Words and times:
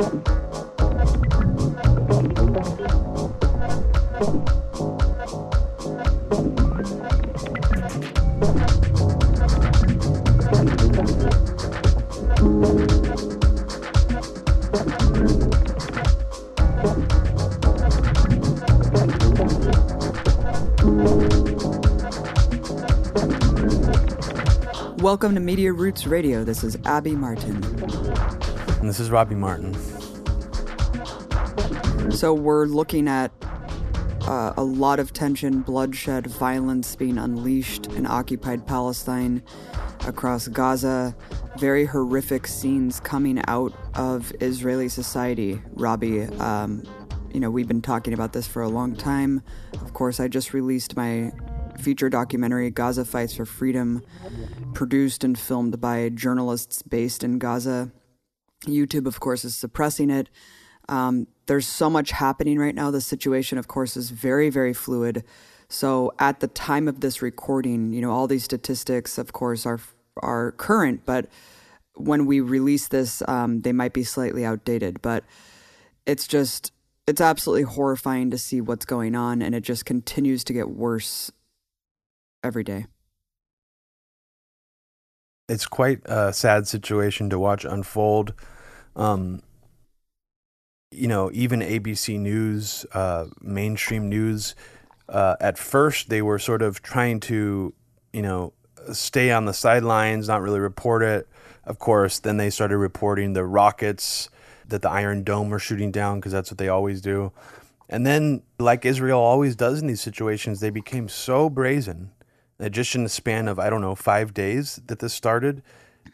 Welcome 0.00 0.24
to 25.34 25.40
Media 25.40 25.74
Roots 25.74 26.06
Radio. 26.06 26.42
This 26.42 26.64
is 26.64 26.78
Abby 26.86 27.12
Martin. 27.12 27.60
And 28.80 28.88
this 28.88 28.98
is 28.98 29.10
Robbie 29.10 29.34
Martin. 29.34 29.74
So 32.10 32.32
we're 32.32 32.64
looking 32.64 33.08
at 33.08 33.30
uh, 34.22 34.54
a 34.56 34.64
lot 34.64 34.98
of 34.98 35.12
tension, 35.12 35.60
bloodshed, 35.60 36.26
violence 36.26 36.96
being 36.96 37.18
unleashed 37.18 37.88
in 37.88 38.06
occupied 38.06 38.66
Palestine 38.66 39.42
across 40.06 40.48
Gaza. 40.48 41.14
Very 41.58 41.84
horrific 41.84 42.46
scenes 42.46 43.00
coming 43.00 43.42
out 43.48 43.74
of 43.96 44.32
Israeli 44.40 44.88
society. 44.88 45.60
Robbie, 45.72 46.22
um, 46.22 46.82
you 47.34 47.40
know, 47.40 47.50
we've 47.50 47.68
been 47.68 47.82
talking 47.82 48.14
about 48.14 48.32
this 48.32 48.46
for 48.46 48.62
a 48.62 48.68
long 48.68 48.96
time. 48.96 49.42
Of 49.74 49.92
course, 49.92 50.20
I 50.20 50.28
just 50.28 50.54
released 50.54 50.96
my 50.96 51.32
feature 51.78 52.08
documentary, 52.08 52.70
Gaza 52.70 53.04
Fights 53.04 53.34
for 53.34 53.44
Freedom, 53.44 54.02
produced 54.72 55.22
and 55.22 55.38
filmed 55.38 55.82
by 55.82 56.08
journalists 56.08 56.82
based 56.82 57.22
in 57.22 57.38
Gaza. 57.38 57.92
YouTube, 58.66 59.06
of 59.06 59.20
course, 59.20 59.44
is 59.44 59.54
suppressing 59.54 60.10
it. 60.10 60.28
Um, 60.88 61.26
there's 61.46 61.66
so 61.66 61.88
much 61.88 62.10
happening 62.10 62.58
right 62.58 62.74
now. 62.74 62.90
The 62.90 63.00
situation, 63.00 63.58
of 63.58 63.68
course, 63.68 63.96
is 63.96 64.10
very, 64.10 64.50
very 64.50 64.74
fluid. 64.74 65.24
So 65.68 66.12
at 66.18 66.40
the 66.40 66.48
time 66.48 66.88
of 66.88 67.00
this 67.00 67.22
recording, 67.22 67.92
you 67.92 68.00
know, 68.00 68.10
all 68.10 68.26
these 68.26 68.44
statistics, 68.44 69.18
of 69.18 69.32
course, 69.32 69.66
are 69.66 69.80
are 70.16 70.52
current, 70.52 71.02
but 71.06 71.26
when 71.94 72.26
we 72.26 72.40
release 72.40 72.88
this, 72.88 73.22
um, 73.28 73.60
they 73.62 73.72
might 73.72 73.92
be 73.92 74.02
slightly 74.02 74.44
outdated. 74.44 75.00
But 75.00 75.24
it's 76.06 76.26
just, 76.26 76.72
it's 77.06 77.20
absolutely 77.20 77.62
horrifying 77.62 78.30
to 78.30 78.38
see 78.38 78.60
what's 78.60 78.84
going 78.84 79.14
on, 79.14 79.40
and 79.42 79.54
it 79.54 79.62
just 79.62 79.84
continues 79.84 80.44
to 80.44 80.52
get 80.52 80.68
worse 80.68 81.30
every 82.42 82.64
day. 82.64 82.86
It's 85.48 85.66
quite 85.66 86.00
a 86.04 86.32
sad 86.32 86.66
situation 86.66 87.30
to 87.30 87.38
watch 87.38 87.64
unfold. 87.64 88.34
Um, 88.96 89.42
you 90.90 91.06
know, 91.06 91.30
even 91.32 91.60
ABC 91.60 92.18
News, 92.18 92.84
uh, 92.92 93.26
mainstream 93.40 94.08
news, 94.08 94.54
uh, 95.08 95.36
at 95.40 95.58
first 95.58 96.08
they 96.08 96.22
were 96.22 96.38
sort 96.38 96.62
of 96.62 96.82
trying 96.82 97.20
to, 97.20 97.72
you 98.12 98.22
know, 98.22 98.52
stay 98.92 99.30
on 99.30 99.44
the 99.44 99.54
sidelines, 99.54 100.28
not 100.28 100.42
really 100.42 100.60
report 100.60 101.02
it. 101.02 101.28
Of 101.64 101.78
course, 101.78 102.18
then 102.18 102.36
they 102.36 102.50
started 102.50 102.78
reporting 102.78 103.34
the 103.34 103.44
rockets 103.44 104.30
that 104.68 104.82
the 104.82 104.90
Iron 104.90 105.22
Dome 105.22 105.50
were 105.50 105.58
shooting 105.58 105.92
down 105.92 106.18
because 106.18 106.32
that's 106.32 106.50
what 106.50 106.58
they 106.58 106.68
always 106.68 107.00
do. 107.00 107.32
And 107.88 108.06
then, 108.06 108.42
like 108.58 108.84
Israel 108.84 109.20
always 109.20 109.56
does 109.56 109.80
in 109.80 109.88
these 109.88 110.00
situations, 110.00 110.60
they 110.60 110.70
became 110.70 111.08
so 111.08 111.50
brazen 111.50 112.12
that 112.58 112.70
just 112.70 112.94
in 112.94 113.02
the 113.02 113.08
span 113.08 113.48
of, 113.48 113.58
I 113.58 113.68
don't 113.68 113.80
know, 113.80 113.94
five 113.94 114.32
days 114.32 114.80
that 114.86 115.00
this 115.00 115.12
started, 115.12 115.62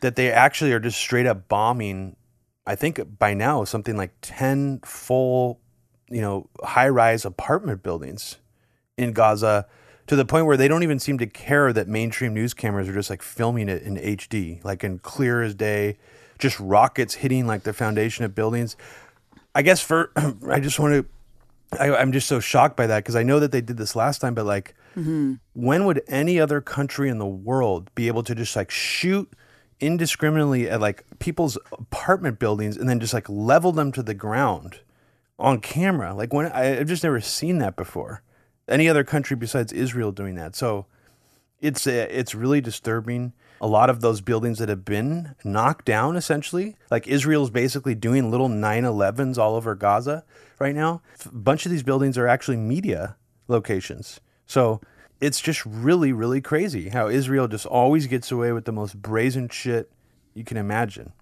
that 0.01 0.17
they 0.17 0.33
actually 0.33 0.73
are 0.73 0.81
just 0.81 0.99
straight 0.99 1.27
up 1.27 1.49
bombing 1.49 2.17
I 2.67 2.75
think 2.75 3.19
by 3.19 3.35
now 3.35 3.65
something 3.65 3.97
like 3.97 4.13
10 4.23 4.81
full, 4.85 5.61
you 6.11 6.21
know, 6.21 6.49
high 6.63 6.89
rise 6.89 7.25
apartment 7.25 7.83
buildings 7.83 8.39
in 8.97 9.13
Gaza 9.13 9.67
to 10.07 10.17
the 10.17 10.25
point 10.25 10.47
where 10.47 10.57
they 10.57 10.69
don't 10.69 10.83
even 10.83 10.99
seem 10.99 11.19
to 11.19 11.27
care 11.27 11.73
that 11.73 11.89
mainstream 11.89 12.35
news 12.35 12.55
cameras 12.55 12.89
are 12.89 12.95
just 12.95 13.11
like 13.11 13.23
filming 13.23 13.69
it 13.69 13.83
in 13.83 13.97
HD, 13.97 14.65
like 14.65 14.83
in 14.83 14.99
clear 14.99 15.43
as 15.43 15.55
day, 15.55 15.99
just 16.39 16.59
rockets 16.59 17.15
hitting 17.15 17.47
like 17.47 17.63
the 17.63 17.73
foundation 17.73 18.25
of 18.25 18.35
buildings. 18.35 18.77
I 19.55 19.63
guess 19.63 19.81
for, 19.81 20.13
I 20.49 20.61
just 20.61 20.79
want 20.79 20.95
to, 20.95 21.81
I, 21.81 22.01
am 22.01 22.13
just 22.13 22.29
so 22.29 22.41
shocked 22.41 22.77
by 22.77 22.87
that 22.87 22.99
because 23.01 23.17
I 23.17 23.23
know 23.23 23.41
that 23.41 23.53
they 23.53 23.61
did 23.61 23.77
this 23.77 23.97
last 23.97 24.21
time, 24.21 24.35
but 24.35 24.45
like, 24.45 24.75
mm-hmm. 24.97 25.35
when 25.55 25.85
would 25.85 26.03
any 26.07 26.39
other 26.39 26.61
country 26.61 27.09
in 27.09 27.19
the 27.19 27.27
world 27.27 27.91
be 27.95 28.07
able 28.07 28.23
to 28.25 28.35
just 28.35 28.55
like 28.55 28.71
shoot 28.71 29.33
indiscriminately 29.81 30.69
at 30.69 30.81
like 30.81 31.05
people's 31.19 31.59
apartment 31.73 32.39
buildings 32.39 32.77
and 32.77 32.89
then 32.89 33.01
just 33.01 33.15
like 33.15 33.29
level 33.29 33.73
them 33.73 33.93
to 33.93 34.03
the 34.03 34.15
ground 34.15 34.81
on 35.39 35.61
camera. 35.61 36.15
Like 36.15 36.33
when 36.33 36.47
I, 36.47 36.79
I've 36.81 36.89
just 36.89 37.03
never 37.03 37.21
seen 37.21 37.59
that 37.59 37.77
before. 37.77 38.23
Any 38.69 38.89
other 38.89 39.05
country 39.05 39.37
besides 39.37 39.73
Israel 39.73 40.11
doing 40.11 40.35
that. 40.35 40.57
So 40.57 40.87
it's 41.61 41.87
uh, 41.87 42.07
it's 42.11 42.35
really 42.35 42.61
disturbing. 42.61 43.33
A 43.61 43.67
lot 43.67 43.89
of 43.89 44.01
those 44.01 44.21
buildings 44.21 44.59
that 44.59 44.69
have 44.69 44.85
been 44.85 45.35
knocked 45.43 45.87
down, 45.87 46.17
essentially, 46.17 46.77
like 46.91 47.07
Israel's 47.07 47.49
basically 47.49 47.95
doing 47.95 48.31
little 48.31 48.49
9/11s 48.49 49.39
all 49.39 49.55
over 49.55 49.75
Gaza 49.75 50.25
right 50.59 50.75
now. 50.75 51.01
A 51.25 51.29
bunch 51.31 51.65
of 51.65 51.73
these 51.73 51.83
buildings 51.83 52.19
are 52.19 52.27
actually 52.27 52.59
media 52.59 53.17
locations. 53.49 54.21
So 54.47 54.81
it's 55.21 55.41
just 55.41 55.65
really, 55.65 56.13
really 56.13 56.41
crazy 56.41 56.91
how 56.91 57.09
Israel 57.09 57.49
just 57.49 57.67
always 57.67 58.07
gets 58.07 58.31
away 58.31 58.53
with 58.53 58.65
the 58.65 58.73
most 58.73 59.01
brazen 59.01 59.49
shit 59.49 59.91
you 60.35 60.45
can 60.45 60.57
imagine. 60.57 61.13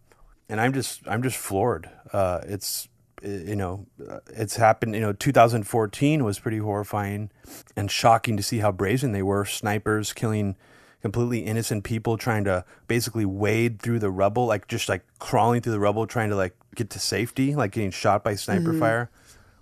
And 0.48 0.60
I'm 0.60 0.72
just, 0.72 1.02
I'm 1.06 1.22
just 1.22 1.36
floored. 1.36 1.88
Uh, 2.12 2.40
it's, 2.44 2.88
you 3.22 3.56
know, 3.56 3.86
uh, 4.08 4.18
it's 4.28 4.56
happened. 4.56 4.94
You 4.94 5.00
know, 5.00 5.12
2014 5.12 6.24
was 6.24 6.38
pretty 6.38 6.58
horrifying 6.58 7.30
and 7.76 7.90
shocking 7.90 8.36
to 8.36 8.42
see 8.42 8.58
how 8.58 8.72
brazen 8.72 9.12
they 9.12 9.22
were. 9.22 9.44
Snipers 9.44 10.12
killing 10.12 10.56
completely 11.00 11.40
innocent 11.40 11.84
people, 11.84 12.16
trying 12.16 12.44
to 12.44 12.64
basically 12.88 13.24
wade 13.24 13.80
through 13.80 13.98
the 13.98 14.10
rubble, 14.10 14.46
like 14.46 14.66
just 14.68 14.88
like 14.88 15.04
crawling 15.18 15.60
through 15.60 15.72
the 15.72 15.80
rubble, 15.80 16.06
trying 16.06 16.30
to 16.30 16.36
like 16.36 16.56
get 16.74 16.90
to 16.90 16.98
safety, 16.98 17.54
like 17.54 17.72
getting 17.72 17.90
shot 17.90 18.24
by 18.24 18.34
sniper 18.34 18.70
mm-hmm. 18.70 18.80
fire. 18.80 19.10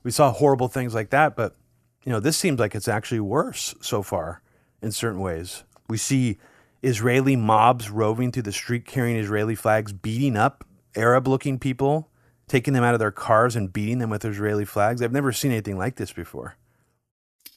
We 0.03 0.11
saw 0.11 0.33
horrible 0.33 0.69
things 0.69 0.95
like 0.95 1.11
that, 1.11 1.37
but 1.37 1.57
you 2.05 2.13
know, 2.13 2.21
this 2.21 2.37
seems 2.37 2.59
like 2.59 2.75
it's 2.75 2.89
actually 2.89 3.21
worse 3.21 3.75
so 3.81 4.03
far 4.03 4.43
in 4.81 4.93
certain 4.93 5.21
ways. 5.21 5.65
We 5.89 5.99
see 5.99 6.39
Israeli 6.83 7.37
mobs 7.37 7.91
roving 7.91 8.33
through 8.33 8.43
the 8.43 8.53
street 8.53 8.85
carrying 8.87 9.17
Israeli 9.17 9.55
flags, 9.55 9.93
beating 9.93 10.37
up 10.37 10.65
Arab 10.97 11.29
looking 11.29 11.59
people, 11.59 12.11
taking 12.49 12.75
them 12.75 12.85
out 12.85 12.95
of 12.95 13.01
their 13.01 13.13
cars 13.13 13.57
and 13.57 13.73
beating 13.73 13.99
them 13.99 14.11
with 14.11 14.25
Israeli 14.25 14.65
flags. 14.65 15.01
I've 15.01 15.13
never 15.13 15.33
seen 15.33 15.53
anything 15.53 15.79
like 15.79 15.97
this 15.97 16.13
before. 16.13 16.57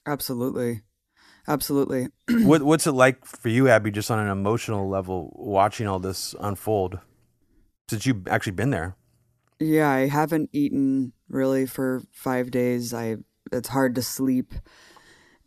Absolutely. 0.05 0.81
Absolutely. 1.47 2.07
what, 2.29 2.63
what's 2.63 2.87
it 2.87 2.93
like 2.93 3.25
for 3.25 3.49
you, 3.49 3.67
Abby, 3.67 3.91
just 3.91 4.11
on 4.11 4.19
an 4.19 4.29
emotional 4.29 4.87
level, 4.87 5.31
watching 5.35 5.87
all 5.87 5.99
this 5.99 6.35
unfold 6.39 6.99
since 7.89 8.05
you've 8.05 8.27
actually 8.27 8.53
been 8.53 8.69
there? 8.69 8.95
Yeah, 9.59 9.89
I 9.89 10.07
haven't 10.07 10.49
eaten 10.53 11.13
really 11.29 11.65
for 11.65 12.03
five 12.11 12.51
days. 12.51 12.93
I 12.93 13.17
it's 13.51 13.69
hard 13.69 13.95
to 13.95 14.01
sleep. 14.01 14.53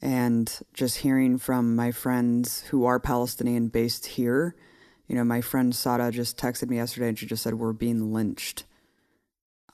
And 0.00 0.50
just 0.74 0.98
hearing 0.98 1.38
from 1.38 1.74
my 1.74 1.90
friends 1.90 2.62
who 2.68 2.84
are 2.84 3.00
Palestinian 3.00 3.68
based 3.68 4.06
here, 4.06 4.54
you 5.08 5.16
know, 5.16 5.24
my 5.24 5.40
friend 5.40 5.74
Sada 5.74 6.10
just 6.12 6.36
texted 6.36 6.68
me 6.68 6.76
yesterday 6.76 7.08
and 7.08 7.18
she 7.18 7.26
just 7.26 7.42
said, 7.42 7.54
We're 7.54 7.72
being 7.72 8.12
lynched. 8.12 8.64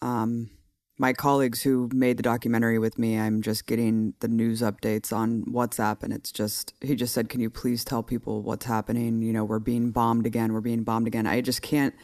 Um, 0.00 0.50
my 0.96 1.12
colleagues 1.12 1.62
who 1.62 1.90
made 1.92 2.16
the 2.16 2.22
documentary 2.22 2.78
with 2.78 2.98
me, 2.98 3.18
I'm 3.18 3.42
just 3.42 3.66
getting 3.66 4.14
the 4.20 4.28
news 4.28 4.62
updates 4.62 5.12
on 5.12 5.44
WhatsApp, 5.44 6.04
and 6.04 6.12
it's 6.12 6.30
just, 6.30 6.72
he 6.80 6.94
just 6.94 7.12
said, 7.12 7.28
Can 7.28 7.40
you 7.40 7.50
please 7.50 7.84
tell 7.84 8.02
people 8.02 8.42
what's 8.42 8.66
happening? 8.66 9.20
You 9.20 9.32
know, 9.32 9.44
we're 9.44 9.58
being 9.58 9.90
bombed 9.90 10.24
again, 10.24 10.52
we're 10.52 10.60
being 10.60 10.84
bombed 10.84 11.08
again. 11.08 11.26
I 11.26 11.40
just 11.40 11.62
can't 11.62 11.94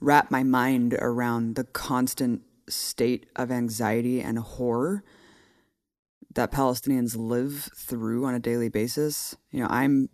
wrap 0.00 0.30
my 0.30 0.42
mind 0.42 0.94
around 0.94 1.54
the 1.54 1.64
constant 1.64 2.42
state 2.68 3.26
of 3.36 3.50
anxiety 3.50 4.20
and 4.20 4.38
horror 4.38 5.04
that 6.38 6.52
Palestinians 6.52 7.16
live 7.16 7.68
through 7.74 8.24
on 8.24 8.32
a 8.32 8.38
daily 8.38 8.68
basis. 8.68 9.36
You 9.50 9.58
know, 9.58 9.66
I'm 9.68 10.08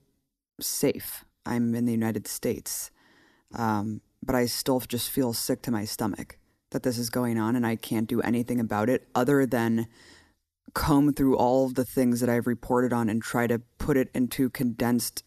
safe. 0.58 1.22
I'm 1.44 1.74
in 1.74 1.84
the 1.84 1.92
United 1.92 2.26
States. 2.26 2.90
Um, 3.54 4.00
but 4.22 4.34
I 4.34 4.46
still 4.46 4.80
just 4.80 5.10
feel 5.10 5.34
sick 5.34 5.60
to 5.62 5.70
my 5.70 5.84
stomach 5.84 6.38
that 6.70 6.82
this 6.82 6.96
is 6.96 7.10
going 7.10 7.38
on 7.38 7.56
and 7.56 7.66
I 7.66 7.76
can't 7.76 8.08
do 8.08 8.22
anything 8.22 8.58
about 8.58 8.88
it 8.88 9.06
other 9.14 9.44
than 9.44 9.86
comb 10.72 11.12
through 11.12 11.36
all 11.36 11.66
of 11.66 11.74
the 11.74 11.84
things 11.84 12.20
that 12.20 12.30
I've 12.30 12.46
reported 12.46 12.94
on 12.94 13.10
and 13.10 13.20
try 13.20 13.46
to 13.46 13.60
put 13.76 13.98
it 13.98 14.08
into 14.14 14.48
condensed 14.48 15.24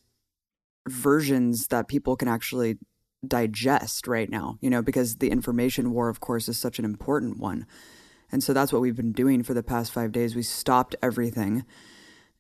versions 0.90 1.68
that 1.68 1.88
people 1.88 2.16
can 2.16 2.28
actually 2.28 2.80
digest 3.26 4.08
right 4.08 4.32
now, 4.32 4.58
you 4.62 4.72
know, 4.72 4.82
because 4.82 5.18
the 5.18 5.30
information 5.30 5.92
war, 5.92 6.10
of 6.10 6.22
course, 6.22 6.50
is 6.50 6.58
such 6.58 6.80
an 6.80 6.86
important 6.86 7.38
one. 7.38 7.68
And 8.32 8.44
so 8.44 8.54
that's 8.54 8.74
what 8.74 8.82
we've 8.82 8.96
been 8.96 9.14
doing 9.14 9.44
for 9.44 9.54
the 9.54 9.64
past 9.64 9.92
five 9.92 10.12
days. 10.12 10.36
We 10.36 10.44
stopped 10.44 10.96
everything 11.02 11.66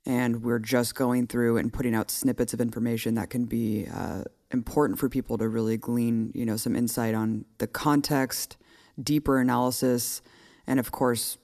and 0.05 0.43
we're 0.43 0.59
just 0.59 0.95
going 0.95 1.27
through 1.27 1.57
and 1.57 1.71
putting 1.71 1.93
out 1.93 2.09
snippets 2.09 2.53
of 2.53 2.61
information 2.61 3.15
that 3.15 3.29
can 3.29 3.45
be 3.45 3.87
uh, 3.93 4.23
important 4.51 4.99
for 4.99 5.09
people 5.09 5.37
to 5.37 5.47
really 5.49 5.77
glean, 5.77 6.31
you 6.33 6.45
know, 6.45 6.55
some 6.55 6.75
insight 6.75 7.13
on 7.13 7.45
the 7.57 7.67
context, 7.67 8.57
deeper 9.01 9.39
analysis, 9.39 10.21
and 10.65 10.79
of 10.79 10.91
course, 10.91 11.37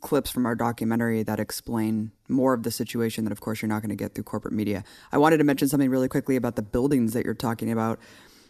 clips 0.00 0.30
from 0.30 0.46
our 0.46 0.54
documentary 0.54 1.22
that 1.22 1.40
explain 1.40 2.10
more 2.28 2.52
of 2.52 2.62
the 2.62 2.70
situation 2.70 3.24
that, 3.24 3.32
of 3.32 3.40
course, 3.40 3.62
you're 3.62 3.68
not 3.68 3.80
going 3.82 3.90
to 3.90 3.96
get 3.96 4.14
through 4.14 4.24
corporate 4.24 4.52
media. 4.52 4.84
I 5.12 5.18
wanted 5.18 5.38
to 5.38 5.44
mention 5.44 5.68
something 5.68 5.88
really 5.88 6.08
quickly 6.08 6.36
about 6.36 6.56
the 6.56 6.62
buildings 6.62 7.12
that 7.14 7.24
you're 7.24 7.34
talking 7.34 7.70
about. 7.70 7.98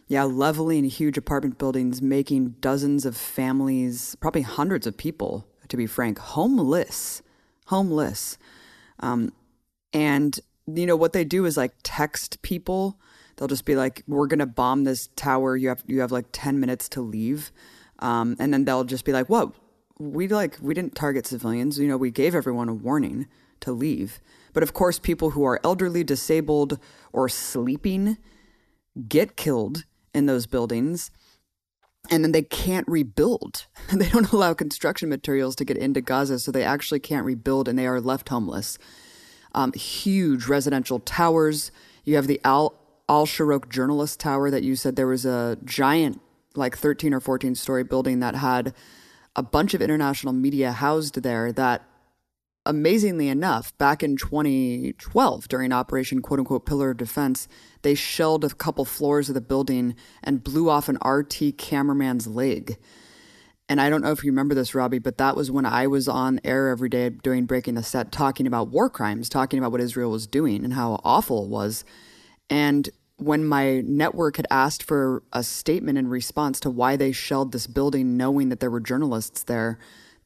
Yeah, 0.09 0.23
leveling 0.23 0.83
huge 0.85 1.17
apartment 1.17 1.57
buildings, 1.57 2.01
making 2.01 2.55
dozens 2.59 3.05
of 3.05 3.15
families, 3.15 4.15
probably 4.19 4.41
hundreds 4.41 4.85
of 4.85 4.97
people, 4.97 5.47
to 5.69 5.77
be 5.77 5.85
frank, 5.85 6.19
homeless. 6.19 7.21
Homeless. 7.67 8.37
Um, 8.99 9.31
and, 9.93 10.37
you 10.67 10.85
know, 10.85 10.97
what 10.97 11.13
they 11.13 11.23
do 11.23 11.45
is 11.45 11.55
like 11.55 11.73
text 11.83 12.41
people. 12.41 12.99
They'll 13.37 13.47
just 13.47 13.65
be 13.65 13.75
like, 13.75 14.03
we're 14.07 14.27
going 14.27 14.39
to 14.39 14.45
bomb 14.45 14.83
this 14.83 15.07
tower. 15.15 15.55
You 15.55 15.69
have, 15.69 15.83
you 15.87 16.01
have 16.01 16.11
like 16.11 16.25
10 16.33 16.59
minutes 16.59 16.89
to 16.89 17.01
leave. 17.01 17.51
Um, 17.99 18.35
and 18.39 18.51
then 18.51 18.65
they'll 18.65 18.83
just 18.83 19.05
be 19.05 19.13
like, 19.13 19.29
"What? 19.29 19.53
we 19.99 20.27
like 20.29 20.57
we 20.61 20.73
didn't 20.73 20.95
target 20.95 21.27
civilians. 21.27 21.77
You 21.77 21.87
know, 21.87 21.97
we 21.97 22.09
gave 22.09 22.33
everyone 22.33 22.69
a 22.69 22.73
warning 22.73 23.27
to 23.59 23.71
leave. 23.71 24.19
But 24.53 24.63
of 24.63 24.73
course, 24.73 24.97
people 24.97 25.31
who 25.31 25.43
are 25.43 25.59
elderly, 25.63 26.03
disabled, 26.03 26.79
or 27.11 27.29
sleeping 27.29 28.17
get 29.07 29.35
killed 29.35 29.85
in 30.13 30.25
those 30.25 30.45
buildings. 30.45 31.11
And 32.09 32.23
then 32.23 32.31
they 32.31 32.41
can't 32.41 32.87
rebuild. 32.87 33.67
they 33.93 34.09
don't 34.09 34.31
allow 34.31 34.53
construction 34.53 35.09
materials 35.09 35.55
to 35.57 35.65
get 35.65 35.77
into 35.77 36.01
Gaza, 36.01 36.39
so 36.39 36.51
they 36.51 36.63
actually 36.63 36.99
can't 36.99 37.25
rebuild 37.25 37.67
and 37.67 37.77
they 37.77 37.87
are 37.87 38.01
left 38.01 38.29
homeless. 38.29 38.77
Um, 39.53 39.73
huge 39.73 40.47
residential 40.47 40.99
towers. 40.99 41.71
You 42.05 42.15
have 42.15 42.27
the 42.27 42.39
Al 42.43 42.73
Al 43.07 43.25
Sharok 43.25 43.69
Journalist 43.69 44.19
Tower 44.19 44.51
that 44.51 44.61
you 44.63 44.75
said 44.75 44.95
there 44.95 45.07
was 45.07 45.25
a 45.25 45.57
giant, 45.65 46.21
like 46.55 46.77
13 46.77 47.13
or 47.13 47.19
14 47.19 47.55
story 47.55 47.83
building 47.83 48.19
that 48.19 48.35
had 48.35 48.73
a 49.35 49.41
bunch 49.41 49.73
of 49.73 49.81
international 49.81 50.33
media 50.33 50.71
housed 50.71 51.21
there 51.23 51.51
that 51.53 51.88
amazingly 52.65 53.27
enough, 53.29 53.77
back 53.77 54.03
in 54.03 54.17
2012, 54.17 55.47
during 55.47 55.71
Operation 55.71 56.21
quote 56.21 56.39
unquote 56.39 56.65
Pillar 56.65 56.91
of 56.91 56.97
Defense, 56.97 57.47
they 57.81 57.95
shelled 57.95 58.43
a 58.43 58.49
couple 58.49 58.85
floors 58.85 59.29
of 59.29 59.35
the 59.35 59.41
building 59.41 59.95
and 60.23 60.43
blew 60.43 60.69
off 60.69 60.89
an 60.89 60.97
RT 61.05 61.57
cameraman's 61.57 62.27
leg. 62.27 62.77
And 63.67 63.79
I 63.79 63.89
don't 63.89 64.01
know 64.01 64.11
if 64.11 64.23
you 64.23 64.31
remember 64.31 64.55
this, 64.55 64.73
Robbie, 64.73 64.97
but 64.97 65.19
that 65.19 65.35
was 65.35 65.51
when 65.51 65.65
I 65.65 65.85
was 65.85 66.07
on 66.07 66.39
air 66.43 66.69
every 66.69 66.89
day 66.89 67.09
doing 67.09 67.45
Breaking 67.45 67.75
the 67.75 67.83
Set, 67.83 68.11
talking 68.11 68.47
about 68.47 68.69
war 68.69 68.89
crimes, 68.89 69.29
talking 69.29 69.59
about 69.59 69.71
what 69.71 69.79
Israel 69.79 70.09
was 70.09 70.25
doing 70.25 70.63
and 70.63 70.73
how 70.73 70.99
awful 71.03 71.43
it 71.43 71.49
was. 71.49 71.85
And 72.49 72.89
when 73.17 73.45
my 73.45 73.81
network 73.81 74.37
had 74.37 74.47
asked 74.49 74.81
for 74.81 75.21
a 75.31 75.43
statement 75.43 75.99
in 75.99 76.07
response 76.07 76.59
to 76.61 76.69
why 76.71 76.95
they 76.95 77.11
shelled 77.11 77.51
this 77.51 77.67
building, 77.67 78.17
knowing 78.17 78.49
that 78.49 78.59
there 78.59 78.71
were 78.71 78.79
journalists 78.79 79.43
there, 79.43 79.77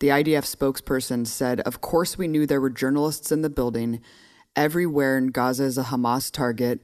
the 0.03 0.09
IDF 0.09 0.43
spokesperson 0.43 1.25
said, 1.25 1.61
Of 1.61 1.79
course, 1.79 2.17
we 2.17 2.27
knew 2.27 2.45
there 2.45 2.59
were 2.59 2.69
journalists 2.69 3.31
in 3.31 3.41
the 3.41 3.49
building. 3.49 4.01
Everywhere 4.53 5.17
in 5.17 5.27
Gaza 5.27 5.63
is 5.63 5.77
a 5.77 5.83
Hamas 5.83 6.29
target. 6.29 6.81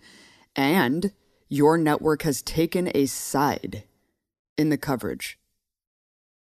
And 0.56 1.12
your 1.50 1.78
network 1.78 2.22
has 2.22 2.42
taken 2.42 2.90
a 2.96 3.08
side 3.08 3.84
in 4.58 4.70
the 4.70 4.78
coverage. 4.78 5.38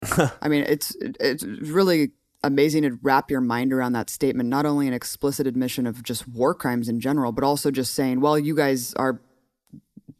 I 0.39 0.47
mean, 0.47 0.65
it's 0.67 0.95
it's 1.01 1.43
really 1.43 2.11
amazing 2.43 2.83
to 2.83 2.99
wrap 3.01 3.31
your 3.31 3.41
mind 3.41 3.73
around 3.73 3.93
that 3.93 4.11
statement. 4.11 4.47
Not 4.47 4.67
only 4.67 4.87
an 4.87 4.93
explicit 4.93 5.47
admission 5.47 5.87
of 5.87 6.03
just 6.03 6.27
war 6.27 6.53
crimes 6.53 6.87
in 6.87 6.99
general, 6.99 7.31
but 7.31 7.43
also 7.43 7.71
just 7.71 7.95
saying, 7.95 8.21
"Well, 8.21 8.37
you 8.37 8.55
guys 8.55 8.93
are 8.93 9.19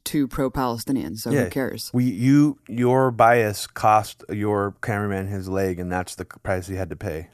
too 0.07 0.27
pro-Palestinian, 0.27 1.18
so 1.18 1.30
yeah. 1.30 1.44
who 1.44 1.50
cares? 1.50 1.92
We 1.94 2.06
you 2.06 2.57
your 2.68 3.12
bias 3.12 3.68
cost 3.68 4.24
your 4.30 4.75
cameraman 4.81 5.27
his 5.27 5.50
leg, 5.50 5.80
and 5.80 5.92
that's 5.92 6.15
the 6.15 6.25
price 6.25 6.68
he 6.68 6.75
had 6.75 6.89
to 6.89 6.95
pay. 6.95 7.30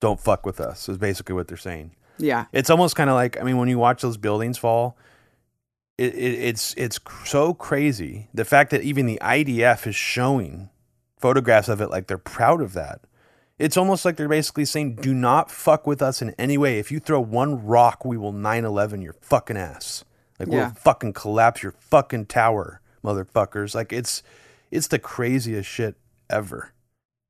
Don't 0.00 0.18
fuck 0.18 0.46
with 0.46 0.60
us 0.60 0.88
is 0.88 0.98
basically 0.98 1.34
what 1.34 1.46
they're 1.46 1.56
saying. 1.58 1.94
Yeah, 2.18 2.46
it's 2.52 2.70
almost 2.70 2.96
kind 2.96 3.10
of 3.10 3.14
like 3.14 3.38
I 3.38 3.44
mean 3.44 3.58
when 3.58 3.68
you 3.68 3.78
watch 3.78 4.00
those 4.00 4.16
buildings 4.16 4.56
fall, 4.56 4.96
it, 5.98 6.14
it, 6.14 6.34
it's 6.40 6.74
it's 6.78 6.98
so 7.26 7.52
crazy 7.52 8.28
the 8.32 8.46
fact 8.46 8.70
that 8.70 8.82
even 8.82 9.04
the 9.04 9.18
IDF 9.20 9.86
is 9.86 9.94
showing 9.94 10.70
photographs 11.18 11.68
of 11.68 11.82
it 11.82 11.90
like 11.90 12.06
they're 12.06 12.18
proud 12.18 12.62
of 12.62 12.72
that. 12.72 13.02
It's 13.58 13.76
almost 13.76 14.04
like 14.04 14.16
they're 14.16 14.26
basically 14.26 14.64
saying, 14.64 14.96
"Do 14.96 15.12
not 15.12 15.50
fuck 15.50 15.86
with 15.86 16.00
us 16.00 16.22
in 16.22 16.30
any 16.38 16.56
way. 16.56 16.78
If 16.78 16.90
you 16.90 16.98
throw 16.98 17.20
one 17.20 17.64
rock, 17.64 18.06
we 18.06 18.16
will 18.16 18.32
9/11 18.32 19.02
your 19.02 19.12
fucking 19.20 19.58
ass." 19.58 20.04
Like 20.44 20.52
yeah. 20.52 20.66
we'll 20.66 20.74
fucking 20.74 21.12
collapse 21.12 21.62
your 21.62 21.72
fucking 21.72 22.26
tower, 22.26 22.80
motherfuckers. 23.02 23.74
Like 23.74 23.92
it's 23.92 24.22
it's 24.70 24.88
the 24.88 24.98
craziest 24.98 25.68
shit 25.68 25.96
ever. 26.28 26.72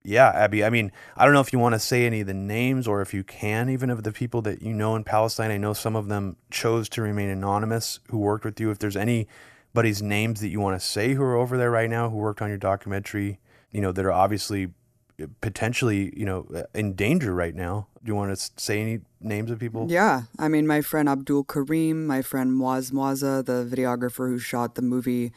Yeah, 0.06 0.28
Abby. 0.28 0.62
I 0.62 0.68
mean, 0.68 0.92
I 1.16 1.24
don't 1.24 1.32
know 1.32 1.40
if 1.40 1.52
you 1.52 1.58
want 1.58 1.74
to 1.74 1.78
say 1.78 2.04
any 2.04 2.20
of 2.20 2.26
the 2.26 2.34
names 2.34 2.86
or 2.86 3.00
if 3.00 3.14
you 3.14 3.24
can, 3.24 3.70
even 3.70 3.88
of 3.88 4.02
the 4.02 4.12
people 4.12 4.42
that 4.42 4.60
you 4.60 4.74
know 4.74 4.96
in 4.96 5.04
Palestine. 5.04 5.50
I 5.50 5.56
know 5.56 5.72
some 5.72 5.96
of 5.96 6.08
them 6.08 6.36
chose 6.50 6.90
to 6.90 7.02
remain 7.02 7.30
anonymous 7.30 8.00
who 8.10 8.18
worked 8.18 8.44
with 8.44 8.60
you. 8.60 8.70
If 8.70 8.78
there's 8.78 8.96
anybody's 8.96 10.02
names 10.02 10.40
that 10.40 10.48
you 10.48 10.60
want 10.60 10.78
to 10.78 10.86
say 10.86 11.14
who 11.14 11.22
are 11.22 11.36
over 11.36 11.56
there 11.56 11.70
right 11.70 11.88
now 11.88 12.10
who 12.10 12.18
worked 12.18 12.42
on 12.42 12.50
your 12.50 12.58
documentary, 12.58 13.40
you 13.70 13.80
know, 13.80 13.92
that 13.92 14.04
are 14.04 14.12
obviously 14.12 14.68
potentially, 15.40 16.12
you 16.16 16.24
know, 16.24 16.64
in 16.74 16.94
danger 16.94 17.34
right 17.34 17.54
now. 17.54 17.88
Do 18.02 18.10
you 18.10 18.14
want 18.14 18.36
to 18.36 18.50
say 18.56 18.80
any 18.80 19.00
names 19.20 19.50
of 19.50 19.58
people? 19.58 19.86
Yeah. 19.88 20.22
I 20.38 20.48
mean, 20.48 20.66
my 20.66 20.80
friend 20.80 21.08
Abdul 21.08 21.44
Karim, 21.44 22.06
my 22.06 22.22
friend 22.22 22.52
Muaz 22.52 22.90
Muazza, 22.90 23.44
the 23.44 23.64
videographer 23.64 24.28
who 24.28 24.38
shot 24.38 24.74
the 24.74 24.82
movie, 24.82 25.32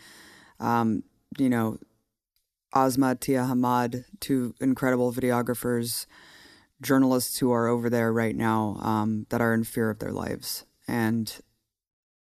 um, 0.60 1.04
you 1.38 1.50
know, 1.50 1.78
Asma 2.74 3.16
Tia 3.16 3.44
Hamad, 3.44 4.06
two 4.20 4.54
incredible 4.60 5.14
videographers, 5.14 6.06
journalists 6.82 7.40
who 7.40 7.52
are 7.52 7.68
over 7.68 7.90
there 7.90 8.12
right 8.12 8.36
now 8.36 8.78
um, 8.82 9.26
that 9.30 9.42
are 9.42 9.54
in 9.54 9.64
fear 9.64 9.90
of 9.90 10.00
their 10.00 10.12
lives. 10.12 10.66
And 10.88 11.34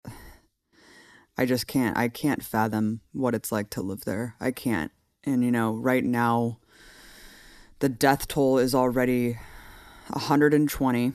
I 1.39 1.47
just 1.47 1.67
can't, 1.67 1.97
I 1.97 2.09
can't 2.09 2.43
fathom 2.43 3.01
what 3.13 3.35
it's 3.35 3.53
like 3.53 3.71
to 3.71 3.83
live 3.83 4.05
there. 4.05 4.35
I 4.41 4.51
can't. 4.51 4.91
And, 5.25 5.43
you 5.45 5.51
know, 5.51 5.73
right 5.73 6.05
now, 6.05 6.59
the 7.79 7.89
death 7.89 8.29
toll 8.29 8.59
is 8.59 8.75
already 8.75 9.39
120. 10.09 11.13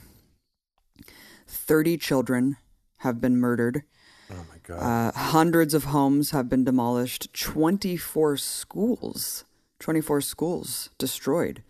30 1.47 1.97
children 1.97 2.57
have 2.97 3.19
been 3.19 3.37
murdered. 3.37 3.83
Oh 4.31 4.45
my 4.49 4.57
God. 4.63 4.79
Uh, 4.79 5.11
hundreds 5.17 5.73
of 5.73 5.85
homes 5.85 6.31
have 6.31 6.49
been 6.49 6.63
demolished. 6.63 7.33
24 7.33 8.37
schools, 8.37 9.45
24 9.79 10.21
schools 10.21 10.89
destroyed. 10.97 11.63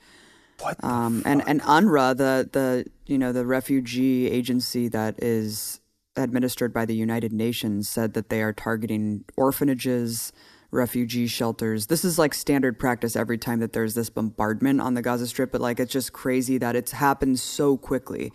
What? 0.60 0.84
Um, 0.84 1.24
and 1.26 1.42
and 1.48 1.62
UNRWA, 1.62 2.18
the 2.18 2.50
the 2.52 2.86
you 3.06 3.18
know 3.18 3.32
the 3.32 3.46
refugee 3.46 4.30
agency 4.30 4.90
that 4.90 5.16
is 5.24 5.80
administered 6.18 6.74
by 6.74 6.86
the 6.86 6.96
United 6.96 7.32
Nations, 7.32 7.88
said 7.88 8.14
that 8.14 8.28
they 8.28 8.42
are 8.42 8.52
targeting 8.52 9.24
orphanages, 9.38 10.34
refugee 10.72 11.28
shelters. 11.28 11.88
This 11.88 12.06
is 12.06 12.20
like 12.20 12.34
standard 12.34 12.78
practice 12.78 13.16
every 13.16 13.38
time 13.38 13.60
that 13.60 13.74
there's 13.74 13.96
this 13.96 14.10
bombardment 14.10 14.82
on 14.82 14.94
the 14.94 15.02
Gaza 15.02 15.28
Strip, 15.28 15.52
but 15.52 15.62
like 15.62 15.80
it's 15.80 15.92
just 15.92 16.14
crazy 16.14 16.58
that 16.58 16.76
it's 16.76 16.92
happened 16.92 17.40
so 17.40 17.78
quickly. 17.78 18.32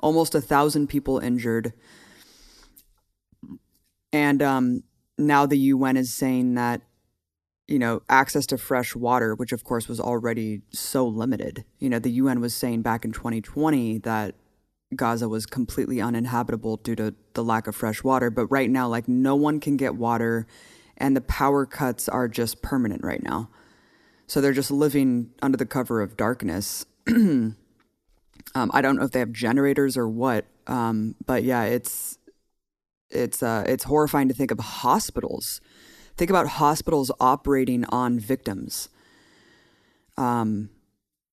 Almost 0.00 0.34
a 0.34 0.40
thousand 0.40 0.88
people 0.88 1.18
injured. 1.18 1.72
And 4.12 4.42
um, 4.42 4.82
now 5.16 5.46
the 5.46 5.58
UN 5.58 5.96
is 5.96 6.12
saying 6.12 6.54
that, 6.54 6.82
you 7.66 7.78
know, 7.78 8.02
access 8.08 8.46
to 8.46 8.58
fresh 8.58 8.94
water, 8.94 9.34
which 9.34 9.52
of 9.52 9.64
course 9.64 9.88
was 9.88 10.00
already 10.00 10.62
so 10.72 11.06
limited. 11.06 11.64
You 11.78 11.90
know, 11.90 11.98
the 11.98 12.12
UN 12.12 12.40
was 12.40 12.54
saying 12.54 12.82
back 12.82 13.04
in 13.04 13.12
2020 13.12 13.98
that 13.98 14.34
Gaza 14.94 15.28
was 15.28 15.44
completely 15.44 16.00
uninhabitable 16.00 16.78
due 16.78 16.96
to 16.96 17.14
the 17.34 17.44
lack 17.44 17.66
of 17.66 17.76
fresh 17.76 18.02
water. 18.02 18.30
But 18.30 18.46
right 18.46 18.70
now, 18.70 18.88
like, 18.88 19.06
no 19.06 19.36
one 19.36 19.60
can 19.60 19.76
get 19.76 19.96
water 19.96 20.46
and 20.98 21.16
the 21.16 21.20
power 21.22 21.64
cuts 21.64 22.08
are 22.08 22.28
just 22.28 22.60
permanent 22.60 23.02
right 23.02 23.22
now. 23.22 23.48
So 24.26 24.40
they're 24.40 24.52
just 24.52 24.70
living 24.70 25.30
under 25.40 25.56
the 25.56 25.64
cover 25.64 26.02
of 26.02 26.16
darkness. 26.16 26.84
um, 27.08 27.56
I 28.54 28.82
don't 28.82 28.96
know 28.96 29.04
if 29.04 29.12
they 29.12 29.20
have 29.20 29.32
generators 29.32 29.96
or 29.96 30.06
what, 30.06 30.44
um, 30.66 31.14
but 31.24 31.44
yeah, 31.44 31.64
it's 31.64 32.18
it's 33.10 33.42
uh, 33.42 33.64
it's 33.66 33.84
horrifying 33.84 34.28
to 34.28 34.34
think 34.34 34.50
of 34.50 34.58
hospitals. 34.58 35.62
Think 36.16 36.30
about 36.30 36.46
hospitals 36.46 37.10
operating 37.20 37.84
on 37.86 38.18
victims. 38.18 38.88
Um, 40.18 40.70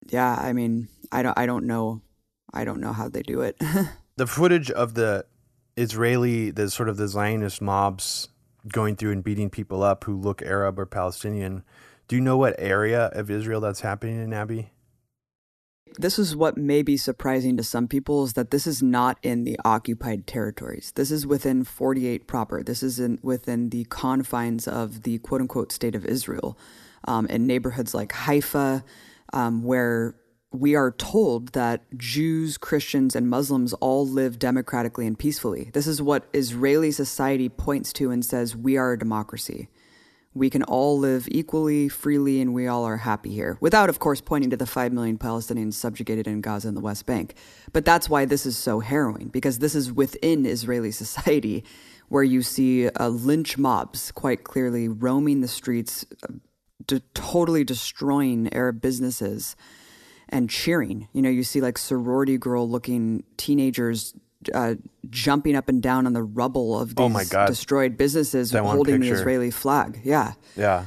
yeah, 0.08 0.36
I 0.40 0.52
mean, 0.52 0.88
I 1.10 1.22
don't, 1.22 1.36
I 1.36 1.44
don't 1.44 1.66
know, 1.66 2.02
I 2.54 2.64
don't 2.64 2.80
know 2.80 2.92
how 2.92 3.08
they 3.08 3.22
do 3.22 3.40
it. 3.40 3.60
the 4.16 4.28
footage 4.28 4.70
of 4.70 4.94
the 4.94 5.26
Israeli, 5.76 6.50
the 6.50 6.70
sort 6.70 6.88
of 6.88 6.96
the 6.96 7.08
Zionist 7.08 7.60
mobs 7.60 8.28
going 8.68 8.96
through 8.96 9.12
and 9.12 9.24
beating 9.24 9.50
people 9.50 9.82
up 9.82 10.04
who 10.04 10.16
look 10.16 10.42
Arab 10.42 10.78
or 10.78 10.86
Palestinian. 10.86 11.62
Do 12.08 12.16
you 12.16 12.22
know 12.22 12.36
what 12.36 12.54
area 12.58 13.06
of 13.06 13.30
Israel 13.30 13.60
that's 13.60 13.80
happening 13.80 14.22
in, 14.22 14.32
Abby? 14.32 14.70
This 15.98 16.18
is 16.18 16.36
what 16.36 16.58
may 16.58 16.82
be 16.82 16.96
surprising 16.96 17.56
to 17.56 17.62
some 17.62 17.88
people 17.88 18.24
is 18.24 18.34
that 18.34 18.50
this 18.50 18.66
is 18.66 18.82
not 18.82 19.18
in 19.22 19.44
the 19.44 19.58
occupied 19.64 20.26
territories. 20.26 20.92
This 20.94 21.10
is 21.10 21.26
within 21.26 21.64
48 21.64 22.26
proper. 22.26 22.62
This 22.62 22.82
is 22.82 23.00
in, 23.00 23.18
within 23.22 23.70
the 23.70 23.84
confines 23.84 24.68
of 24.68 25.02
the 25.02 25.18
quote 25.18 25.40
unquote 25.40 25.72
state 25.72 25.94
of 25.94 26.04
Israel. 26.04 26.58
um, 27.06 27.26
in 27.26 27.46
neighborhoods 27.46 27.94
like 27.94 28.12
Haifa, 28.12 28.84
um, 29.32 29.62
where 29.62 30.14
we 30.60 30.74
are 30.74 30.92
told 30.92 31.48
that 31.48 31.82
Jews, 31.96 32.58
Christians, 32.58 33.14
and 33.14 33.28
Muslims 33.28 33.72
all 33.74 34.06
live 34.06 34.38
democratically 34.38 35.06
and 35.06 35.18
peacefully. 35.18 35.70
This 35.72 35.86
is 35.86 36.02
what 36.02 36.28
Israeli 36.32 36.90
society 36.90 37.48
points 37.48 37.92
to 37.94 38.10
and 38.10 38.24
says 38.24 38.56
we 38.56 38.76
are 38.76 38.92
a 38.92 38.98
democracy. 38.98 39.68
We 40.34 40.50
can 40.50 40.62
all 40.64 40.98
live 40.98 41.28
equally, 41.30 41.88
freely, 41.88 42.42
and 42.42 42.52
we 42.52 42.66
all 42.66 42.84
are 42.84 42.98
happy 42.98 43.30
here. 43.30 43.56
Without, 43.60 43.88
of 43.88 43.98
course, 43.98 44.20
pointing 44.20 44.50
to 44.50 44.56
the 44.56 44.66
5 44.66 44.92
million 44.92 45.16
Palestinians 45.16 45.74
subjugated 45.74 46.26
in 46.26 46.42
Gaza 46.42 46.68
and 46.68 46.76
the 46.76 46.82
West 46.82 47.06
Bank. 47.06 47.34
But 47.72 47.86
that's 47.86 48.10
why 48.10 48.26
this 48.26 48.44
is 48.44 48.56
so 48.56 48.80
harrowing, 48.80 49.28
because 49.28 49.60
this 49.60 49.74
is 49.74 49.90
within 49.92 50.44
Israeli 50.44 50.90
society 50.90 51.64
where 52.08 52.22
you 52.22 52.42
see 52.42 52.88
uh, 52.88 53.08
lynch 53.08 53.56
mobs 53.56 54.12
quite 54.12 54.44
clearly 54.44 54.88
roaming 54.88 55.40
the 55.40 55.48
streets, 55.48 56.04
uh, 56.22 56.34
de- 56.86 57.00
totally 57.14 57.64
destroying 57.64 58.52
Arab 58.52 58.80
businesses 58.80 59.56
and 60.28 60.50
cheering. 60.50 61.08
You 61.12 61.22
know, 61.22 61.30
you 61.30 61.42
see 61.44 61.60
like 61.60 61.78
sorority 61.78 62.38
girl 62.38 62.68
looking 62.68 63.24
teenagers 63.36 64.14
uh, 64.54 64.74
jumping 65.10 65.56
up 65.56 65.68
and 65.68 65.82
down 65.82 66.06
on 66.06 66.12
the 66.12 66.22
rubble 66.22 66.78
of 66.78 66.90
these 66.90 67.04
Oh 67.04 67.08
my 67.08 67.24
God. 67.24 67.46
destroyed 67.46 67.96
businesses 67.96 68.50
That 68.50 68.62
holding 68.64 69.00
the. 69.00 69.08
Israeli 69.10 69.50
flag. 69.50 70.00
Yeah. 70.04 70.34
Yeah. 70.56 70.86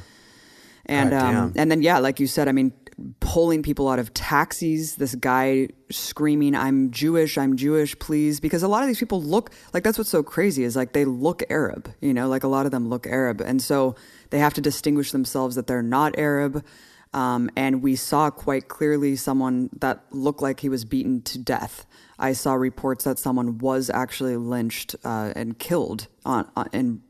And 0.86 1.10
God 1.10 1.34
um, 1.34 1.52
and 1.56 1.70
then 1.70 1.82
yeah, 1.82 1.98
like 1.98 2.18
you 2.20 2.26
said, 2.26 2.48
I 2.48 2.52
mean, 2.52 2.72
pulling 3.20 3.62
people 3.62 3.88
out 3.88 3.98
of 3.98 4.12
taxis. 4.12 4.96
This 4.96 5.14
guy 5.14 5.68
screaming, 5.90 6.54
"I'm 6.56 6.90
Jewish, 6.90 7.38
I'm 7.38 7.56
Jewish, 7.56 7.96
please!" 7.98 8.40
Because 8.40 8.62
a 8.62 8.68
lot 8.68 8.82
of 8.82 8.88
these 8.88 8.98
people 8.98 9.22
look 9.22 9.50
like 9.72 9.84
that's 9.84 9.98
what's 9.98 10.10
so 10.10 10.22
crazy 10.22 10.64
is 10.64 10.74
like 10.74 10.92
they 10.92 11.04
look 11.04 11.42
Arab. 11.48 11.92
You 12.00 12.12
know, 12.12 12.28
like 12.28 12.42
a 12.42 12.48
lot 12.48 12.66
of 12.66 12.72
them 12.72 12.88
look 12.88 13.06
Arab, 13.06 13.40
and 13.40 13.62
so 13.62 13.94
they 14.30 14.38
have 14.40 14.54
to 14.54 14.60
distinguish 14.60 15.12
themselves 15.12 15.54
that 15.54 15.66
they're 15.68 15.82
not 15.82 16.18
Arab. 16.18 16.64
Um, 17.12 17.50
and 17.56 17.82
we 17.82 17.96
saw 17.96 18.30
quite 18.30 18.68
clearly 18.68 19.16
someone 19.16 19.70
that 19.80 20.04
looked 20.10 20.42
like 20.42 20.60
he 20.60 20.68
was 20.68 20.84
beaten 20.84 21.22
to 21.22 21.38
death. 21.38 21.86
I 22.18 22.32
saw 22.32 22.54
reports 22.54 23.04
that 23.04 23.18
someone 23.18 23.58
was 23.58 23.90
actually 23.90 24.36
lynched 24.36 24.94
uh, 25.04 25.32
and 25.34 25.58
killed 25.58 26.06
on, 26.24 26.48
on 26.56 26.68
in 26.72 27.02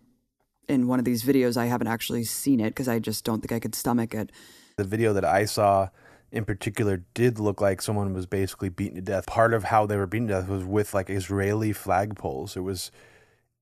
in 0.68 0.86
one 0.86 1.00
of 1.00 1.04
these 1.04 1.24
videos. 1.24 1.56
I 1.56 1.66
haven't 1.66 1.88
actually 1.88 2.24
seen 2.24 2.60
it 2.60 2.70
because 2.70 2.88
I 2.88 3.00
just 3.00 3.24
don't 3.24 3.40
think 3.40 3.52
I 3.52 3.58
could 3.58 3.74
stomach 3.74 4.14
it. 4.14 4.30
The 4.76 4.84
video 4.84 5.12
that 5.12 5.24
I 5.24 5.44
saw 5.44 5.88
in 6.32 6.44
particular 6.44 7.02
did 7.12 7.40
look 7.40 7.60
like 7.60 7.82
someone 7.82 8.14
was 8.14 8.26
basically 8.26 8.68
beaten 8.68 8.94
to 8.94 9.02
death. 9.02 9.26
Part 9.26 9.52
of 9.52 9.64
how 9.64 9.84
they 9.84 9.96
were 9.96 10.06
beaten 10.06 10.28
to 10.28 10.34
death 10.34 10.48
was 10.48 10.64
with 10.64 10.94
like 10.94 11.10
Israeli 11.10 11.72
flagpoles. 11.72 12.56
It 12.56 12.60
was 12.60 12.92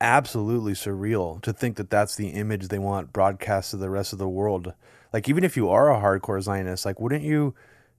absolutely 0.00 0.75
surreal 0.75 1.42
to 1.42 1.52
think 1.52 1.76
that 1.76 1.90
that's 1.90 2.14
the 2.14 2.28
image 2.28 2.68
they 2.68 2.78
want 2.78 3.12
broadcast 3.12 3.71
to 3.71 3.76
the 3.76 3.90
rest 3.90 4.12
of 4.12 4.18
the 4.18 4.28
world. 4.28 4.75
Like 5.12 5.28
even 5.28 5.44
if 5.44 5.56
you 5.56 5.68
are 5.70 5.90
a 5.90 6.00
hardcore 6.00 6.40
Zionist, 6.42 6.84
like 6.84 7.00
wouldn't 7.00 7.22
you 7.22 7.54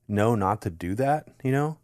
know 0.07 0.35
not 0.35 0.61
to 0.61 0.69
do 0.69 0.95
that? 0.95 1.27
You 1.43 1.51
know, 1.51 1.77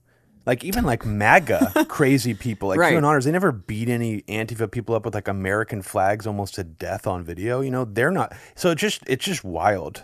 like 0.45 0.63
even 0.63 0.83
like 0.83 1.05
MAGA 1.05 1.85
crazy 1.89 2.33
people, 2.33 2.69
like 2.69 2.79
Right. 2.79 2.93
QAnoners, 2.93 3.23
they 3.25 3.31
never 3.31 3.51
beat 3.51 3.89
any 3.89 4.21
Antifa 4.23 4.69
people 4.69 4.95
up 4.95 5.05
with 5.05 5.15
like 5.15 5.27
American 5.27 5.81
flags 5.81 6.27
almost 6.27 6.55
to 6.55 6.63
death 6.63 7.07
on 7.07 7.23
video. 7.23 7.61
You 7.61 7.71
know, 7.71 7.85
they're 7.85 8.11
not. 8.11 8.33
So 8.55 8.71
it 8.71 8.77
just 8.77 9.01
it's 9.07 9.25
just 9.25 9.43
wild 9.43 10.03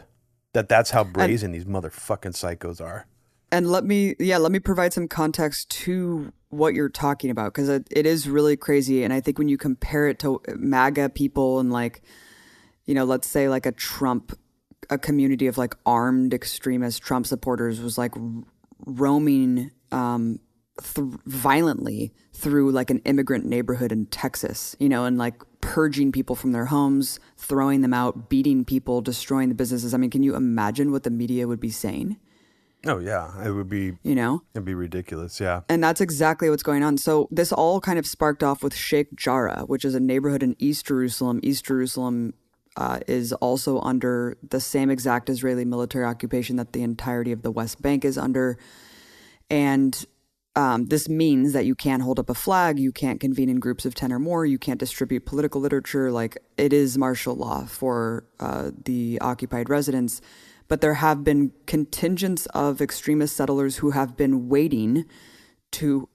that 0.53 0.67
that's 0.67 0.91
how 0.91 1.03
brazen 1.03 1.51
these 1.51 1.65
motherfucking 1.65 2.33
psychos 2.33 2.81
are. 2.81 3.05
And 3.53 3.69
let 3.69 3.83
me, 3.83 4.15
yeah, 4.17 4.37
let 4.37 4.51
me 4.51 4.59
provide 4.59 4.93
some 4.93 5.07
context 5.07 5.69
to 5.71 6.31
what 6.49 6.73
you're 6.73 6.89
talking 6.89 7.29
about 7.29 7.53
because 7.53 7.69
it, 7.69 7.87
it 7.91 8.05
is 8.05 8.29
really 8.29 8.55
crazy. 8.55 9.03
And 9.03 9.13
I 9.13 9.19
think 9.19 9.37
when 9.37 9.49
you 9.49 9.57
compare 9.57 10.07
it 10.07 10.19
to 10.19 10.41
MAGA 10.55 11.09
people 11.09 11.59
and 11.59 11.71
like, 11.71 12.01
you 12.85 12.93
know, 12.93 13.03
let's 13.03 13.27
say 13.27 13.49
like 13.49 13.65
a 13.65 13.71
Trump, 13.71 14.37
a 14.91 14.97
community 14.97 15.47
of 15.47 15.57
like 15.57 15.75
armed 15.85 16.33
extremist 16.33 17.01
Trump 17.01 17.25
supporters 17.25 17.79
was 17.79 17.97
like 17.97 18.13
roaming 18.85 19.71
um, 19.91 20.39
th- 20.83 21.07
violently 21.25 22.13
through 22.33 22.71
like 22.71 22.89
an 22.89 22.99
immigrant 23.05 23.45
neighborhood 23.45 23.91
in 23.91 24.05
Texas, 24.07 24.75
you 24.79 24.89
know, 24.89 25.05
and 25.05 25.17
like 25.17 25.41
purging 25.61 26.11
people 26.11 26.35
from 26.35 26.51
their 26.51 26.65
homes, 26.65 27.19
throwing 27.37 27.81
them 27.81 27.93
out, 27.93 28.29
beating 28.29 28.65
people, 28.65 29.01
destroying 29.01 29.49
the 29.49 29.55
businesses. 29.55 29.93
I 29.93 29.97
mean, 29.97 30.09
can 30.09 30.23
you 30.23 30.35
imagine 30.35 30.91
what 30.91 31.03
the 31.03 31.09
media 31.09 31.47
would 31.47 31.59
be 31.59 31.69
saying? 31.69 32.17
Oh 32.85 32.97
yeah, 32.97 33.45
it 33.45 33.51
would 33.51 33.69
be 33.69 33.93
You 34.01 34.15
know? 34.15 34.41
it'd 34.55 34.65
be 34.65 34.73
ridiculous. 34.73 35.39
Yeah. 35.39 35.61
And 35.69 35.83
that's 35.83 36.01
exactly 36.01 36.49
what's 36.49 36.63
going 36.63 36.83
on. 36.83 36.97
So 36.97 37.27
this 37.29 37.51
all 37.51 37.79
kind 37.79 37.99
of 37.99 38.07
sparked 38.07 38.43
off 38.43 38.63
with 38.63 38.75
Sheikh 38.75 39.15
Jarrah, 39.15 39.65
which 39.67 39.85
is 39.85 39.93
a 39.93 39.99
neighborhood 39.99 40.41
in 40.41 40.55
East 40.57 40.87
Jerusalem. 40.87 41.39
East 41.43 41.63
Jerusalem 41.65 42.33
uh, 42.77 42.99
is 43.07 43.33
also 43.33 43.79
under 43.81 44.37
the 44.47 44.59
same 44.59 44.89
exact 44.89 45.29
Israeli 45.29 45.65
military 45.65 46.05
occupation 46.05 46.55
that 46.55 46.73
the 46.73 46.83
entirety 46.83 47.31
of 47.31 47.41
the 47.41 47.51
West 47.51 47.81
Bank 47.81 48.05
is 48.05 48.17
under. 48.17 48.57
And 49.49 50.05
um, 50.55 50.87
this 50.87 51.07
means 51.07 51.53
that 51.53 51.65
you 51.65 51.75
can't 51.75 52.03
hold 52.03 52.19
up 52.19 52.29
a 52.29 52.33
flag, 52.33 52.79
you 52.79 52.91
can't 52.91 53.19
convene 53.19 53.49
in 53.49 53.59
groups 53.59 53.85
of 53.85 53.95
10 53.95 54.11
or 54.11 54.19
more, 54.19 54.45
you 54.45 54.57
can't 54.57 54.79
distribute 54.79 55.25
political 55.25 55.61
literature. 55.61 56.11
Like 56.11 56.37
it 56.57 56.73
is 56.73 56.97
martial 56.97 57.35
law 57.35 57.65
for 57.65 58.25
uh, 58.39 58.71
the 58.85 59.17
occupied 59.21 59.69
residents. 59.69 60.21
But 60.67 60.79
there 60.79 60.95
have 60.95 61.23
been 61.23 61.51
contingents 61.65 62.45
of 62.47 62.81
extremist 62.81 63.35
settlers 63.35 63.77
who 63.77 63.91
have 63.91 64.15
been 64.15 64.47
waiting 64.47 65.05
to 65.73 66.07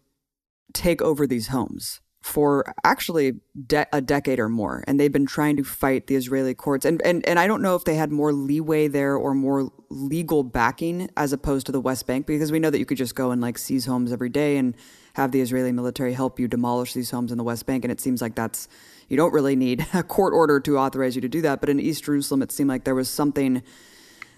take 0.73 1.03
over 1.03 1.27
these 1.27 1.49
homes 1.49 2.01
for 2.27 2.75
actually 2.83 3.35
de- 3.69 3.87
a 3.93 4.01
decade 4.01 4.41
or 4.41 4.49
more 4.49 4.83
and 4.89 4.99
they've 4.99 5.13
been 5.13 5.27
trying 5.27 5.57
to 5.57 5.63
fight 5.63 6.09
the 6.09 6.17
Israeli 6.17 6.55
courts. 6.55 6.85
And, 6.85 7.01
and 7.03 7.27
and 7.27 7.39
I 7.39 7.47
don't 7.47 7.63
know 7.63 7.77
if 7.77 7.85
they 7.85 7.95
had 7.95 8.11
more 8.11 8.33
leeway 8.33 8.89
there 8.89 9.15
or 9.17 9.33
more 9.33 9.71
legal 9.91 10.43
backing 10.43 11.09
as 11.17 11.33
opposed 11.33 11.67
to 11.67 11.73
the 11.73 11.81
West 11.81 12.05
Bank 12.09 12.27
because 12.27 12.51
we 12.51 12.59
know 12.59 12.69
that 12.69 12.81
you 12.81 12.85
could 12.85 12.99
just 12.99 13.15
go 13.15 13.31
and 13.31 13.41
like 13.41 13.57
seize 13.59 13.87
homes 13.87 14.13
every 14.13 14.29
day 14.29 14.57
and 14.57 14.75
have 15.15 15.31
the 15.31 15.41
Israeli 15.41 15.71
military 15.71 16.15
help 16.15 16.41
you 16.41 16.49
demolish 16.49 16.95
these 16.95 17.13
homes 17.13 17.31
in 17.31 17.39
the 17.39 17.45
West 17.45 17.65
Bank. 17.65 17.85
And 17.85 17.93
it 17.93 18.01
seems 18.01 18.21
like 18.21 18.35
that's 18.35 18.69
you 19.09 19.17
don't 19.17 19.33
really 19.33 19.55
need 19.55 19.87
a 19.95 20.03
court 20.03 20.35
order 20.35 20.59
to 20.59 20.79
authorize 20.79 21.15
you 21.15 21.23
to 21.23 21.29
do 21.29 21.43
that. 21.43 21.61
But 21.61 21.69
in 21.69 21.79
East 21.79 22.03
Jerusalem 22.03 22.43
it 22.43 22.51
seemed 22.51 22.69
like 22.69 22.83
there 22.83 22.97
was 22.97 23.09
something 23.09 23.63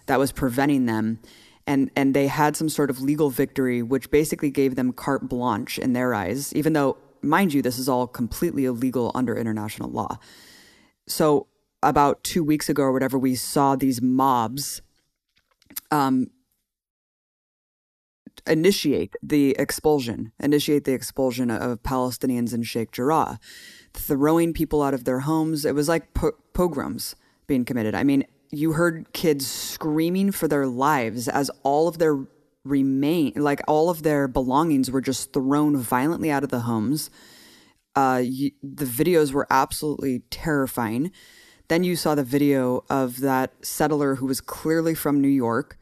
that 0.05 0.19
was 0.19 0.31
preventing 0.31 0.85
them. 0.85 1.21
And 1.67 1.91
and 1.97 2.13
they 2.13 2.27
had 2.27 2.55
some 2.55 2.69
sort 2.69 2.91
of 2.91 3.01
legal 3.01 3.31
victory 3.31 3.83
which 3.83 4.11
basically 4.11 4.51
gave 4.51 4.75
them 4.75 4.93
carte 4.93 5.27
blanche 5.27 5.79
in 5.79 5.95
their 5.95 6.15
eyes 6.15 6.53
even 6.55 6.75
though 6.75 6.99
mind 7.23 7.53
you 7.53 7.63
this 7.63 7.79
is 7.79 7.89
all 7.89 8.07
completely 8.07 8.65
illegal 8.65 9.11
under 9.15 9.37
international 9.37 9.91
law. 9.91 10.19
So 11.07 11.47
about 11.83 12.23
2 12.25 12.43
weeks 12.43 12.69
ago 12.69 12.83
or 12.85 12.93
whatever 12.93 13.19
we 13.19 13.35
saw 13.35 13.77
these 13.77 14.03
mobs 14.03 14.83
um 15.91 16.29
initiate 18.47 19.15
the 19.23 19.55
expulsion 19.59 20.33
initiate 20.41 20.85
the 20.85 20.93
expulsion 20.93 21.51
of 21.51 21.83
Palestinians 21.83 22.55
in 22.55 22.63
Sheikh 22.63 22.93
Jarrah 22.93 23.39
throwing 23.95 24.53
people 24.53 24.83
out 24.83 24.95
of 24.95 25.05
their 25.05 25.21
homes. 25.21 25.65
It 25.65 25.75
was 25.75 25.89
like 25.89 26.15
po- 26.15 26.37
pogroms 26.53 27.15
being 27.47 27.65
committed. 27.65 27.95
I 27.95 28.05
mean 28.05 28.25
you 28.51 28.73
heard 28.73 29.13
kids 29.13 29.47
screaming 29.47 30.33
for 30.33 30.49
their 30.49 30.67
lives 30.67 31.29
as 31.29 31.51
all 31.63 31.89
of 31.89 31.99
their 31.99 32.27
remain 32.69 33.33
like 33.37 33.61
all 33.67 33.91
of 33.91 34.03
their 34.03 34.29
belongings 34.29 34.91
were 34.91 35.01
just 35.01 35.33
thrown 35.33 35.77
violently 35.77 36.31
out 36.31 36.45
of 36.45 36.51
the 36.51 36.61
homes 36.61 37.11
uh, 37.97 38.21
you, 38.23 38.53
the 38.63 38.85
videos 38.85 39.33
were 39.33 39.47
absolutely 39.51 40.21
terrifying 40.31 41.11
then 41.69 41.85
you 41.85 41.97
saw 41.97 42.15
the 42.15 42.25
video 42.25 42.85
of 42.89 43.21
that 43.21 43.53
settler 43.63 44.17
who 44.17 44.27
was 44.27 44.41
clearly 44.41 44.95
from 44.95 45.21
new 45.21 45.29
york 45.29 45.79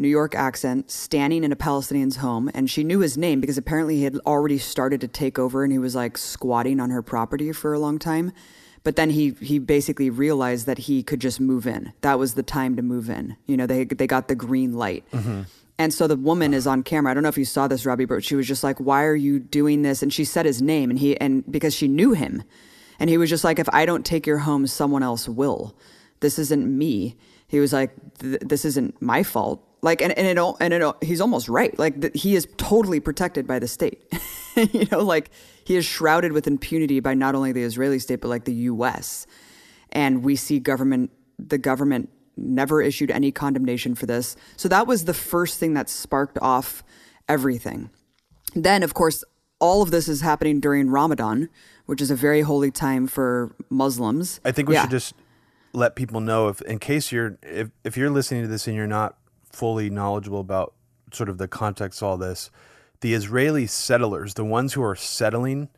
New 0.00 0.08
York 0.08 0.34
accent, 0.34 0.90
standing 0.90 1.44
in 1.44 1.52
a 1.52 1.56
Palestinian's 1.56 2.16
home, 2.16 2.50
and 2.54 2.70
she 2.70 2.82
knew 2.82 3.00
his 3.00 3.18
name 3.18 3.38
because 3.38 3.58
apparently 3.58 3.96
he 3.96 4.04
had 4.04 4.16
already 4.24 4.56
started 4.56 4.98
to 5.02 5.08
take 5.08 5.38
over 5.38 5.62
and 5.62 5.70
he 5.70 5.78
was 5.78 5.94
like 5.94 6.16
squatting 6.16 6.80
on 6.80 6.88
her 6.88 7.02
property 7.02 7.52
for 7.52 7.74
a 7.74 7.78
long 7.78 7.98
time. 7.98 8.32
But 8.82 8.96
then 8.96 9.10
he 9.10 9.36
he 9.42 9.58
basically 9.58 10.08
realized 10.08 10.64
that 10.64 10.78
he 10.78 11.02
could 11.02 11.20
just 11.20 11.38
move 11.38 11.66
in. 11.66 11.92
That 12.00 12.18
was 12.18 12.32
the 12.32 12.42
time 12.42 12.76
to 12.76 12.82
move 12.82 13.10
in. 13.10 13.36
You 13.44 13.58
know, 13.58 13.66
they 13.66 13.84
they 13.84 14.06
got 14.06 14.28
the 14.28 14.34
green 14.34 14.72
light. 14.72 15.04
And 15.80 15.94
so 15.94 16.06
the 16.06 16.16
woman 16.16 16.52
is 16.52 16.66
on 16.66 16.82
camera. 16.82 17.10
I 17.10 17.14
don't 17.14 17.22
know 17.22 17.30
if 17.30 17.38
you 17.38 17.46
saw 17.46 17.66
this, 17.66 17.86
Robbie, 17.86 18.04
but 18.04 18.22
she 18.22 18.34
was 18.34 18.46
just 18.46 18.62
like, 18.62 18.78
"Why 18.78 19.02
are 19.04 19.16
you 19.16 19.38
doing 19.38 19.80
this?" 19.80 20.02
And 20.02 20.12
she 20.12 20.26
said 20.26 20.44
his 20.44 20.60
name, 20.60 20.90
and 20.90 20.98
he 20.98 21.18
and 21.18 21.42
because 21.50 21.74
she 21.74 21.88
knew 21.88 22.12
him, 22.12 22.42
and 22.98 23.08
he 23.08 23.16
was 23.16 23.30
just 23.30 23.44
like, 23.44 23.58
"If 23.58 23.68
I 23.72 23.86
don't 23.86 24.04
take 24.04 24.26
your 24.26 24.36
home, 24.36 24.66
someone 24.66 25.02
else 25.02 25.26
will. 25.26 25.74
This 26.20 26.38
isn't 26.38 26.66
me." 26.68 27.16
He 27.48 27.60
was 27.60 27.72
like, 27.72 27.96
"This 28.18 28.66
isn't 28.66 29.00
my 29.00 29.22
fault." 29.22 29.66
Like, 29.80 30.02
and 30.02 30.12
and 30.18 30.26
it 30.26 30.36
all 30.36 30.58
and 30.60 30.74
it 30.74 30.82
all, 30.82 30.98
he's 31.00 31.22
almost 31.22 31.48
right. 31.48 31.76
Like 31.78 31.98
th- 31.98 32.12
he 32.14 32.34
is 32.34 32.46
totally 32.58 33.00
protected 33.00 33.46
by 33.46 33.58
the 33.58 33.66
state. 33.66 34.04
you 34.56 34.84
know, 34.92 35.02
like 35.02 35.30
he 35.64 35.76
is 35.76 35.86
shrouded 35.86 36.32
with 36.32 36.46
impunity 36.46 37.00
by 37.00 37.14
not 37.14 37.34
only 37.34 37.52
the 37.52 37.62
Israeli 37.62 38.00
state 38.00 38.20
but 38.20 38.28
like 38.28 38.44
the 38.44 38.68
U.S. 38.68 39.26
And 39.92 40.22
we 40.22 40.36
see 40.36 40.58
government 40.58 41.10
the 41.38 41.56
government 41.56 42.10
never 42.40 42.82
issued 42.82 43.10
any 43.10 43.30
condemnation 43.30 43.94
for 43.94 44.06
this. 44.06 44.36
So 44.56 44.68
that 44.68 44.86
was 44.86 45.04
the 45.04 45.14
first 45.14 45.58
thing 45.58 45.74
that 45.74 45.88
sparked 45.88 46.38
off 46.40 46.82
everything. 47.28 47.90
Then, 48.54 48.82
of 48.82 48.94
course, 48.94 49.22
all 49.60 49.82
of 49.82 49.90
this 49.90 50.08
is 50.08 50.22
happening 50.22 50.58
during 50.60 50.90
Ramadan, 50.90 51.48
which 51.86 52.00
is 52.00 52.10
a 52.10 52.16
very 52.16 52.40
holy 52.40 52.70
time 52.70 53.06
for 53.06 53.54
Muslims. 53.68 54.40
I 54.44 54.52
think 54.52 54.68
we 54.68 54.74
Yeah. 54.74 54.82
should 54.82 54.90
just 54.90 55.14
let 55.72 55.94
people 55.94 56.20
know 56.20 56.48
if, 56.48 56.60
in 56.62 56.78
case 56.78 57.12
you're, 57.12 57.38
if, 57.42 57.70
if 57.84 57.96
you're 57.96 58.10
listening 58.10 58.42
to 58.42 58.48
this 58.48 58.66
and 58.66 58.74
you're 58.76 58.86
not 58.86 59.16
fully 59.52 59.90
knowledgeable 59.90 60.40
about 60.40 60.74
sort 61.12 61.28
of 61.28 61.38
the 61.38 61.46
context 61.48 62.00
of 62.02 62.08
all 62.08 62.16
this, 62.16 62.50
the 63.00 63.14
Israeli 63.14 63.66
settlers, 63.66 64.34
the 64.34 64.44
ones 64.44 64.72
who 64.72 64.82
are 64.82 64.96
settling 64.96 65.68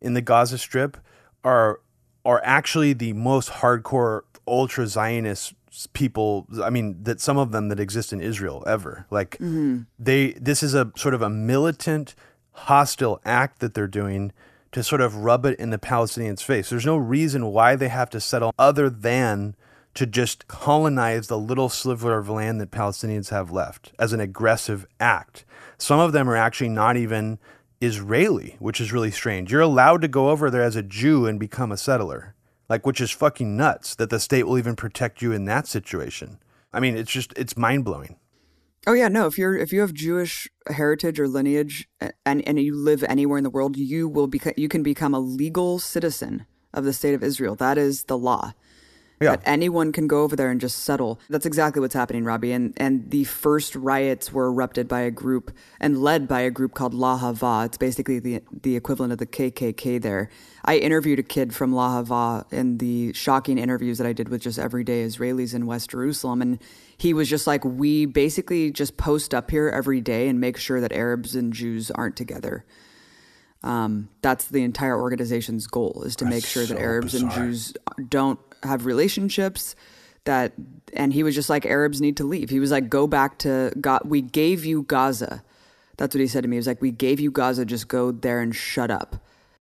in 0.00 0.14
the 0.14 0.20
Gaza 0.20 0.58
Strip, 0.58 0.96
are 1.44 1.80
are 2.24 2.40
actually 2.44 2.92
the 2.92 3.12
most 3.14 3.48
hardcore 3.48 4.22
ultra 4.46 4.86
Zionist 4.86 5.54
people. 5.86 6.46
I 6.62 6.70
mean, 6.70 7.02
that 7.04 7.20
some 7.20 7.38
of 7.38 7.52
them 7.52 7.68
that 7.68 7.80
exist 7.80 8.12
in 8.12 8.20
Israel 8.20 8.64
ever. 8.66 9.06
Like 9.10 9.32
mm-hmm. 9.32 9.82
they, 9.98 10.32
this 10.32 10.62
is 10.62 10.74
a 10.74 10.92
sort 10.96 11.14
of 11.14 11.22
a 11.22 11.30
militant, 11.30 12.14
hostile 12.52 13.20
act 13.24 13.60
that 13.60 13.74
they're 13.74 13.86
doing 13.86 14.32
to 14.72 14.82
sort 14.82 15.00
of 15.00 15.16
rub 15.16 15.46
it 15.46 15.58
in 15.58 15.70
the 15.70 15.78
Palestinians' 15.78 16.42
face. 16.42 16.70
There's 16.70 16.84
no 16.86 16.96
reason 16.96 17.46
why 17.46 17.76
they 17.76 17.88
have 17.88 18.10
to 18.10 18.20
settle 18.20 18.52
other 18.58 18.90
than 18.90 19.54
to 19.94 20.06
just 20.06 20.46
colonize 20.46 21.26
the 21.26 21.38
little 21.38 21.68
sliver 21.68 22.18
of 22.18 22.28
land 22.28 22.60
that 22.60 22.70
Palestinians 22.70 23.30
have 23.30 23.50
left 23.50 23.92
as 23.98 24.12
an 24.12 24.20
aggressive 24.20 24.86
act. 25.00 25.44
Some 25.78 25.98
of 25.98 26.12
them 26.12 26.28
are 26.28 26.36
actually 26.36 26.68
not 26.68 26.96
even 26.96 27.38
Israeli, 27.80 28.56
which 28.58 28.80
is 28.80 28.92
really 28.92 29.10
strange. 29.10 29.50
You're 29.50 29.60
allowed 29.60 30.02
to 30.02 30.08
go 30.08 30.30
over 30.30 30.50
there 30.50 30.62
as 30.62 30.76
a 30.76 30.82
Jew 30.82 31.26
and 31.26 31.38
become 31.40 31.72
a 31.72 31.76
settler, 31.76 32.34
like 32.68 32.86
which 32.86 33.00
is 33.00 33.10
fucking 33.10 33.56
nuts 33.56 33.94
that 33.94 34.10
the 34.10 34.20
state 34.20 34.44
will 34.44 34.58
even 34.58 34.76
protect 34.76 35.22
you 35.22 35.32
in 35.32 35.44
that 35.46 35.66
situation. 35.66 36.38
I 36.72 36.80
mean, 36.80 36.96
it's 36.96 37.10
just 37.10 37.32
it's 37.36 37.56
mind 37.56 37.84
blowing. 37.84 38.16
Oh 38.86 38.92
yeah, 38.92 39.08
no. 39.08 39.26
If 39.26 39.38
you're 39.38 39.56
if 39.56 39.72
you 39.72 39.80
have 39.80 39.92
Jewish 39.92 40.48
heritage 40.68 41.18
or 41.18 41.28
lineage 41.28 41.88
and 42.24 42.46
and 42.46 42.58
you 42.58 42.76
live 42.76 43.02
anywhere 43.04 43.38
in 43.38 43.44
the 43.44 43.50
world, 43.50 43.76
you 43.76 44.08
will 44.08 44.26
become 44.26 44.54
you 44.56 44.68
can 44.68 44.82
become 44.82 45.14
a 45.14 45.20
legal 45.20 45.78
citizen 45.78 46.46
of 46.72 46.84
the 46.84 46.92
state 46.92 47.14
of 47.14 47.22
Israel. 47.22 47.54
That 47.54 47.78
is 47.78 48.04
the 48.04 48.18
law. 48.18 48.52
Yeah. 49.20 49.32
That 49.32 49.42
anyone 49.46 49.92
can 49.92 50.06
go 50.06 50.22
over 50.22 50.36
there 50.36 50.50
and 50.50 50.60
just 50.60 50.78
settle. 50.78 51.20
That's 51.28 51.46
exactly 51.46 51.80
what's 51.80 51.94
happening, 51.94 52.24
Robbie. 52.24 52.52
And 52.52 52.72
and 52.76 53.10
the 53.10 53.24
first 53.24 53.74
riots 53.74 54.32
were 54.32 54.46
erupted 54.46 54.86
by 54.86 55.00
a 55.00 55.10
group 55.10 55.50
and 55.80 56.00
led 56.02 56.28
by 56.28 56.40
a 56.40 56.50
group 56.50 56.74
called 56.74 56.94
Lehava. 56.94 57.66
It's 57.66 57.78
basically 57.78 58.20
the 58.20 58.42
the 58.62 58.76
equivalent 58.76 59.12
of 59.12 59.18
the 59.18 59.26
KKK 59.26 60.00
there. 60.00 60.30
I 60.64 60.76
interviewed 60.76 61.18
a 61.18 61.22
kid 61.24 61.54
from 61.54 61.72
Lehava 61.72 62.44
in 62.52 62.78
the 62.78 63.12
shocking 63.12 63.58
interviews 63.58 63.98
that 63.98 64.06
I 64.06 64.12
did 64.12 64.28
with 64.28 64.42
just 64.42 64.58
everyday 64.58 65.04
Israelis 65.04 65.54
in 65.54 65.66
West 65.66 65.90
Jerusalem 65.90 66.42
and 66.42 66.58
he 66.96 67.14
was 67.14 67.28
just 67.28 67.46
like 67.46 67.64
we 67.64 68.06
basically 68.06 68.70
just 68.72 68.96
post 68.96 69.32
up 69.32 69.50
here 69.50 69.68
every 69.68 70.00
day 70.00 70.28
and 70.28 70.40
make 70.40 70.56
sure 70.56 70.80
that 70.80 70.92
Arabs 70.92 71.34
and 71.36 71.52
Jews 71.52 71.90
aren't 71.92 72.16
together. 72.16 72.64
Um, 73.62 74.08
that's 74.22 74.46
the 74.46 74.62
entire 74.62 75.00
organization's 75.00 75.66
goal 75.66 76.02
is 76.06 76.14
to 76.16 76.24
that's 76.24 76.34
make 76.34 76.44
sure 76.46 76.64
so 76.66 76.74
that 76.74 76.80
Arabs 76.80 77.12
bizarre. 77.12 77.30
and 77.30 77.54
Jews 77.54 77.74
don't 78.08 78.38
have 78.62 78.86
relationships 78.86 79.74
that 80.24 80.52
and 80.92 81.12
he 81.12 81.22
was 81.22 81.34
just 81.34 81.48
like 81.48 81.64
Arabs 81.66 82.00
need 82.00 82.16
to 82.18 82.24
leave. 82.24 82.50
He 82.50 82.60
was 82.60 82.70
like 82.70 82.88
go 82.88 83.06
back 83.06 83.38
to 83.38 83.72
God 83.80 84.02
we 84.04 84.20
gave 84.20 84.64
you 84.64 84.82
Gaza. 84.82 85.42
That's 85.96 86.14
what 86.14 86.20
he 86.20 86.28
said 86.28 86.42
to 86.42 86.48
me. 86.48 86.56
He 86.56 86.58
was 86.58 86.66
like 86.66 86.82
we 86.82 86.90
gave 86.90 87.18
you 87.18 87.30
Gaza 87.30 87.64
just 87.64 87.88
go 87.88 88.12
there 88.12 88.40
and 88.40 88.54
shut 88.54 88.90
up. 88.90 89.16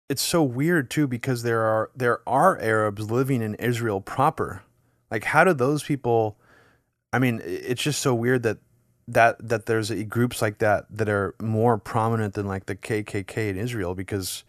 It's 0.09 0.23
so 0.23 0.43
weird 0.43 0.91
too 0.91 1.07
because 1.07 1.43
there 1.43 1.63
are 1.63 1.91
there 1.97 2.21
are 2.29 2.59
Arabs 2.61 3.11
living 3.11 3.43
in 3.43 3.55
Israel 3.57 4.01
proper. 4.01 4.63
Like 5.11 5.25
how 5.25 5.45
do 5.45 5.53
those 5.53 5.83
people 5.83 6.37
I 7.13 7.19
mean 7.19 7.41
it's 7.45 7.83
just 7.83 8.01
so 8.01 8.15
weird 8.15 8.43
that 8.45 8.59
that 9.09 9.37
that 9.47 9.67
there's 9.67 9.91
groups 10.05 10.41
like 10.41 10.59
that 10.59 10.87
that 10.91 11.09
are 11.09 11.35
more 11.41 11.77
prominent 11.79 12.35
than 12.35 12.47
like 12.47 12.67
the 12.67 12.77
KKK 12.77 13.51
in 13.51 13.57
Israel 13.57 13.95
because 13.95 14.45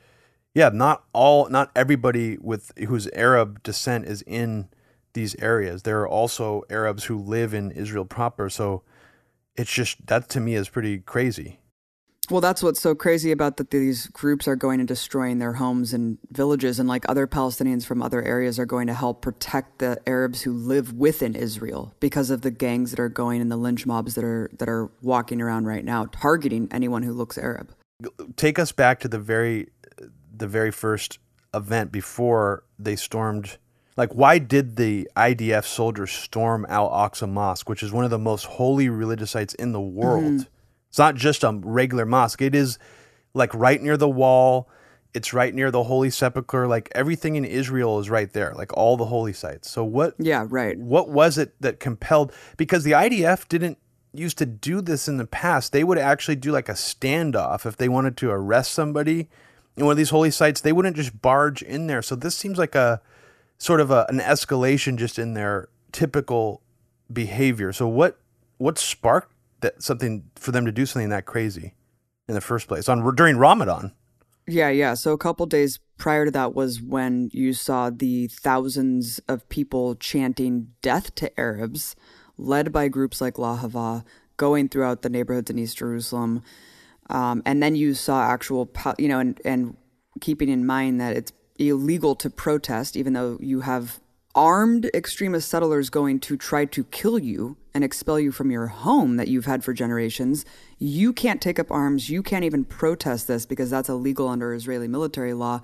yeah, 0.54 0.70
not 0.70 1.04
all, 1.14 1.50
not 1.50 1.72
everybody 1.76 2.38
with 2.40 2.72
whose 2.88 3.08
Arab 3.14 3.64
descent 3.64 4.06
is 4.06 4.22
in 4.24 4.70
these 5.14 5.36
areas. 5.36 5.84
There 5.84 6.02
are 6.02 6.08
also 6.08 6.64
Arabs 6.70 7.06
who 7.06 7.18
live 7.18 7.54
in 7.54 7.72
Israel 7.72 8.06
proper. 8.06 8.50
So 8.50 8.84
it's 9.56 9.72
just 9.72 10.06
that 10.08 10.30
to 10.30 10.40
me 10.40 10.56
is 10.56 10.70
pretty 10.70 11.00
crazy. 11.00 11.60
Well, 12.30 12.40
that's 12.40 12.64
what's 12.64 12.80
so 12.80 12.96
crazy 12.96 13.32
about 13.32 13.58
that 13.58 13.72
these 13.72 14.08
groups 14.08 14.48
are 14.48 14.56
going 14.56 14.80
and 14.80 14.88
destroying 14.88 15.40
their 15.40 15.54
homes 15.54 15.94
and 15.94 16.18
villages, 16.32 16.80
and 16.80 16.88
like 16.88 17.04
other 17.10 17.28
Palestinians 17.28 17.86
from 17.86 18.02
other 18.02 18.22
areas 18.22 18.58
are 18.58 18.66
going 18.66 18.88
to 18.88 18.94
help 18.94 19.22
protect 19.22 19.80
the 19.80 20.02
Arabs 20.08 20.42
who 20.42 20.54
live 20.54 20.94
within 20.94 21.36
Israel 21.36 21.94
because 22.00 22.30
of 22.30 22.42
the 22.42 22.50
gangs 22.50 22.92
that 22.92 23.00
are 23.00 23.10
going 23.10 23.42
and 23.42 23.52
the 23.52 23.58
lynch 23.58 23.86
mobs 23.86 24.16
that 24.16 24.24
are 24.24 24.50
that 24.58 24.70
are 24.70 24.90
walking 25.02 25.42
around 25.42 25.66
right 25.66 25.84
now, 25.84 26.06
targeting 26.06 26.70
anyone 26.72 27.04
who 27.04 27.12
looks 27.12 27.38
Arab. 27.38 27.76
Take 28.38 28.58
us 28.58 28.72
back 28.72 29.02
to 29.02 29.10
the 29.10 29.20
very 29.20 29.68
the 30.44 30.48
very 30.50 30.72
first 30.72 31.20
event 31.54 31.90
before 31.90 32.66
they 32.78 32.98
stormed 32.98 33.58
like 33.96 34.12
why 34.12 34.40
did 34.40 34.76
the 34.76 35.10
IDF 35.16 35.64
soldiers 35.64 36.12
storm 36.12 36.66
Al 36.68 36.90
Aqsa 36.90 37.30
Mosque, 37.30 37.70
which 37.70 37.82
is 37.82 37.94
one 37.94 38.04
of 38.04 38.12
the 38.12 38.20
most 38.20 38.44
holy 38.46 38.90
religious 38.90 39.32
sites 39.32 39.54
in 39.54 39.72
the 39.72 39.80
world? 39.80 40.24
Mm-hmm. 40.24 40.90
It's 40.90 40.98
not 40.98 41.16
just 41.16 41.46
a 41.46 41.58
regular 41.64 42.06
mosque. 42.06 42.42
It 42.42 42.56
is 42.56 42.78
like 43.34 43.54
right 43.54 43.82
near 43.82 43.96
the 43.96 44.10
wall. 44.10 44.68
It's 45.14 45.32
right 45.32 45.54
near 45.54 45.72
the 45.72 45.84
Holy 45.84 46.10
Sepulchre. 46.10 46.68
Like 46.68 46.90
everything 46.94 47.36
in 47.36 47.46
Israel 47.46 48.00
is 48.00 48.10
right 48.10 48.34
there, 48.34 48.54
like 48.56 48.76
all 48.76 48.98
the 48.98 49.06
holy 49.06 49.32
sites. 49.32 49.70
So 49.70 49.86
what 49.86 50.16
Yeah, 50.18 50.46
right. 50.50 50.78
What 50.78 51.08
was 51.08 51.38
it 51.38 51.54
that 51.62 51.80
compelled 51.80 52.34
because 52.58 52.84
the 52.84 52.92
IDF 52.92 53.48
didn't 53.48 53.78
used 54.12 54.40
to 54.40 54.46
do 54.46 54.82
this 54.82 55.08
in 55.08 55.18
the 55.18 55.26
past. 55.26 55.72
They 55.72 55.86
would 55.86 55.98
actually 55.98 56.36
do 56.36 56.52
like 56.52 56.68
a 56.68 56.74
standoff 56.74 57.66
if 57.66 57.78
they 57.78 57.88
wanted 57.88 58.18
to 58.18 58.32
arrest 58.32 58.74
somebody 58.74 59.30
in 59.76 59.86
one 59.86 59.92
of 59.92 59.98
these 59.98 60.12
holy 60.12 60.32
sites, 60.32 60.62
they 60.62 60.72
wouldn't 60.72 60.96
just 60.96 61.22
barge 61.22 61.62
in 61.62 61.88
there. 61.88 62.02
So 62.02 62.16
this 62.16 62.36
seems 62.36 62.58
like 62.58 62.76
a 62.76 63.02
sort 63.58 63.80
of 63.80 63.92
a, 63.92 64.06
an 64.10 64.20
escalation 64.20 64.98
just 64.98 65.18
in 65.18 65.34
their 65.34 65.70
typical 65.92 66.62
behavior. 67.12 67.74
So 67.74 67.88
what 67.88 68.20
what 68.58 68.78
sparked 68.78 69.34
that 69.62 69.82
something 69.82 70.26
for 70.36 70.52
them 70.52 70.66
to 70.66 70.72
do 70.72 70.86
something 70.86 71.10
that 71.10 71.26
crazy 71.26 71.74
in 72.28 72.36
the 72.36 72.42
first 72.42 72.68
place 72.68 72.88
on 72.88 73.16
during 73.16 73.38
Ramadan? 73.38 73.94
Yeah, 74.48 74.70
yeah. 74.70 74.94
So 74.94 75.14
a 75.14 75.18
couple 75.18 75.46
days 75.46 75.80
prior 75.98 76.26
to 76.26 76.32
that 76.32 76.54
was 76.54 76.82
when 76.82 77.30
you 77.32 77.54
saw 77.54 77.90
the 77.90 78.28
thousands 78.28 79.20
of 79.28 79.48
people 79.50 79.96
chanting 79.96 80.68
death 80.82 81.16
to 81.16 81.40
Arabs, 81.40 81.96
led 82.38 82.72
by 82.72 82.90
groups 82.90 83.22
like 83.22 83.36
Lehava, 83.36 84.04
going 84.36 84.68
throughout 84.68 85.02
the 85.02 85.10
neighborhoods 85.10 85.50
in 85.50 85.60
East 85.60 85.78
Jerusalem. 85.78 86.44
Um, 87.10 87.42
and 87.46 87.62
then 87.62 87.76
you 87.76 87.94
saw 87.94 88.24
actual, 88.24 88.70
you 88.98 89.08
know, 89.08 89.20
and, 89.20 89.40
and 89.46 89.78
keeping 90.22 90.50
in 90.50 90.66
mind 90.66 91.00
that 91.02 91.16
it's 91.16 91.34
illegal 91.60 92.16
to 92.16 92.30
protest, 92.30 92.96
even 92.96 93.14
though 93.14 93.38
you 93.42 93.62
have 93.62 94.00
armed 94.36 94.90
extremist 94.94 95.48
settlers 95.48 95.90
going 95.90 96.20
to 96.20 96.36
try 96.36 96.66
to 96.66 96.84
kill 96.86 97.20
you 97.20 97.56
and 97.74 97.84
expel 97.84 98.20
you 98.20 98.32
from 98.32 98.50
your 98.50 98.68
home 98.68 99.18
that 99.18 99.28
you've 99.28 99.46
had 99.46 99.64
for 99.64 99.74
generations. 99.74 100.46
You 100.80 101.14
can't 101.14 101.42
take 101.42 101.60
up 101.60 101.72
arms. 101.72 102.10
You 102.10 102.24
can't 102.24 102.44
even 102.44 102.66
protest 102.66 103.28
this 103.28 103.46
because 103.46 103.70
that's 103.70 103.90
illegal 103.90 104.28
under 104.28 104.54
Israeli 104.54 104.88
military 104.88 105.34
law. 105.34 105.62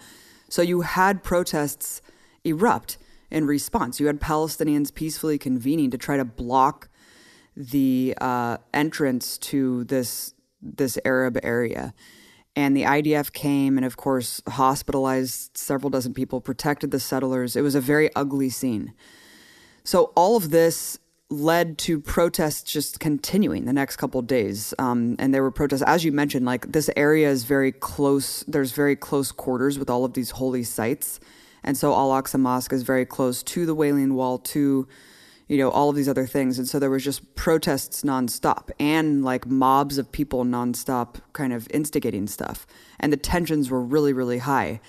So 0.49 0.61
you 0.61 0.81
had 0.81 1.23
protests 1.23 2.01
erupt 2.43 2.97
in 3.31 3.45
response. 3.45 3.99
You 3.99 4.07
had 4.07 4.19
Palestinians 4.19 4.93
peacefully 4.93 5.37
convening 5.37 5.91
to 5.91 5.97
try 5.97 6.17
to 6.17 6.25
block 6.25 6.89
the 7.55 8.15
uh, 8.19 8.57
entrance 8.73 9.37
to 9.37 9.83
this 9.85 10.33
this 10.61 10.97
Arab 11.05 11.37
area. 11.43 11.93
And 12.55 12.75
the 12.75 12.83
IDF 12.83 13.31
came 13.31 13.77
and, 13.77 13.85
of 13.85 13.95
course, 13.95 14.41
hospitalized 14.47 15.57
several 15.57 15.89
dozen 15.89 16.13
people, 16.13 16.41
protected 16.41 16.91
the 16.91 16.99
settlers. 16.99 17.55
It 17.55 17.61
was 17.61 17.75
a 17.75 17.81
very 17.81 18.13
ugly 18.15 18.49
scene. 18.49 18.93
So, 19.83 20.11
all 20.15 20.35
of 20.35 20.49
this 20.49 20.99
led 21.29 21.77
to 21.77 21.99
protests 21.99 22.63
just 22.63 22.99
continuing 22.99 23.65
the 23.65 23.73
next 23.73 23.97
couple 23.97 24.21
days. 24.23 24.73
Um, 24.79 25.15
and 25.19 25.33
there 25.33 25.43
were 25.43 25.51
protests, 25.51 25.83
as 25.83 26.03
you 26.03 26.11
mentioned, 26.11 26.45
like 26.45 26.71
this 26.71 26.89
area 26.97 27.29
is 27.29 27.43
very 27.43 27.71
close, 27.71 28.43
there's 28.47 28.71
very 28.71 28.95
close 28.95 29.31
quarters 29.31 29.77
with 29.77 29.89
all 29.89 30.05
of 30.05 30.13
these 30.13 30.31
holy 30.31 30.63
sites. 30.63 31.19
And 31.63 31.77
so 31.77 31.93
Al 31.93 32.09
Aqsa 32.09 32.39
Mosque 32.39 32.73
is 32.73 32.83
very 32.83 33.05
close 33.05 33.43
to 33.43 33.65
the 33.65 33.75
Wailing 33.75 34.15
Wall, 34.15 34.39
to 34.39 34.87
you 35.49 35.57
know, 35.57 35.69
all 35.71 35.89
of 35.89 35.95
these 35.95 36.07
other 36.07 36.27
things. 36.27 36.59
And 36.59 36.67
so 36.69 36.77
there 36.77 36.91
was 36.91 37.03
just 37.03 37.35
protests 37.35 38.03
nonstop 38.03 38.69
and 38.79 39.25
like 39.25 39.47
mobs 39.47 39.97
of 39.97 40.11
people 40.11 40.45
nonstop 40.45 41.15
kind 41.33 41.51
of 41.51 41.67
instigating 41.71 42.27
stuff. 42.27 42.67
And 42.99 43.11
the 43.11 43.17
tensions 43.17 43.71
were 43.71 43.81
really, 43.81 44.13
really 44.13 44.37
high. 44.37 44.79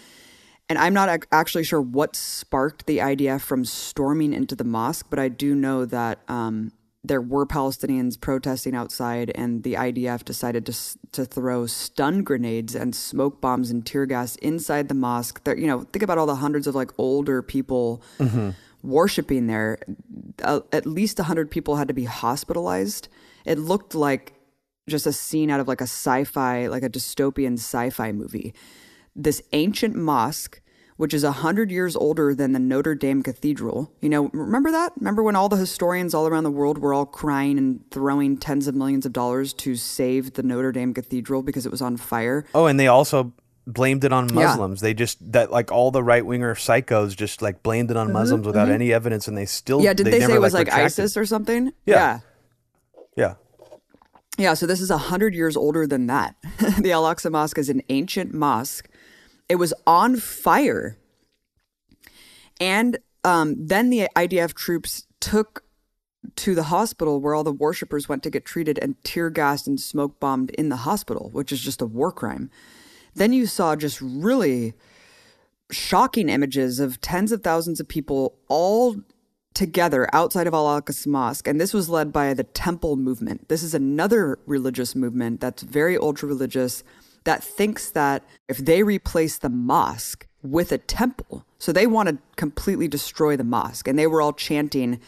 And 0.69 0.79
I'm 0.79 0.93
not 0.93 1.09
ac- 1.09 1.29
actually 1.33 1.65
sure 1.65 1.81
what 1.81 2.15
sparked 2.15 2.87
the 2.87 2.99
IDF 2.99 3.41
from 3.41 3.65
storming 3.65 4.35
into 4.35 4.55
the 4.55 4.63
mosque, 4.63 5.07
but 5.09 5.19
I 5.19 5.29
do 5.29 5.55
know 5.55 5.87
that 5.87 6.21
um, 6.29 6.73
there 7.03 7.23
were 7.23 7.47
Palestinians 7.47 8.21
protesting 8.21 8.77
outside, 8.77 9.33
and 9.35 9.65
the 9.65 9.75
IDF 9.75 10.25
decided 10.25 10.67
to 10.67 10.75
to 11.13 11.25
throw 11.25 11.67
stun 11.67 12.23
grenades 12.23 12.77
and 12.77 12.95
smoke 12.95 13.41
bombs 13.41 13.71
and 13.71 13.85
tear 13.85 14.07
gas 14.07 14.37
inside 14.37 14.89
the 14.89 14.95
mosque. 14.95 15.43
There, 15.43 15.59
you 15.59 15.67
know, 15.67 15.81
think 15.93 16.05
about 16.05 16.19
all 16.19 16.27
the 16.27 16.37
hundreds 16.37 16.69
of 16.69 16.77
like 16.77 16.93
older 16.99 17.43
people 17.43 18.01
mm-hmm 18.19 18.51
worshiping 18.83 19.47
there, 19.47 19.79
uh, 20.43 20.61
at 20.73 20.87
least 20.87 21.19
100 21.19 21.51
people 21.51 21.77
had 21.77 21.89
to 21.89 21.95
be 21.95 22.05
hospitalized. 22.05 23.09
It 23.45 23.59
looked 23.59 23.95
like 23.95 24.35
just 24.89 25.07
a 25.07 25.13
scene 25.13 25.51
out 25.51 25.61
of 25.61 25.69
like 25.69 25.81
a 25.81 25.85
sci 25.85 26.25
fi, 26.25 26.67
like 26.67 26.83
a 26.83 26.91
dystopian 26.91 27.55
sci 27.55 27.91
fi 27.91 28.13
movie. 28.13 28.55
This 29.15 29.43
ancient 29.53 29.97
mosque 29.97 30.61
which 31.01 31.15
is 31.15 31.25
100 31.25 31.71
years 31.71 31.97
older 31.97 32.35
than 32.35 32.53
the 32.53 32.59
Notre 32.59 32.95
Dame 32.95 33.23
Cathedral. 33.23 33.91
You 34.03 34.11
know, 34.11 34.29
remember 34.35 34.71
that? 34.71 34.93
Remember 34.99 35.23
when 35.23 35.35
all 35.35 35.49
the 35.49 35.57
historians 35.57 36.13
all 36.13 36.27
around 36.27 36.45
the 36.45 36.51
world 36.51 36.77
were 36.77 36.93
all 36.93 37.07
crying 37.07 37.57
and 37.57 37.81
throwing 37.91 38.37
tens 38.37 38.69
of 38.69 38.75
millions 38.75 39.07
of 39.07 39.15
dollars 39.15 39.55
to 39.55 39.77
save 39.77 40.35
the 40.35 40.43
Notre 40.43 40.73
Dame 40.73 40.93
Cathedral 40.93 41.43
because 41.43 41.65
it 41.65 41.73
was 41.73 41.81
on 41.81 41.97
fire? 41.97 42.45
Oh, 42.55 42.67
and 42.67 42.79
they 42.79 42.87
also 42.87 43.33
blamed 43.73 44.05
it 44.05 44.13
on 44.13 44.33
Muslims. 44.33 44.81
Yeah. 44.81 44.89
They 44.89 44.95
just 44.95 45.33
that 45.33 45.51
like 45.51 45.71
all 45.71 45.91
the 45.91 46.03
right 46.03 46.25
winger 46.25 46.55
psychos 46.55 47.17
just 47.17 47.43
like 47.43 47.63
blamed 47.63 47.91
it 47.91 47.97
on 47.97 48.07
mm-hmm, 48.07 48.15
Muslims 48.15 48.47
without 48.47 48.67
mm-hmm. 48.67 48.75
any 48.75 48.93
evidence, 48.93 49.29
and 49.29 49.37
they 49.37 49.47
still 49.47 49.83
yeah. 49.83 49.93
Did 49.93 50.07
they, 50.07 50.13
they 50.13 50.21
say 50.21 50.35
it 50.35 50.41
was 50.41 50.55
like, 50.55 50.69
like 50.69 50.79
ISIS 50.79 51.17
or 51.17 51.25
something? 51.25 51.73
Yeah. 51.87 51.95
yeah. 51.95 52.21
yeah. 53.17 53.35
Yeah, 54.39 54.55
so 54.55 54.67
this 54.67 54.81
is 54.81 54.91
a 54.91 54.97
hundred 54.97 55.35
years 55.35 55.57
older 55.57 55.87
than 55.87 56.07
that. 56.07 56.35
the 56.79 56.93
Al 56.93 57.05
Aqsa 57.05 57.31
Mosque 57.31 57.59
is 57.59 57.69
an 57.69 57.83
ancient 57.91 58.33
mosque. 58.33 58.89
It 59.49 59.57
was 59.57 59.75
on 59.87 60.17
fire, 60.17 60.97
and 62.59 62.99
um, 63.25 63.57
then 63.59 63.91
the 63.91 64.09
IDF 64.17 64.55
troops 64.55 65.07
took 65.21 65.65
to 66.37 66.55
the 66.55 66.65
hospital 66.65 67.21
where 67.21 67.35
all 67.35 67.45
the 67.45 67.53
worshippers 67.53 68.09
went 68.09 68.23
to 68.23 68.31
get 68.31 68.45
treated 68.45 68.79
and 68.79 69.03
tear 69.05 69.31
gassed 69.31 69.67
and 69.67 69.81
smoke 69.81 70.21
bombed 70.21 70.51
in 70.51 70.69
the 70.69 70.77
hospital, 70.77 71.31
which 71.33 71.53
is 71.53 71.61
just 71.61 71.83
a 71.83 71.87
war 71.87 72.13
crime. 72.13 72.51
Then 73.15 73.33
you 73.33 73.47
saw 73.47 73.77
just 73.77 74.01
really 74.01 74.75
shocking 75.71 76.29
images 76.29 76.81
of 76.81 77.01
tens 77.01 77.33
of 77.33 77.43
thousands 77.43 77.81
of 77.81 77.89
people 77.89 78.35
all 78.49 78.97
together 79.55 80.09
outside 80.13 80.47
of 80.47 80.55
Al 80.55 80.81
Aqsa 80.81 81.07
Mosque, 81.07 81.47
and 81.47 81.61
this 81.61 81.75
was 81.75 81.89
led 81.89 82.13
by 82.13 82.35
the 82.35 82.45
Temple 82.45 82.97
movement. 82.97 83.49
This 83.49 83.63
is 83.63 83.75
another 83.75 84.39
religious 84.47 84.95
movement 84.95 85.41
that's 85.41 85.63
very 85.63 85.99
ultra 85.99 86.29
religious 86.29 86.83
that 87.25 87.45
thinks 87.45 87.91
that 87.91 88.25
if 88.49 88.59
they 88.59 88.83
replace 88.83 89.39
the 89.39 89.49
mosque 89.49 90.27
with 90.43 90.73
a 90.73 90.79
temple, 90.79 91.45
so 91.59 91.73
they 91.73 91.87
want 91.87 92.09
to 92.09 92.19
completely 92.37 92.89
destroy 92.89 93.37
the 93.37 93.45
mosque, 93.45 93.87
and 93.87 93.99
they 93.99 94.07
were 94.07 94.23
all 94.23 94.33
chanting, 94.33 95.01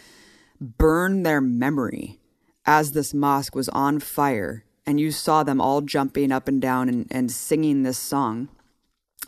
burn 0.60 1.22
their 1.22 1.40
memory 1.40 2.20
as 2.66 2.92
this 2.92 3.14
mosque 3.14 3.54
was 3.54 3.68
on 3.70 3.98
fire. 3.98 4.64
And 4.86 4.98
you 4.98 5.10
saw 5.12 5.42
them 5.42 5.60
all 5.60 5.80
jumping 5.80 6.32
up 6.32 6.48
and 6.48 6.60
down 6.60 6.88
and, 6.88 7.06
and 7.10 7.30
singing 7.30 7.82
this 7.82 7.98
song. 7.98 8.48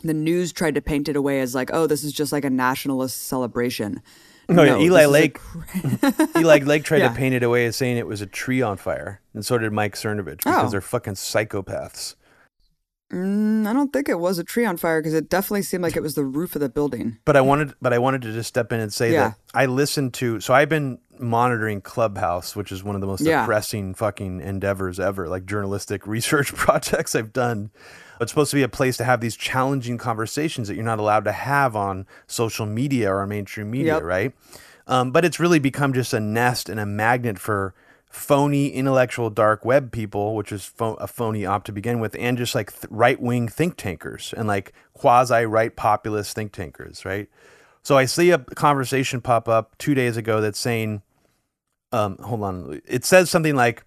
The 0.03 0.13
news 0.13 0.51
tried 0.51 0.75
to 0.75 0.81
paint 0.81 1.07
it 1.07 1.15
away 1.15 1.39
as 1.39 1.55
like, 1.55 1.69
oh, 1.71 1.87
this 1.87 2.03
is 2.03 2.11
just 2.11 2.31
like 2.31 2.43
a 2.43 2.49
nationalist 2.49 3.23
celebration. 3.23 4.01
No, 4.49 4.63
no 4.63 4.79
Eli 4.79 5.05
Lake. 5.05 5.39
Eli 6.37 6.59
Lake 6.59 6.83
tried 6.83 6.97
yeah. 6.99 7.09
to 7.09 7.15
paint 7.15 7.33
it 7.33 7.43
away 7.43 7.65
as 7.65 7.75
saying 7.75 7.97
it 7.97 8.07
was 8.07 8.21
a 8.21 8.27
tree 8.27 8.61
on 8.61 8.77
fire, 8.77 9.21
and 9.33 9.45
so 9.45 9.57
did 9.57 9.71
Mike 9.71 9.95
Cernovich 9.95 10.37
because 10.37 10.65
oh. 10.65 10.69
they're 10.69 10.81
fucking 10.81 11.13
psychopaths. 11.13 12.15
Mm, 13.15 13.65
I 13.65 13.71
don't 13.71 13.93
think 13.93 14.09
it 14.09 14.19
was 14.19 14.39
a 14.39 14.43
tree 14.43 14.65
on 14.65 14.75
fire 14.75 15.01
because 15.01 15.13
it 15.13 15.29
definitely 15.29 15.61
seemed 15.61 15.83
like 15.83 15.95
it 15.95 16.01
was 16.01 16.15
the 16.15 16.25
roof 16.25 16.53
of 16.55 16.61
the 16.61 16.67
building. 16.67 17.17
But 17.23 17.37
I 17.37 17.41
wanted, 17.41 17.73
but 17.81 17.93
I 17.93 17.97
wanted 17.97 18.21
to 18.23 18.33
just 18.33 18.49
step 18.49 18.73
in 18.73 18.81
and 18.81 18.91
say 18.91 19.13
yeah. 19.13 19.29
that 19.29 19.37
I 19.53 19.67
listened 19.67 20.13
to. 20.15 20.41
So 20.41 20.53
I've 20.53 20.67
been 20.67 20.99
monitoring 21.17 21.79
Clubhouse, 21.79 22.57
which 22.57 22.73
is 22.73 22.83
one 22.83 22.93
of 22.93 22.99
the 22.99 23.07
most 23.07 23.21
yeah. 23.21 23.43
depressing 23.43 23.93
fucking 23.93 24.41
endeavors 24.41 24.99
ever, 24.99 25.29
like 25.29 25.45
journalistic 25.45 26.05
research 26.07 26.53
projects 26.53 27.15
I've 27.15 27.31
done. 27.31 27.71
It's 28.19 28.33
supposed 28.33 28.51
to 28.51 28.55
be 28.55 28.63
a 28.63 28.69
place 28.69 28.97
to 28.97 29.05
have 29.05 29.21
these 29.21 29.37
challenging 29.37 29.97
conversations 29.97 30.67
that 30.67 30.75
you're 30.75 30.83
not 30.83 30.99
allowed 30.99 31.23
to 31.23 31.31
have 31.31 31.73
on 31.73 32.07
social 32.27 32.65
media 32.65 33.13
or 33.13 33.25
mainstream 33.25 33.71
media, 33.71 33.95
yep. 33.95 34.03
right? 34.03 34.33
Um, 34.87 35.11
but 35.11 35.23
it's 35.23 35.39
really 35.39 35.59
become 35.59 35.93
just 35.93 36.13
a 36.13 36.19
nest 36.19 36.67
and 36.67 36.81
a 36.81 36.85
magnet 36.85 37.39
for 37.39 37.73
phony 38.15 38.69
intellectual 38.69 39.29
dark 39.29 39.65
web 39.65 39.91
people, 39.91 40.35
which 40.35 40.51
is 40.51 40.71
a 40.79 41.05
phony 41.05 41.45
op 41.45 41.65
to 41.65 41.71
begin 41.71 41.99
with, 41.99 42.15
and 42.17 42.37
just 42.37 42.55
like 42.55 42.71
th- 42.71 42.89
right 42.89 43.21
wing 43.21 43.47
think 43.47 43.75
tankers 43.75 44.33
and 44.37 44.47
like 44.47 44.71
quasi 44.93 45.45
right 45.45 45.75
populist 45.75 46.33
think 46.33 46.53
tankers, 46.53 47.03
right? 47.03 47.29
So 47.83 47.97
I 47.97 48.05
see 48.05 48.31
a 48.31 48.39
conversation 48.39 49.21
pop 49.21 49.49
up 49.49 49.77
two 49.77 49.93
days 49.93 50.17
ago 50.17 50.39
that's 50.39 50.57
saying, 50.57 51.01
um, 51.91 52.17
hold 52.17 52.41
on, 52.43 52.81
it 52.85 53.03
says 53.03 53.29
something 53.29 53.55
like, 53.55 53.83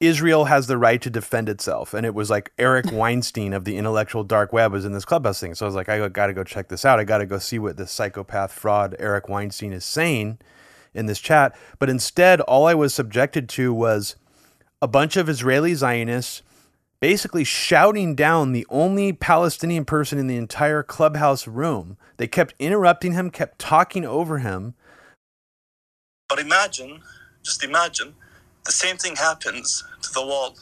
Israel 0.00 0.44
has 0.46 0.68
the 0.68 0.78
right 0.78 1.02
to 1.02 1.10
defend 1.10 1.48
itself. 1.48 1.92
And 1.92 2.06
it 2.06 2.14
was 2.14 2.30
like 2.30 2.52
Eric 2.56 2.86
Weinstein 2.92 3.52
of 3.52 3.64
the 3.64 3.76
intellectual 3.76 4.24
dark 4.24 4.52
web 4.52 4.72
was 4.72 4.84
in 4.84 4.92
this 4.92 5.04
clubhouse 5.04 5.40
thing. 5.40 5.54
So 5.54 5.66
I 5.66 5.68
was 5.68 5.74
like, 5.74 5.88
I 5.88 6.08
got 6.08 6.28
to 6.28 6.32
go 6.32 6.44
check 6.44 6.68
this 6.68 6.84
out. 6.84 6.98
I 6.98 7.04
got 7.04 7.18
to 7.18 7.26
go 7.26 7.38
see 7.38 7.58
what 7.58 7.76
this 7.76 7.92
psychopath 7.92 8.52
fraud 8.52 8.96
Eric 8.98 9.28
Weinstein 9.28 9.72
is 9.72 9.84
saying 9.84 10.38
in 10.98 11.06
this 11.06 11.20
chat. 11.20 11.56
But 11.78 11.88
instead, 11.88 12.40
all 12.42 12.66
I 12.66 12.74
was 12.74 12.92
subjected 12.94 13.48
to 13.50 13.72
was 13.72 14.16
a 14.82 14.88
bunch 14.88 15.16
of 15.16 15.28
Israeli 15.28 15.74
Zionists 15.74 16.42
basically 17.00 17.44
shouting 17.44 18.14
down 18.14 18.52
the 18.52 18.66
only 18.68 19.12
Palestinian 19.12 19.84
person 19.84 20.18
in 20.18 20.26
the 20.26 20.36
entire 20.36 20.82
clubhouse 20.82 21.46
room. 21.46 21.96
They 22.16 22.26
kept 22.26 22.54
interrupting 22.58 23.12
him, 23.12 23.30
kept 23.30 23.58
talking 23.58 24.04
over 24.04 24.38
him. 24.38 24.74
But 26.28 26.40
imagine, 26.40 27.00
just 27.42 27.64
imagine, 27.64 28.14
the 28.64 28.72
same 28.72 28.96
thing 28.96 29.16
happens 29.16 29.84
to 30.02 30.12
the 30.12 30.26
wall. 30.26 30.56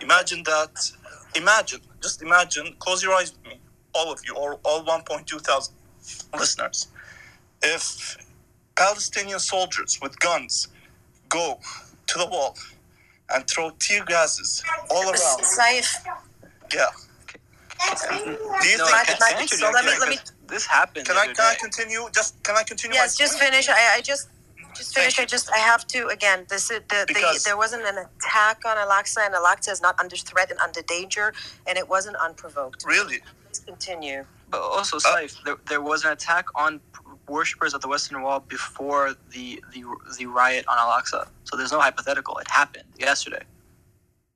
Imagine 0.00 0.42
that. 0.44 0.90
Imagine, 1.34 1.80
just 2.00 2.22
imagine, 2.22 2.74
close 2.78 3.02
your 3.02 3.12
eyes 3.12 3.32
with 3.32 3.52
me, 3.52 3.60
all 3.94 4.10
of 4.10 4.20
you, 4.26 4.34
or 4.34 4.58
all 4.64 4.82
1.2 4.84 5.40
thousand 5.40 5.74
listeners. 6.32 6.88
If 7.62 8.16
Palestinian 8.78 9.40
soldiers 9.40 9.98
with 10.00 10.18
guns 10.20 10.68
go 11.28 11.58
to 12.06 12.18
the 12.18 12.26
wall 12.26 12.56
and 13.30 13.46
throw 13.46 13.70
tear 13.78 14.04
gases 14.04 14.62
all 14.90 15.04
around. 15.04 15.44
Safe. 15.44 15.92
Yeah. 16.72 16.86
Do 17.88 18.68
you 18.68 18.78
no, 18.78 18.86
think? 18.86 19.06
Can, 19.06 19.46
can 19.46 19.48
so 19.48 19.70
let 19.70 19.84
me, 19.84 19.92
let 20.00 20.08
me, 20.08 20.16
this 20.46 20.66
happened. 20.66 21.06
Can 21.06 21.16
I 21.16 21.26
can 21.26 21.44
I 21.44 21.54
continue? 21.60 22.08
Just 22.14 22.42
can 22.42 22.56
I 22.56 22.62
continue? 22.62 22.94
Yes, 22.94 23.16
just 23.16 23.38
finish. 23.38 23.68
I, 23.68 23.96
I 23.96 24.00
just 24.00 24.28
just 24.74 24.94
finish. 24.94 25.18
I 25.18 25.24
just 25.24 25.50
I 25.52 25.58
have 25.58 25.86
to 25.88 26.08
again. 26.08 26.46
This 26.48 26.70
is 26.70 26.80
the, 26.88 27.04
the 27.06 27.40
there 27.44 27.56
wasn't 27.56 27.84
an 27.84 27.98
attack 27.98 28.62
on 28.66 28.78
Al-Aqsa, 28.78 29.26
and 29.26 29.34
Al-Aqsa 29.34 29.70
is 29.70 29.80
not 29.80 29.98
under 30.00 30.16
threat 30.16 30.50
and 30.50 30.58
under 30.60 30.82
danger, 30.82 31.32
and 31.66 31.78
it 31.78 31.88
wasn't 31.88 32.16
unprovoked. 32.16 32.84
Really? 32.86 33.20
Let's 33.44 33.60
continue. 33.60 34.24
But 34.50 34.60
also, 34.60 34.96
uh, 35.06 35.28
there, 35.44 35.56
there 35.68 35.82
was 35.82 36.04
an 36.04 36.12
attack 36.12 36.46
on 36.54 36.80
worshippers 37.28 37.74
at 37.74 37.80
the 37.80 37.88
Western 37.88 38.22
Wall 38.22 38.40
before 38.40 39.14
the 39.30 39.62
the, 39.72 39.84
the 40.18 40.26
riot 40.26 40.64
on 40.68 40.78
Al-Aqsa. 40.78 41.28
So 41.44 41.56
there's 41.56 41.72
no 41.72 41.80
hypothetical. 41.80 42.38
It 42.38 42.48
happened 42.48 42.84
yesterday. 42.98 43.42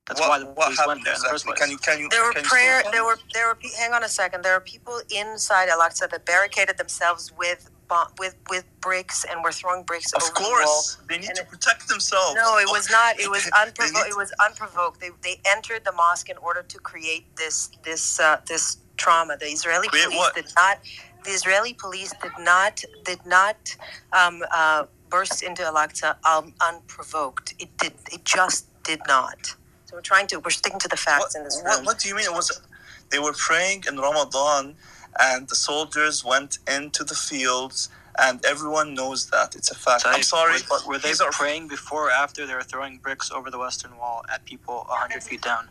That's 0.07 0.19
what, 0.19 0.29
why 0.29 0.39
the 0.39 0.45
police 0.47 0.81
went 0.85 1.05
there 1.05 1.13
in 1.13 1.21
the 1.21 1.29
first 1.29 1.45
place. 1.45 1.57
Can 1.57 1.71
you, 1.71 1.77
can 1.77 1.97
you, 1.97 2.09
there 2.09 2.23
were 2.23 2.33
prayer. 2.43 2.83
There 2.91 3.05
were 3.05 3.17
there 3.33 3.47
were. 3.47 3.57
Hang 3.77 3.93
on 3.93 4.03
a 4.03 4.09
second. 4.09 4.43
There 4.43 4.53
are 4.53 4.59
people 4.59 4.99
inside 5.09 5.69
Al-Aqsa 5.69 6.09
that 6.09 6.25
barricaded 6.25 6.77
themselves 6.77 7.31
with 7.37 7.69
with 8.17 8.35
with 8.49 8.65
bricks 8.81 9.25
and 9.29 9.43
were 9.43 9.51
throwing 9.51 9.83
bricks 9.83 10.11
of 10.13 10.23
over 10.23 10.31
course, 10.33 10.95
the 10.95 11.01
wall. 11.01 11.07
they 11.09 11.17
need 11.19 11.29
and 11.29 11.37
to 11.37 11.45
protect 11.45 11.87
themselves. 11.87 12.35
No, 12.35 12.57
it 12.57 12.67
was 12.67 12.89
not. 12.91 13.19
It 13.19 13.29
was 13.29 13.49
unprovoked. 13.59 14.09
It 14.09 14.17
was 14.17 14.33
unprovoked. 14.45 14.99
They 14.99 15.11
they 15.21 15.39
entered 15.45 15.85
the 15.85 15.91
mosque 15.93 16.29
in 16.29 16.37
order 16.37 16.63
to 16.63 16.77
create 16.79 17.33
this 17.35 17.69
this 17.83 18.19
uh, 18.19 18.41
this 18.45 18.77
trauma. 18.97 19.37
The 19.37 19.45
Israeli 19.45 19.87
create 19.87 20.05
police 20.05 20.17
what? 20.17 20.35
did 20.35 20.51
not. 20.55 20.79
The 21.23 21.31
Israeli 21.31 21.73
police 21.73 22.13
did 22.21 22.31
not 22.39 22.83
did 23.05 23.25
not 23.25 23.75
um, 24.11 24.43
uh, 24.51 24.85
burst 25.09 25.43
into 25.43 25.63
Al-Aqsa 25.63 26.15
um, 26.25 26.53
unprovoked. 26.61 27.53
It 27.59 27.69
did. 27.77 27.93
It 28.11 28.25
just 28.25 28.67
did 28.83 29.01
not. 29.07 29.55
So 29.85 29.95
we're 29.95 30.01
trying 30.01 30.27
to. 30.27 30.39
We're 30.39 30.51
sticking 30.51 30.79
to 30.79 30.87
the 30.87 30.97
facts 30.97 31.33
what, 31.33 31.35
in 31.35 31.43
this 31.43 31.57
room. 31.57 31.77
What, 31.77 31.85
what 31.85 31.99
do 31.99 32.09
you 32.09 32.15
mean? 32.15 32.25
It 32.25 32.33
was. 32.33 32.61
They 33.09 33.19
were 33.19 33.33
praying 33.33 33.83
in 33.87 33.97
Ramadan 33.97 34.75
and 35.19 35.47
the 35.47 35.55
soldiers 35.55 36.23
went 36.25 36.57
into 36.67 37.03
the 37.03 37.13
fields 37.13 37.89
and 38.19 38.43
everyone 38.45 38.93
knows 38.93 39.29
that 39.29 39.55
it's 39.55 39.71
a 39.71 39.75
fact. 39.75 40.03
I'm 40.05 40.23
sorry, 40.23 40.59
but 40.69 40.85
were 40.87 40.99
they 40.99 41.11
are, 41.11 41.31
praying 41.31 41.67
before 41.67 42.07
or 42.07 42.11
after 42.11 42.45
they 42.45 42.53
were 42.53 42.63
throwing 42.63 42.97
bricks 42.97 43.31
over 43.31 43.49
the 43.49 43.57
western 43.57 43.97
wall 43.97 44.23
at 44.31 44.45
people 44.45 44.85
100 44.87 45.23
feet 45.23 45.41
down? 45.41 45.69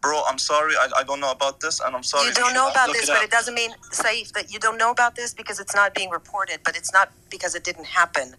Bro, 0.00 0.22
I'm 0.28 0.38
sorry. 0.38 0.74
I, 0.76 0.88
I 0.98 1.02
don't 1.02 1.20
know 1.20 1.32
about 1.32 1.60
this, 1.60 1.80
and 1.80 1.94
I'm 1.94 2.02
sorry. 2.02 2.28
You 2.28 2.34
don't 2.34 2.54
know 2.54 2.68
about 2.70 2.92
this, 2.92 3.08
it 3.08 3.12
but 3.12 3.22
it 3.22 3.30
doesn't 3.30 3.54
mean, 3.54 3.72
Saif, 3.92 4.32
that 4.32 4.52
you 4.52 4.58
don't 4.58 4.78
know 4.78 4.90
about 4.90 5.16
this 5.16 5.34
because 5.34 5.58
it's 5.58 5.74
not 5.74 5.94
being 5.94 6.10
reported, 6.10 6.60
but 6.64 6.76
it's 6.76 6.92
not 6.92 7.10
because 7.30 7.54
it 7.54 7.64
didn't 7.64 7.86
happen. 7.86 8.34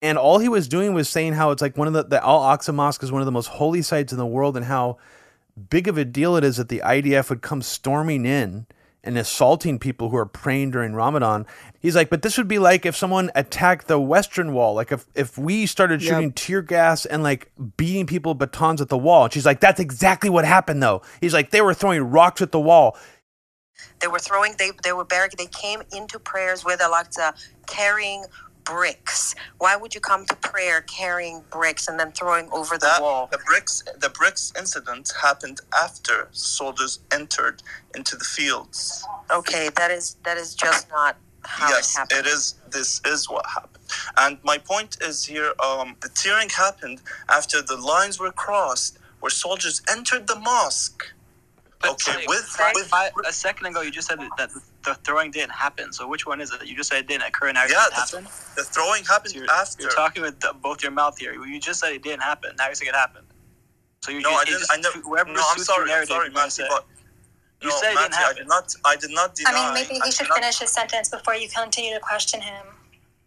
And 0.00 0.18
all 0.18 0.38
he 0.38 0.48
was 0.48 0.68
doing 0.68 0.94
was 0.94 1.08
saying 1.08 1.34
how 1.34 1.50
it's 1.50 1.62
like 1.62 1.76
one 1.76 1.86
of 1.86 1.94
the, 1.94 2.04
the 2.04 2.24
Al 2.24 2.40
Aqsa 2.40 2.74
Mosque 2.74 3.02
is 3.02 3.12
one 3.12 3.22
of 3.22 3.26
the 3.26 3.32
most 3.32 3.46
holy 3.46 3.82
sites 3.82 4.12
in 4.12 4.18
the 4.18 4.26
world, 4.26 4.56
and 4.56 4.66
how 4.66 4.98
big 5.70 5.88
of 5.88 5.98
a 5.98 6.04
deal 6.04 6.36
it 6.36 6.44
is 6.44 6.56
that 6.56 6.68
the 6.68 6.82
IDF 6.84 7.30
would 7.30 7.42
come 7.42 7.62
storming 7.62 8.24
in 8.24 8.66
and 9.04 9.18
assaulting 9.18 9.78
people 9.78 10.10
who 10.10 10.16
are 10.16 10.26
praying 10.26 10.70
during 10.70 10.94
Ramadan. 10.94 11.46
He's 11.80 11.96
like, 11.96 12.08
but 12.08 12.22
this 12.22 12.38
would 12.38 12.48
be 12.48 12.58
like 12.58 12.86
if 12.86 12.96
someone 12.96 13.30
attacked 13.34 13.88
the 13.88 13.98
Western 13.98 14.52
Wall, 14.52 14.74
like 14.74 14.92
if 14.92 15.06
if 15.14 15.36
we 15.36 15.66
started 15.66 16.00
shooting 16.02 16.28
yep. 16.28 16.34
tear 16.34 16.62
gas 16.62 17.04
and 17.04 17.22
like 17.22 17.50
beating 17.76 18.06
people 18.06 18.34
batons 18.34 18.80
at 18.80 18.88
the 18.88 18.98
wall. 18.98 19.24
And 19.24 19.32
she's 19.32 19.46
like, 19.46 19.60
that's 19.60 19.80
exactly 19.80 20.30
what 20.30 20.44
happened 20.44 20.82
though. 20.82 21.02
He's 21.20 21.34
like, 21.34 21.50
they 21.50 21.60
were 21.60 21.74
throwing 21.74 22.02
rocks 22.02 22.42
at 22.42 22.52
the 22.52 22.60
wall. 22.60 22.96
They 24.00 24.06
were 24.06 24.18
throwing. 24.20 24.54
They 24.58 24.70
they 24.84 24.92
were 24.92 25.04
barricaded. 25.04 25.38
They 25.46 25.50
came 25.50 25.82
into 25.92 26.18
prayers 26.18 26.64
with 26.64 26.80
Al-Aqsa 26.80 27.34
carrying 27.66 28.24
bricks? 28.64 29.34
Why 29.58 29.76
would 29.76 29.94
you 29.94 30.00
come 30.00 30.26
to 30.26 30.36
prayer 30.36 30.82
carrying 30.82 31.42
bricks 31.50 31.88
and 31.88 31.98
then 31.98 32.12
throwing 32.12 32.48
over 32.52 32.76
the 32.76 32.86
that, 32.86 33.02
wall? 33.02 33.28
The 33.30 33.38
bricks, 33.46 33.82
the 33.98 34.10
bricks 34.10 34.52
incident 34.58 35.12
happened 35.20 35.60
after 35.78 36.28
soldiers 36.32 37.00
entered 37.12 37.62
into 37.94 38.16
the 38.16 38.24
fields. 38.24 39.04
Okay, 39.30 39.68
that 39.76 39.90
is 39.90 40.16
that 40.24 40.36
is 40.36 40.54
just 40.54 40.88
not 40.90 41.16
how 41.44 41.68
yes, 41.68 41.94
it 41.94 41.98
happened. 41.98 42.20
it 42.20 42.26
is. 42.26 42.54
This 42.70 43.00
is 43.04 43.28
what 43.28 43.44
happened. 43.46 43.84
And 44.16 44.38
my 44.44 44.58
point 44.58 44.96
is 45.02 45.24
here: 45.24 45.52
um, 45.62 45.96
the 46.00 46.08
tearing 46.08 46.48
happened 46.48 47.00
after 47.28 47.62
the 47.62 47.76
lines 47.76 48.18
were 48.18 48.32
crossed, 48.32 48.98
where 49.20 49.30
soldiers 49.30 49.82
entered 49.90 50.26
the 50.26 50.38
mosque. 50.38 51.12
But 51.82 51.90
Okay, 51.92 52.12
say- 52.20 52.26
with- 52.28 52.44
five- 52.46 52.74
with- 52.76 52.88
five- 52.88 53.12
a 53.26 53.32
second 53.32 53.66
ago, 53.66 53.80
you 53.82 53.90
just 53.90 54.06
said 54.08 54.20
that 54.38 54.50
the 54.84 54.94
throwing 55.04 55.32
didn't 55.32 55.50
happen. 55.50 55.92
So 55.92 56.06
which 56.06 56.26
one 56.26 56.40
is 56.40 56.52
it? 56.52 56.64
You 56.64 56.76
just 56.76 56.88
said 56.90 56.98
it 57.00 57.06
didn't 57.08 57.24
occur 57.24 57.48
and 57.48 57.56
now 57.56 57.62
Yeah, 57.64 57.86
it 57.86 57.90
that's- 57.90 58.10
happened. 58.12 58.28
The 58.54 58.62
throwing 58.64 59.04
happened 59.04 59.32
So 59.32 59.38
you're, 59.40 59.50
after. 59.50 59.82
you're 59.82 59.90
talking 59.92 60.22
with 60.22 60.38
the, 60.40 60.52
both 60.54 60.82
your 60.82 60.92
mouth 60.92 61.18
here. 61.18 61.32
You 61.34 61.58
just 61.60 61.80
said 61.80 61.92
it 61.92 62.02
didn't 62.02 62.22
happen. 62.22 62.54
Now 62.56 62.66
you're 62.66 62.76
saying 62.76 62.90
it 62.90 62.94
happened. 62.94 63.26
So 64.04 64.12
you 64.12 64.20
no, 64.20 64.30
just, 64.30 64.40
I 64.40 64.44
didn't. 64.44 64.58
just- 64.60 64.72
I 64.72 64.76
never. 64.76 64.98
whoever 65.00 65.32
No, 65.32 65.42
I'm 65.50 65.58
sorry. 65.58 65.92
I'm 65.92 66.06
sorry, 66.06 66.30
Matthew, 66.30 66.66
but 66.68 66.86
You 67.60 67.68
no, 67.68 67.76
said 67.76 67.92
it 67.92 67.96
didn't 67.98 68.10
Matthew, 68.12 68.26
I 68.26 68.32
did 68.34 68.48
not. 68.48 68.74
I 68.84 68.96
did 68.96 69.10
not 69.10 69.34
deny. 69.34 69.50
I 69.50 69.64
mean, 69.64 69.74
maybe 69.74 69.94
he 69.94 70.00
did 70.00 70.14
should 70.14 70.28
not- 70.28 70.38
finish 70.38 70.58
his 70.60 70.70
sentence 70.70 71.08
before 71.08 71.34
you 71.34 71.48
continue 71.48 71.94
to 71.94 72.00
question 72.00 72.40
him. 72.40 72.66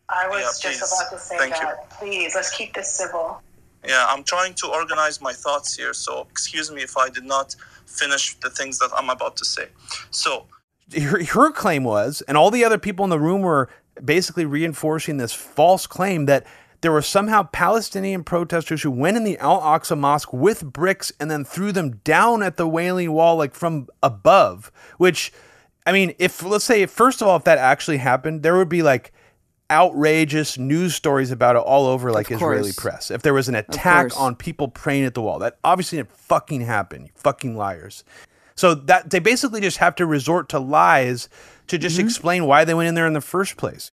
I 0.09 0.27
was 0.27 0.61
Yeah, 0.63 0.71
just 0.71 0.93
about 0.93 1.09
to 1.11 1.19
say 1.19 1.37
Thank 1.37 1.55
you. 1.55 1.61
that. 1.61 1.89
Please, 1.91 2.35
let's 2.35 2.49
keep 2.51 2.73
this 2.73 2.91
civil. 2.91 3.41
Yeah, 3.87 4.05
I'm 4.09 4.23
trying 4.23 4.53
to 4.55 4.67
organize 4.67 5.21
my 5.21 5.33
thoughts 5.33 5.75
here, 5.75 5.93
so 5.93 6.27
excuse 6.29 6.71
me 6.71 6.81
if 6.81 6.97
I 6.97 7.09
did 7.09 7.23
not 7.23 7.55
finish 7.85 8.35
the 8.39 8.49
things 8.49 8.79
that 8.79 8.89
I'm 8.95 9.09
about 9.09 9.37
to 9.37 9.45
say. 9.45 9.67
So, 10.11 10.45
her, 10.97 11.23
her 11.23 11.51
claim 11.51 11.83
was, 11.83 12.21
and 12.27 12.37
all 12.37 12.51
the 12.51 12.63
other 12.63 12.77
people 12.77 13.03
in 13.03 13.09
the 13.09 13.19
room 13.19 13.41
were 13.41 13.69
basically 14.03 14.45
reinforcing 14.45 15.17
this 15.17 15.33
false 15.33 15.87
claim 15.87 16.25
that 16.25 16.45
there 16.81 16.91
were 16.91 17.01
somehow 17.01 17.43
Palestinian 17.43 18.23
protesters 18.23 18.83
who 18.83 18.91
went 18.91 19.17
in 19.17 19.23
the 19.23 19.37
Al 19.39 19.61
Aqsa 19.61 19.97
Mosque 19.97 20.31
with 20.33 20.63
bricks 20.63 21.11
and 21.19 21.31
then 21.31 21.43
threw 21.43 21.71
them 21.71 21.97
down 22.03 22.43
at 22.43 22.57
the 22.57 22.67
Wailing 22.67 23.11
Wall, 23.11 23.37
like 23.37 23.55
from 23.55 23.87
above. 24.03 24.71
Which, 24.97 25.33
I 25.85 25.91
mean, 25.91 26.13
if 26.19 26.43
let's 26.43 26.65
say, 26.65 26.85
first 26.85 27.21
of 27.21 27.27
all, 27.27 27.37
if 27.37 27.43
that 27.45 27.57
actually 27.57 27.97
happened, 27.97 28.43
there 28.43 28.57
would 28.57 28.69
be 28.69 28.83
like 28.83 29.11
outrageous 29.71 30.57
news 30.57 30.95
stories 30.95 31.31
about 31.31 31.55
it 31.55 31.59
all 31.59 31.87
over 31.87 32.11
like 32.11 32.31
Israeli 32.31 32.71
press. 32.73 33.09
If 33.09 33.21
there 33.21 33.33
was 33.33 33.49
an 33.49 33.55
attack 33.55 34.17
on 34.19 34.35
people 34.35 34.67
praying 34.67 35.05
at 35.05 35.13
the 35.13 35.21
wall, 35.21 35.39
that 35.39 35.57
obviously 35.63 35.97
didn't 35.97 36.11
fucking 36.11 36.61
happen. 36.61 37.05
You 37.05 37.09
fucking 37.15 37.57
liars. 37.57 38.03
So 38.55 38.73
that 38.73 39.09
they 39.09 39.19
basically 39.19 39.61
just 39.61 39.77
have 39.77 39.95
to 39.95 40.05
resort 40.05 40.49
to 40.49 40.59
lies 40.59 41.29
to 41.67 41.77
just 41.77 41.97
mm-hmm. 41.97 42.07
explain 42.07 42.45
why 42.45 42.63
they 42.63 42.73
went 42.73 42.87
in 42.87 42.95
there 42.95 43.07
in 43.07 43.13
the 43.13 43.21
first 43.21 43.57
place. 43.57 43.91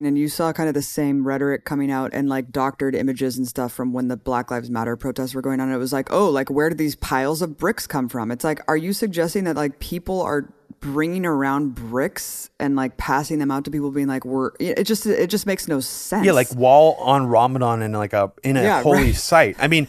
And 0.00 0.16
you 0.16 0.28
saw 0.28 0.52
kind 0.52 0.68
of 0.68 0.76
the 0.76 0.82
same 0.82 1.26
rhetoric 1.26 1.64
coming 1.64 1.90
out 1.90 2.12
and 2.14 2.28
like 2.28 2.52
doctored 2.52 2.94
images 2.94 3.36
and 3.36 3.48
stuff 3.48 3.72
from 3.72 3.92
when 3.92 4.06
the 4.06 4.16
Black 4.16 4.48
Lives 4.48 4.70
Matter 4.70 4.96
protests 4.96 5.34
were 5.34 5.42
going 5.42 5.58
on. 5.58 5.72
It 5.72 5.76
was 5.76 5.92
like, 5.92 6.12
oh, 6.12 6.28
like 6.28 6.50
where 6.50 6.68
did 6.68 6.78
these 6.78 6.94
piles 6.94 7.42
of 7.42 7.56
bricks 7.56 7.88
come 7.88 8.08
from? 8.08 8.30
It's 8.30 8.44
like, 8.44 8.60
are 8.68 8.76
you 8.76 8.92
suggesting 8.92 9.42
that 9.44 9.56
like 9.56 9.80
people 9.80 10.22
are 10.22 10.52
bringing 10.80 11.26
around 11.26 11.74
bricks 11.74 12.50
and 12.60 12.76
like 12.76 12.96
passing 12.96 13.38
them 13.38 13.50
out 13.50 13.64
to 13.64 13.70
people, 13.70 13.90
being 13.90 14.06
like, 14.08 14.24
we're 14.24 14.52
it 14.58 14.84
just 14.84 15.06
it 15.06 15.28
just 15.30 15.46
makes 15.46 15.68
no 15.68 15.80
sense. 15.80 16.24
Yeah, 16.24 16.32
like 16.32 16.52
wall 16.54 16.94
on 17.00 17.26
Ramadan 17.26 17.82
in 17.82 17.92
like 17.92 18.12
a 18.12 18.32
in 18.42 18.56
a 18.56 18.62
Yeah, 18.62 18.82
holy 18.82 18.96
right. 19.04 19.14
site. 19.14 19.56
I 19.58 19.68
mean. 19.68 19.88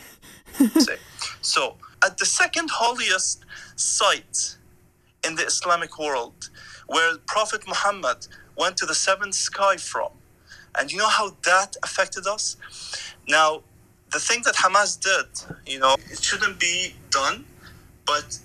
So, 1.41 1.75
at 2.03 2.17
the 2.17 2.25
second 2.25 2.69
holiest 2.69 3.45
site 3.77 4.57
in 5.25 5.35
the 5.35 5.45
Islamic 5.45 5.97
world, 5.97 6.49
where 6.87 7.17
Prophet 7.27 7.65
Muhammad 7.65 8.27
went 8.57 8.75
to 8.77 8.85
the 8.85 8.93
seventh 8.95 9.35
sky 9.35 9.77
from, 9.77 10.09
and 10.77 10.91
you 10.91 10.97
know 10.97 11.07
how 11.07 11.35
that 11.45 11.77
affected 11.81 12.27
us? 12.27 12.57
Now, 13.27 13.63
the 14.11 14.19
thing 14.19 14.41
that 14.43 14.55
Hamas 14.55 14.99
did, 14.99 15.27
you 15.71 15.79
know, 15.79 15.95
it 16.11 16.21
shouldn't 16.21 16.59
be 16.59 16.93
done, 17.09 17.45
but 18.05 18.39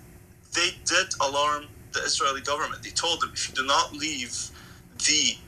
they 0.55 0.71
did 0.85 1.09
alarm 1.21 1.67
the 1.95 2.03
Israeli 2.03 2.43
government. 2.43 2.83
They 2.85 2.91
told 2.91 3.23
them 3.23 3.33
if 3.35 3.49
you 3.49 3.55
do 3.55 3.67
not 3.67 3.95
leave 3.95 4.51
the 5.07 5.39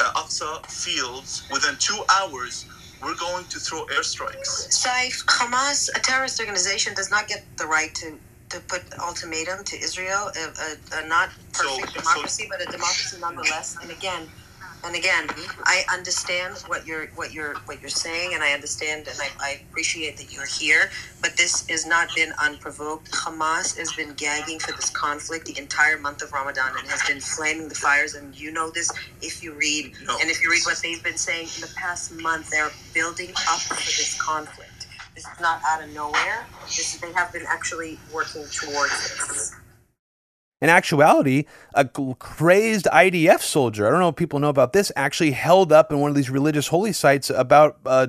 uh, 0.00 0.12
Aqsa 0.22 0.66
fields 0.66 1.46
within 1.50 1.76
two 1.78 2.04
hours, 2.14 2.66
we're 3.02 3.16
going 3.16 3.46
to 3.46 3.60
throw 3.60 3.86
airstrikes. 3.86 4.68
Saif, 4.72 5.24
Hamas, 5.26 5.90
a 5.96 6.00
terrorist 6.00 6.40
organization, 6.40 6.94
does 6.94 7.10
not 7.10 7.28
get 7.28 7.46
the 7.58 7.66
right 7.66 7.94
to, 7.96 8.20
to 8.50 8.60
put 8.60 8.82
ultimatum 9.06 9.64
to 9.64 9.76
Israel. 9.78 10.30
A, 10.36 10.40
a, 10.40 11.04
a 11.04 11.08
not 11.08 11.30
perfect 11.52 11.56
So- 11.56 11.86
so- 11.86 12.00
democracy, 12.00 12.48
but 12.50 12.62
a 12.62 12.70
democracy 12.70 13.18
nonetheless. 13.20 13.76
And 13.82 13.92
again, 13.92 14.30
and 14.84 14.94
again, 14.94 15.26
I 15.64 15.84
understand 15.92 16.56
what 16.66 16.86
you're 16.86 17.06
what 17.14 17.32
you're 17.32 17.54
what 17.66 17.80
you're 17.80 17.88
saying, 17.88 18.34
and 18.34 18.42
I 18.42 18.52
understand, 18.52 19.08
and 19.08 19.18
I, 19.20 19.28
I 19.40 19.60
appreciate 19.70 20.16
that 20.18 20.32
you're 20.32 20.46
here. 20.46 20.90
But 21.22 21.36
this 21.36 21.66
has 21.68 21.86
not 21.86 22.08
been 22.14 22.32
unprovoked. 22.42 23.10
Hamas 23.12 23.76
has 23.78 23.92
been 23.92 24.12
gagging 24.14 24.58
for 24.58 24.72
this 24.72 24.90
conflict 24.90 25.46
the 25.46 25.58
entire 25.58 25.98
month 25.98 26.22
of 26.22 26.32
Ramadan 26.32 26.72
and 26.78 26.86
has 26.88 27.02
been 27.08 27.20
flaming 27.20 27.68
the 27.68 27.74
fires. 27.74 28.14
And 28.14 28.38
you 28.38 28.50
know 28.50 28.70
this 28.70 28.90
if 29.22 29.42
you 29.42 29.52
read, 29.54 29.94
No. 30.06 30.18
and 30.20 30.30
if 30.30 30.42
you 30.42 30.50
read 30.50 30.62
what 30.64 30.78
they've 30.82 31.02
been 31.02 31.16
saying 31.18 31.48
in 31.54 31.60
the 31.62 31.72
past 31.76 32.12
month, 32.12 32.50
they're 32.50 32.70
building 32.92 33.30
up 33.48 33.60
for 33.60 33.74
this 33.74 34.20
conflict. 34.20 34.86
This 35.14 35.24
is 35.24 35.40
not 35.40 35.60
out 35.64 35.82
of 35.82 35.94
nowhere. 35.94 36.44
This 36.66 36.98
they 37.00 37.12
have 37.12 37.32
been 37.32 37.44
actually 37.48 37.98
working 38.12 38.44
towards 38.52 38.92
this. 39.28 39.54
In 40.64 40.70
actuality, 40.70 41.44
a 41.74 41.84
crazed 42.18 42.86
IDF 42.86 43.42
soldier, 43.42 43.86
I 43.86 43.90
don't 43.90 44.00
know 44.00 44.08
if 44.08 44.16
people 44.16 44.38
know 44.38 44.48
about 44.48 44.72
this, 44.72 44.90
actually 44.96 45.32
held 45.32 45.70
up 45.72 45.92
in 45.92 46.00
one 46.00 46.08
of 46.08 46.16
these 46.16 46.30
religious 46.30 46.68
holy 46.68 46.92
sites 46.94 47.28
about, 47.28 47.80
uh, 47.84 48.06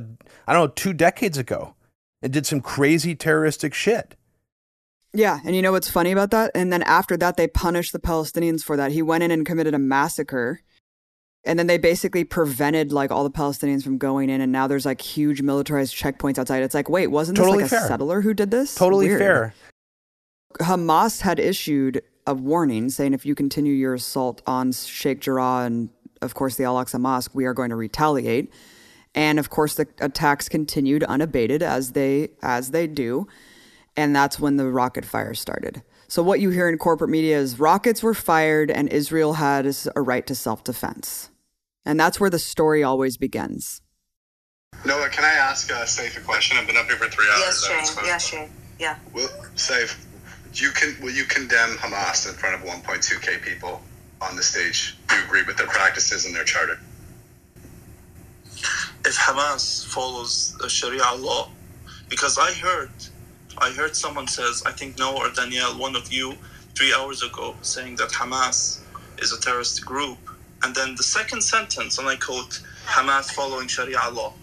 I 0.47 0.53
don't 0.53 0.61
know, 0.63 0.67
two 0.67 0.93
decades 0.93 1.37
ago 1.37 1.75
and 2.21 2.31
did 2.31 2.45
some 2.45 2.61
crazy 2.61 3.13
terroristic 3.13 3.73
shit. 3.73 4.15
Yeah, 5.13 5.39
and 5.43 5.53
you 5.53 5.61
know 5.61 5.73
what's 5.73 5.89
funny 5.89 6.13
about 6.13 6.31
that? 6.31 6.51
And 6.55 6.71
then 6.71 6.81
after 6.83 7.17
that, 7.17 7.35
they 7.35 7.45
punished 7.47 7.91
the 7.91 7.99
Palestinians 7.99 8.61
for 8.61 8.77
that. 8.77 8.93
He 8.93 9.01
went 9.01 9.25
in 9.25 9.31
and 9.31 9.45
committed 9.45 9.73
a 9.73 9.79
massacre, 9.79 10.61
and 11.43 11.59
then 11.59 11.67
they 11.67 11.77
basically 11.77 12.23
prevented 12.23 12.93
like 12.93 13.11
all 13.11 13.25
the 13.25 13.29
Palestinians 13.31 13.83
from 13.83 13.97
going 13.97 14.29
in. 14.29 14.39
And 14.39 14.53
now 14.53 14.65
there's 14.67 14.85
like 14.85 15.01
huge 15.01 15.41
militarized 15.41 15.93
checkpoints 15.93 16.37
outside. 16.39 16.63
It's 16.63 16.73
like, 16.73 16.89
wait, 16.89 17.07
wasn't 17.07 17.37
this 17.37 17.45
Totally 17.45 17.63
like 17.63 17.69
fair. 17.69 17.83
a 17.83 17.87
settler 17.89 18.21
who 18.21 18.33
did 18.33 18.49
this? 18.49 18.75
Totally 18.75 19.07
Weird. 19.07 19.19
fair. 19.19 19.53
Hamas 20.61 21.19
had 21.19 21.37
issued 21.37 22.01
a 22.27 22.33
warning 22.33 22.89
saying 22.89 23.13
if 23.13 23.25
you 23.25 23.35
continue 23.35 23.73
your 23.73 23.93
assault 23.93 24.41
on 24.47 24.71
Sheikh 24.71 25.21
Jarrah 25.21 25.65
and, 25.65 25.89
of 26.21 26.33
course, 26.33 26.55
the 26.55 26.63
Al 26.63 26.75
Aqsa 26.75 26.99
Mosque, 26.99 27.33
we 27.33 27.45
are 27.45 27.53
going 27.53 27.69
to 27.69 27.75
retaliate. 27.75 28.51
And 29.13 29.39
of 29.39 29.49
course, 29.49 29.75
the 29.75 29.87
attacks 29.99 30.49
continued 30.49 31.03
unabated 31.03 31.63
as 31.63 31.93
they 31.93 32.29
as 32.43 32.71
they 32.71 32.85
do, 32.85 33.27
and 33.95 34.13
that's 34.13 34.39
when 34.39 34.57
the 34.57 34.69
rocket 34.69 35.05
fire 35.05 35.33
started. 35.33 35.83
So 36.09 36.21
what 36.21 36.41
you 36.41 36.49
hear 36.49 36.67
in 36.67 36.77
corporate 36.77 37.09
media 37.09 37.37
is 37.37 37.57
rockets 37.57 38.03
were 38.03 38.13
fired 38.13 38.69
and 38.69 38.89
Israel 38.89 39.33
had 39.33 39.73
a 39.95 40.01
right 40.01 40.27
to 40.27 40.35
self 40.35 40.65
defense, 40.65 41.29
and 41.85 41.97
that's 41.97 42.19
where 42.19 42.29
the 42.29 42.39
story 42.39 42.83
always 42.83 43.15
begins. 43.15 43.81
Noah, 44.85 45.09
can 45.09 45.23
I 45.23 45.31
ask 45.31 45.71
uh, 45.71 45.85
Saif 45.85 46.17
a 46.17 46.21
question? 46.21 46.57
I've 46.57 46.67
been 46.67 46.77
up 46.77 46.85
here 46.87 46.97
for 46.97 47.07
three 47.07 47.25
hours. 47.31 47.39
Yes, 47.39 47.69
I 47.69 47.83
Shane. 47.83 48.05
Yes, 48.05 48.27
Shane. 48.27 48.49
Yeah. 48.77 48.97
Will, 49.13 49.29
Saif, 49.55 49.97
you 50.55 50.71
can, 50.71 50.95
will 51.01 51.11
you 51.11 51.25
condemn 51.25 51.77
Hamas 51.77 52.27
in 52.29 52.35
front 52.35 52.55
of 52.55 52.67
1.2k 52.67 53.41
people 53.43 53.81
on 54.21 54.35
the 54.35 54.43
stage? 54.43 54.97
Do 55.09 55.15
you 55.15 55.23
agree 55.25 55.43
with 55.43 55.57
their 55.57 55.67
practices 55.67 56.25
and 56.25 56.35
their 56.35 56.45
charter? 56.45 56.79
if 59.05 59.15
Hamas 59.17 59.85
follows 59.85 60.55
the 60.59 60.67
Sharia 60.67 61.13
law, 61.17 61.49
because 62.09 62.37
I 62.39 62.51
heard, 62.53 62.89
I 63.57 63.71
heard 63.71 63.95
someone 63.95 64.27
says, 64.27 64.63
I 64.65 64.71
think 64.71 64.97
Noah 64.97 65.27
or 65.27 65.29
Danielle, 65.29 65.77
one 65.77 65.95
of 65.95 66.11
you, 66.11 66.33
three 66.75 66.93
hours 66.97 67.21
ago, 67.21 67.55
saying 67.61 67.97
that 67.97 68.09
Hamas 68.09 68.79
is 69.19 69.31
a 69.31 69.39
terrorist 69.39 69.85
group, 69.85 70.17
and 70.63 70.73
then 70.75 70.95
the 70.95 71.03
second 71.03 71.41
sentence, 71.41 71.99
and 71.99 72.07
I 72.07 72.15
quote, 72.15 72.61
Hamas 72.87 73.31
following 73.31 73.67
Sharia 73.67 73.99
law. 74.11 74.33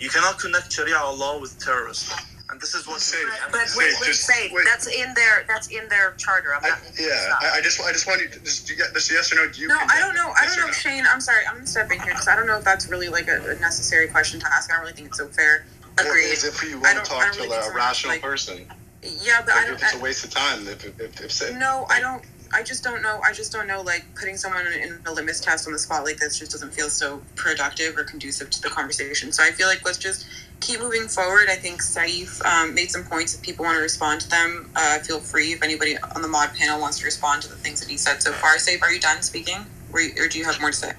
You 0.00 0.08
cannot 0.08 0.38
connect 0.38 0.72
Sharia 0.72 0.98
law 1.14 1.38
with 1.38 1.58
terrorism, 1.58 2.18
and 2.52 2.60
this 2.60 2.74
is 2.74 2.86
what. 2.86 2.98
Saif, 3.00 3.24
But 3.50 3.60
wait, 3.76 3.94
Saif, 3.96 4.00
wait, 4.00 4.06
just- 4.06 4.22
say 4.24 4.50
wait. 4.52 4.64
that's 4.64 4.86
in 4.86 5.12
their 5.14 5.44
that's 5.48 5.68
in 5.68 5.88
their 5.88 6.12
charter. 6.12 6.54
I'm 6.54 6.62
not 6.62 6.80
this 6.82 7.00
yeah. 7.00 7.34
I, 7.40 7.58
I 7.58 7.60
just, 7.62 7.80
I 7.80 7.90
just 7.92 8.06
want 8.06 8.20
you 8.20 8.28
to 8.28 8.38
just, 8.40 8.68
you 8.70 8.76
get- 8.76 8.92
just 8.92 9.10
yes 9.10 9.32
or 9.32 9.36
no. 9.36 9.48
Do 9.50 9.60
you 9.60 9.68
No, 9.68 9.76
I 9.76 9.98
don't 9.98 10.14
know. 10.14 10.32
I 10.38 10.46
don't 10.46 10.58
or 10.58 10.60
know, 10.62 10.66
no? 10.68 10.72
Shane. 10.72 11.04
I'm 11.10 11.20
sorry. 11.20 11.44
I'm 11.48 11.54
gonna 11.56 11.66
step 11.66 11.90
in 11.90 11.98
here 12.00 12.12
because 12.12 12.28
I 12.28 12.36
don't 12.36 12.46
know 12.46 12.58
if 12.58 12.64
that's 12.64 12.88
really 12.88 13.08
like 13.08 13.28
a, 13.28 13.42
a 13.50 13.58
necessary 13.58 14.06
question 14.08 14.38
to 14.40 14.46
ask. 14.52 14.70
I 14.70 14.74
don't 14.74 14.82
really 14.82 14.94
think 14.94 15.08
it's 15.08 15.18
so 15.18 15.26
fair. 15.28 15.64
Agreed. 15.98 16.32
as 16.32 16.44
if 16.44 16.62
you 16.62 16.80
want 16.80 16.98
to 16.98 17.04
talk 17.04 17.22
don't 17.24 17.32
to 17.34 17.40
really 17.42 17.56
a 17.56 17.74
rational 17.74 18.12
Like, 18.12 18.22
person. 18.22 18.66
Yeah, 19.02 19.42
but 19.44 19.54
I 19.54 19.64
don't. 19.66 19.74
if 19.74 19.82
it's 19.82 19.94
a 19.94 19.98
I, 19.98 20.00
waste 20.00 20.24
of 20.24 20.30
time, 20.30 20.66
if, 20.68 20.84
if, 20.84 21.00
if, 21.00 21.20
if 21.20 21.32
say, 21.32 21.54
no, 21.58 21.86
I 21.90 22.00
don't. 22.00 22.22
I 22.54 22.62
just 22.62 22.84
don't 22.84 23.02
know. 23.02 23.18
I 23.24 23.32
just 23.32 23.50
don't 23.50 23.66
know. 23.66 23.80
Like 23.80 24.04
putting 24.14 24.36
someone 24.36 24.66
in 24.66 25.00
a 25.06 25.12
litmus 25.12 25.40
test 25.40 25.66
on 25.66 25.72
the 25.72 25.78
spot 25.78 26.04
like 26.04 26.18
this 26.18 26.38
just 26.38 26.52
doesn't 26.52 26.72
feel 26.72 26.88
so 26.90 27.20
productive 27.34 27.96
or 27.96 28.04
conducive 28.04 28.50
to 28.50 28.60
the 28.62 28.68
conversation. 28.68 29.32
So 29.32 29.42
I 29.42 29.50
feel 29.50 29.68
like 29.68 29.84
let's 29.86 29.98
just 29.98 30.26
keep 30.62 30.80
moving 30.80 31.08
forward. 31.08 31.48
I 31.50 31.56
think 31.56 31.82
Saif 31.82 32.44
um, 32.46 32.74
made 32.74 32.90
some 32.90 33.04
points. 33.04 33.34
If 33.34 33.42
people 33.42 33.64
want 33.64 33.76
to 33.76 33.82
respond 33.82 34.20
to 34.22 34.30
them, 34.30 34.70
uh, 34.76 34.98
feel 35.00 35.20
free. 35.20 35.52
If 35.52 35.62
anybody 35.62 35.96
on 36.14 36.22
the 36.22 36.28
mod 36.28 36.54
panel 36.54 36.80
wants 36.80 36.98
to 37.00 37.04
respond 37.04 37.42
to 37.42 37.48
the 37.48 37.56
things 37.56 37.80
that 37.80 37.90
he 37.90 37.96
said 37.96 38.22
so 38.22 38.32
far, 38.32 38.56
Saif, 38.56 38.80
are 38.82 38.92
you 38.92 39.00
done 39.00 39.22
speaking, 39.22 39.66
or, 39.92 40.00
or 40.18 40.28
do 40.28 40.38
you 40.38 40.44
have 40.44 40.60
more 40.60 40.70
to 40.70 40.76
say? 40.76 40.92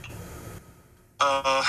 Uh, 1.19 1.63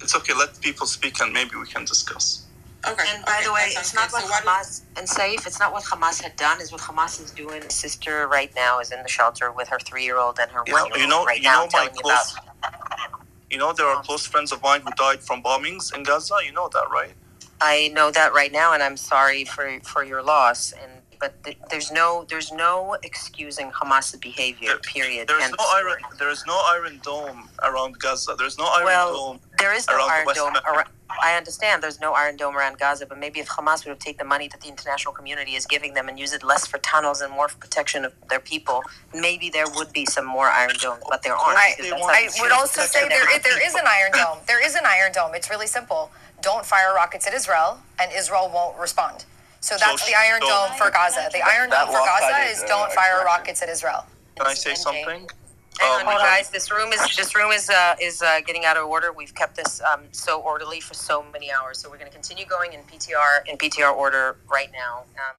it's 0.00 0.14
okay. 0.16 0.34
Let 0.34 0.60
people 0.60 0.86
speak, 0.86 1.20
and 1.20 1.32
maybe 1.32 1.56
we 1.56 1.66
can 1.66 1.84
discuss. 1.84 2.46
Okay. 2.86 3.04
And 3.14 3.24
by 3.24 3.36
okay, 3.36 3.44
the 3.46 3.52
way, 3.52 3.68
it's 3.68 3.94
not 3.94 4.10
good. 4.10 4.22
what 4.24 4.24
So 4.24 4.28
why 4.30 4.40
Hamas 4.62 4.82
and 4.96 5.06
Saif. 5.06 5.46
It's 5.46 5.60
not 5.60 5.72
what 5.72 5.84
Hamas 5.84 6.20
had 6.20 6.34
done. 6.36 6.60
Is 6.60 6.72
what 6.72 6.80
Hamas 6.80 7.22
is 7.22 7.30
doing. 7.30 7.62
His 7.62 7.74
sister 7.74 8.26
right 8.26 8.52
now 8.56 8.80
is 8.80 8.90
in 8.90 9.02
the 9.02 9.08
shelter 9.08 9.52
with 9.52 9.68
her 9.68 9.78
three-year-old 9.78 10.40
and 10.40 10.50
her 10.50 10.62
Yeah, 10.66 10.72
one-year-old 10.82 11.00
you 11.00 11.06
know, 11.08 11.24
right 11.24 11.38
you 11.38 11.44
now. 11.44 11.60
know 11.60 11.66
my 11.66 11.68
telling 11.68 11.94
close. 11.94 12.32
about. 12.62 13.21
You 13.52 13.58
know, 13.58 13.74
there 13.74 13.86
are 13.86 14.02
close 14.02 14.24
friends 14.26 14.50
of 14.50 14.62
mine 14.62 14.80
who 14.80 14.90
died 14.96 15.20
from 15.20 15.42
bombings 15.42 15.94
in 15.94 16.04
Gaza. 16.04 16.36
You 16.42 16.52
know 16.52 16.70
that, 16.72 16.86
right? 16.90 17.12
I 17.60 17.88
know 17.88 18.10
that 18.10 18.32
right 18.32 18.50
now, 18.50 18.72
and 18.72 18.82
I'm 18.82 18.96
sorry 18.96 19.44
for 19.44 19.78
for 19.84 20.02
your 20.04 20.22
loss. 20.22 20.72
And 20.72 20.90
but 21.20 21.44
th- 21.44 21.58
there's 21.68 21.92
no 21.92 22.24
there's 22.30 22.50
no 22.50 22.96
excusing 23.02 23.70
Hamas's 23.70 24.18
behavior. 24.20 24.68
There- 24.68 24.78
Period. 24.78 25.28
There 25.28 25.38
is 25.38 25.44
End 25.44 25.54
no 25.58 25.64
iron. 25.76 25.98
There 26.18 26.30
is 26.30 26.42
no 26.46 26.54
iron 26.74 26.98
dome 27.04 27.50
around 27.62 27.98
Gaza. 27.98 28.34
There 28.38 28.46
is 28.46 28.56
no 28.56 28.64
iron 28.64 28.86
Well, 28.86 29.12
dome. 29.14 29.40
There 29.58 29.74
is 29.74 29.86
no 29.86 29.96
around 29.96 30.10
Iron 30.10 30.26
Dome. 30.34 30.56
Around, 30.66 30.88
I 31.22 31.36
understand 31.36 31.82
there's 31.82 32.00
no 32.00 32.12
Iron 32.14 32.36
Dome 32.36 32.56
around 32.56 32.78
Gaza, 32.78 33.06
but 33.06 33.18
maybe 33.18 33.40
if 33.40 33.48
Hamas 33.48 33.84
would 33.84 33.90
have 33.90 33.98
taken 33.98 34.18
the 34.18 34.28
money 34.28 34.48
that 34.48 34.60
the 34.60 34.68
international 34.68 35.12
community 35.14 35.52
is 35.56 35.66
giving 35.66 35.94
them 35.94 36.08
and 36.08 36.18
use 36.18 36.32
it 36.32 36.42
less 36.44 36.66
for 36.66 36.78
tunnels 36.78 37.20
and 37.20 37.32
more 37.32 37.48
for 37.48 37.58
protection 37.58 38.04
of 38.04 38.12
their 38.30 38.40
people, 38.40 38.82
maybe 39.14 39.50
there 39.50 39.66
would 39.74 39.92
be 39.92 40.06
some 40.06 40.24
more 40.26 40.46
Iron 40.46 40.76
Domes, 40.80 41.02
but 41.08 41.22
there 41.22 41.34
aren't. 41.34 41.58
I, 41.58 41.74
I 41.80 42.28
would 42.40 42.52
also 42.52 42.82
say 42.82 43.08
there, 43.08 43.24
there 43.42 43.66
is 43.66 43.74
an 43.74 43.84
Iron 43.86 44.12
Dome. 44.12 44.38
There 44.46 44.64
is 44.64 44.74
an 44.74 44.84
Iron 44.86 45.12
Dome. 45.12 45.34
It's 45.34 45.50
really 45.50 45.66
simple. 45.66 46.10
Don't 46.40 46.64
fire 46.64 46.94
rockets 46.94 47.26
at 47.26 47.34
Israel, 47.34 47.78
and 48.00 48.10
Israel 48.12 48.50
won't 48.52 48.78
respond. 48.78 49.24
So 49.60 49.76
that's 49.78 50.02
So- 50.02 50.10
the 50.10 50.16
Iron 50.16 50.40
Dome 50.40 50.72
for 50.76 50.90
Gaza. 50.90 51.28
The 51.32 51.42
Iron 51.42 51.70
Dome 51.70 51.86
for 51.86 51.92
Gaza 51.92 52.50
is 52.50 52.62
uh, 52.62 52.66
don't 52.66 52.92
fire 52.92 53.22
rockets 53.24 53.62
at 53.62 53.68
Israel. 53.68 54.06
Can 54.36 54.46
I 54.46 54.54
say 54.54 54.74
something? 54.74 55.28
Hang 55.78 56.06
on, 56.06 56.12
Um, 56.14 56.18
guys. 56.18 56.50
This 56.50 56.70
room 56.70 56.92
is 56.92 57.16
this 57.16 57.34
room 57.34 57.50
is 57.50 57.68
uh, 57.70 57.94
is 58.00 58.22
uh, 58.22 58.40
getting 58.46 58.64
out 58.64 58.76
of 58.76 58.86
order. 58.86 59.12
We've 59.12 59.34
kept 59.34 59.56
this 59.56 59.80
um, 59.82 60.02
so 60.12 60.40
orderly 60.40 60.80
for 60.80 60.94
so 60.94 61.24
many 61.32 61.50
hours, 61.50 61.78
so 61.78 61.90
we're 61.90 61.98
going 61.98 62.10
to 62.10 62.14
continue 62.14 62.44
going 62.46 62.72
in 62.72 62.80
PTR 62.80 63.46
in 63.48 63.56
PTR 63.56 63.94
order 63.94 64.36
right 64.50 64.70
now. 64.72 65.00
Um, 65.16 65.34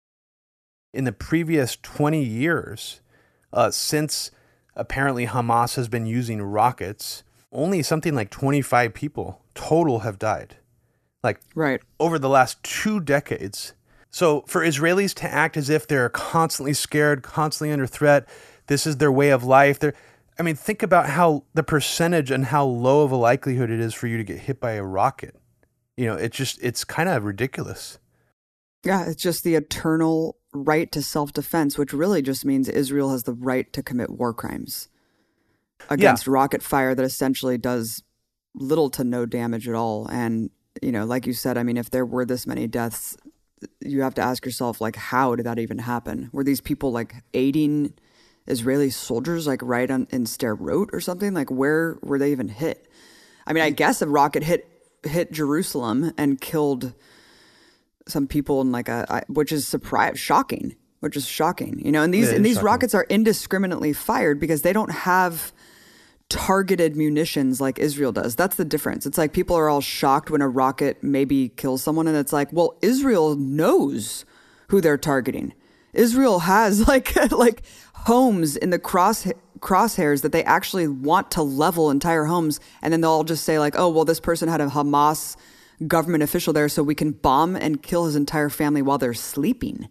in 0.94 1.06
the 1.06 1.12
previous 1.12 1.76
20 1.82 2.24
years, 2.24 3.02
uh, 3.52 3.72
since 3.72 4.32
apparently 4.76 5.28
Hamas 5.28 5.76
has 5.76 5.88
been 5.88 6.06
using 6.06 6.42
rockets, 6.42 7.24
only 7.52 7.82
something 7.84 8.14
like 8.16 8.30
25 8.30 8.94
people 8.94 9.42
total 9.56 10.00
have 10.00 10.20
died. 10.20 10.58
Like 11.24 11.40
Right. 11.56 11.82
over 12.00 12.20
the 12.20 12.30
last 12.30 12.62
two 12.64 13.00
decades. 13.00 13.74
So 14.12 14.42
for 14.46 14.62
Israelis 14.62 15.14
to 15.16 15.32
act 15.34 15.58
as 15.58 15.70
if 15.70 15.88
they're 15.88 16.10
constantly 16.10 16.74
scared, 16.74 17.24
constantly 17.24 17.72
under 17.72 17.88
threat, 17.88 18.28
this 18.68 18.86
is 18.86 18.98
their 18.98 19.12
way 19.12 19.30
of 19.30 19.44
life. 19.44 19.80
They're, 19.80 19.96
I 20.40 20.44
mean, 20.44 20.56
think 20.56 20.82
about 20.82 21.10
how 21.10 21.44
the 21.54 21.64
percentage 21.64 22.32
and 22.32 22.46
how 22.46 22.66
low 22.66 23.04
of 23.04 23.12
a 23.12 23.16
likelihood 23.16 23.70
it 23.70 23.80
is 23.80 23.94
for 23.94 24.08
you 24.08 24.18
to 24.18 24.24
get 24.24 24.40
hit 24.40 24.60
by 24.60 24.72
a 24.72 24.84
rocket. 24.84 25.36
You 25.96 26.08
know, 26.08 26.16
it's 26.16 26.36
just, 26.36 26.62
it's 26.62 26.84
kind 26.84 27.08
of 27.08 27.24
ridiculous. 27.24 28.00
Yeah, 28.84 29.06
it's 29.06 29.22
just 29.22 29.44
the 29.44 29.56
eternal 29.56 30.38
right 30.54 30.92
to 30.92 31.02
self 31.02 31.34
defense, 31.34 31.78
which 31.78 31.94
really 31.94 32.22
just 32.22 32.46
means 32.46 32.68
Israel 32.68 33.12
has 33.12 33.24
the 33.24 33.34
right 33.34 33.72
to 33.74 33.84
commit 33.84 34.10
war 34.10 34.34
crimes 34.34 34.90
against 35.90 36.28
rocket 36.28 36.64
fire 36.64 36.96
that 36.96 37.04
essentially 37.04 37.58
does 37.58 38.04
little 38.56 38.90
to 38.90 39.04
no 39.04 39.26
damage 39.26 39.68
at 39.68 39.76
all. 39.76 40.08
And, 40.08 40.50
you 40.82 40.92
know, 40.92 41.06
like 41.06 41.28
you 41.28 41.34
said, 41.34 41.58
I 41.58 41.64
mean, 41.64 41.78
if 41.78 41.90
there 41.92 42.06
were 42.06 42.26
this 42.26 42.48
many 42.48 42.68
deaths, 42.68 43.18
you 43.80 44.02
have 44.02 44.14
to 44.16 44.22
ask 44.22 44.46
yourself, 44.46 44.82
like, 44.82 44.96
how 44.96 45.36
did 45.36 45.46
that 45.46 45.60
even 45.60 45.80
happen? 45.80 46.30
Were 46.34 46.44
these 46.44 46.62
people 46.62 46.92
like 46.92 47.16
aiding 47.34 47.94
Israeli 48.48 48.90
soldiers, 48.90 49.48
like 49.48 49.62
right 49.64 49.90
on 49.90 50.08
in 50.12 50.26
Sderot 50.26 50.90
or 50.94 51.00
something? 51.00 51.34
Like, 51.34 51.52
where 51.52 51.98
were 52.02 52.20
they 52.20 52.32
even 52.32 52.50
hit? 52.50 52.88
I 53.46 53.54
mean, 53.54 53.64
I 53.64 53.72
mm. 53.72 53.76
guess 53.76 54.02
a 54.02 54.08
rocket 54.08 54.44
hit 54.44 54.70
hit 55.04 55.32
Jerusalem 55.32 56.14
and 56.18 56.40
killed 56.40 56.94
some 58.08 58.28
people 58.28 58.62
in 58.62 58.72
like 58.72 58.90
a, 58.90 59.24
which 59.28 59.52
is 59.52 59.68
surprise 59.68 60.20
shocking, 60.20 60.76
which 61.00 61.16
is 61.16 61.28
shocking, 61.28 61.82
you 61.84 61.92
know. 61.92 62.02
And 62.02 62.14
these 62.14 62.30
Yeah, 62.30 62.36
and 62.36 62.46
these 62.46 62.56
shocking. 62.56 62.66
rockets 62.66 62.96
are 62.96 63.06
indiscriminately 63.10 63.94
fired 63.94 64.40
because 64.40 64.62
they 64.62 64.74
don't 64.74 64.92
have 64.92 65.54
targeted 66.30 66.96
munitions 66.96 67.62
like 67.62 67.78
Israel 67.80 68.12
does. 68.12 68.36
That's 68.36 68.56
the 68.56 68.66
difference. 68.66 69.06
It's 69.06 69.18
like 69.18 69.34
people 69.34 69.56
are 69.56 69.70
all 69.70 69.82
shocked 69.82 70.32
when 70.32 70.42
a 70.42 70.48
rocket 70.48 71.04
maybe 71.04 71.50
kills 71.50 71.84
someone, 71.84 72.08
and 72.08 72.18
it's 72.18 72.34
like, 72.34 72.52
well, 72.52 72.78
Israel 72.82 73.36
knows 73.36 74.26
who 74.70 74.82
they're 74.82 74.98
targeting. 74.98 75.54
Israel 75.94 76.40
has 76.40 76.88
like 76.88 77.16
like 77.32 77.64
homes 78.06 78.56
in 78.56 78.70
the 78.70 78.80
cross 78.80 79.28
crosshairs 79.60 80.22
that 80.22 80.32
they 80.32 80.44
actually 80.44 80.88
want 80.88 81.32
to 81.32 81.42
level 81.42 81.90
entire 81.90 82.26
homes, 82.26 82.60
and 82.82 82.92
then 82.92 83.02
they'll 83.02 83.12
all 83.12 83.24
just 83.24 83.46
say 83.46 83.60
like, 83.60 83.76
oh, 83.78 83.90
well, 83.90 84.06
this 84.06 84.20
person 84.20 84.50
had 84.50 84.62
a 84.62 84.68
Hamas 84.68 85.38
government 85.88 86.24
official 86.24 86.54
there, 86.54 86.70
so 86.70 86.84
we 86.84 86.96
can 86.96 87.12
bomb 87.12 87.56
and 87.56 87.82
kill 87.82 88.06
his 88.06 88.16
entire 88.16 88.50
family 88.50 88.82
while 88.82 88.98
they're 88.98 89.14
sleeping. 89.14 89.88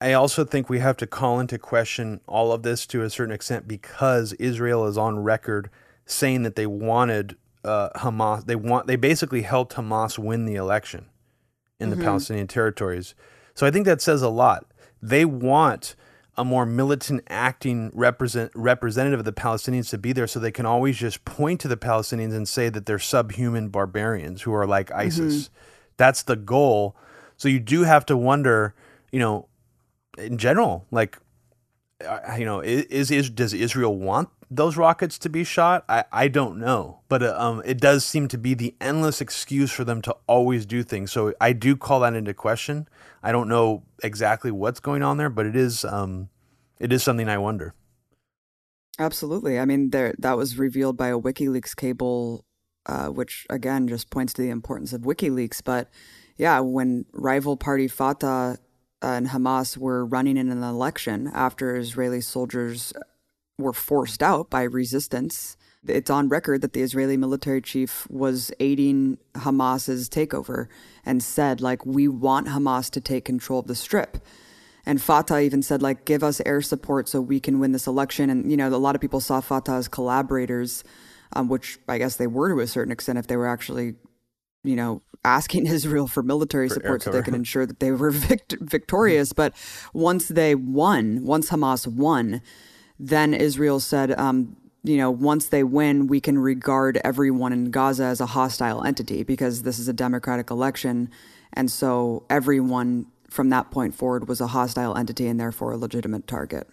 I 0.00 0.14
also 0.14 0.44
think 0.44 0.70
we 0.70 0.78
have 0.78 0.96
to 0.98 1.06
call 1.06 1.38
into 1.38 1.58
question 1.58 2.20
all 2.26 2.52
of 2.52 2.62
this 2.62 2.86
to 2.86 3.02
a 3.02 3.10
certain 3.10 3.34
extent 3.34 3.68
because 3.68 4.32
Israel 4.34 4.86
is 4.86 4.96
on 4.96 5.18
record 5.18 5.68
saying 6.06 6.42
that 6.44 6.56
they 6.56 6.66
wanted 6.66 7.36
uh, 7.62 7.90
Hamas. 7.96 8.46
They 8.46 8.56
want. 8.56 8.86
They 8.86 8.96
basically 8.96 9.42
helped 9.42 9.74
Hamas 9.74 10.18
win 10.18 10.46
the 10.46 10.54
election 10.54 11.06
in 11.78 11.90
the 11.90 11.96
Palestinian 11.96 12.46
territories. 12.46 13.14
So 13.54 13.66
I 13.66 13.70
think 13.70 13.84
that 13.84 14.00
says 14.00 14.22
a 14.22 14.28
lot. 14.30 14.66
They 15.02 15.26
want 15.26 15.94
a 16.40 16.44
more 16.44 16.64
militant 16.64 17.22
acting 17.28 17.90
represent, 17.92 18.50
representative 18.54 19.18
of 19.18 19.26
the 19.26 19.32
Palestinians 19.32 19.90
to 19.90 19.98
be 19.98 20.14
there 20.14 20.26
so 20.26 20.40
they 20.40 20.50
can 20.50 20.64
always 20.64 20.96
just 20.96 21.26
point 21.26 21.60
to 21.60 21.68
the 21.68 21.76
Palestinians 21.76 22.34
and 22.34 22.48
say 22.48 22.70
that 22.70 22.86
they're 22.86 22.98
subhuman 22.98 23.68
barbarians 23.68 24.40
who 24.42 24.54
are 24.54 24.66
like 24.66 24.90
ISIS. 24.90 25.50
That's 25.98 26.22
the 26.22 26.36
goal. 26.36 26.96
So 27.36 27.46
you 27.48 27.60
do 27.60 27.82
have 27.82 28.06
to 28.06 28.16
wonder, 28.16 28.74
you 29.12 29.18
know, 29.18 29.48
in 30.16 30.38
general, 30.38 30.86
like, 30.90 31.18
uh, 32.06 32.36
you 32.38 32.46
know, 32.46 32.60
is, 32.60 33.10
is 33.10 33.28
does 33.28 33.52
Israel 33.52 33.98
want 33.98 34.30
those 34.50 34.78
rockets 34.78 35.18
to 35.18 35.28
be 35.28 35.44
shot? 35.44 35.84
I, 35.90 36.04
I 36.10 36.28
don't 36.28 36.58
know, 36.58 37.00
but 37.10 37.22
uh, 37.22 37.34
um, 37.38 37.60
it 37.66 37.82
does 37.82 38.02
seem 38.02 38.28
to 38.28 38.38
be 38.38 38.54
the 38.54 38.74
endless 38.80 39.20
excuse 39.20 39.70
for 39.70 39.84
them 39.84 40.00
to 40.02 40.16
always 40.26 40.64
do 40.64 40.82
things. 40.82 41.12
So 41.12 41.34
I 41.38 41.52
do 41.52 41.76
call 41.76 42.00
that 42.00 42.14
into 42.14 42.32
question. 42.32 42.88
I 43.22 43.32
don't 43.32 43.48
know 43.48 43.84
exactly 44.02 44.50
what's 44.50 44.80
going 44.80 45.02
on 45.02 45.16
there, 45.16 45.30
but 45.30 45.46
it 45.46 45.56
is 45.56 45.84
um, 45.84 46.28
it 46.78 46.92
is 46.92 47.02
something 47.02 47.28
I 47.28 47.38
wonder. 47.38 47.74
Absolutely. 48.98 49.58
I 49.58 49.64
mean, 49.64 49.90
there 49.90 50.14
that 50.18 50.36
was 50.36 50.58
revealed 50.58 50.96
by 50.96 51.08
a 51.08 51.18
WikiLeaks 51.18 51.76
cable, 51.76 52.44
uh, 52.86 53.08
which 53.08 53.46
again 53.50 53.88
just 53.88 54.10
points 54.10 54.32
to 54.34 54.42
the 54.42 54.50
importance 54.50 54.92
of 54.92 55.02
WikiLeaks. 55.02 55.62
But 55.64 55.90
yeah, 56.36 56.60
when 56.60 57.04
rival 57.12 57.56
party 57.56 57.88
Fatah 57.88 58.58
and 59.02 59.28
Hamas 59.28 59.76
were 59.76 60.04
running 60.04 60.36
in 60.36 60.50
an 60.50 60.62
election 60.62 61.30
after 61.32 61.76
Israeli 61.76 62.20
soldiers 62.20 62.92
were 63.58 63.72
forced 63.72 64.22
out 64.22 64.50
by 64.50 64.62
resistance, 64.62 65.56
it's 65.86 66.10
on 66.10 66.28
record 66.28 66.60
that 66.62 66.72
the 66.72 66.82
Israeli 66.82 67.16
military 67.16 67.62
chief 67.62 68.06
was 68.10 68.50
aiding 68.60 69.18
Hamas's 69.34 70.08
takeover 70.08 70.68
and 71.04 71.22
said, 71.22 71.60
like, 71.60 71.86
we 71.86 72.06
want 72.06 72.48
Hamas 72.48 72.90
to 72.90 73.00
take 73.00 73.24
control 73.24 73.60
of 73.60 73.66
the 73.66 73.74
strip. 73.74 74.18
And 74.84 75.00
Fatah 75.00 75.40
even 75.40 75.62
said, 75.62 75.82
like, 75.82 76.04
give 76.04 76.22
us 76.22 76.40
air 76.44 76.60
support 76.60 77.08
so 77.08 77.20
we 77.20 77.40
can 77.40 77.58
win 77.58 77.72
this 77.72 77.86
election. 77.86 78.30
And, 78.30 78.50
you 78.50 78.56
know, 78.56 78.68
a 78.68 78.76
lot 78.76 78.94
of 78.94 79.00
people 79.00 79.20
saw 79.20 79.40
Fatah 79.40 79.72
as 79.72 79.88
collaborators, 79.88 80.84
um, 81.34 81.48
which 81.48 81.78
I 81.88 81.98
guess 81.98 82.16
they 82.16 82.26
were 82.26 82.50
to 82.50 82.60
a 82.60 82.66
certain 82.66 82.92
extent 82.92 83.18
if 83.18 83.26
they 83.26 83.36
were 83.36 83.48
actually, 83.48 83.94
you 84.64 84.76
know, 84.76 85.02
asking 85.24 85.66
Israel 85.78 86.06
for 86.06 86.22
military 86.22 86.68
For 86.68 86.74
support 86.74 87.02
so 87.02 87.10
they 87.10 87.22
could 87.22 87.34
ensure 87.34 87.66
that 87.66 87.80
they 87.80 87.92
were 87.92 88.10
vict- 88.10 88.56
victorious. 88.60 89.32
But 89.32 89.54
once 89.94 90.28
they 90.28 90.54
won, 90.54 91.24
once 91.24 91.50
Hamas 91.50 91.86
won, 91.86 92.42
then 92.98 93.32
Israel 93.32 93.80
said, 93.80 94.18
um, 94.18 94.56
you 94.82 94.96
know, 94.96 95.10
once 95.10 95.46
they 95.48 95.62
win, 95.62 96.06
we 96.06 96.20
can 96.20 96.38
regard 96.38 96.98
everyone 97.04 97.52
in 97.52 97.70
Gaza 97.70 98.04
as 98.04 98.20
a 98.20 98.26
hostile 98.26 98.82
entity 98.84 99.22
because 99.22 99.62
this 99.62 99.78
is 99.78 99.88
a 99.88 99.92
democratic 99.92 100.50
election. 100.50 101.10
And 101.52 101.70
so 101.70 102.24
everyone 102.30 103.06
from 103.28 103.50
that 103.50 103.70
point 103.70 103.94
forward 103.94 104.26
was 104.26 104.40
a 104.40 104.48
hostile 104.48 104.96
entity 104.96 105.26
and 105.26 105.38
therefore 105.38 105.72
a 105.72 105.76
legitimate 105.76 106.26
target. 106.26 106.66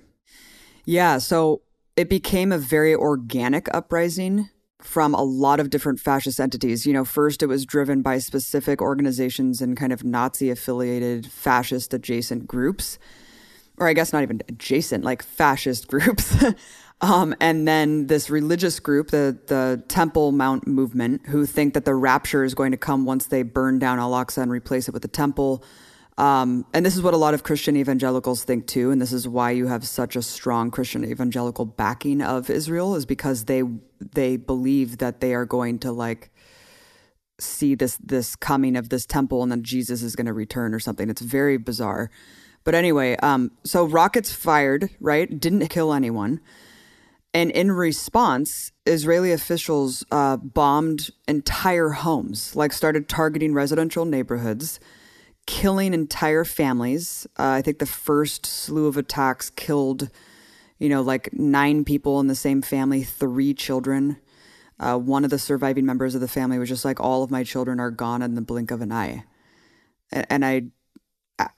Yeah, 0.85 1.17
so 1.17 1.61
it 1.95 2.09
became 2.09 2.51
a 2.51 2.57
very 2.57 2.95
organic 2.95 3.67
uprising 3.73 4.49
from 4.81 5.13
a 5.13 5.23
lot 5.23 5.59
of 5.59 5.69
different 5.69 5.99
fascist 5.99 6.39
entities. 6.39 6.85
You 6.85 6.93
know, 6.93 7.03
first 7.03 7.43
it 7.43 7.47
was 7.47 7.65
driven 7.65 8.01
by 8.01 8.19
specific 8.19 8.81
organizations 8.81 9.61
and 9.61 9.75
kind 9.75 9.91
of 9.91 10.03
Nazi 10.03 10.49
affiliated 10.49 11.25
fascist 11.25 11.93
adjacent 11.93 12.47
groups 12.47 12.97
or 13.77 13.87
I 13.87 13.93
guess 13.93 14.11
not 14.11 14.23
even 14.23 14.41
adjacent, 14.49 15.03
like 15.03 15.23
fascist 15.23 15.87
groups. 15.87 16.43
um, 17.01 17.35
and 17.39 17.67
then 17.67 18.07
this 18.07 18.29
religious 18.29 18.79
group, 18.79 19.11
the 19.11 19.37
the 19.47 19.83
Temple 19.87 20.31
Mount 20.31 20.65
movement, 20.65 21.27
who 21.27 21.45
think 21.45 21.73
that 21.75 21.85
the 21.85 21.93
rapture 21.93 22.43
is 22.43 22.55
going 22.55 22.71
to 22.71 22.77
come 22.77 23.05
once 23.05 23.27
they 23.27 23.43
burn 23.43 23.77
down 23.77 23.99
Al 23.99 24.11
Aqsa 24.11 24.41
and 24.41 24.51
replace 24.51 24.87
it 24.87 24.93
with 24.93 25.03
the 25.03 25.07
temple. 25.07 25.63
Um, 26.17 26.65
and 26.73 26.83
this 26.83 26.95
is 26.95 27.03
what 27.03 27.13
a 27.13 27.17
lot 27.17 27.35
of 27.35 27.43
Christian 27.43 27.77
evangelicals 27.77 28.43
think 28.43 28.65
too, 28.65 28.89
and 28.89 28.99
this 28.99 29.13
is 29.13 29.27
why 29.27 29.51
you 29.51 29.67
have 29.67 29.85
such 29.85 30.15
a 30.15 30.23
strong 30.23 30.71
Christian 30.71 31.05
evangelical 31.05 31.65
backing 31.65 32.23
of 32.23 32.49
Israel, 32.49 32.95
is 32.95 33.05
because 33.05 33.45
they 33.45 33.61
they 33.99 34.35
believe 34.35 34.97
that 34.97 35.21
they 35.21 35.35
are 35.35 35.45
going 35.45 35.77
to 35.79 35.91
like 35.91 36.31
see 37.39 37.75
this 37.75 37.97
this 37.97 38.35
coming 38.35 38.75
of 38.75 38.89
this 38.89 39.05
temple, 39.05 39.43
and 39.43 39.51
then 39.51 39.61
Jesus 39.61 40.01
is 40.01 40.15
going 40.15 40.25
to 40.25 40.33
return 40.33 40.73
or 40.73 40.79
something. 40.79 41.11
It's 41.11 41.21
very 41.21 41.57
bizarre. 41.57 42.09
But 42.63 42.73
anyway, 42.73 43.15
um, 43.17 43.51
so 43.63 43.85
rockets 43.85 44.33
fired, 44.33 44.89
right? 44.99 45.39
Didn't 45.39 45.67
kill 45.67 45.93
anyone. 45.93 46.41
And 47.33 47.51
in 47.51 47.71
response, 47.71 48.71
Israeli 48.85 49.31
officials 49.31 50.03
uh, 50.11 50.37
bombed 50.37 51.09
entire 51.27 51.89
homes, 51.89 52.55
like 52.55 52.73
started 52.73 53.07
targeting 53.07 53.53
residential 53.53 54.05
neighborhoods 54.05 54.79
killing 55.47 55.93
entire 55.93 56.43
families. 56.43 57.25
Uh, 57.39 57.49
I 57.49 57.61
think 57.63 57.79
the 57.79 57.87
first 57.87 58.45
slew 58.45 58.85
of 58.85 58.97
attacks 58.97 59.49
killed, 59.49 60.11
you 60.77 60.89
know, 60.89 61.01
like 61.01 61.33
nine 61.33 61.83
people 61.83 62.19
in 62.19 62.27
the 62.27 62.35
same 62.35 62.61
family, 62.61 63.01
three 63.01 63.55
children. 63.55 64.17
Uh, 64.79 64.97
one 64.97 65.23
of 65.23 65.31
the 65.31 65.39
surviving 65.39 65.85
members 65.85 66.13
of 66.13 66.21
the 66.21 66.27
family 66.27 66.59
was 66.59 66.69
just 66.69 66.85
like, 66.85 66.99
all 66.99 67.23
of 67.23 67.31
my 67.31 67.43
children 67.43 67.79
are 67.79 67.89
gone 67.89 68.21
in 68.21 68.35
the 68.35 68.41
blink 68.41 68.69
of 68.69 68.81
an 68.81 68.91
eye. 68.91 69.23
And, 70.11 70.27
and 70.29 70.45
I, 70.45 70.63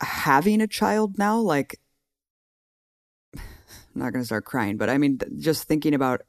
having 0.01 0.61
a 0.61 0.67
child 0.67 1.17
now, 1.17 1.37
like, 1.37 1.79
I'm 3.93 4.01
not 4.01 4.13
going 4.13 4.21
to 4.21 4.25
start 4.25 4.45
crying, 4.45 4.77
but 4.77 4.89
I 4.89 4.97
mean, 4.97 5.19
just 5.37 5.63
thinking 5.63 5.93
about 5.93 6.21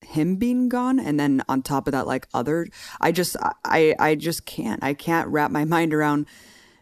him 0.00 0.36
being 0.36 0.68
gone 0.68 0.98
and 0.98 1.18
then 1.18 1.42
on 1.48 1.62
top 1.62 1.86
of 1.86 1.92
that 1.92 2.08
like 2.08 2.26
other 2.34 2.66
i 3.00 3.12
just 3.12 3.36
i 3.64 3.94
i 4.00 4.16
just 4.16 4.44
can't 4.44 4.82
i 4.82 4.92
can't 4.92 5.28
wrap 5.28 5.48
my 5.48 5.64
mind 5.76 5.94
around 5.94 6.26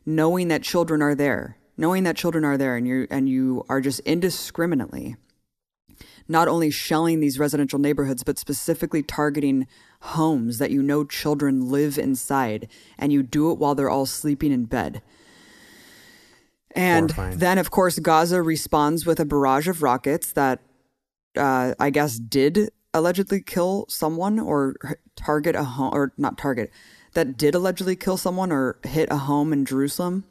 knowing 0.07 0.49
that 0.49 0.62
children 0.62 1.03
are 1.03 1.14
there, 1.14 1.57
knowing 1.76 2.05
that 2.05 2.16
children 2.16 2.45
are 2.45 2.57
there 2.57 2.76
and 2.76 2.87
you 2.87 3.07
and 3.11 3.28
you 3.28 3.64
are 3.68 3.81
just 3.81 4.01
indiscriminately 4.01 5.16
not 6.28 6.49
only 6.49 6.70
shelling 6.70 7.20
these 7.20 7.39
residential 7.39 7.78
neighborhoods 7.78 8.22
but 8.22 8.39
specifically 8.39 9.03
targeting 9.03 9.66
homes 10.01 10.59
that 10.59 10.70
you 10.70 10.83
know 10.83 11.05
children 11.05 11.70
live 11.70 11.99
inside 11.99 12.68
and 12.99 13.12
you 13.12 13.22
do 13.22 13.51
it 13.51 13.59
while 13.59 13.74
they're 13.74 13.91
all 13.91 14.07
sleeping 14.07 14.53
in 14.53 14.64
bed. 14.64 15.03
And 16.74 17.10
Horrifying. 17.10 17.38
then 17.38 17.58
of 17.58 17.70
course 17.70 17.98
Gaza 17.98 18.42
responds 18.42 19.04
with 19.04 19.20
a 19.20 19.24
barrage 19.24 19.68
of 19.68 19.82
rockets 19.82 20.32
that 20.32 20.60
uh, 21.36 21.74
I 21.78 21.90
guess 21.90 22.18
did 22.18 22.70
allegedly 22.92 23.42
kill 23.42 23.86
someone 23.88 24.38
or 24.38 24.74
target 25.16 25.54
a 25.54 25.64
home 25.64 25.94
or 25.94 26.12
not 26.16 26.38
target 26.38 26.70
that 27.14 27.36
did 27.36 27.54
allegedly 27.54 27.96
kill 27.96 28.16
someone 28.16 28.52
or 28.52 28.78
hit 28.84 29.08
a 29.10 29.16
home 29.16 29.52
in 29.52 29.64
Jerusalem. 29.64 30.24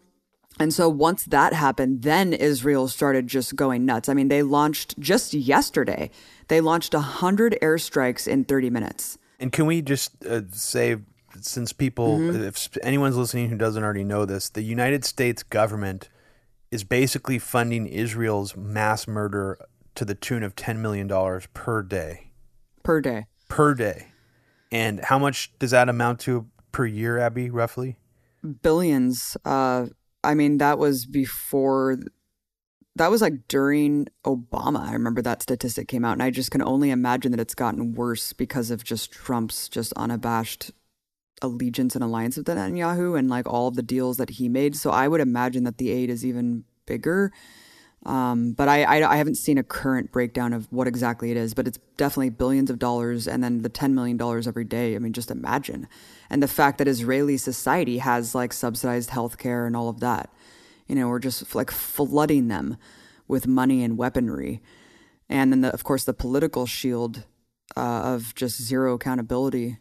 And 0.59 0.73
so 0.73 0.89
once 0.89 1.23
that 1.25 1.53
happened, 1.53 2.01
then 2.01 2.33
Israel 2.33 2.87
started 2.87 3.27
just 3.27 3.55
going 3.55 3.85
nuts. 3.85 4.09
I 4.09 4.13
mean, 4.13 4.27
they 4.27 4.43
launched 4.43 4.99
just 4.99 5.33
yesterday, 5.33 6.09
they 6.47 6.61
launched 6.61 6.93
100 6.93 7.57
airstrikes 7.61 8.27
in 8.27 8.43
30 8.43 8.69
minutes. 8.69 9.17
And 9.39 9.51
can 9.51 9.65
we 9.65 9.81
just 9.81 10.25
uh, 10.25 10.41
say, 10.51 10.97
since 11.39 11.71
people, 11.71 12.17
mm-hmm. 12.17 12.43
if 12.43 12.77
anyone's 12.83 13.15
listening 13.15 13.49
who 13.49 13.55
doesn't 13.55 13.81
already 13.81 14.03
know 14.03 14.25
this, 14.25 14.49
the 14.49 14.61
United 14.61 15.05
States 15.05 15.43
government 15.43 16.09
is 16.71 16.83
basically 16.83 17.39
funding 17.39 17.87
Israel's 17.87 18.55
mass 18.55 19.07
murder 19.07 19.57
to 19.95 20.05
the 20.05 20.15
tune 20.15 20.43
of 20.43 20.55
$10 20.55 20.77
million 20.77 21.07
per 21.53 21.81
day. 21.81 22.31
Per 22.83 23.01
day. 23.01 23.25
Per 23.47 23.73
day. 23.73 24.07
And 24.71 25.03
how 25.03 25.17
much 25.17 25.51
does 25.59 25.71
that 25.71 25.89
amount 25.89 26.19
to 26.21 26.47
per 26.71 26.85
year, 26.85 27.17
Abby, 27.17 27.49
roughly? 27.49 27.97
Billions. 28.61 29.35
Uh, 29.43 29.87
I 30.23 30.35
mean, 30.35 30.59
that 30.59 30.77
was 30.77 31.05
before. 31.05 31.97
That 32.95 33.11
was 33.11 33.21
like 33.21 33.47
during 33.47 34.07
Obama. 34.25 34.81
I 34.87 34.93
remember 34.93 35.21
that 35.21 35.41
statistic 35.41 35.87
came 35.87 36.05
out, 36.05 36.13
and 36.13 36.23
I 36.23 36.31
just 36.31 36.51
can 36.51 36.61
only 36.61 36.91
imagine 36.91 37.31
that 37.31 37.39
it's 37.39 37.55
gotten 37.55 37.93
worse 37.93 38.33
because 38.33 38.71
of 38.71 38.83
just 38.83 39.11
Trump's 39.11 39.69
just 39.69 39.93
unabashed 39.93 40.71
allegiance 41.41 41.95
and 41.95 42.03
alliance 42.03 42.37
with 42.37 42.47
Netanyahu 42.47 43.17
and 43.17 43.29
like 43.29 43.47
all 43.47 43.67
of 43.67 43.75
the 43.75 43.83
deals 43.83 44.17
that 44.17 44.31
he 44.31 44.49
made. 44.49 44.75
So 44.75 44.91
I 44.91 45.07
would 45.07 45.21
imagine 45.21 45.63
that 45.63 45.77
the 45.77 45.91
aid 45.91 46.09
is 46.09 46.25
even 46.25 46.63
bigger. 46.85 47.31
Um, 48.05 48.53
but 48.53 48.69
I, 48.69 48.83
I, 48.83 49.13
I 49.13 49.17
haven't 49.17 49.35
seen 49.35 49.57
a 49.57 49.63
current 49.63 50.11
breakdown 50.11 50.53
of 50.53 50.71
what 50.71 50.87
exactly 50.87 51.31
it 51.31 51.37
is, 51.37 51.53
but 51.53 51.67
it's 51.67 51.79
definitely 51.97 52.29
billions 52.29 52.69
of 52.69 52.79
dollars, 52.79 53.27
and 53.27 53.43
then 53.43 53.61
the 53.61 53.67
ten 53.69 53.93
million 53.93 54.15
dollars 54.15 54.47
every 54.47 54.63
day. 54.63 54.95
I 54.95 54.99
mean, 54.99 55.11
just 55.11 55.29
imagine, 55.29 55.87
and 56.29 56.41
the 56.41 56.47
fact 56.47 56.77
that 56.77 56.87
Israeli 56.87 57.35
society 57.35 57.97
has 57.97 58.33
like 58.33 58.53
subsidized 58.53 59.09
healthcare 59.09 59.67
and 59.67 59.75
all 59.75 59.89
of 59.89 59.99
that. 59.99 60.29
You 60.87 60.95
know, 60.95 61.09
we're 61.09 61.19
just 61.19 61.53
like 61.53 61.71
flooding 61.71 62.47
them 62.47 62.77
with 63.27 63.47
money 63.47 63.83
and 63.83 63.97
weaponry, 63.97 64.61
and 65.27 65.51
then 65.51 65.59
the, 65.59 65.73
of 65.73 65.83
course 65.83 66.05
the 66.05 66.13
political 66.13 66.65
shield 66.65 67.25
uh, 67.75 68.01
of 68.13 68.33
just 68.33 68.61
zero 68.61 68.93
accountability 68.93 69.77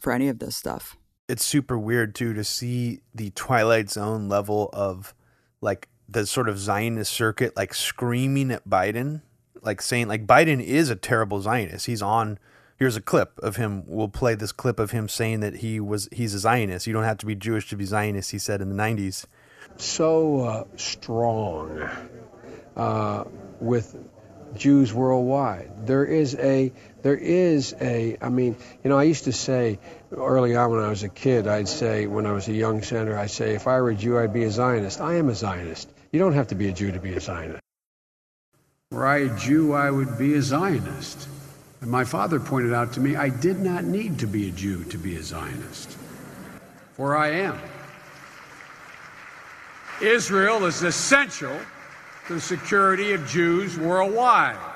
for 0.00 0.12
any 0.12 0.28
of 0.28 0.38
this 0.38 0.56
stuff. 0.56 0.96
It's 1.28 1.44
super 1.44 1.78
weird 1.78 2.14
too 2.14 2.34
to 2.34 2.42
see 2.42 3.00
the 3.14 3.30
Twilight 3.30 3.90
Zone 3.90 4.28
level 4.28 4.70
of 4.72 5.14
like 5.60 5.88
the 6.08 6.26
sort 6.26 6.48
of 6.48 6.58
Zionist 6.58 7.12
circuit 7.12 7.56
like 7.56 7.72
screaming 7.72 8.50
at 8.50 8.68
Biden, 8.68 9.22
like 9.62 9.80
saying 9.80 10.08
like 10.08 10.26
Biden 10.26 10.60
is 10.60 10.90
a 10.90 10.96
terrible 10.96 11.40
Zionist. 11.40 11.86
He's 11.86 12.02
on 12.02 12.38
here's 12.80 12.96
a 12.96 13.00
clip 13.00 13.38
of 13.38 13.56
him. 13.56 13.84
We'll 13.86 14.08
play 14.08 14.34
this 14.34 14.50
clip 14.50 14.80
of 14.80 14.90
him 14.90 15.08
saying 15.08 15.40
that 15.40 15.56
he 15.56 15.78
was 15.78 16.08
he's 16.10 16.34
a 16.34 16.40
Zionist. 16.40 16.88
You 16.88 16.92
don't 16.92 17.04
have 17.04 17.18
to 17.18 17.26
be 17.26 17.36
Jewish 17.36 17.68
to 17.68 17.76
be 17.76 17.84
Zionist, 17.84 18.32
he 18.32 18.38
said 18.38 18.60
in 18.60 18.74
the 18.74 18.82
90s. 18.82 19.26
So 19.76 20.40
uh, 20.40 20.64
strong 20.76 21.88
uh, 22.76 23.24
with 23.60 23.96
Jews 24.56 24.92
worldwide. 24.92 25.86
There 25.86 26.04
is 26.04 26.34
a 26.36 26.72
there 27.02 27.16
is 27.16 27.74
a 27.80 28.16
I 28.20 28.28
mean, 28.28 28.56
you 28.82 28.90
know, 28.90 28.98
I 28.98 29.04
used 29.04 29.24
to 29.24 29.32
say 29.32 29.78
early 30.12 30.56
on 30.56 30.70
when 30.70 30.80
I 30.80 30.88
was 30.88 31.02
a 31.02 31.08
kid, 31.08 31.46
I'd 31.46 31.68
say 31.68 32.06
when 32.06 32.26
I 32.26 32.32
was 32.32 32.48
a 32.48 32.52
young 32.52 32.82
senator, 32.82 33.18
I'd 33.18 33.30
say 33.30 33.54
if 33.54 33.66
I 33.66 33.80
were 33.80 33.90
a 33.90 33.94
Jew, 33.94 34.18
I'd 34.18 34.32
be 34.32 34.44
a 34.44 34.50
Zionist. 34.50 35.00
I 35.00 35.14
am 35.14 35.28
a 35.28 35.34
Zionist. 35.34 35.88
You 36.12 36.18
don't 36.18 36.34
have 36.34 36.48
to 36.48 36.54
be 36.54 36.68
a 36.68 36.72
Jew 36.72 36.92
to 36.92 37.00
be 37.00 37.14
a 37.14 37.20
Zionist. 37.20 37.60
Were 38.90 39.06
I 39.06 39.18
a 39.18 39.38
Jew, 39.38 39.72
I 39.72 39.90
would 39.90 40.18
be 40.18 40.34
a 40.34 40.42
Zionist. 40.42 41.28
And 41.80 41.90
my 41.90 42.04
father 42.04 42.40
pointed 42.40 42.74
out 42.74 42.94
to 42.94 43.00
me, 43.00 43.16
I 43.16 43.28
did 43.28 43.60
not 43.60 43.84
need 43.84 44.18
to 44.18 44.26
be 44.26 44.48
a 44.48 44.52
Jew 44.52 44.84
to 44.84 44.98
be 44.98 45.16
a 45.16 45.22
Zionist. 45.22 45.96
For 46.94 47.16
I 47.16 47.28
am. 47.30 47.58
Israel 50.02 50.66
is 50.66 50.82
essential 50.82 51.56
to 52.26 52.34
the 52.34 52.40
security 52.40 53.12
of 53.12 53.26
Jews 53.28 53.78
worldwide. 53.78 54.69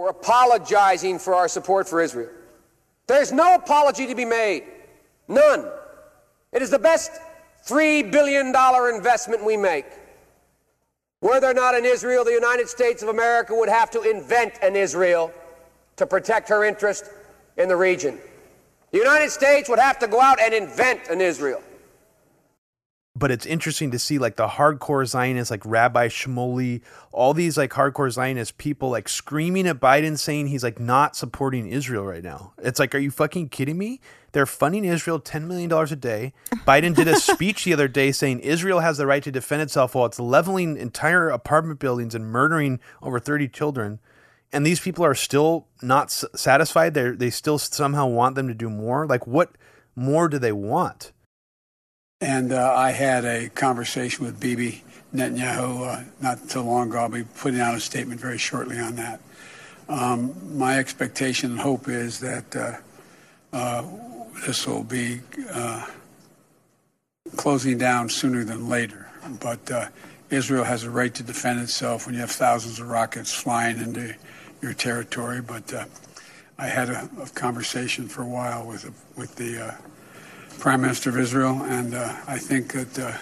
We're 0.00 0.08
apologizing 0.08 1.18
for 1.18 1.34
our 1.34 1.46
support 1.46 1.86
for 1.86 2.00
Israel. 2.00 2.30
There's 3.06 3.32
no 3.32 3.54
apology 3.54 4.06
to 4.06 4.14
be 4.14 4.24
made. 4.24 4.64
None. 5.28 5.66
It 6.52 6.62
is 6.62 6.70
the 6.70 6.78
best 6.78 7.10
$3 7.66 8.10
billion 8.10 8.46
investment 8.94 9.44
we 9.44 9.58
make. 9.58 9.84
Were 11.20 11.38
there 11.38 11.52
not 11.52 11.74
an 11.74 11.84
Israel, 11.84 12.24
the 12.24 12.32
United 12.32 12.66
States 12.70 13.02
of 13.02 13.10
America 13.10 13.54
would 13.54 13.68
have 13.68 13.90
to 13.90 14.00
invent 14.00 14.54
an 14.62 14.74
Israel 14.74 15.34
to 15.96 16.06
protect 16.06 16.48
her 16.48 16.64
interest 16.64 17.04
in 17.58 17.68
the 17.68 17.76
region. 17.76 18.18
The 18.92 18.98
United 18.98 19.28
States 19.28 19.68
would 19.68 19.78
have 19.78 19.98
to 19.98 20.08
go 20.08 20.18
out 20.18 20.40
and 20.40 20.54
invent 20.54 21.08
an 21.08 21.20
Israel. 21.20 21.62
But 23.20 23.30
it's 23.30 23.44
interesting 23.44 23.90
to 23.90 23.98
see 23.98 24.18
like 24.18 24.36
the 24.36 24.48
hardcore 24.48 25.06
Zionists, 25.06 25.50
like 25.50 25.60
Rabbi 25.66 26.08
Shmuley, 26.08 26.80
all 27.12 27.34
these 27.34 27.58
like 27.58 27.70
hardcore 27.70 28.10
Zionist 28.10 28.56
people 28.56 28.88
like 28.88 29.10
screaming 29.10 29.68
at 29.68 29.78
Biden 29.78 30.18
saying 30.18 30.46
he's 30.46 30.64
like 30.64 30.80
not 30.80 31.14
supporting 31.14 31.68
Israel 31.68 32.06
right 32.06 32.24
now. 32.24 32.54
It's 32.56 32.80
like, 32.80 32.94
are 32.94 32.98
you 32.98 33.10
fucking 33.10 33.50
kidding 33.50 33.76
me? 33.76 34.00
They're 34.32 34.46
funding 34.46 34.86
Israel 34.86 35.20
$10 35.20 35.46
million 35.46 35.70
a 35.70 35.96
day. 35.96 36.32
Biden 36.66 36.94
did 36.94 37.08
a 37.08 37.16
speech 37.16 37.64
the 37.64 37.74
other 37.74 37.88
day 37.88 38.10
saying 38.10 38.40
Israel 38.40 38.80
has 38.80 38.96
the 38.96 39.06
right 39.06 39.22
to 39.22 39.30
defend 39.30 39.60
itself 39.60 39.94
while 39.94 40.06
it's 40.06 40.18
leveling 40.18 40.78
entire 40.78 41.28
apartment 41.28 41.78
buildings 41.78 42.14
and 42.14 42.24
murdering 42.24 42.80
over 43.02 43.20
30 43.20 43.48
children. 43.48 44.00
And 44.50 44.64
these 44.64 44.80
people 44.80 45.04
are 45.04 45.14
still 45.14 45.66
not 45.82 46.10
satisfied. 46.10 46.94
They 46.94 47.10
they 47.10 47.30
still 47.30 47.58
somehow 47.58 48.06
want 48.06 48.34
them 48.34 48.48
to 48.48 48.54
do 48.54 48.70
more. 48.70 49.06
Like, 49.06 49.26
what 49.26 49.52
more 49.94 50.26
do 50.28 50.38
they 50.38 50.52
want? 50.52 51.12
And 52.20 52.52
uh, 52.52 52.74
I 52.76 52.90
had 52.90 53.24
a 53.24 53.48
conversation 53.48 54.26
with 54.26 54.38
Bibi 54.38 54.84
Netanyahu 55.14 55.86
uh, 55.86 56.04
not 56.20 56.50
too 56.50 56.60
long 56.60 56.90
ago. 56.90 56.98
I'll 56.98 57.08
be 57.08 57.24
putting 57.24 57.60
out 57.60 57.74
a 57.74 57.80
statement 57.80 58.20
very 58.20 58.36
shortly 58.36 58.78
on 58.78 58.96
that. 58.96 59.20
Um, 59.88 60.58
my 60.58 60.78
expectation 60.78 61.52
and 61.52 61.60
hope 61.60 61.88
is 61.88 62.20
that 62.20 62.54
uh, 62.54 62.76
uh 63.56 63.84
this 64.46 64.66
will 64.66 64.84
be 64.84 65.20
uh, 65.50 65.86
closing 67.36 67.78
down 67.78 68.08
sooner 68.08 68.44
than 68.44 68.68
later. 68.68 69.08
But 69.40 69.70
uh, 69.70 69.88
Israel 70.28 70.64
has 70.64 70.84
a 70.84 70.90
right 70.90 71.12
to 71.14 71.22
defend 71.22 71.60
itself 71.60 72.04
when 72.04 72.14
you 72.14 72.20
have 72.20 72.30
thousands 72.30 72.80
of 72.80 72.88
rockets 72.88 73.32
flying 73.32 73.78
into 73.78 74.14
your 74.62 74.74
territory. 74.74 75.40
But 75.40 75.72
I 76.58 76.66
had 76.66 76.90
a, 76.90 77.08
a, 77.20 77.28
conversation 77.30 78.08
for 78.08 78.22
a 78.22 78.28
while 78.28 78.66
with 78.66 78.90
with 79.16 79.34
the 79.36 79.74
Prime 80.60 80.82
Minister 80.82 81.10
of 81.10 81.18
Israel, 81.18 81.62
and 81.62 81.94
uh, 81.94 82.14
I 82.28 82.38
think 82.38 82.72
that. 82.72 82.98
Uh, 82.98 83.16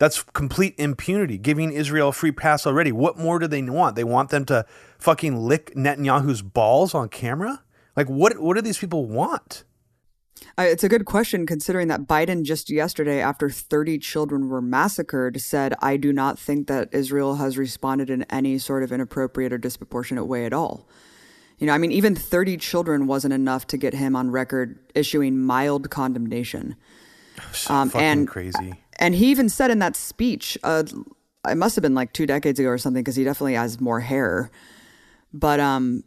That's 0.00 0.22
complete 0.22 0.74
impunity, 0.78 1.38
giving 1.38 1.72
Israel 1.72 2.08
a 2.08 2.12
free 2.12 2.32
pass 2.32 2.66
already. 2.66 2.90
What 2.92 3.16
more 3.16 3.38
do 3.38 3.46
they 3.46 3.62
want? 3.62 3.94
They 3.94 4.04
want 4.04 4.30
them 4.30 4.44
to 4.46 4.66
fucking 4.98 5.36
lick 5.36 5.72
Netanyahu's 5.74 6.42
balls 6.42 6.94
on 6.94 7.08
camera? 7.08 7.62
Like, 7.96 8.08
what, 8.08 8.38
what 8.40 8.56
do 8.56 8.62
these 8.62 8.78
people 8.78 9.06
want? 9.06 9.64
Uh, 10.58 10.62
it's 10.62 10.84
a 10.84 10.88
good 10.88 11.04
question 11.04 11.46
considering 11.46 11.88
that 11.88 12.06
Biden 12.08 12.42
just 12.42 12.68
yesterday, 12.68 13.20
after 13.20 13.48
30 13.48 13.98
children 13.98 14.48
were 14.48 14.60
massacred, 14.60 15.40
said, 15.40 15.74
I 15.80 15.96
do 15.96 16.12
not 16.12 16.38
think 16.38 16.66
that 16.66 16.88
Israel 16.92 17.36
has 17.36 17.56
responded 17.56 18.10
in 18.10 18.24
any 18.24 18.58
sort 18.58 18.82
of 18.82 18.92
inappropriate 18.92 19.52
or 19.52 19.58
disproportionate 19.58 20.26
way 20.26 20.44
at 20.44 20.52
all. 20.52 20.88
You 21.64 21.68
know, 21.68 21.72
I 21.72 21.78
mean, 21.78 21.92
even 21.92 22.14
30 22.14 22.58
children 22.58 23.06
wasn't 23.06 23.32
enough 23.32 23.66
to 23.68 23.78
get 23.78 23.94
him 23.94 24.14
on 24.14 24.30
record 24.30 24.78
issuing 24.94 25.40
mild 25.40 25.88
condemnation. 25.88 26.76
So 27.52 27.72
um, 27.72 27.88
fucking 27.88 28.06
and, 28.06 28.28
crazy. 28.28 28.74
And 28.98 29.14
he 29.14 29.30
even 29.30 29.48
said 29.48 29.70
in 29.70 29.78
that 29.78 29.96
speech, 29.96 30.58
uh, 30.62 30.84
it 31.48 31.56
must 31.56 31.74
have 31.74 31.80
been 31.80 31.94
like 31.94 32.12
two 32.12 32.26
decades 32.26 32.60
ago 32.60 32.68
or 32.68 32.76
something, 32.76 33.02
because 33.02 33.16
he 33.16 33.24
definitely 33.24 33.54
has 33.54 33.80
more 33.80 34.00
hair. 34.00 34.50
But 35.32 35.58
um, 35.58 36.04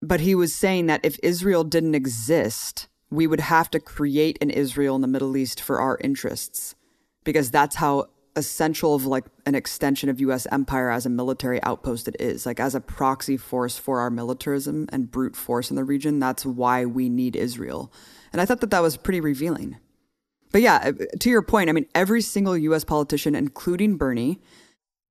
but 0.00 0.20
he 0.20 0.34
was 0.34 0.54
saying 0.54 0.86
that 0.86 1.04
if 1.04 1.18
Israel 1.22 1.62
didn't 1.62 1.94
exist, 1.94 2.88
we 3.10 3.26
would 3.26 3.40
have 3.40 3.70
to 3.72 3.80
create 3.80 4.38
an 4.40 4.48
Israel 4.48 4.94
in 4.94 5.02
the 5.02 5.08
Middle 5.08 5.36
East 5.36 5.60
for 5.60 5.78
our 5.78 5.98
interests, 6.00 6.74
because 7.22 7.50
that's 7.50 7.76
how 7.76 8.06
essential 8.36 8.94
of 8.94 9.06
like 9.06 9.24
an 9.46 9.54
extension 9.54 10.08
of 10.08 10.20
U.S. 10.20 10.46
empire 10.52 10.90
as 10.90 11.06
a 11.06 11.10
military 11.10 11.62
outpost 11.62 12.06
it 12.06 12.16
is, 12.20 12.46
like 12.46 12.60
as 12.60 12.74
a 12.74 12.80
proxy 12.80 13.36
force 13.36 13.78
for 13.78 14.00
our 14.00 14.10
militarism 14.10 14.86
and 14.92 15.10
brute 15.10 15.34
force 15.34 15.70
in 15.70 15.76
the 15.76 15.84
region. 15.84 16.18
That's 16.18 16.46
why 16.46 16.84
we 16.84 17.08
need 17.08 17.34
Israel, 17.34 17.92
and 18.32 18.40
I 18.40 18.44
thought 18.44 18.60
that 18.60 18.70
that 18.70 18.82
was 18.82 18.96
pretty 18.96 19.20
revealing. 19.20 19.78
But 20.52 20.62
yeah, 20.62 20.76
uh, 20.76 20.92
to 21.18 21.30
your 21.30 21.42
point, 21.42 21.68
I 21.68 21.72
mean, 21.72 21.86
every 21.94 22.22
single 22.22 22.56
US 22.56 22.84
politician, 22.84 23.34
including 23.34 23.96
Bernie, 23.96 24.40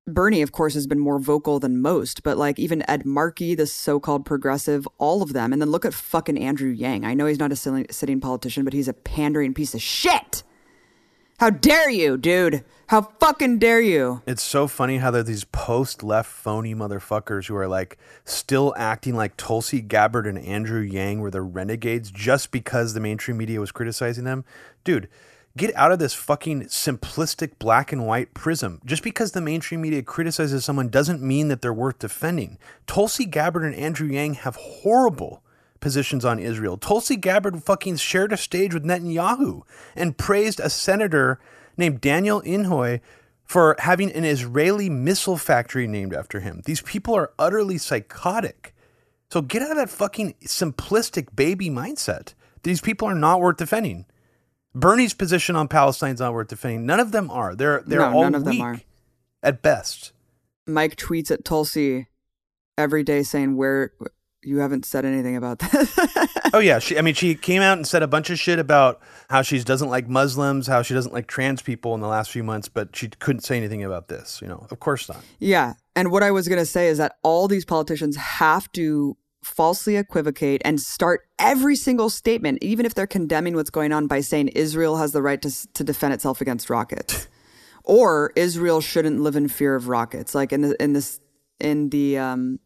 Bernie, 0.07 0.43
of 0.43 0.51
course, 0.51 0.75
has 0.75 0.85
been 0.85 0.99
more 0.99 1.19
vocal 1.19 1.59
than 1.59 1.81
most, 1.81 2.21
but 2.21 2.37
like 2.37 2.59
even 2.59 2.87
Ed 2.87 3.05
Markey, 3.05 3.55
the 3.55 3.65
so 3.65 3.99
called 3.99 4.23
progressive, 4.23 4.87
all 4.99 5.23
of 5.23 5.33
them. 5.33 5.51
And 5.51 5.61
then 5.61 5.71
look 5.71 5.83
at 5.83 5.95
fucking 5.95 6.37
Andrew 6.37 6.69
Yang. 6.69 7.05
I 7.05 7.15
know 7.15 7.25
he's 7.25 7.39
not 7.39 7.51
a 7.51 7.55
sitting 7.55 8.21
politician, 8.21 8.63
but 8.63 8.73
he's 8.73 8.87
a 8.87 8.93
pandering 8.93 9.55
piece 9.55 9.73
of 9.73 9.81
shit. 9.81 10.43
How 11.37 11.49
dare 11.49 11.89
you, 11.89 12.15
dude? 12.15 12.63
How 12.87 13.01
fucking 13.19 13.59
dare 13.59 13.81
you? 13.81 14.21
It's 14.25 14.41
so 14.41 14.67
funny 14.67 14.99
how 14.99 15.11
there 15.11 15.19
are 15.19 15.23
these 15.23 15.43
post 15.43 16.01
left 16.01 16.31
phony 16.31 16.73
motherfuckers 16.73 17.47
who 17.47 17.57
are 17.57 17.67
like 17.67 17.97
still 18.23 18.73
acting 18.77 19.15
like 19.15 19.35
Tulsi 19.35 19.81
Gabbard 19.81 20.27
and 20.27 20.39
Andrew 20.39 20.79
Yang 20.79 21.19
were 21.19 21.31
the 21.31 21.41
renegades 21.41 22.09
just 22.09 22.51
because 22.51 22.93
the 22.93 23.01
mainstream 23.01 23.35
media 23.35 23.59
was 23.59 23.73
criticizing 23.73 24.23
them. 24.23 24.45
Dude, 24.85 25.09
Get 25.57 25.73
out 25.77 25.93
of 25.93 25.99
this 25.99 26.13
fucking 26.13 26.63
simplistic 26.63 27.57
black 27.59 27.93
and 27.93 28.05
white 28.05 28.33
prism. 28.33 28.81
Just 28.83 29.03
because 29.03 29.31
the 29.31 29.39
mainstream 29.39 29.79
media 29.79 30.03
criticizes 30.03 30.65
someone 30.65 30.89
doesn't 30.89 31.21
mean 31.21 31.47
that 31.47 31.61
they're 31.61 31.73
worth 31.73 31.99
defending. 31.99 32.57
Tulsi 32.87 33.23
Gabbard 33.23 33.63
and 33.63 33.73
Andrew 33.73 34.09
Yang 34.09 34.33
have 34.33 34.57
horrible 34.57 35.41
positions 35.85 36.25
on 36.25 36.39
Israel. 36.39 36.77
Tulsi 36.77 37.15
Gabbard 37.15 37.63
fucking 37.63 37.97
shared 37.97 38.33
a 38.33 38.37
stage 38.37 38.73
with 38.73 38.83
Netanyahu 38.83 39.61
and 39.95 40.17
praised 40.17 40.59
a 40.59 40.67
senator 40.67 41.39
named 41.77 42.01
Daniel 42.01 42.41
Inhofe 42.41 43.01
for 43.43 43.75
having 43.77 44.11
an 44.11 44.25
Israeli 44.25 44.89
missile 44.89 45.37
factory 45.37 45.85
named 45.85 46.11
after 46.11 46.39
him. 46.39 46.63
These 46.65 46.81
people 46.81 47.13
are 47.13 47.33
utterly 47.37 47.77
psychotic. 47.77 48.73
So 49.29 49.43
get 49.43 49.61
out 49.61 49.69
of 49.69 49.77
that 49.77 49.91
fucking 49.91 50.33
simplistic 50.43 51.35
baby 51.35 51.69
mindset. 51.69 52.33
These 52.63 52.81
people 52.81 53.07
are 53.07 53.13
not 53.13 53.39
worth 53.39 53.57
defending. 53.57 54.07
Bernie's 54.73 55.13
position 55.13 55.55
on 55.55 55.67
Palestine's 55.67 56.19
not 56.19 56.33
worth 56.33 56.47
defending. 56.47 56.87
None 56.87 56.99
of 56.99 57.11
them 57.11 57.29
are. 57.29 57.53
They're 57.53 57.83
they're 57.85 57.99
no, 57.99 58.11
all 58.11 58.23
none 58.23 58.33
of 58.33 58.43
weak 58.43 58.57
them 58.57 58.67
are. 58.67 58.81
at 59.43 59.61
best. 59.61 60.13
Mike 60.65 60.95
tweets 60.95 61.29
at 61.29 61.45
Tulsi 61.45 62.07
every 62.75 63.03
day 63.03 63.21
saying 63.21 63.55
where 63.55 63.91
you 64.45 64.59
haven't 64.59 64.85
said 64.85 65.05
anything 65.05 65.35
about 65.35 65.59
that. 65.59 66.29
oh 66.53 66.59
yeah, 66.59 66.79
she 66.79 66.97
I 66.97 67.01
mean 67.01 67.13
she 67.13 67.35
came 67.35 67.61
out 67.61 67.77
and 67.77 67.87
said 67.87 68.03
a 68.03 68.07
bunch 68.07 68.29
of 68.29 68.39
shit 68.39 68.59
about 68.59 69.01
how 69.29 69.41
she 69.41 69.59
doesn't 69.63 69.89
like 69.89 70.07
Muslims, 70.07 70.67
how 70.67 70.81
she 70.81 70.93
doesn't 70.93 71.13
like 71.13 71.27
trans 71.27 71.61
people 71.61 71.95
in 71.95 72.01
the 72.01 72.07
last 72.07 72.31
few 72.31 72.43
months, 72.43 72.69
but 72.69 72.95
she 72.95 73.07
couldn't 73.07 73.41
say 73.41 73.57
anything 73.57 73.83
about 73.83 74.07
this, 74.07 74.41
you 74.41 74.47
know. 74.47 74.67
Of 74.69 74.79
course 74.79 75.09
not. 75.09 75.23
Yeah. 75.39 75.73
And 75.95 76.11
what 76.11 76.23
I 76.23 76.31
was 76.31 76.47
going 76.47 76.59
to 76.59 76.65
say 76.65 76.87
is 76.87 76.97
that 76.97 77.17
all 77.23 77.47
these 77.47 77.65
politicians 77.65 78.15
have 78.15 78.71
to 78.73 79.17
falsely 79.43 79.95
equivocate 79.95 80.61
and 80.65 80.81
start 80.81 81.21
every 81.37 81.75
single 81.75 82.09
statement, 82.09 82.57
even 82.61 82.85
if 82.85 82.95
they're 82.95 83.07
condemning 83.07 83.55
what's 83.55 83.69
going 83.69 83.91
on, 83.91 84.07
by 84.07 84.19
saying 84.19 84.49
Israel 84.49 84.97
has 84.97 85.11
the 85.11 85.21
right 85.21 85.41
to, 85.41 85.73
to 85.73 85.83
defend 85.83 86.13
itself 86.13 86.41
against 86.41 86.69
rockets, 86.69 87.27
or 87.83 88.33
Israel 88.35 88.81
shouldn't 88.81 89.21
live 89.21 89.35
in 89.35 89.47
fear 89.47 89.75
of 89.75 89.87
rockets. 89.87 90.35
Like 90.35 90.51
in 90.51 90.61
the 90.61 90.83
in 90.83 90.93
this 90.93 91.19
in 91.59 91.89
the 91.89 92.17
um, 92.17 92.59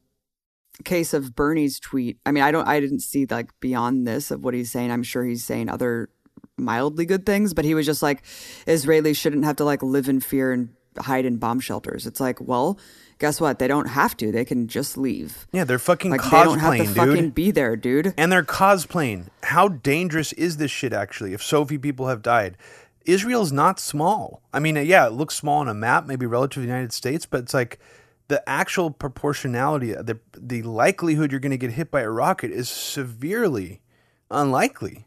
case 0.83 1.13
of 1.13 1.35
Bernie's 1.35 1.79
tweet, 1.79 2.17
I 2.25 2.31
mean, 2.31 2.43
I 2.43 2.51
don't, 2.51 2.67
I 2.67 2.79
didn't 2.79 3.01
see 3.01 3.25
like 3.29 3.51
beyond 3.59 4.07
this 4.07 4.31
of 4.31 4.43
what 4.43 4.53
he's 4.53 4.71
saying. 4.71 4.91
I'm 4.91 5.03
sure 5.03 5.23
he's 5.23 5.43
saying 5.43 5.69
other 5.69 6.09
mildly 6.57 7.05
good 7.05 7.25
things, 7.25 7.53
but 7.53 7.65
he 7.65 7.73
was 7.73 7.85
just 7.85 8.01
like 8.01 8.23
Israelis 8.65 9.15
shouldn't 9.17 9.45
have 9.45 9.55
to 9.57 9.63
like 9.63 9.81
live 9.83 10.09
in 10.09 10.19
fear 10.19 10.51
and 10.51 10.69
hide 10.97 11.25
in 11.25 11.37
bomb 11.37 11.59
shelters. 11.59 12.05
It's 12.05 12.19
like, 12.19 12.39
well, 12.41 12.79
guess 13.19 13.39
what? 13.39 13.59
They 13.59 13.67
don't 13.67 13.87
have 13.87 14.17
to. 14.17 14.31
They 14.31 14.45
can 14.45 14.67
just 14.67 14.97
leave. 14.97 15.47
Yeah, 15.51 15.63
they're 15.63 15.79
fucking 15.79 16.11
like, 16.11 16.21
cosplaying, 16.21 16.31
They 16.31 16.43
don't 16.43 16.59
have 16.59 16.73
to 16.77 16.83
dude. 16.85 16.95
fucking 16.95 17.29
be 17.31 17.51
there, 17.51 17.75
dude. 17.75 18.13
And 18.17 18.31
they're 18.31 18.43
cosplaying. 18.43 19.27
How 19.43 19.67
dangerous 19.67 20.33
is 20.33 20.57
this 20.57 20.71
shit 20.71 20.93
actually? 20.93 21.33
If 21.33 21.43
so 21.43 21.65
few 21.65 21.79
people 21.79 22.07
have 22.07 22.21
died, 22.21 22.57
Israel's 23.05 23.51
not 23.51 23.79
small. 23.79 24.41
I 24.53 24.59
mean, 24.59 24.75
yeah, 24.75 25.07
it 25.07 25.13
looks 25.13 25.35
small 25.35 25.59
on 25.59 25.67
a 25.67 25.73
map, 25.73 26.05
maybe 26.05 26.25
relative 26.25 26.55
to 26.55 26.59
the 26.61 26.67
United 26.67 26.93
States, 26.93 27.25
but 27.25 27.41
it's 27.41 27.53
like 27.53 27.79
the 28.29 28.47
actual 28.47 28.91
proportionality, 28.91 29.91
the 29.91 30.19
the 30.37 30.61
likelihood 30.61 31.31
you're 31.31 31.41
going 31.41 31.51
to 31.51 31.57
get 31.57 31.71
hit 31.71 31.91
by 31.91 32.01
a 32.01 32.09
rocket 32.09 32.51
is 32.51 32.69
severely 32.69 33.81
unlikely. 34.31 35.05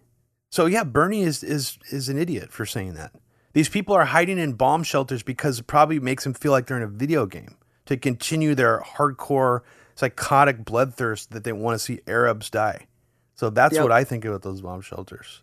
So 0.50 0.66
yeah, 0.66 0.84
Bernie 0.84 1.22
is 1.22 1.42
is 1.42 1.78
is 1.90 2.08
an 2.08 2.18
idiot 2.18 2.52
for 2.52 2.66
saying 2.66 2.94
that. 2.94 3.14
These 3.54 3.68
people 3.68 3.94
are 3.94 4.04
hiding 4.04 4.38
in 4.38 4.54
bomb 4.54 4.82
shelters 4.82 5.22
because 5.22 5.60
it 5.60 5.66
probably 5.66 6.00
makes 6.00 6.24
them 6.24 6.34
feel 6.34 6.52
like 6.52 6.66
they're 6.66 6.76
in 6.76 6.82
a 6.82 6.88
video 6.88 7.24
game 7.26 7.56
to 7.86 7.96
continue 7.96 8.54
their 8.54 8.80
hardcore 8.80 9.60
psychotic 9.94 10.64
bloodthirst 10.64 11.28
that 11.28 11.44
they 11.44 11.52
want 11.52 11.74
to 11.74 11.78
see 11.78 12.00
Arabs 12.06 12.50
die. 12.50 12.86
So 13.34 13.50
that's 13.50 13.74
yep. 13.74 13.82
what 13.82 13.92
I 13.92 14.04
think 14.04 14.24
about 14.24 14.42
those 14.42 14.62
bomb 14.62 14.80
shelters. 14.80 15.42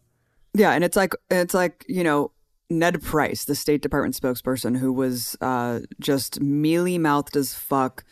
Yeah, 0.53 0.71
and 0.71 0.83
it's 0.83 0.97
like 0.97 1.13
it's 1.31 1.53
like 1.53 1.85
you 1.87 2.03
know 2.03 2.31
Ned 2.69 3.01
Price, 3.01 3.45
the 3.45 3.55
State 3.55 3.81
Department 3.81 4.15
spokesperson, 4.15 4.77
who 4.77 4.93
was 4.93 5.35
uh, 5.41 5.79
just 5.99 6.39
mealy 6.39 6.97
mouthed 6.97 7.35
as 7.35 7.53
fuck, 7.53 8.03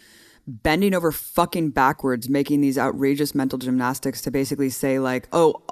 bending 0.48 0.94
over 0.94 1.12
fucking 1.12 1.72
backwards, 1.72 2.30
making 2.30 2.62
these 2.62 2.78
outrageous 2.78 3.36
mental 3.36 3.60
gymnastics 3.60 4.22
to 4.24 4.32
basically 4.32 4.70
say 4.70 5.00
like, 5.00 5.28
"Oh, 5.32 5.64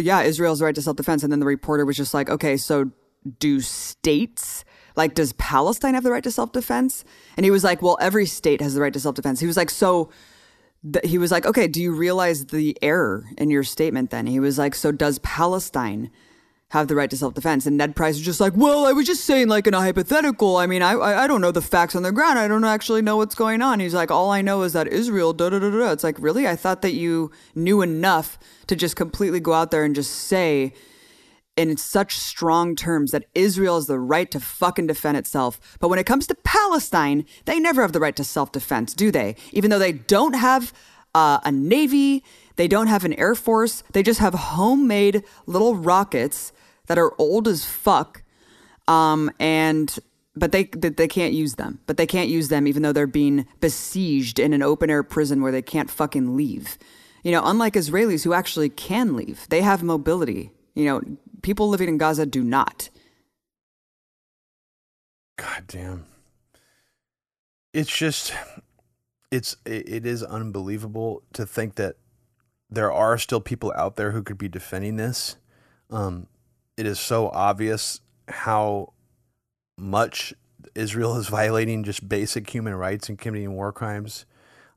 yeah, 0.00 0.22
Israel's 0.22 0.62
right 0.62 0.74
to 0.74 0.82
self 0.82 0.96
defense," 0.96 1.22
and 1.22 1.30
then 1.30 1.40
the 1.40 1.46
reporter 1.46 1.84
was 1.84 1.96
just 1.96 2.14
like, 2.14 2.30
"Okay, 2.30 2.56
so 2.56 2.90
do 3.38 3.60
states?" 3.60 4.64
like, 4.96 5.14
does 5.14 5.32
Palestine 5.34 5.94
have 5.94 6.04
the 6.04 6.10
right 6.10 6.22
to 6.24 6.30
self 6.30 6.52
defense? 6.52 7.04
And 7.36 7.44
he 7.44 7.50
was 7.50 7.64
like, 7.64 7.82
well, 7.82 7.96
every 8.00 8.26
state 8.26 8.60
has 8.60 8.74
the 8.74 8.80
right 8.80 8.92
to 8.92 9.00
self 9.00 9.14
defense. 9.14 9.40
He 9.40 9.46
was 9.46 9.56
like, 9.56 9.70
so 9.70 10.10
he 11.04 11.18
was 11.18 11.30
like, 11.30 11.46
okay, 11.46 11.68
do 11.68 11.80
you 11.80 11.92
realize 11.92 12.46
the 12.46 12.76
error 12.82 13.24
in 13.38 13.50
your 13.50 13.62
statement 13.62 14.10
then? 14.10 14.26
He 14.26 14.40
was 14.40 14.58
like, 14.58 14.74
so 14.74 14.92
does 14.92 15.18
Palestine 15.20 16.10
have 16.72 16.88
the 16.88 16.94
right 16.94 17.08
to 17.08 17.16
self 17.16 17.34
defense? 17.34 17.64
And 17.64 17.76
Ned 17.76 17.96
Price 17.96 18.16
was 18.16 18.24
just 18.24 18.40
like, 18.40 18.54
well, 18.56 18.84
I 18.84 18.92
was 18.92 19.06
just 19.06 19.24
saying, 19.24 19.48
like, 19.48 19.66
in 19.66 19.74
a 19.74 19.80
hypothetical. 19.80 20.56
I 20.56 20.66
mean, 20.66 20.82
I, 20.82 20.92
I, 20.92 21.24
I 21.24 21.26
don't 21.26 21.40
know 21.40 21.52
the 21.52 21.62
facts 21.62 21.94
on 21.94 22.02
the 22.02 22.12
ground. 22.12 22.38
I 22.38 22.48
don't 22.48 22.64
actually 22.64 23.02
know 23.02 23.16
what's 23.16 23.34
going 23.34 23.62
on. 23.62 23.80
He's 23.80 23.94
like, 23.94 24.10
all 24.10 24.30
I 24.30 24.42
know 24.42 24.62
is 24.62 24.72
that 24.72 24.88
Israel, 24.88 25.32
da 25.32 25.50
da 25.50 25.58
da 25.58 25.70
da. 25.70 25.92
It's 25.92 26.04
like, 26.04 26.18
really? 26.18 26.46
I 26.46 26.56
thought 26.56 26.82
that 26.82 26.92
you 26.92 27.30
knew 27.54 27.80
enough 27.82 28.38
to 28.66 28.76
just 28.76 28.96
completely 28.96 29.40
go 29.40 29.52
out 29.52 29.70
there 29.70 29.84
and 29.84 29.94
just 29.94 30.12
say, 30.12 30.74
in 31.56 31.76
such 31.76 32.16
strong 32.16 32.74
terms 32.74 33.10
that 33.10 33.26
Israel 33.34 33.74
has 33.74 33.86
the 33.86 33.98
right 33.98 34.30
to 34.30 34.40
fucking 34.40 34.86
defend 34.86 35.16
itself. 35.16 35.60
But 35.80 35.88
when 35.88 35.98
it 35.98 36.06
comes 36.06 36.26
to 36.28 36.34
Palestine, 36.34 37.26
they 37.44 37.60
never 37.60 37.82
have 37.82 37.92
the 37.92 38.00
right 38.00 38.16
to 38.16 38.24
self 38.24 38.52
defense, 38.52 38.94
do 38.94 39.10
they? 39.10 39.36
Even 39.52 39.70
though 39.70 39.78
they 39.78 39.92
don't 39.92 40.34
have 40.34 40.72
uh, 41.14 41.40
a 41.44 41.52
navy, 41.52 42.24
they 42.56 42.68
don't 42.68 42.86
have 42.86 43.04
an 43.04 43.12
air 43.14 43.34
force, 43.34 43.82
they 43.92 44.02
just 44.02 44.20
have 44.20 44.34
homemade 44.34 45.22
little 45.46 45.76
rockets 45.76 46.52
that 46.92 46.98
are 46.98 47.18
old 47.18 47.48
as 47.48 47.64
fuck. 47.64 48.22
Um, 48.86 49.30
and 49.40 49.98
but 50.36 50.52
they 50.52 50.64
they 50.64 51.08
can't 51.08 51.32
use 51.32 51.54
them. 51.54 51.80
But 51.86 51.96
they 51.96 52.06
can't 52.06 52.28
use 52.28 52.50
them 52.50 52.66
even 52.66 52.82
though 52.82 52.92
they're 52.92 53.06
being 53.06 53.46
besieged 53.60 54.38
in 54.38 54.52
an 54.52 54.62
open 54.62 54.90
air 54.90 55.02
prison 55.02 55.40
where 55.40 55.52
they 55.52 55.62
can't 55.62 55.90
fucking 55.90 56.36
leave. 56.36 56.76
You 57.24 57.32
know, 57.32 57.40
unlike 57.46 57.72
Israelis 57.72 58.24
who 58.24 58.34
actually 58.34 58.68
can 58.68 59.16
leave, 59.16 59.46
they 59.48 59.62
have 59.62 59.82
mobility. 59.82 60.50
You 60.74 60.84
know, 60.84 61.02
people 61.40 61.70
living 61.70 61.88
in 61.88 61.96
Gaza 61.96 62.26
do 62.26 62.44
not. 62.44 62.90
God 65.38 65.64
damn. 65.66 66.04
It's 67.72 67.96
just 67.96 68.34
it's 69.30 69.56
it 69.64 70.04
is 70.04 70.22
unbelievable 70.22 71.22
to 71.32 71.46
think 71.46 71.76
that 71.76 71.96
there 72.68 72.92
are 72.92 73.16
still 73.16 73.40
people 73.40 73.72
out 73.76 73.96
there 73.96 74.10
who 74.10 74.22
could 74.22 74.36
be 74.36 74.48
defending 74.50 74.96
this. 74.96 75.36
Um, 75.88 76.26
it 76.76 76.86
is 76.86 76.98
so 76.98 77.28
obvious 77.28 78.00
how 78.28 78.92
much 79.78 80.34
Israel 80.74 81.16
is 81.16 81.28
violating 81.28 81.84
just 81.84 82.08
basic 82.08 82.48
human 82.50 82.74
rights 82.74 83.08
and 83.08 83.18
committing 83.18 83.54
war 83.54 83.72
crimes. 83.72 84.24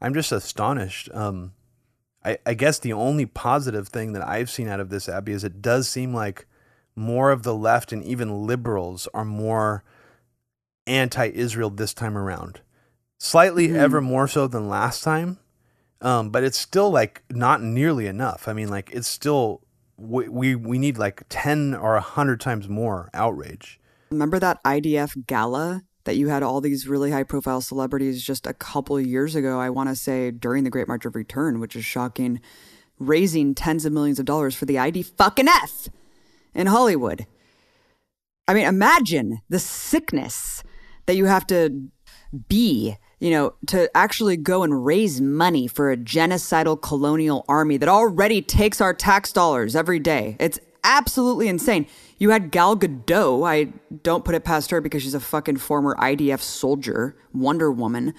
I'm 0.01 0.13
just 0.13 0.31
astonished. 0.31 1.09
Um, 1.13 1.53
I, 2.23 2.37
I 2.45 2.53
guess 2.53 2.79
the 2.79 2.93
only 2.93 3.25
positive 3.25 3.87
thing 3.87 4.13
that 4.13 4.27
I've 4.27 4.49
seen 4.49 4.67
out 4.67 4.79
of 4.79 4.89
this, 4.89 5.07
Abby, 5.07 5.31
is 5.31 5.43
it 5.43 5.61
does 5.61 5.87
seem 5.87 6.13
like 6.13 6.47
more 6.95 7.31
of 7.31 7.43
the 7.43 7.55
left 7.55 7.91
and 7.91 8.03
even 8.03 8.47
liberals 8.47 9.07
are 9.13 9.25
more 9.25 9.83
anti-Israel 10.87 11.69
this 11.69 11.93
time 11.93 12.17
around. 12.17 12.61
Slightly 13.19 13.69
mm. 13.69 13.75
ever 13.75 14.01
more 14.01 14.27
so 14.27 14.47
than 14.47 14.69
last 14.69 15.03
time, 15.03 15.39
um, 16.01 16.29
but 16.29 16.43
it's 16.43 16.57
still 16.57 16.89
like 16.89 17.23
not 17.29 17.61
nearly 17.61 18.07
enough. 18.07 18.47
I 18.47 18.53
mean, 18.53 18.69
like 18.69 18.91
it's 18.91 19.07
still 19.07 19.61
we 19.97 20.27
we, 20.27 20.55
we 20.55 20.77
need 20.77 20.97
like 20.97 21.23
ten 21.29 21.73
or 21.73 21.95
a 21.95 22.01
hundred 22.01 22.39
times 22.39 22.67
more 22.67 23.09
outrage. 23.13 23.79
Remember 24.11 24.39
that 24.39 24.63
IDF 24.63 25.25
gala 25.27 25.83
that 26.03 26.15
you 26.15 26.27
had 26.27 26.43
all 26.43 26.61
these 26.61 26.87
really 26.87 27.11
high 27.11 27.23
profile 27.23 27.61
celebrities 27.61 28.23
just 28.23 28.45
a 28.45 28.53
couple 28.53 28.99
years 28.99 29.35
ago? 29.35 29.59
I 29.59 29.69
want 29.69 29.89
to 29.89 29.95
say 29.95 30.31
during 30.31 30.63
the 30.63 30.69
Great 30.69 30.87
March 30.87 31.05
of 31.05 31.15
Return, 31.15 31.59
which 31.59 31.75
is 31.75 31.85
shocking, 31.85 32.39
raising 32.99 33.55
tens 33.55 33.85
of 33.85 33.93
millions 33.93 34.19
of 34.19 34.25
dollars 34.25 34.55
for 34.55 34.65
the 34.65 34.77
ID 34.77 35.03
fucking 35.03 35.47
F 35.47 35.89
in 36.53 36.67
Hollywood. 36.67 37.25
I 38.47 38.53
mean, 38.53 38.65
imagine 38.65 39.41
the 39.49 39.59
sickness 39.59 40.63
that 41.07 41.15
you 41.15 41.25
have 41.25 41.47
to 41.47 41.89
be, 42.47 42.97
you 43.19 43.31
know, 43.31 43.53
to 43.67 43.89
actually 43.95 44.37
go 44.37 44.63
and 44.63 44.85
raise 44.85 45.21
money 45.21 45.67
for 45.67 45.91
a 45.91 45.97
genocidal 45.97 46.81
colonial 46.81 47.45
army 47.47 47.77
that 47.77 47.89
already 47.89 48.41
takes 48.41 48.81
our 48.81 48.93
tax 48.93 49.31
dollars 49.31 49.75
every 49.75 49.99
day. 49.99 50.35
It's 50.39 50.59
absolutely 50.83 51.47
insane. 51.47 51.87
You 52.17 52.29
had 52.29 52.51
Gal 52.51 52.77
Gadot. 52.77 53.47
I 53.47 53.73
don't 54.03 54.23
put 54.23 54.35
it 54.35 54.43
past 54.43 54.71
her 54.71 54.81
because 54.81 55.03
she's 55.03 55.15
a 55.15 55.19
fucking 55.19 55.57
former 55.57 55.95
IDF 55.95 56.41
soldier, 56.41 57.15
Wonder 57.33 57.71
Woman 57.71 58.13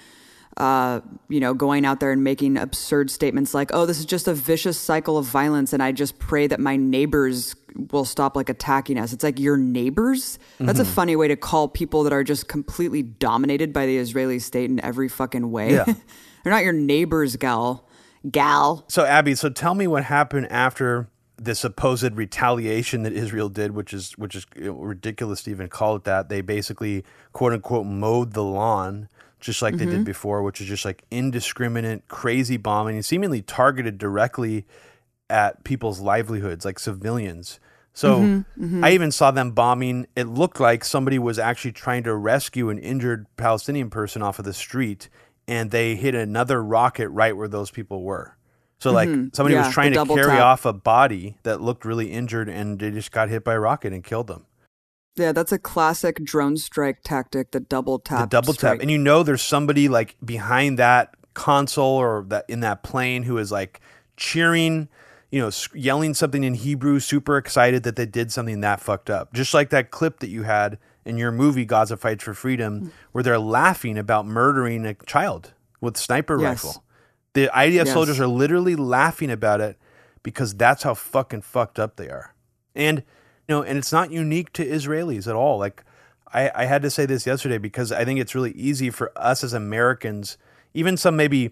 uh, 0.57 1.01
you 1.29 1.39
know, 1.39 1.53
going 1.53 1.85
out 1.85 1.99
there 1.99 2.11
and 2.11 2.23
making 2.23 2.57
absurd 2.57 3.11
statements 3.11 3.53
like, 3.53 3.71
oh, 3.73 3.85
this 3.85 3.99
is 3.99 4.05
just 4.05 4.27
a 4.27 4.33
vicious 4.33 4.79
cycle 4.79 5.17
of 5.17 5.25
violence, 5.25 5.71
and 5.71 5.81
I 5.81 5.91
just 5.91 6.19
pray 6.19 6.47
that 6.47 6.59
my 6.59 6.75
neighbors 6.75 7.55
will 7.91 8.05
stop 8.05 8.35
like 8.35 8.49
attacking 8.49 8.97
us. 8.97 9.13
It's 9.13 9.23
like 9.23 9.39
your 9.39 9.55
neighbors? 9.55 10.39
That's 10.59 10.79
mm-hmm. 10.79 10.89
a 10.89 10.93
funny 10.93 11.15
way 11.15 11.27
to 11.27 11.35
call 11.35 11.67
people 11.67 12.03
that 12.03 12.13
are 12.13 12.23
just 12.23 12.47
completely 12.47 13.03
dominated 13.03 13.71
by 13.71 13.85
the 13.85 13.97
Israeli 13.97 14.39
state 14.39 14.69
in 14.69 14.83
every 14.83 15.09
fucking 15.09 15.51
way. 15.51 15.73
Yeah. 15.73 15.85
They're 16.43 16.53
not 16.53 16.63
your 16.63 16.73
neighbors, 16.73 17.35
gal. 17.35 17.87
Gal. 18.29 18.83
So, 18.87 19.05
Abby, 19.05 19.35
so 19.35 19.49
tell 19.49 19.75
me 19.75 19.85
what 19.85 20.05
happened 20.05 20.51
after 20.51 21.07
the 21.37 21.53
supposed 21.53 22.15
retaliation 22.15 23.03
that 23.03 23.13
Israel 23.13 23.49
did, 23.49 23.71
which 23.71 23.93
is 23.93 24.17
which 24.17 24.35
is 24.35 24.47
ridiculous 24.55 25.43
to 25.43 25.51
even 25.51 25.67
call 25.67 25.95
it 25.95 26.03
that. 26.05 26.29
They 26.29 26.41
basically 26.41 27.03
quote 27.31 27.53
unquote 27.53 27.85
mowed 27.85 28.33
the 28.33 28.43
lawn 28.43 29.07
just 29.39 29.61
like 29.61 29.73
mm-hmm. 29.73 29.79
they 29.79 29.85
did 29.85 29.95
mm-hmm. 29.95 30.03
before, 30.03 30.43
which 30.43 30.61
is 30.61 30.67
just 30.67 30.85
like 30.85 31.03
indiscriminate, 31.11 32.07
crazy 32.07 32.57
bombing, 32.57 32.95
and 32.95 33.05
seemingly 33.05 33.41
targeted 33.41 33.97
directly 33.97 34.65
at 35.29 35.63
people's 35.63 35.99
livelihoods, 35.99 36.65
like 36.65 36.79
civilians. 36.79 37.59
So 37.93 38.19
mm-hmm, 38.19 38.63
mm-hmm. 38.63 38.83
I 38.83 38.91
even 38.91 39.11
saw 39.11 39.31
them 39.31 39.51
bombing. 39.51 40.07
It 40.15 40.25
looked 40.25 40.59
like 40.59 40.83
somebody 40.83 41.17
was 41.19 41.39
actually 41.39 41.71
trying 41.71 42.03
to 42.03 42.15
rescue 42.15 42.69
an 42.69 42.79
injured 42.79 43.25
Palestinian 43.37 43.89
person 43.89 44.21
off 44.21 44.39
of 44.39 44.45
the 44.45 44.53
street, 44.53 45.09
and 45.47 45.71
they 45.71 45.95
hit 45.95 46.13
another 46.13 46.63
rocket 46.63 47.09
right 47.09 47.35
where 47.35 47.47
those 47.47 47.71
people 47.71 48.03
were. 48.03 48.37
So 48.79 48.91
like 48.91 49.09
mm-hmm. 49.09 49.29
somebody 49.33 49.55
yeah, 49.55 49.65
was 49.65 49.73
trying 49.73 49.93
to 49.93 50.05
carry 50.05 50.37
tap. 50.37 50.43
off 50.43 50.65
a 50.65 50.73
body 50.73 51.37
that 51.43 51.61
looked 51.61 51.85
really 51.85 52.11
injured, 52.11 52.49
and 52.49 52.79
they 52.79 52.91
just 52.91 53.11
got 53.11 53.29
hit 53.29 53.43
by 53.43 53.53
a 53.53 53.59
rocket 53.59 53.93
and 53.93 54.03
killed 54.03 54.27
them. 54.27 54.45
Yeah, 55.17 55.31
that's 55.31 55.51
a 55.51 55.59
classic 55.59 56.23
drone 56.23 56.57
strike 56.57 56.99
tactic, 57.03 57.51
the 57.51 57.59
double 57.59 57.99
tap. 57.99 58.29
The 58.29 58.41
double 58.41 58.53
strike. 58.53 58.73
tap. 58.73 58.81
And 58.81 58.91
you 58.91 58.97
know 58.97 59.23
there's 59.23 59.41
somebody 59.41 59.87
like 59.89 60.15
behind 60.23 60.77
that 60.79 61.15
console 61.33 61.97
or 61.97 62.25
that 62.27 62.45
in 62.47 62.61
that 62.61 62.83
plane 62.83 63.23
who 63.23 63.37
is 63.37 63.51
like 63.51 63.79
cheering, 64.15 64.89
you 65.31 65.39
know, 65.39 65.51
yelling 65.73 66.13
something 66.13 66.43
in 66.43 66.53
Hebrew, 66.53 66.99
super 66.99 67.37
excited 67.37 67.83
that 67.83 67.95
they 67.95 68.05
did 68.05 68.31
something 68.31 68.61
that 68.61 68.79
fucked 68.79 69.09
up. 69.09 69.33
Just 69.33 69.53
like 69.53 69.69
that 69.69 69.91
clip 69.91 70.19
that 70.19 70.29
you 70.29 70.43
had 70.43 70.77
in 71.05 71.17
your 71.17 71.31
movie 71.31 71.65
Gaza 71.65 71.97
Fights 71.97 72.23
for 72.23 72.33
Freedom 72.33 72.81
mm. 72.81 72.91
where 73.11 73.23
they're 73.23 73.39
laughing 73.39 73.97
about 73.97 74.25
murdering 74.25 74.85
a 74.85 74.93
child 74.93 75.53
with 75.81 75.97
sniper 75.97 76.39
yes. 76.39 76.63
rifle. 76.63 76.83
The 77.33 77.49
IDF 77.53 77.73
yes. 77.73 77.93
soldiers 77.93 78.19
are 78.19 78.27
literally 78.27 78.75
laughing 78.75 79.31
about 79.31 79.61
it 79.61 79.77
because 80.23 80.55
that's 80.55 80.83
how 80.83 80.93
fucking 80.93 81.41
fucked 81.41 81.79
up 81.79 81.95
they 81.95 82.09
are. 82.09 82.33
And 82.75 83.03
you 83.47 83.55
know, 83.55 83.63
and 83.63 83.77
it's 83.77 83.91
not 83.91 84.11
unique 84.11 84.51
to 84.53 84.65
Israelis 84.65 85.27
at 85.27 85.35
all. 85.35 85.57
Like 85.57 85.83
I, 86.33 86.51
I 86.53 86.65
had 86.65 86.81
to 86.81 86.89
say 86.89 87.05
this 87.05 87.25
yesterday 87.25 87.57
because 87.57 87.91
I 87.91 88.03
think 88.03 88.19
it's 88.19 88.35
really 88.35 88.51
easy 88.51 88.89
for 88.89 89.11
us 89.15 89.43
as 89.43 89.53
Americans, 89.53 90.37
even 90.73 90.97
some 90.97 91.15
maybe 91.15 91.51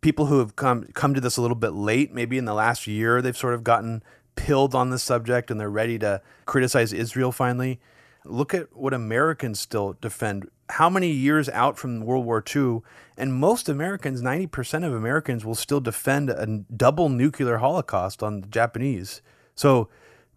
people 0.00 0.26
who 0.26 0.38
have 0.38 0.56
come 0.56 0.84
come 0.94 1.14
to 1.14 1.20
this 1.20 1.36
a 1.36 1.42
little 1.42 1.56
bit 1.56 1.72
late, 1.72 2.12
maybe 2.12 2.38
in 2.38 2.44
the 2.44 2.54
last 2.54 2.86
year, 2.86 3.20
they've 3.20 3.36
sort 3.36 3.54
of 3.54 3.64
gotten 3.64 4.02
pilled 4.34 4.74
on 4.74 4.90
the 4.90 4.98
subject 4.98 5.50
and 5.50 5.60
they're 5.60 5.70
ready 5.70 5.98
to 5.98 6.20
criticize 6.46 6.92
Israel 6.92 7.32
finally. 7.32 7.80
Look 8.24 8.54
at 8.54 8.74
what 8.76 8.94
Americans 8.94 9.58
still 9.58 9.96
defend. 10.00 10.48
How 10.70 10.88
many 10.88 11.10
years 11.10 11.48
out 11.48 11.76
from 11.76 12.04
World 12.04 12.24
War 12.24 12.42
II, 12.54 12.80
and 13.16 13.34
most 13.34 13.68
Americans, 13.68 14.22
90% 14.22 14.86
of 14.86 14.94
Americans, 14.94 15.44
will 15.44 15.56
still 15.56 15.80
defend 15.80 16.30
a 16.30 16.46
double 16.74 17.08
nuclear 17.08 17.58
holocaust 17.58 18.22
on 18.22 18.40
the 18.40 18.46
Japanese. 18.46 19.22
So 19.56 19.88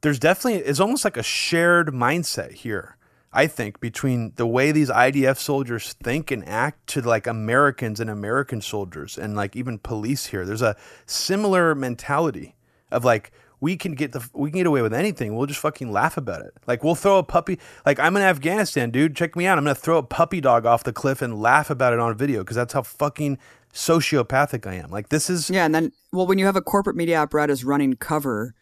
there's 0.02 0.20
definitely 0.20 0.62
it's 0.62 0.80
almost 0.80 1.04
like 1.04 1.18
a 1.18 1.24
shared 1.24 1.90
mindset 1.90 2.52
here. 2.52 2.98
I 3.34 3.48
think 3.48 3.82
between 3.82 4.32
the 4.38 4.48
way 4.48 4.72
these 4.72 4.90
IDF 4.90 5.38
soldiers 5.38 5.94
think 6.02 6.32
and 6.32 6.48
act 6.48 6.88
to 6.88 7.02
like 7.02 7.28
Americans 7.28 8.00
and 8.00 8.10
American 8.10 8.62
soldiers 8.62 9.18
and 9.18 9.36
like 9.36 9.58
even 9.58 9.78
police 9.78 10.28
here, 10.28 10.46
there's 10.46 10.62
a 10.62 10.78
similar 11.06 11.76
mentality 11.76 12.56
of 12.92 13.04
like 13.04 13.34
we 13.60 13.76
can 13.76 13.94
get 13.94 14.14
the 14.14 14.28
we 14.34 14.52
can 14.52 14.60
get 14.60 14.68
away 14.68 14.82
with 14.82 14.94
anything. 14.94 15.36
We'll 15.36 15.48
just 15.48 15.60
fucking 15.60 15.92
laugh 15.92 16.16
about 16.16 16.42
it. 16.42 16.54
Like 16.66 16.84
we'll 16.84 16.96
throw 16.96 17.18
a 17.18 17.24
puppy. 17.24 17.60
Like 17.86 18.00
I'm 18.00 18.16
in 18.16 18.22
Afghanistan, 18.22 18.90
dude. 18.90 19.16
Check 19.16 19.36
me 19.36 19.46
out. 19.48 19.58
I'm 19.58 19.66
gonna 19.66 19.76
throw 19.76 19.98
a 19.98 20.04
puppy 20.04 20.40
dog 20.40 20.66
off 20.66 20.84
the 20.84 20.94
cliff 20.94 21.22
and 21.22 21.42
laugh 21.42 21.70
about 21.70 21.92
it 21.92 22.00
on 22.00 22.16
video 22.16 22.42
because 22.42 22.56
that's 22.56 22.74
how 22.74 22.84
fucking 22.84 23.38
sociopathic 23.74 24.66
I 24.66 24.76
am. 24.76 24.92
Like 24.92 25.10
this 25.10 25.30
is 25.30 25.50
yeah. 25.50 25.66
And 25.66 25.76
then 25.76 25.92
well, 26.14 26.26
when 26.28 26.38
you 26.38 26.46
have 26.46 26.56
a 26.56 26.62
corporate 26.62 26.96
media 26.96 27.18
apparatus 27.18 27.64
running 27.64 27.96
cover 27.96 28.56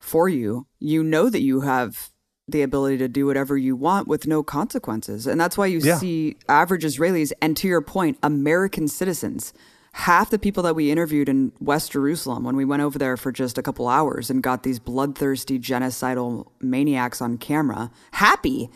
for 0.00 0.28
you, 0.28 0.66
you 0.78 1.02
know 1.02 1.28
that 1.30 1.42
you 1.42 1.62
have 1.62 2.10
the 2.46 2.62
ability 2.62 2.98
to 2.98 3.08
do 3.08 3.26
whatever 3.26 3.56
you 3.56 3.74
want 3.74 4.06
with 4.06 4.26
no 4.26 4.42
consequences. 4.42 5.26
And 5.26 5.40
that's 5.40 5.56
why 5.56 5.66
you 5.66 5.78
yeah. 5.78 5.96
see 5.96 6.36
average 6.48 6.84
Israelis, 6.84 7.32
and 7.40 7.56
to 7.56 7.68
your 7.68 7.80
point, 7.80 8.18
American 8.22 8.88
citizens. 8.88 9.52
Half 9.94 10.30
the 10.30 10.40
people 10.40 10.62
that 10.64 10.74
we 10.74 10.90
interviewed 10.90 11.28
in 11.28 11.52
West 11.60 11.92
Jerusalem 11.92 12.42
when 12.42 12.56
we 12.56 12.64
went 12.64 12.82
over 12.82 12.98
there 12.98 13.16
for 13.16 13.30
just 13.30 13.56
a 13.56 13.62
couple 13.62 13.88
hours 13.88 14.28
and 14.28 14.42
got 14.42 14.64
these 14.64 14.80
bloodthirsty 14.80 15.58
genocidal 15.58 16.48
maniacs 16.60 17.22
on 17.22 17.38
camera, 17.38 17.92
happy 18.12 18.70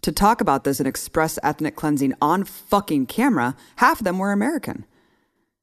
to 0.00 0.10
talk 0.10 0.40
about 0.40 0.64
this 0.64 0.80
and 0.80 0.86
express 0.86 1.38
ethnic 1.42 1.76
cleansing 1.76 2.14
on 2.20 2.44
fucking 2.44 3.06
camera, 3.06 3.56
half 3.76 4.00
of 4.00 4.04
them 4.04 4.18
were 4.18 4.32
American. 4.32 4.86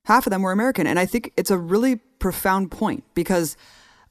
Half 0.05 0.25
of 0.25 0.31
them 0.31 0.41
were 0.41 0.51
American. 0.51 0.87
And 0.87 0.97
I 0.97 1.05
think 1.05 1.31
it's 1.35 1.51
a 1.51 1.57
really 1.57 1.97
profound 2.19 2.71
point 2.71 3.03
because 3.13 3.57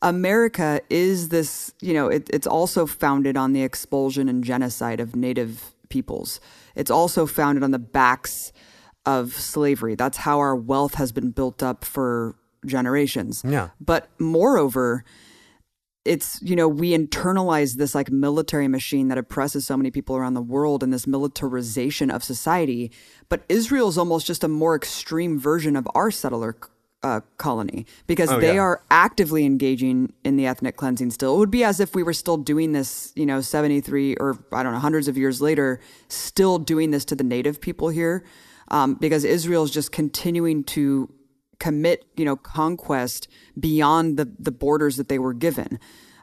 America 0.02 0.80
is 0.88 1.28
this, 1.28 1.74
you 1.80 1.92
know, 1.92 2.08
it, 2.08 2.28
it's 2.32 2.46
also 2.46 2.86
founded 2.86 3.36
on 3.36 3.52
the 3.52 3.62
expulsion 3.62 4.28
and 4.28 4.42
genocide 4.42 5.00
of 5.00 5.14
native 5.14 5.74
peoples. 5.88 6.40
It's 6.74 6.90
also 6.90 7.26
founded 7.26 7.62
on 7.62 7.70
the 7.70 7.78
backs 7.78 8.52
of 9.04 9.32
slavery. 9.32 9.94
That's 9.94 10.18
how 10.18 10.38
our 10.38 10.56
wealth 10.56 10.94
has 10.94 11.12
been 11.12 11.30
built 11.30 11.62
up 11.62 11.84
for 11.84 12.36
generations. 12.64 13.42
Yeah. 13.46 13.70
But 13.80 14.08
moreover, 14.18 15.04
it's, 16.04 16.40
you 16.42 16.56
know, 16.56 16.68
we 16.68 16.96
internalize 16.96 17.76
this 17.76 17.94
like 17.94 18.10
military 18.10 18.68
machine 18.68 19.08
that 19.08 19.18
oppresses 19.18 19.66
so 19.66 19.76
many 19.76 19.90
people 19.90 20.16
around 20.16 20.34
the 20.34 20.42
world 20.42 20.82
and 20.82 20.92
this 20.92 21.06
militarization 21.06 22.10
of 22.10 22.24
society. 22.24 22.90
But 23.28 23.44
Israel 23.48 23.88
is 23.88 23.98
almost 23.98 24.26
just 24.26 24.44
a 24.44 24.48
more 24.48 24.74
extreme 24.74 25.38
version 25.38 25.76
of 25.76 25.86
our 25.94 26.10
settler 26.10 26.56
uh, 27.02 27.20
colony 27.38 27.86
because 28.06 28.30
oh, 28.30 28.40
they 28.40 28.54
yeah. 28.54 28.60
are 28.60 28.82
actively 28.90 29.44
engaging 29.44 30.12
in 30.24 30.36
the 30.36 30.46
ethnic 30.46 30.76
cleansing 30.76 31.10
still. 31.10 31.34
It 31.34 31.38
would 31.38 31.50
be 31.50 31.64
as 31.64 31.80
if 31.80 31.94
we 31.94 32.02
were 32.02 32.12
still 32.12 32.36
doing 32.36 32.72
this, 32.72 33.12
you 33.16 33.26
know, 33.26 33.40
73 33.40 34.16
or 34.16 34.38
I 34.52 34.62
don't 34.62 34.72
know, 34.72 34.78
hundreds 34.78 35.08
of 35.08 35.16
years 35.16 35.40
later, 35.40 35.80
still 36.08 36.58
doing 36.58 36.90
this 36.90 37.04
to 37.06 37.16
the 37.16 37.24
native 37.24 37.60
people 37.60 37.88
here 37.88 38.24
um, 38.68 38.94
because 38.94 39.24
Israel 39.24 39.64
is 39.64 39.70
just 39.70 39.92
continuing 39.92 40.64
to 40.64 41.12
commit, 41.58 42.04
you 42.16 42.24
know, 42.24 42.36
conquest 42.36 43.28
beyond 43.58 44.18
the, 44.18 44.30
the 44.38 44.50
borders 44.50 44.96
that 44.96 45.08
they 45.08 45.18
were 45.18 45.34
given. 45.34 45.78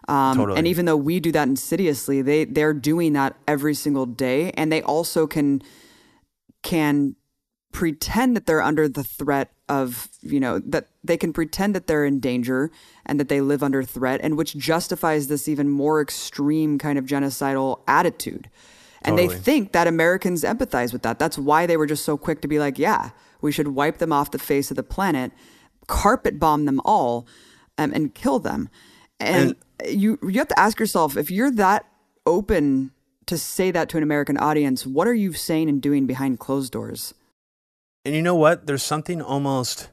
Um, 0.07 0.37
totally. 0.37 0.57
And 0.57 0.67
even 0.67 0.85
though 0.85 0.97
we 0.97 1.19
do 1.19 1.31
that 1.33 1.47
insidiously, 1.47 2.21
they 2.21 2.45
they're 2.45 2.73
doing 2.73 3.13
that 3.13 3.35
every 3.45 3.73
single 3.73 4.05
day, 4.05 4.51
and 4.51 4.71
they 4.71 4.81
also 4.81 5.27
can 5.27 5.61
can 6.63 7.15
pretend 7.73 8.35
that 8.35 8.45
they're 8.45 8.61
under 8.61 8.87
the 8.87 9.03
threat 9.03 9.51
of, 9.69 10.09
you 10.21 10.39
know, 10.39 10.59
that 10.59 10.87
they 11.03 11.17
can 11.17 11.33
pretend 11.33 11.75
that 11.75 11.87
they're 11.87 12.05
in 12.05 12.19
danger 12.19 12.71
and 13.05 13.19
that 13.19 13.29
they 13.29 13.41
live 13.41 13.63
under 13.63 13.83
threat, 13.83 14.19
and 14.23 14.37
which 14.37 14.55
justifies 14.55 15.27
this 15.27 15.47
even 15.47 15.69
more 15.69 16.01
extreme 16.01 16.77
kind 16.77 16.97
of 16.97 17.05
genocidal 17.05 17.81
attitude. 17.87 18.49
And 19.01 19.17
totally. 19.17 19.35
they 19.35 19.41
think 19.41 19.71
that 19.73 19.87
Americans 19.87 20.43
empathize 20.43 20.91
with 20.91 21.03
that. 21.03 21.19
That's 21.19 21.37
why 21.37 21.65
they 21.65 21.77
were 21.77 21.85
just 21.85 22.03
so 22.03 22.17
quick 22.17 22.41
to 22.41 22.47
be 22.47 22.59
like, 22.59 22.79
yeah, 22.79 23.11
we 23.41 23.51
should 23.51 23.69
wipe 23.69 23.97
them 23.97 24.11
off 24.11 24.31
the 24.31 24.39
face 24.39 24.71
of 24.71 24.77
the 24.77 24.83
planet, 24.83 25.31
carpet 25.87 26.39
bomb 26.39 26.65
them 26.65 26.81
all, 26.83 27.27
um, 27.77 27.91
and 27.93 28.13
kill 28.13 28.39
them. 28.39 28.69
And, 29.19 29.55
and 29.79 29.99
you 29.99 30.19
you 30.23 30.39
have 30.39 30.47
to 30.49 30.59
ask 30.59 30.79
yourself 30.79 31.17
if 31.17 31.31
you're 31.31 31.51
that 31.51 31.85
open 32.25 32.91
to 33.27 33.37
say 33.37 33.71
that 33.71 33.89
to 33.89 33.97
an 33.97 34.03
American 34.03 34.37
audience, 34.37 34.85
what 34.85 35.07
are 35.07 35.13
you 35.13 35.33
saying 35.33 35.69
and 35.69 35.81
doing 35.81 36.05
behind 36.05 36.39
closed 36.39 36.71
doors? 36.71 37.13
And 38.07 38.15
you 38.15 38.21
know 38.21 38.35
what? 38.35 38.67
There's 38.67 38.83
something 38.83 39.21
almost 39.21 39.89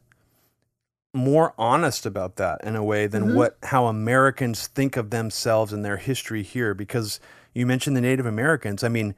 more 1.13 1.53
honest 1.59 2.07
about 2.07 2.37
that 2.37 2.63
in 2.63 2.77
a 2.77 2.85
way 2.85 3.09
than 3.09 3.25
mm-hmm. 3.25 3.35
what 3.35 3.59
how 3.65 3.87
Americans 3.87 4.69
think 4.69 4.97
of 4.97 5.11
themselves 5.11 5.73
and 5.73 5.85
their 5.85 5.97
history 5.97 6.45
here 6.45 6.75
because 6.75 7.19
you 7.55 7.67
mentioned 7.67 7.97
the 7.97 8.01
Native 8.01 8.25
Americans. 8.25 8.85
I 8.85 8.89
mean, 8.89 9.17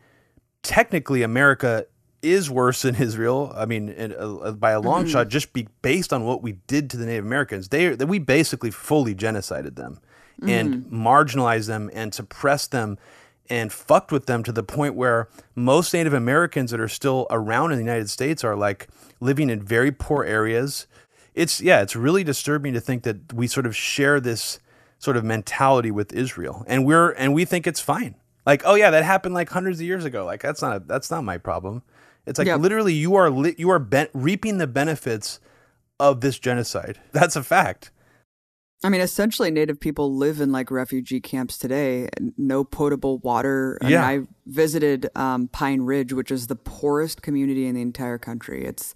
technically 0.62 1.22
America 1.22 1.84
is 2.22 2.50
worse 2.50 2.80
than 2.80 2.94
Israel. 3.02 3.52
I 3.54 3.66
mean, 3.66 4.14
uh, 4.18 4.52
by 4.52 4.70
a 4.70 4.80
long 4.80 5.02
mm-hmm. 5.02 5.12
shot, 5.12 5.28
just 5.28 5.52
be 5.52 5.68
based 5.82 6.10
on 6.10 6.24
what 6.24 6.42
we 6.42 6.52
did 6.66 6.88
to 6.88 6.96
the 6.96 7.04
Native 7.04 7.26
Americans. 7.26 7.68
They 7.68 7.90
that 7.90 8.06
we 8.06 8.18
basically 8.18 8.70
fully 8.70 9.14
genocided 9.14 9.76
them 9.76 10.00
mm-hmm. 10.40 10.48
and 10.48 10.84
marginalized 10.86 11.66
them 11.66 11.90
and 11.92 12.14
suppressed 12.14 12.70
them 12.70 12.96
and 13.48 13.72
fucked 13.72 14.12
with 14.12 14.26
them 14.26 14.42
to 14.42 14.52
the 14.52 14.62
point 14.62 14.94
where 14.94 15.28
most 15.54 15.92
Native 15.92 16.12
Americans 16.12 16.70
that 16.70 16.80
are 16.80 16.88
still 16.88 17.26
around 17.30 17.72
in 17.72 17.78
the 17.78 17.84
United 17.84 18.10
States 18.10 18.44
are 18.44 18.56
like 18.56 18.88
living 19.20 19.50
in 19.50 19.62
very 19.62 19.92
poor 19.92 20.24
areas 20.24 20.86
it's 21.36 21.60
yeah, 21.60 21.82
it's 21.82 21.94
really 21.94 22.24
disturbing 22.24 22.72
to 22.72 22.80
think 22.80 23.04
that 23.04 23.32
we 23.32 23.46
sort 23.46 23.66
of 23.66 23.76
share 23.76 24.18
this 24.18 24.58
sort 24.98 25.16
of 25.16 25.24
mentality 25.24 25.90
with 25.90 26.12
Israel, 26.12 26.64
and 26.66 26.84
we're 26.84 27.10
and 27.12 27.34
we 27.34 27.44
think 27.44 27.66
it's 27.66 27.80
fine. 27.80 28.16
Like, 28.46 28.62
oh 28.64 28.74
yeah, 28.74 28.90
that 28.90 29.04
happened 29.04 29.34
like 29.34 29.50
hundreds 29.50 29.78
of 29.78 29.86
years 29.86 30.04
ago. 30.04 30.24
Like 30.24 30.40
that's 30.40 30.62
not 30.62 30.76
a, 30.76 30.80
that's 30.80 31.10
not 31.10 31.22
my 31.22 31.36
problem. 31.36 31.82
It's 32.24 32.38
like 32.38 32.46
yep. 32.46 32.60
literally 32.60 32.94
you 32.94 33.14
are 33.14 33.30
li- 33.30 33.54
you 33.58 33.70
are 33.70 33.78
ben- 33.78 34.08
reaping 34.14 34.56
the 34.58 34.66
benefits 34.66 35.38
of 36.00 36.22
this 36.22 36.38
genocide. 36.38 36.98
That's 37.12 37.36
a 37.36 37.42
fact. 37.42 37.90
I 38.84 38.88
mean, 38.88 39.00
essentially, 39.00 39.50
Native 39.50 39.80
people 39.80 40.14
live 40.14 40.40
in 40.40 40.52
like 40.52 40.70
refugee 40.70 41.20
camps 41.20 41.58
today. 41.58 42.08
No 42.36 42.62
potable 42.62 43.18
water. 43.18 43.78
I 43.82 43.88
yeah. 43.88 44.08
Mean, 44.08 44.22
I 44.22 44.34
visited 44.46 45.08
um, 45.16 45.48
Pine 45.48 45.82
Ridge, 45.82 46.12
which 46.12 46.30
is 46.30 46.46
the 46.46 46.56
poorest 46.56 47.22
community 47.22 47.66
in 47.66 47.74
the 47.74 47.82
entire 47.82 48.18
country. 48.18 48.64
It's 48.64 48.94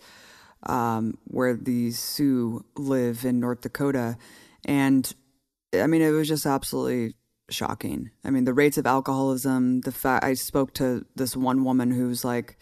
um, 0.64 1.16
where 1.24 1.54
the 1.54 1.90
Sioux 1.92 2.64
live 2.76 3.24
in 3.24 3.40
North 3.40 3.62
Dakota. 3.62 4.18
And 4.64 5.12
I 5.74 5.86
mean, 5.86 6.02
it 6.02 6.10
was 6.10 6.28
just 6.28 6.46
absolutely 6.46 7.14
shocking. 7.48 8.10
I 8.24 8.30
mean, 8.30 8.44
the 8.44 8.54
rates 8.54 8.78
of 8.78 8.86
alcoholism, 8.86 9.80
the 9.80 9.92
fact 9.92 10.24
I 10.24 10.34
spoke 10.34 10.74
to 10.74 11.06
this 11.16 11.36
one 11.36 11.64
woman 11.64 11.90
who's 11.90 12.24
like 12.24 12.58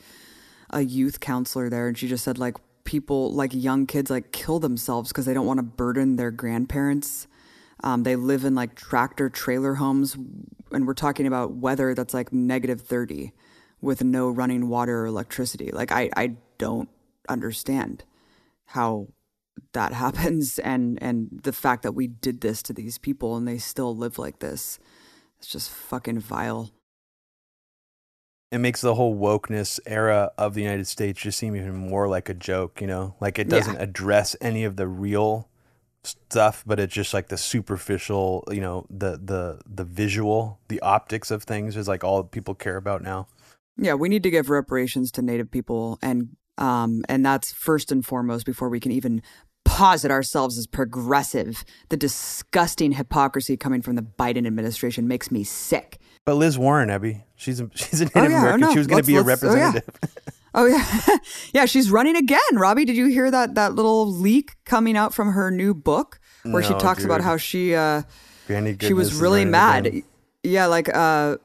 a 0.71 0.83
youth 0.83 1.21
counselor 1.21 1.69
there, 1.69 1.89
and 1.89 1.97
she 1.97 2.09
just 2.09 2.25
said, 2.25 2.39
like, 2.39 2.57
people, 2.89 3.31
like 3.35 3.53
young 3.53 3.85
kids, 3.85 4.11
like 4.11 4.33
kill 4.33 4.59
themselves 4.59 5.11
because 5.11 5.27
they 5.27 5.35
don't 5.35 5.45
want 5.45 5.59
to 5.59 5.63
burden 5.63 6.17
their 6.17 6.31
grandparents. 6.31 7.27
Um, 7.85 8.03
they 8.03 8.17
live 8.17 8.47
in 8.47 8.55
like 8.55 8.75
tractor 8.75 9.29
trailer 9.29 9.75
homes, 9.75 10.17
and 10.73 10.87
we're 10.87 10.95
talking 10.95 11.27
about 11.27 11.53
weather 11.53 11.95
that's 11.95 12.15
like 12.15 12.33
negative 12.33 12.81
30 12.81 13.33
with 13.83 14.03
no 14.03 14.31
running 14.31 14.71
water 14.71 15.03
or 15.03 15.07
electricity. 15.07 15.71
Like, 15.71 15.93
I, 15.93 16.09
I 16.17 16.37
don't 16.57 16.89
understand 17.29 18.05
how 18.65 19.09
that 19.75 19.93
happens 20.05 20.59
and 20.59 20.99
and 21.03 21.29
the 21.43 21.53
fact 21.53 21.83
that 21.83 21.93
we 21.93 22.07
did 22.07 22.41
this 22.41 22.63
to 22.63 22.73
these 22.73 22.97
people 22.97 23.37
and 23.37 23.47
they 23.47 23.59
still 23.59 23.95
live 23.95 24.19
like 24.19 24.39
this 24.39 24.79
it's 25.37 25.49
just 25.49 25.69
fucking 25.69 26.21
vile 26.21 26.71
it 28.51 28.59
makes 28.59 28.81
the 28.81 28.95
whole 28.95 29.17
wokeness 29.17 29.79
era 29.87 30.31
of 30.39 30.55
the 30.55 30.63
United 30.63 30.87
States 30.87 31.21
just 31.21 31.39
seem 31.39 31.55
even 31.55 31.75
more 31.75 32.09
like 32.09 32.29
a 32.29 32.35
joke, 32.35 32.81
you 32.81 32.87
know? 32.87 33.15
Like 33.21 33.39
it 33.39 33.49
doesn't 33.49 33.75
yeah. 33.75 33.83
address 33.83 34.35
any 34.41 34.65
of 34.65 34.77
the 34.77 34.87
real 34.87 35.49
stuff, 36.03 36.65
but 36.67 36.81
it's 36.81 36.95
just 36.95 37.13
like 37.13 37.29
the 37.29 37.37
superficial, 37.37 38.45
you 38.51 38.61
know, 38.61 38.87
the 38.89 39.21
the 39.23 39.61
the 39.67 39.85
visual, 39.85 40.61
the 40.69 40.81
optics 40.81 41.31
of 41.31 41.43
things 41.43 41.77
is 41.77 41.89
like 41.89 42.03
all 42.05 42.25
people 42.25 42.55
care 42.55 42.77
about 42.77 43.03
now. 43.03 43.29
Yeah, 43.77 43.95
we 43.95 44.09
need 44.09 44.23
to 44.23 44.31
give 44.31 44.51
reparations 44.51 45.13
to 45.13 45.23
native 45.23 45.51
people 45.51 45.99
and 46.01 46.31
um, 46.57 47.05
and 47.09 47.25
that's 47.25 47.53
first 47.53 47.93
and 47.93 48.05
foremost 48.05 48.47
before 48.47 48.69
we 48.69 48.81
can 48.81 48.93
even 48.93 49.23
posit 49.65 50.11
ourselves 50.11 50.57
as 50.57 50.67
progressive. 50.67 51.65
The 51.91 51.97
disgusting 51.97 52.93
hypocrisy 52.93 53.57
coming 53.57 53.83
from 53.83 53.97
the 53.97 54.03
Biden 54.03 54.47
administration 54.47 55.07
makes 55.07 55.31
me 55.31 55.45
sick. 55.45 56.01
But 56.29 56.35
Liz 56.35 56.59
Warren, 56.59 56.91
Abby, 56.91 57.25
she's 57.37 57.59
a, 57.59 57.71
she's 57.75 58.03
a 58.03 58.05
Native 58.05 58.17
oh, 58.17 58.29
yeah, 58.29 58.41
American. 58.41 58.61
No. 58.61 58.73
She 58.73 58.79
was 58.79 58.87
going 58.87 59.01
to 59.01 59.07
be 59.07 59.17
a 59.17 59.23
representative. 59.23 59.89
Oh 60.53 60.67
yeah. 60.67 60.85
oh 61.09 61.09
yeah, 61.09 61.17
yeah. 61.55 61.65
She's 61.65 61.91
running 61.91 62.17
again. 62.17 62.39
Robbie, 62.53 62.85
did 62.85 62.99
you 62.99 63.07
hear 63.07 63.31
that 63.31 63.55
that 63.55 63.73
little 63.73 64.07
leak 64.07 64.57
coming 64.67 64.95
out 64.95 65.15
from 65.15 65.33
her 65.33 65.51
new 65.51 65.73
book 65.73 66.21
where 66.43 66.61
no, 66.61 66.69
she 66.69 66.75
talks 66.75 66.99
dude. 66.99 67.07
about 67.07 67.23
how 67.23 67.39
she 67.39 67.75
uh, 67.75 68.03
she 68.79 68.93
was 68.93 69.15
really 69.15 69.47
mad. 69.47 69.87
Again. 69.87 70.03
Yeah, 70.43 70.67
like 70.67 70.95
uh, 70.95 71.39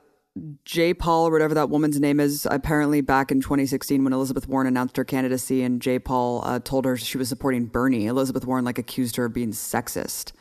Jayapal 0.65 1.27
or 1.27 1.31
whatever 1.31 1.53
that 1.53 1.69
woman's 1.69 2.01
name 2.01 2.19
is, 2.19 2.45
apparently 2.51 2.99
back 2.99 3.31
in 3.31 3.39
2016 3.39 4.03
when 4.03 4.11
Elizabeth 4.11 4.49
Warren 4.49 4.67
announced 4.67 4.97
her 4.97 5.05
candidacy 5.05 5.63
and 5.63 5.81
Jayapal 5.81 6.41
uh, 6.45 6.59
told 6.59 6.83
her 6.83 6.97
she 6.97 7.17
was 7.17 7.29
supporting 7.29 7.67
Bernie, 7.67 8.07
Elizabeth 8.07 8.45
Warren 8.45 8.65
like 8.65 8.77
accused 8.77 9.15
her 9.15 9.23
of 9.23 9.33
being 9.33 9.51
sexist. 9.51 10.33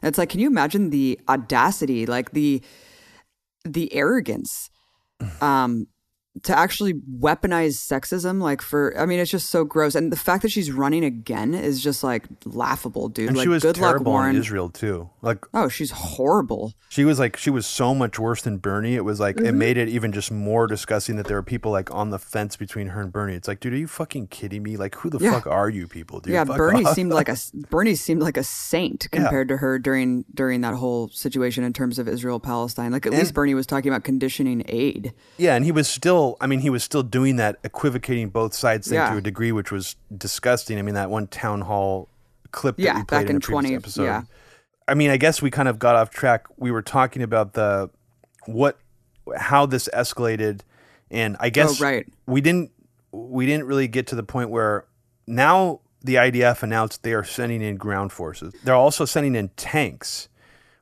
And 0.00 0.08
it's 0.08 0.16
like, 0.16 0.30
can 0.30 0.40
you 0.40 0.46
imagine 0.46 0.88
the 0.88 1.20
audacity, 1.28 2.06
like 2.06 2.30
the 2.30 2.62
the 3.64 3.92
arrogance 3.94 4.70
um, 5.40 5.86
to 6.42 6.56
actually 6.56 6.94
weaponize 6.94 7.74
sexism 7.74 8.40
like 8.40 8.62
for 8.62 8.96
i 8.96 9.04
mean 9.04 9.18
it's 9.18 9.30
just 9.30 9.50
so 9.50 9.64
gross. 9.64 9.94
And 9.94 10.12
the 10.12 10.16
fact 10.16 10.42
that 10.42 10.50
she's 10.50 10.70
running 10.70 11.04
again 11.04 11.54
is 11.54 11.82
just 11.82 12.02
like 12.04 12.26
laughable 12.44 13.08
dude. 13.08 13.28
And 13.28 13.36
like 13.36 13.44
she 13.44 13.48
was 13.48 13.62
good 13.62 13.74
terrible 13.74 14.12
luck 14.12 14.20
warren. 14.20 14.36
In 14.36 14.40
israel 14.40 14.68
too. 14.68 15.10
Like 15.22 15.44
oh 15.52 15.68
she's 15.68 15.90
horrible. 15.90 16.74
she 16.88 17.04
was 17.04 17.18
like 17.18 17.36
she 17.36 17.50
was 17.50 17.66
so 17.66 17.94
much 17.94 18.18
worse 18.18 18.42
than 18.42 18.58
bernie. 18.58 18.94
It 18.94 19.04
was 19.04 19.20
like 19.20 19.36
mm-hmm. 19.36 19.46
it 19.46 19.52
made 19.52 19.76
it 19.76 19.88
even 19.88 20.12
just 20.12 20.30
more 20.30 20.66
disgusting 20.66 21.16
that 21.16 21.26
there 21.26 21.36
were 21.36 21.42
people 21.42 21.72
like 21.72 21.92
on 21.92 22.10
the 22.10 22.18
fence 22.18 22.56
between 22.56 22.88
her 22.88 23.00
and 23.00 23.12
bernie. 23.12 23.34
It's 23.34 23.48
like 23.48 23.60
dude 23.60 23.72
are 23.72 23.78
you 23.78 23.88
fucking 23.88 24.28
kidding 24.28 24.62
me? 24.62 24.76
Like 24.76 24.94
who 24.94 25.10
the 25.10 25.18
yeah. 25.18 25.32
fuck 25.32 25.46
are 25.46 25.68
you 25.68 25.88
people 25.88 26.20
dude? 26.20 26.32
Yeah 26.32 26.44
fuck 26.44 26.56
bernie 26.56 26.84
off. 26.84 26.94
seemed 26.94 27.12
like 27.12 27.28
a 27.28 27.36
bernie 27.70 27.94
seemed 27.94 28.22
like 28.22 28.36
a 28.36 28.44
saint 28.44 29.10
compared 29.10 29.48
yeah. 29.48 29.54
to 29.54 29.58
her 29.58 29.78
during 29.78 30.24
during 30.32 30.60
that 30.60 30.74
whole 30.74 31.08
situation 31.08 31.64
in 31.64 31.72
terms 31.72 31.98
of 31.98 32.08
israel 32.08 32.38
palestine 32.40 32.92
like 32.92 33.06
at 33.06 33.12
and, 33.12 33.20
least 33.20 33.34
bernie 33.34 33.54
was 33.54 33.66
talking 33.66 33.90
about 33.90 34.04
conditioning 34.04 34.62
aid. 34.68 35.12
Yeah 35.36 35.54
and 35.54 35.64
he 35.64 35.72
was 35.72 35.88
still 35.88 36.19
i 36.40 36.46
mean 36.46 36.60
he 36.60 36.70
was 36.70 36.84
still 36.84 37.00
still 37.00 37.08
doing 37.08 37.36
that 37.36 37.56
equivocating 37.64 38.28
both 38.28 38.54
sides 38.54 38.88
thing 38.88 38.96
yeah. 38.96 39.10
to 39.10 39.18
a 39.18 39.20
degree, 39.20 39.52
which 39.52 39.72
was 39.72 39.96
disgusting. 40.16 40.78
I 40.78 40.82
mean, 40.82 40.94
that 40.94 41.10
one 41.10 41.26
town 41.26 41.62
hall 41.62 42.08
clip 42.52 42.76
that 42.76 42.82
yeah, 42.82 42.98
we 42.98 43.04
played 43.04 43.22
back 43.24 43.30
in, 43.30 43.36
in 43.36 43.40
20, 43.40 43.74
episode. 43.74 44.04
Yeah. 44.04 44.22
I 44.88 44.94
mean, 44.94 45.10
I 45.10 45.16
guess 45.16 45.40
we 45.40 45.50
kind 45.50 45.68
of 45.68 45.78
got 45.78 45.96
off 45.96 46.10
track. 46.10 46.46
We 46.56 46.70
were 46.70 46.82
talking 46.82 47.22
about 47.22 47.54
the 47.54 47.90
what 48.46 48.78
how 49.36 49.66
this 49.66 49.88
escalated, 49.94 50.60
and 51.10 51.36
I 51.40 51.50
guess 51.50 51.80
oh, 51.80 51.84
right. 51.84 52.06
we 52.26 52.40
didn't 52.40 52.72
we 53.12 53.46
didn't 53.46 53.66
really 53.66 53.88
get 53.88 54.06
to 54.08 54.14
the 54.14 54.22
point 54.22 54.50
where 54.50 54.86
now 55.26 55.80
the 56.02 56.16
IDF 56.16 56.62
announced 56.62 57.02
they 57.02 57.12
are 57.12 57.24
sending 57.24 57.62
in 57.62 57.76
ground 57.76 58.12
forces. 58.12 58.54
They're 58.64 58.74
also 58.74 59.04
sending 59.04 59.34
in 59.36 59.50
tanks, 59.50 60.28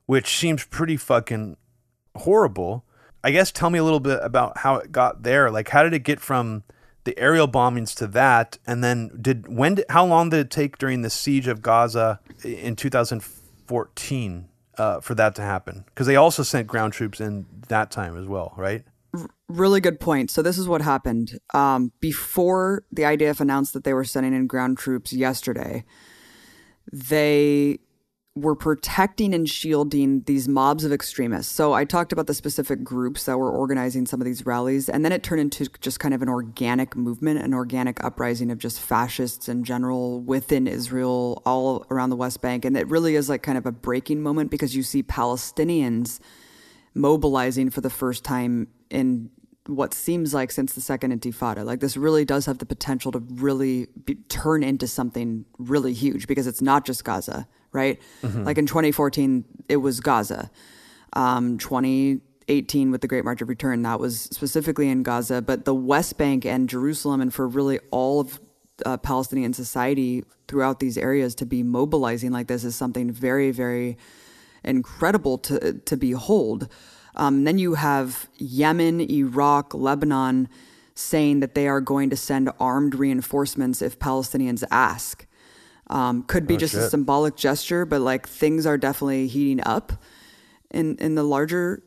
which 0.06 0.36
seems 0.36 0.64
pretty 0.64 0.96
fucking 0.96 1.56
horrible. 2.16 2.84
I 3.24 3.30
guess 3.30 3.50
tell 3.50 3.70
me 3.70 3.78
a 3.78 3.84
little 3.84 4.00
bit 4.00 4.20
about 4.22 4.58
how 4.58 4.76
it 4.76 4.92
got 4.92 5.22
there. 5.22 5.50
Like, 5.50 5.68
how 5.68 5.82
did 5.82 5.94
it 5.94 6.04
get 6.04 6.20
from 6.20 6.64
the 7.04 7.18
aerial 7.18 7.48
bombings 7.48 7.94
to 7.96 8.06
that, 8.08 8.58
and 8.66 8.84
then 8.84 9.10
did 9.20 9.48
when? 9.48 9.76
Did, 9.76 9.86
how 9.88 10.04
long 10.04 10.30
did 10.30 10.40
it 10.40 10.50
take 10.50 10.78
during 10.78 11.02
the 11.02 11.10
siege 11.10 11.48
of 11.48 11.62
Gaza 11.62 12.20
in 12.44 12.76
2014 12.76 14.48
uh, 14.76 15.00
for 15.00 15.14
that 15.14 15.34
to 15.36 15.42
happen? 15.42 15.84
Because 15.86 16.06
they 16.06 16.16
also 16.16 16.42
sent 16.42 16.66
ground 16.66 16.92
troops 16.92 17.20
in 17.20 17.46
that 17.68 17.90
time 17.90 18.16
as 18.16 18.26
well, 18.26 18.52
right? 18.56 18.84
really 19.48 19.80
good 19.80 20.00
point. 20.00 20.30
So 20.30 20.42
this 20.42 20.58
is 20.58 20.68
what 20.68 20.82
happened 20.82 21.38
um, 21.54 21.92
before 22.00 22.84
the 22.92 23.02
IDF 23.02 23.40
announced 23.40 23.72
that 23.72 23.84
they 23.84 23.94
were 23.94 24.04
sending 24.04 24.34
in 24.34 24.46
ground 24.46 24.78
troops 24.78 25.12
yesterday. 25.12 25.84
They 26.92 27.80
were 28.40 28.54
protecting 28.54 29.34
and 29.34 29.48
shielding 29.48 30.22
these 30.22 30.48
mobs 30.48 30.84
of 30.84 30.92
extremists. 30.92 31.52
So 31.52 31.72
I 31.72 31.84
talked 31.84 32.12
about 32.12 32.26
the 32.26 32.34
specific 32.34 32.82
groups 32.82 33.24
that 33.24 33.38
were 33.38 33.50
organizing 33.50 34.06
some 34.06 34.20
of 34.20 34.24
these 34.24 34.46
rallies, 34.46 34.88
and 34.88 35.04
then 35.04 35.12
it 35.12 35.22
turned 35.22 35.40
into 35.40 35.68
just 35.80 36.00
kind 36.00 36.14
of 36.14 36.22
an 36.22 36.28
organic 36.28 36.96
movement, 36.96 37.40
an 37.40 37.54
organic 37.54 38.02
uprising 38.02 38.50
of 38.50 38.58
just 38.58 38.80
fascists 38.80 39.48
in 39.48 39.64
general 39.64 40.20
within 40.20 40.66
Israel, 40.66 41.42
all 41.44 41.86
around 41.90 42.10
the 42.10 42.16
West 42.16 42.40
Bank. 42.40 42.64
And 42.64 42.76
it 42.76 42.88
really 42.88 43.14
is 43.14 43.28
like 43.28 43.42
kind 43.42 43.58
of 43.58 43.66
a 43.66 43.72
breaking 43.72 44.22
moment 44.22 44.50
because 44.50 44.74
you 44.74 44.82
see 44.82 45.02
Palestinians 45.02 46.20
mobilizing 46.94 47.70
for 47.70 47.80
the 47.80 47.90
first 47.90 48.24
time 48.24 48.68
in 48.90 49.30
what 49.66 49.92
seems 49.92 50.32
like 50.32 50.50
since 50.50 50.72
the 50.72 50.80
second 50.80 51.12
intifada 51.12 51.62
like 51.62 51.80
this 51.80 51.94
really 51.94 52.24
does 52.24 52.46
have 52.46 52.56
the 52.56 52.64
potential 52.64 53.12
to 53.12 53.18
really 53.34 53.86
be, 54.06 54.14
turn 54.28 54.62
into 54.62 54.86
something 54.86 55.44
really 55.58 55.92
huge 55.92 56.26
because 56.26 56.46
it's 56.46 56.62
not 56.62 56.86
just 56.86 57.04
gaza 57.04 57.46
right? 57.72 58.00
Mm-hmm. 58.22 58.44
Like 58.44 58.58
in 58.58 58.66
2014, 58.66 59.44
it 59.68 59.76
was 59.76 60.00
Gaza. 60.00 60.50
Um, 61.12 61.58
2018, 61.58 62.90
with 62.90 63.00
the 63.00 63.08
Great 63.08 63.24
March 63.24 63.40
of 63.40 63.48
Return. 63.48 63.82
That 63.82 64.00
was 64.00 64.20
specifically 64.20 64.88
in 64.88 65.02
Gaza, 65.02 65.40
but 65.42 65.64
the 65.64 65.74
West 65.74 66.18
Bank 66.18 66.44
and 66.44 66.68
Jerusalem, 66.68 67.20
and 67.20 67.32
for 67.32 67.48
really 67.48 67.78
all 67.90 68.20
of 68.20 68.40
uh, 68.84 68.96
Palestinian 68.96 69.52
society 69.52 70.24
throughout 70.46 70.80
these 70.80 70.96
areas 70.96 71.34
to 71.36 71.46
be 71.46 71.62
mobilizing 71.62 72.30
like 72.30 72.46
this 72.46 72.64
is 72.64 72.76
something 72.76 73.10
very, 73.10 73.50
very 73.50 73.96
incredible 74.64 75.38
to 75.38 75.74
to 75.74 75.96
behold. 75.96 76.68
Um, 77.16 77.44
then 77.44 77.58
you 77.58 77.74
have 77.74 78.28
Yemen, 78.36 79.00
Iraq, 79.00 79.74
Lebanon 79.74 80.48
saying 80.94 81.40
that 81.40 81.54
they 81.54 81.68
are 81.68 81.80
going 81.80 82.10
to 82.10 82.16
send 82.16 82.50
armed 82.58 82.94
reinforcements 82.94 83.82
if 83.82 83.98
Palestinians 83.98 84.64
ask. 84.70 85.26
Um, 85.90 86.22
could 86.24 86.46
be 86.46 86.54
oh, 86.54 86.58
just 86.58 86.74
shit. 86.74 86.82
a 86.82 86.90
symbolic 86.90 87.36
gesture, 87.36 87.86
but 87.86 88.00
like 88.00 88.28
things 88.28 88.66
are 88.66 88.76
definitely 88.76 89.26
heating 89.26 89.64
up 89.64 89.92
in 90.70 90.96
in 90.98 91.14
the 91.14 91.22
larger 91.22 91.82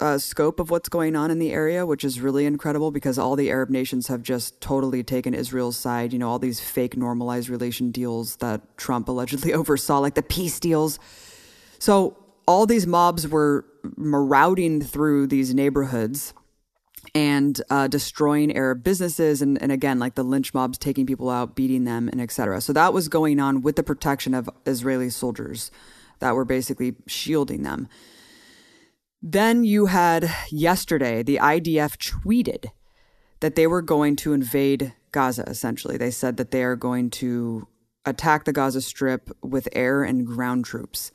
uh, 0.00 0.18
scope 0.18 0.58
of 0.58 0.70
what's 0.70 0.88
going 0.88 1.14
on 1.14 1.30
in 1.30 1.38
the 1.38 1.52
area, 1.52 1.86
which 1.86 2.02
is 2.02 2.20
really 2.20 2.44
incredible 2.44 2.90
because 2.90 3.18
all 3.18 3.36
the 3.36 3.50
Arab 3.50 3.70
nations 3.70 4.08
have 4.08 4.22
just 4.22 4.60
totally 4.60 5.02
taken 5.02 5.32
Israel's 5.34 5.76
side. 5.76 6.12
You 6.12 6.18
know, 6.18 6.28
all 6.28 6.38
these 6.38 6.60
fake 6.60 6.96
normalized 6.96 7.48
relation 7.48 7.90
deals 7.90 8.36
that 8.36 8.76
Trump 8.76 9.08
allegedly 9.08 9.52
oversaw, 9.60 9.98
like 9.98 10.14
the 10.14 10.22
peace 10.22 10.58
deals. 10.58 10.98
So 11.78 12.16
all 12.48 12.66
these 12.66 12.86
mobs 12.86 13.28
were 13.28 13.64
marauding 13.96 14.80
through 14.80 15.28
these 15.28 15.54
neighborhoods 15.54 16.34
and 17.14 17.60
uh, 17.68 17.88
destroying 17.88 18.54
Arab 18.56 18.82
businesses, 18.82 19.42
and, 19.42 19.60
and 19.62 19.72
again, 19.72 19.98
like 19.98 20.14
the 20.14 20.22
lynch 20.22 20.54
mobs 20.54 20.78
taking 20.78 21.06
people 21.06 21.28
out, 21.28 21.54
beating 21.54 21.84
them, 21.84 22.08
and 22.08 22.20
etc. 22.20 22.60
So 22.60 22.72
that 22.72 22.92
was 22.92 23.08
going 23.08 23.40
on 23.40 23.62
with 23.62 23.76
the 23.76 23.82
protection 23.82 24.34
of 24.34 24.48
Israeli 24.66 25.10
soldiers 25.10 25.70
that 26.20 26.34
were 26.34 26.44
basically 26.44 26.94
shielding 27.06 27.62
them. 27.62 27.88
Then 29.20 29.64
you 29.64 29.86
had 29.86 30.30
yesterday, 30.50 31.22
the 31.22 31.36
IDF 31.36 31.96
tweeted 31.96 32.66
that 33.40 33.56
they 33.56 33.66
were 33.66 33.82
going 33.82 34.16
to 34.16 34.32
invade 34.32 34.94
Gaza, 35.12 35.44
essentially. 35.46 35.96
They 35.96 36.10
said 36.10 36.36
that 36.38 36.50
they 36.50 36.64
are 36.64 36.76
going 36.76 37.10
to 37.10 37.68
attack 38.04 38.44
the 38.44 38.52
Gaza 38.52 38.80
Strip 38.80 39.30
with 39.42 39.68
air 39.72 40.02
and 40.02 40.26
ground 40.26 40.64
troops. 40.64 41.12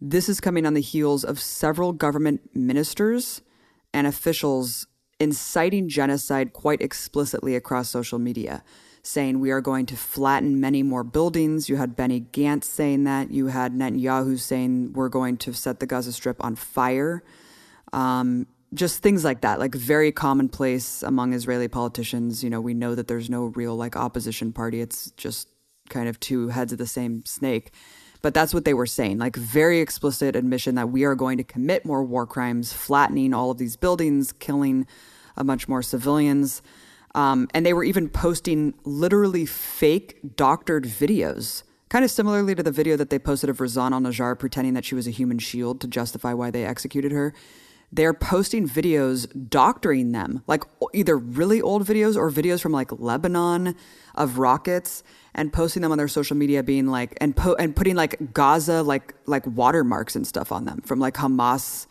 This 0.00 0.28
is 0.28 0.40
coming 0.40 0.66
on 0.66 0.74
the 0.74 0.80
heels 0.80 1.24
of 1.24 1.40
several 1.40 1.92
government 1.92 2.54
ministers 2.54 3.42
and 3.92 4.06
officials 4.06 4.86
inciting 5.22 5.88
genocide 5.88 6.52
quite 6.52 6.82
explicitly 6.82 7.54
across 7.54 7.88
social 7.88 8.18
media, 8.18 8.64
saying 9.04 9.38
we 9.38 9.52
are 9.52 9.60
going 9.60 9.86
to 9.86 9.96
flatten 9.96 10.60
many 10.60 10.82
more 10.82 11.04
buildings. 11.04 11.68
You 11.68 11.76
had 11.76 11.94
Benny 11.94 12.22
Gantz 12.32 12.64
saying 12.64 13.04
that. 13.04 13.30
You 13.30 13.46
had 13.46 13.72
Netanyahu 13.72 14.38
saying 14.38 14.94
we're 14.94 15.08
going 15.08 15.36
to 15.38 15.52
set 15.52 15.78
the 15.78 15.86
Gaza 15.86 16.12
Strip 16.12 16.42
on 16.44 16.56
fire. 16.56 17.22
Um, 17.92 18.48
just 18.74 19.02
things 19.02 19.22
like 19.22 19.42
that, 19.42 19.60
like 19.60 19.74
very 19.74 20.10
commonplace 20.10 21.02
among 21.02 21.34
Israeli 21.34 21.68
politicians. 21.68 22.42
You 22.42 22.50
know, 22.50 22.60
we 22.60 22.74
know 22.74 22.94
that 22.94 23.06
there's 23.06 23.30
no 23.30 23.44
real 23.44 23.76
like 23.76 23.94
opposition 23.94 24.52
party. 24.52 24.80
It's 24.80 25.12
just 25.12 25.48
kind 25.88 26.08
of 26.08 26.18
two 26.18 26.48
heads 26.48 26.72
of 26.72 26.78
the 26.78 26.86
same 26.86 27.24
snake. 27.26 27.70
But 28.22 28.34
that's 28.34 28.54
what 28.54 28.64
they 28.64 28.72
were 28.72 28.86
saying, 28.86 29.18
like 29.18 29.34
very 29.34 29.80
explicit 29.80 30.36
admission 30.36 30.76
that 30.76 30.90
we 30.90 31.02
are 31.04 31.16
going 31.16 31.38
to 31.38 31.44
commit 31.44 31.84
more 31.84 32.04
war 32.04 32.24
crimes, 32.24 32.72
flattening 32.72 33.34
all 33.34 33.50
of 33.50 33.58
these 33.58 33.74
buildings, 33.74 34.30
killing 34.30 34.86
a 35.36 35.44
bunch 35.44 35.68
more 35.68 35.82
civilians. 35.82 36.62
Um, 37.14 37.48
and 37.52 37.66
they 37.66 37.72
were 37.72 37.84
even 37.84 38.08
posting 38.08 38.74
literally 38.84 39.44
fake 39.44 40.36
doctored 40.36 40.84
videos, 40.84 41.62
kind 41.90 42.04
of 42.04 42.10
similarly 42.10 42.54
to 42.54 42.62
the 42.62 42.70
video 42.70 42.96
that 42.96 43.10
they 43.10 43.18
posted 43.18 43.50
of 43.50 43.58
Razan 43.58 43.92
al 43.92 44.00
Najjar 44.00 44.38
pretending 44.38 44.74
that 44.74 44.84
she 44.84 44.94
was 44.94 45.06
a 45.06 45.10
human 45.10 45.38
shield 45.38 45.80
to 45.82 45.86
justify 45.86 46.32
why 46.32 46.50
they 46.50 46.64
executed 46.64 47.12
her 47.12 47.34
they're 47.92 48.14
posting 48.14 48.66
videos 48.66 49.28
doctoring 49.50 50.12
them, 50.12 50.42
like 50.46 50.64
either 50.94 51.16
really 51.16 51.60
old 51.60 51.86
videos 51.86 52.16
or 52.16 52.30
videos 52.30 52.62
from 52.62 52.72
like 52.72 52.90
Lebanon 52.90 53.76
of 54.14 54.38
rockets 54.38 55.04
and 55.34 55.52
posting 55.52 55.82
them 55.82 55.92
on 55.92 55.98
their 55.98 56.08
social 56.08 56.36
media 56.36 56.62
being 56.62 56.86
like 56.86 57.16
and 57.20 57.36
po- 57.36 57.54
and 57.56 57.76
putting 57.76 57.94
like 57.94 58.32
Gaza 58.32 58.82
like 58.82 59.14
like 59.26 59.46
watermarks 59.46 60.16
and 60.16 60.26
stuff 60.26 60.50
on 60.50 60.64
them 60.64 60.80
from 60.80 61.00
like 61.00 61.14
Hamas 61.14 61.86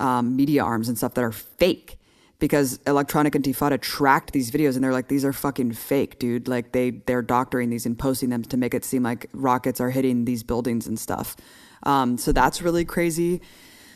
um, 0.00 0.36
media 0.36 0.64
arms 0.64 0.88
and 0.88 0.96
stuff 0.96 1.12
that 1.14 1.24
are 1.24 1.32
fake 1.32 1.98
because 2.40 2.80
Electronic 2.86 3.34
Intifada 3.34 3.80
tracked 3.80 4.32
these 4.32 4.50
videos 4.50 4.74
and 4.74 4.82
they're 4.82 4.92
like 4.92 5.08
these 5.08 5.24
are 5.24 5.32
fucking 5.32 5.72
fake, 5.74 6.18
dude. 6.18 6.48
Like 6.48 6.72
they 6.72 6.90
they're 6.90 7.22
doctoring 7.22 7.70
these 7.70 7.86
and 7.86 7.96
posting 7.96 8.30
them 8.30 8.42
to 8.44 8.56
make 8.56 8.74
it 8.74 8.84
seem 8.84 9.04
like 9.04 9.26
rockets 9.32 9.80
are 9.80 9.90
hitting 9.90 10.24
these 10.24 10.42
buildings 10.42 10.86
and 10.86 10.98
stuff. 10.98 11.36
Um, 11.84 12.18
so 12.18 12.32
that's 12.32 12.60
really 12.60 12.84
crazy. 12.84 13.40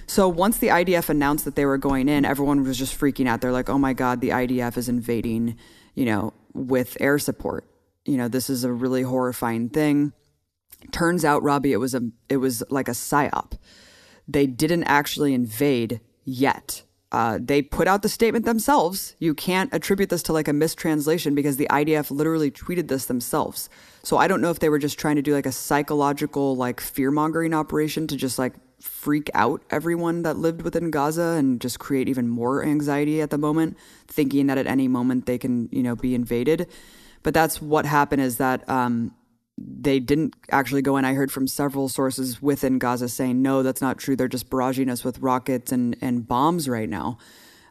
So 0.07 0.29
once 0.29 0.59
the 0.59 0.69
IDF 0.69 1.09
announced 1.09 1.47
that 1.47 1.57
they 1.57 1.65
were 1.65 1.79
going 1.79 2.09
in, 2.09 2.25
everyone 2.25 2.63
was 2.63 2.79
just 2.79 2.99
freaking 2.99 3.27
out. 3.27 3.41
They're 3.41 3.53
like, 3.53 3.71
"Oh 3.71 3.79
my 3.79 3.95
god, 3.95 4.21
the 4.21 4.31
IDF 4.31 4.77
is 4.77 4.89
invading, 4.89 5.57
you 5.95 6.05
know, 6.05 6.35
with 6.53 6.97
air 7.01 7.19
support. 7.19 7.67
You 8.05 8.19
know, 8.19 8.29
this 8.29 8.49
is 8.51 8.65
a 8.65 8.73
really 8.73 9.03
horrifying 9.03 9.71
thing." 9.71 10.13
Turns 10.93 11.25
out, 11.25 11.43
Robbie, 11.43 11.73
it 11.73 11.79
was 11.79 11.95
a 11.95 12.03
it 12.29 12.37
was 12.37 12.63
like 12.71 12.89
a 12.89 12.93
psyop. 12.93 13.53
They 14.29 14.47
didn't 14.47 14.85
actually 14.85 15.35
invade 15.35 16.01
yet. 16.25 16.83
Uh, 17.15 17.39
they 17.41 17.63
put 17.63 17.87
out 17.87 18.03
the 18.03 18.09
statement 18.09 18.45
themselves. 18.45 19.15
You 19.21 19.35
can't 19.35 19.73
attribute 19.73 20.11
this 20.11 20.25
to 20.25 20.33
like 20.33 20.49
a 20.49 20.53
mistranslation 20.53 21.37
because 21.37 21.59
the 21.59 21.69
IDF 21.71 22.11
literally 22.11 22.51
tweeted 22.51 22.89
this 22.89 23.07
themselves. 23.07 23.69
So 24.03 24.17
I 24.17 24.27
don't 24.27 24.41
know 24.41 24.51
if 24.51 24.59
they 24.59 24.69
were 24.69 24.81
just 24.81 24.99
trying 24.99 25.15
to 25.15 25.23
do 25.23 25.33
like 25.33 25.47
a 25.47 25.53
psychological 25.53 26.57
like 26.57 26.81
fear 26.81 27.13
mongering 27.13 27.55
operation 27.55 28.09
to 28.09 28.17
just 28.17 28.37
like 28.37 28.55
freak 28.81 29.31
out 29.33 29.63
everyone 29.71 30.25
that 30.25 30.39
lived 30.39 30.63
within 30.63 30.91
Gaza 30.91 31.37
and 31.39 31.61
just 31.61 31.79
create 31.79 32.09
even 32.09 32.29
more 32.29 32.65
anxiety 32.65 33.23
at 33.23 33.31
the 33.31 33.39
moment, 33.39 33.77
thinking 34.09 34.49
that 34.49 34.59
at 34.59 34.67
any 34.67 34.89
moment 34.89 35.27
they 35.27 35.39
can, 35.39 35.69
you 35.71 35.85
know, 35.85 35.95
be 35.95 36.17
invaded. 36.17 36.67
But 37.23 37.33
that's 37.33 37.63
what 37.63 37.87
happened 37.87 38.23
is 38.23 38.39
that 38.39 38.69
um, 38.69 39.15
they 39.57 40.01
didn't 40.01 40.35
actually 40.51 40.83
go 40.83 40.97
in. 40.97 41.05
I 41.05 41.15
heard 41.15 41.31
from 41.31 41.47
several 41.47 41.89
sources 41.89 42.43
within 42.43 42.79
Gaza 42.79 43.09
saying, 43.09 43.41
no, 43.41 43.63
that's 43.63 43.81
not 43.81 43.99
true. 43.99 44.17
They're 44.17 44.29
just 44.29 44.51
barraging 44.51 44.91
us 44.91 45.05
with 45.05 45.19
rockets 45.21 45.71
and, 45.71 45.97
and 46.01 46.27
bombs 46.27 46.69
right 46.69 46.89
now. 46.89 47.19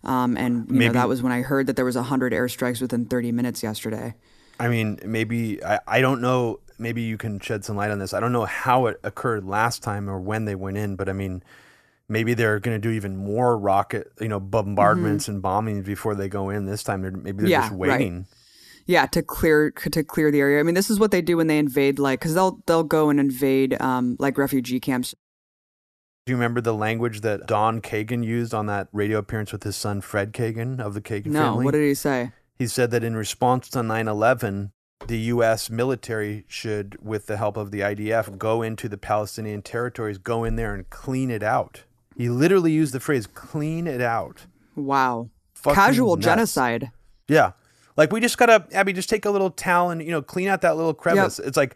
Um, 0.03 0.37
and 0.37 0.69
you 0.69 0.75
maybe, 0.75 0.85
know, 0.87 0.93
that 0.93 1.07
was 1.07 1.21
when 1.21 1.31
I 1.31 1.41
heard 1.41 1.67
that 1.67 1.75
there 1.75 1.85
was 1.85 1.95
100 1.95 2.33
airstrikes 2.33 2.81
within 2.81 3.05
30 3.05 3.31
minutes 3.31 3.63
yesterday. 3.63 4.15
I 4.59 4.67
mean, 4.67 4.99
maybe 5.03 5.63
I, 5.63 5.79
I 5.87 6.01
don't 6.01 6.21
know 6.21 6.59
maybe 6.79 7.01
you 7.01 7.17
can 7.17 7.39
shed 7.39 7.65
some 7.65 7.75
light 7.75 7.91
on 7.91 7.99
this. 7.99 8.13
I 8.13 8.19
don't 8.19 8.31
know 8.31 8.45
how 8.45 8.85
it 8.87 8.99
occurred 9.03 9.45
last 9.45 9.83
time 9.83 10.09
or 10.09 10.19
when 10.19 10.45
they 10.45 10.55
went 10.55 10.77
in, 10.77 10.95
but 10.95 11.09
I 11.09 11.13
mean, 11.13 11.43
maybe 12.07 12.33
they're 12.33 12.59
going 12.59 12.79
to 12.79 12.87
do 12.87 12.93
even 12.93 13.15
more 13.15 13.57
rocket, 13.57 14.11
you 14.19 14.27
know, 14.27 14.39
bombardments 14.39 15.25
mm-hmm. 15.25 15.35
and 15.35 15.43
bombings 15.43 15.85
before 15.85 16.15
they 16.15 16.29
go 16.29 16.49
in 16.49 16.65
this 16.65 16.83
time. 16.83 17.01
They're, 17.01 17.11
maybe 17.11 17.43
they're 17.43 17.51
yeah, 17.51 17.61
just 17.61 17.73
waiting. 17.73 18.17
Right. 18.17 18.25
Yeah, 18.85 19.05
to 19.07 19.21
clear 19.21 19.71
to 19.71 20.03
clear 20.03 20.31
the 20.31 20.39
area. 20.39 20.59
I 20.59 20.63
mean, 20.63 20.75
this 20.75 20.89
is 20.89 20.99
what 20.99 21.11
they 21.11 21.21
do 21.21 21.37
when 21.37 21.47
they 21.47 21.57
invade, 21.57 21.99
like, 21.99 22.19
because 22.19 22.33
they'll 22.33 22.61
they'll 22.65 22.83
go 22.83 23.09
and 23.09 23.19
invade 23.19 23.79
um, 23.81 24.17
like 24.19 24.37
refugee 24.37 24.79
camps. 24.79 25.15
Do 26.25 26.31
you 26.31 26.37
remember 26.37 26.61
the 26.61 26.73
language 26.73 27.21
that 27.21 27.47
Don 27.47 27.81
Kagan 27.81 28.23
used 28.23 28.53
on 28.53 28.65
that 28.67 28.87
radio 28.93 29.17
appearance 29.17 29.51
with 29.51 29.63
his 29.63 29.75
son 29.75 29.99
Fred 29.99 30.31
Kagan 30.31 30.79
of 30.79 30.93
the 30.93 31.01
Kagan 31.01 31.27
no, 31.27 31.41
family? 31.41 31.59
No, 31.59 31.65
what 31.65 31.71
did 31.71 31.85
he 31.85 31.93
say? 31.93 32.31
He 32.57 32.67
said 32.67 32.91
that 32.91 33.03
in 33.03 33.15
response 33.15 33.69
to 33.71 33.83
9 33.83 34.07
11, 34.07 34.71
the 35.07 35.17
U.S. 35.17 35.69
military 35.69 36.45
should, 36.47 36.97
with 37.01 37.25
the 37.25 37.35
help 37.35 37.57
of 37.57 37.71
the 37.71 37.81
IDF, 37.81 38.37
go 38.37 38.61
into 38.61 38.87
the 38.87 38.97
Palestinian 38.97 39.61
territories, 39.61 40.17
go 40.17 40.45
in 40.45 40.55
there 40.55 40.73
and 40.73 40.89
clean 40.89 41.29
it 41.29 41.43
out. 41.43 41.83
He 42.15 42.29
literally 42.29 42.71
used 42.71 42.93
the 42.93 42.99
phrase 42.99 43.27
"clean 43.27 43.85
it 43.87 44.01
out." 44.01 44.45
Wow, 44.75 45.29
Fucking 45.55 45.75
casual 45.75 46.15
nuts. 46.15 46.25
genocide. 46.25 46.91
Yeah, 47.27 47.51
like 47.97 48.11
we 48.11 48.19
just 48.19 48.37
gotta, 48.37 48.65
Abby, 48.71 48.93
just 48.93 49.09
take 49.09 49.25
a 49.25 49.31
little 49.31 49.49
towel 49.49 49.89
and 49.89 50.01
you 50.01 50.11
know 50.11 50.21
clean 50.21 50.47
out 50.47 50.61
that 50.61 50.75
little 50.75 50.93
crevice. 50.93 51.39
Yep. 51.39 51.47
It's 51.47 51.57
like, 51.57 51.75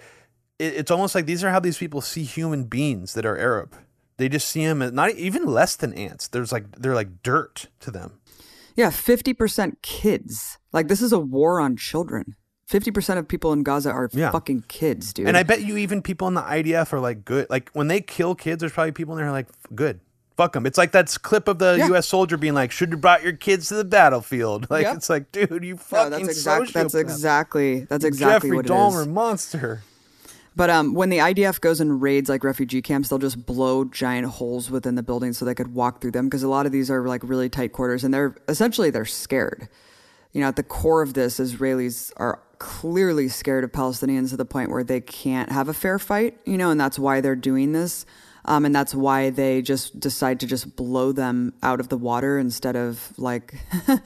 it, 0.60 0.74
it's 0.76 0.92
almost 0.92 1.16
like 1.16 1.26
these 1.26 1.44
are 1.44 1.52
how 1.52 1.60
these 1.60 1.78
people 1.78 2.02
see 2.02 2.24
human 2.24 2.66
beings 2.66 3.14
that 3.14 3.26
are 3.26 3.38
Arab. 3.38 3.76
They 4.18 4.30
just 4.30 4.50
see 4.50 4.66
them 4.66 4.82
as 4.82 4.92
not 4.92 5.12
even 5.12 5.46
less 5.46 5.76
than 5.76 5.94
ants. 5.94 6.28
There's 6.28 6.52
like 6.52 6.72
they're 6.78 6.96
like 6.96 7.22
dirt 7.24 7.68
to 7.82 7.92
them. 7.92 8.20
Yeah, 8.76 8.90
fifty 8.90 9.34
percent 9.34 9.82
kids. 9.82 10.58
Like 10.74 10.88
this 10.88 11.02
is 11.02 11.12
a 11.12 11.20
war 11.20 11.60
on 11.60 11.78
children. 11.78 12.36
Fifty 12.66 12.92
percent 12.92 13.20
of 13.20 13.28
people 13.28 13.54
in 13.54 13.64
Gaza 13.64 13.92
are 13.92 14.10
yeah. 14.12 14.32
fucking 14.32 14.66
kids, 14.68 15.14
dude. 15.14 15.28
And 15.28 15.38
I 15.38 15.44
bet 15.44 15.62
you 15.62 15.78
even 15.78 16.02
people 16.02 16.28
in 16.28 16.34
the 16.34 16.42
IDF 16.42 16.92
are 16.94 17.00
like 17.00 17.24
good. 17.24 17.50
Like 17.50 17.70
when 17.74 17.88
they 17.88 18.02
kill 18.02 18.36
kids, 18.36 18.60
there's 18.60 18.74
probably 18.74 18.92
people 18.92 19.16
in 19.16 19.24
there 19.24 19.32
like 19.32 19.48
good. 19.74 20.00
Fuck 20.38 20.54
them. 20.54 20.68
It's 20.68 20.78
like 20.78 20.92
that 20.92 21.16
clip 21.24 21.48
of 21.48 21.58
the 21.58 21.78
yeah. 21.80 21.88
U.S. 21.88 22.08
soldier 22.08 22.38
being 22.38 22.54
like, 22.54 22.72
"Should 22.72 22.92
have 22.92 23.02
brought 23.02 23.24
your 23.24 23.34
kids 23.34 23.70
to 23.70 23.76
the 23.76 23.84
battlefield." 23.84 24.68
Like 24.78 24.84
yep. 24.84 24.98
it's 24.98 25.10
like, 25.10 25.32
dude, 25.32 25.64
you 25.64 25.78
fucking 25.78 26.12
no, 26.12 26.18
that's 26.18 26.30
exactly 26.30 26.72
that's 26.74 26.94
exactly 26.94 27.80
that's 27.86 28.06
exactly 28.06 28.50
Jeffrey 28.50 28.58
what 28.58 28.66
Dahmer 28.66 29.00
it 29.00 29.02
is. 29.02 29.08
monster. 29.08 29.82
But 30.56 30.70
um, 30.70 30.94
when 30.94 31.10
the 31.10 31.18
IDF 31.18 31.62
goes 31.62 31.80
and 31.80 32.02
raids 32.02 32.30
like 32.30 32.44
refugee 32.44 32.82
camps, 32.82 33.10
they'll 33.10 33.20
just 33.20 33.46
blow 33.46 33.86
giant 33.86 34.28
holes 34.28 34.70
within 34.70 34.96
the 34.96 35.04
building 35.04 35.34
so 35.34 35.46
they 35.46 35.56
could 35.56 35.74
walk 35.74 36.02
through 36.02 36.12
them 36.12 36.26
because 36.26 36.44
a 36.44 36.48
lot 36.48 36.66
of 36.66 36.72
these 36.72 36.92
are 36.92 37.08
like 37.08 37.22
really 37.24 37.48
tight 37.48 37.72
quarters 37.74 38.04
and 38.04 38.14
they're 38.14 38.36
essentially 38.48 38.90
they're 38.90 39.06
scared. 39.06 39.70
You 40.34 40.42
know, 40.42 40.48
at 40.48 40.56
the 40.56 40.64
core 40.64 41.02
of 41.02 41.14
this, 41.14 41.40
Israelis 41.40 42.12
are 42.18 42.42
clearly 42.60 43.28
scared 43.28 43.64
of 43.64 43.72
Palestinians 43.72 44.32
to 44.32 44.38
the 44.38 44.46
point 44.46 44.70
where 44.70 44.84
they 44.84 45.00
can't 45.02 45.52
have 45.52 45.70
a 45.70 45.74
fair 45.74 46.00
fight, 46.00 46.38
you 46.46 46.58
know, 46.58 46.72
and 46.72 46.80
that's 46.80 47.00
why 47.00 47.22
they're 47.22 47.36
doing 47.36 47.72
this. 47.72 48.06
Um, 48.48 48.66
and 48.66 48.74
that's 48.74 48.96
why 48.96 49.30
they 49.30 49.62
just 49.62 50.00
decide 50.00 50.40
to 50.40 50.48
just 50.48 50.76
blow 50.76 51.12
them 51.12 51.54
out 51.62 51.80
of 51.80 51.90
the 51.90 51.98
water 51.98 52.40
instead 52.40 52.76
of 52.76 53.14
like 53.18 53.56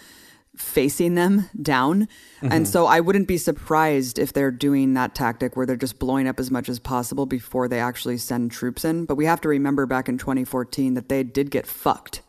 facing 0.56 1.16
them 1.16 1.50
down. 1.62 2.08
Mm-hmm. 2.42 2.52
And 2.52 2.68
so 2.68 2.88
I 2.88 3.00
wouldn't 3.00 3.28
be 3.28 3.38
surprised 3.38 4.18
if 4.18 4.34
they're 4.34 4.52
doing 4.52 4.96
that 4.96 5.16
tactic 5.16 5.56
where 5.56 5.66
they're 5.66 5.76
just 5.76 6.00
blowing 6.00 6.28
up 6.28 6.40
as 6.40 6.50
much 6.50 6.70
as 6.70 6.80
possible 6.80 7.26
before 7.26 7.68
they 7.68 7.80
actually 7.80 8.18
send 8.18 8.52
troops 8.52 8.84
in. 8.84 9.06
But 9.06 9.16
we 9.16 9.26
have 9.26 9.42
to 9.42 9.50
remember 9.50 9.86
back 9.86 10.10
in 10.10 10.18
2014 10.18 10.96
that 10.96 11.08
they 11.08 11.24
did 11.24 11.52
get 11.52 11.68
fucked. 11.68 12.22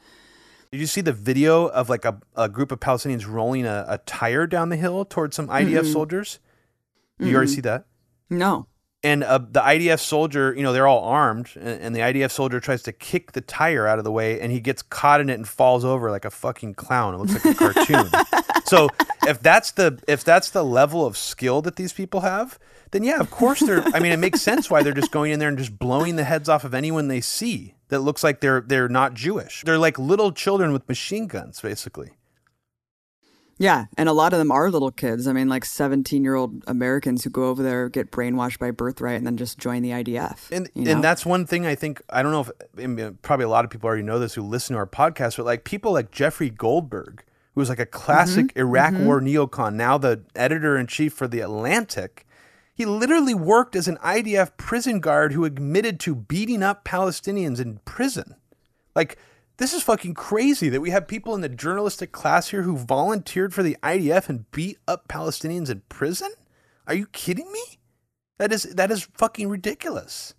Did 0.70 0.80
you 0.80 0.86
see 0.86 1.02
the 1.02 1.12
video 1.12 1.66
of 1.66 1.90
like 1.90 2.04
a, 2.04 2.20
a 2.34 2.48
group 2.48 2.72
of 2.72 2.80
Palestinians 2.80 3.26
rolling 3.26 3.66
a, 3.66 3.84
a 3.88 3.98
tire 3.98 4.46
down 4.46 4.70
the 4.70 4.76
hill 4.76 5.04
towards 5.04 5.36
some 5.36 5.48
IDF 5.48 5.80
mm-hmm. 5.80 5.92
soldiers? 5.92 6.38
You 7.18 7.26
mm-hmm. 7.26 7.36
already 7.36 7.50
see 7.52 7.60
that? 7.62 7.84
No. 8.30 8.66
And 9.04 9.24
uh, 9.24 9.38
the 9.38 9.60
IDF 9.60 9.98
soldier, 9.98 10.54
you 10.56 10.62
know, 10.62 10.72
they're 10.72 10.86
all 10.86 11.02
armed, 11.02 11.50
and, 11.56 11.80
and, 11.80 11.96
the 11.96 12.00
IDF 12.00 12.30
soldier 12.30 12.60
tries 12.60 12.84
to 12.84 12.92
kick 12.92 13.32
the 13.32 13.40
tire 13.40 13.84
out 13.84 13.98
of 13.98 14.04
the 14.04 14.12
way, 14.12 14.40
and 14.40 14.52
he 14.52 14.60
gets 14.60 14.80
caught 14.80 15.20
in 15.20 15.28
it 15.28 15.34
and 15.34 15.48
falls 15.48 15.84
over 15.84 16.08
like 16.12 16.24
a 16.24 16.30
fucking 16.30 16.74
clown. 16.74 17.14
It 17.14 17.18
looks 17.18 17.44
like 17.44 17.56
a 17.56 17.72
cartoon. 17.72 18.08
so 18.64 18.88
if 19.26 19.40
that's 19.40 19.72
the 19.72 20.00
if 20.06 20.22
that's 20.22 20.50
the 20.50 20.64
level 20.64 21.04
of 21.04 21.16
skill 21.16 21.62
that 21.62 21.74
these 21.74 21.92
people 21.92 22.20
have, 22.20 22.60
then 22.92 23.02
yeah, 23.02 23.18
of 23.18 23.30
course 23.30 23.58
they're. 23.58 23.82
I 23.92 23.98
mean, 23.98 24.12
it 24.12 24.18
makes 24.18 24.40
sense 24.40 24.70
why 24.70 24.84
they're 24.84 24.92
just 24.92 25.10
going 25.10 25.32
in 25.32 25.40
there 25.40 25.48
and 25.48 25.58
just 25.58 25.78
blowing 25.78 26.14
the 26.14 26.24
heads 26.24 26.48
off 26.48 26.62
of 26.62 26.72
anyone 26.72 27.08
they 27.08 27.20
see 27.20 27.74
that 27.88 28.00
looks 28.00 28.22
like 28.22 28.40
they're 28.40 28.60
they're 28.60 28.88
not 28.88 29.14
Jewish. 29.14 29.62
They're 29.64 29.78
like 29.78 29.98
little 29.98 30.30
children 30.30 30.72
with 30.72 30.88
machine 30.88 31.26
guns, 31.26 31.60
basically. 31.60 32.12
Yeah, 33.58 33.86
and 33.96 34.08
a 34.08 34.12
lot 34.12 34.32
of 34.32 34.38
them 34.38 34.50
are 34.50 34.70
little 34.70 34.90
kids. 34.90 35.26
I 35.26 35.32
mean, 35.32 35.48
like 35.48 35.64
17 35.64 36.24
year 36.24 36.34
old 36.34 36.64
Americans 36.66 37.24
who 37.24 37.30
go 37.30 37.44
over 37.44 37.62
there, 37.62 37.88
get 37.88 38.10
brainwashed 38.10 38.58
by 38.58 38.70
birthright, 38.70 39.16
and 39.16 39.26
then 39.26 39.36
just 39.36 39.58
join 39.58 39.82
the 39.82 39.90
IDF. 39.90 40.50
And 40.50 40.68
you 40.74 40.84
know? 40.84 40.92
and 40.92 41.04
that's 41.04 41.24
one 41.24 41.46
thing 41.46 41.66
I 41.66 41.74
think 41.74 42.02
I 42.10 42.22
don't 42.22 42.32
know 42.32 42.40
if 42.40 42.50
I 42.82 42.86
mean, 42.86 43.18
probably 43.22 43.44
a 43.44 43.48
lot 43.48 43.64
of 43.64 43.70
people 43.70 43.86
already 43.86 44.02
know 44.02 44.18
this 44.18 44.34
who 44.34 44.42
listen 44.42 44.74
to 44.74 44.78
our 44.78 44.86
podcast, 44.86 45.36
but 45.36 45.46
like 45.46 45.64
people 45.64 45.92
like 45.92 46.10
Jeffrey 46.10 46.50
Goldberg, 46.50 47.24
who 47.54 47.60
was 47.60 47.68
like 47.68 47.78
a 47.78 47.86
classic 47.86 48.46
mm-hmm. 48.46 48.60
Iraq 48.60 48.94
mm-hmm. 48.94 49.06
War 49.06 49.20
neocon, 49.20 49.74
now 49.74 49.98
the 49.98 50.22
editor 50.34 50.76
in 50.76 50.86
chief 50.86 51.12
for 51.12 51.28
the 51.28 51.40
Atlantic. 51.40 52.26
He 52.74 52.86
literally 52.86 53.34
worked 53.34 53.76
as 53.76 53.86
an 53.86 53.98
IDF 53.98 54.56
prison 54.56 54.98
guard 54.98 55.34
who 55.34 55.44
admitted 55.44 56.00
to 56.00 56.14
beating 56.14 56.62
up 56.62 56.84
Palestinians 56.84 57.60
in 57.60 57.80
prison. 57.84 58.34
Like 58.96 59.18
this 59.62 59.72
is 59.72 59.82
fucking 59.84 60.12
crazy 60.12 60.68
that 60.68 60.80
we 60.80 60.90
have 60.90 61.06
people 61.06 61.36
in 61.36 61.40
the 61.40 61.48
journalistic 61.48 62.10
class 62.10 62.48
here 62.48 62.62
who 62.62 62.76
volunteered 62.76 63.54
for 63.54 63.62
the 63.62 63.76
IDF 63.80 64.28
and 64.28 64.50
beat 64.50 64.78
up 64.88 65.06
Palestinians 65.06 65.70
in 65.70 65.82
prison? 65.88 66.32
Are 66.88 66.94
you 66.94 67.06
kidding 67.06 67.50
me? 67.52 67.62
That 68.38 68.52
is 68.52 68.64
that 68.64 68.90
is 68.90 69.08
fucking 69.14 69.48
ridiculous. 69.48 70.34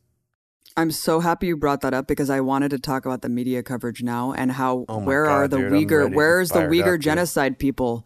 I'm 0.75 0.91
so 0.91 1.21
happy 1.21 1.47
you 1.47 1.55
brought 1.55 1.79
that 1.81 1.93
up 1.93 2.05
because 2.05 2.29
I 2.29 2.41
wanted 2.41 2.71
to 2.71 2.79
talk 2.79 3.05
about 3.05 3.21
the 3.21 3.29
media 3.29 3.63
coverage 3.63 4.03
now 4.03 4.33
and 4.33 4.51
how 4.51 4.83
oh 4.89 4.99
where 4.99 5.25
God, 5.25 5.31
are 5.31 5.47
the 5.47 5.57
dude, 5.57 5.71
Uyghur 5.71 6.13
where's 6.13 6.49
the 6.49 6.59
Uyghur 6.59 6.95
up, 6.95 6.99
genocide 6.99 7.53
dude. 7.53 7.59
people? 7.59 8.05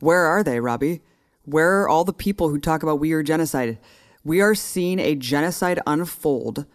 Where 0.00 0.24
are 0.24 0.42
they, 0.42 0.58
Robbie? 0.58 1.00
Where 1.44 1.82
are 1.82 1.88
all 1.88 2.02
the 2.02 2.12
people 2.12 2.48
who 2.48 2.58
talk 2.58 2.82
about 2.82 3.00
Uyghur 3.00 3.24
genocide? 3.24 3.78
We 4.24 4.40
are 4.40 4.56
seeing 4.56 4.98
a 4.98 5.14
genocide 5.14 5.78
unfold 5.86 6.66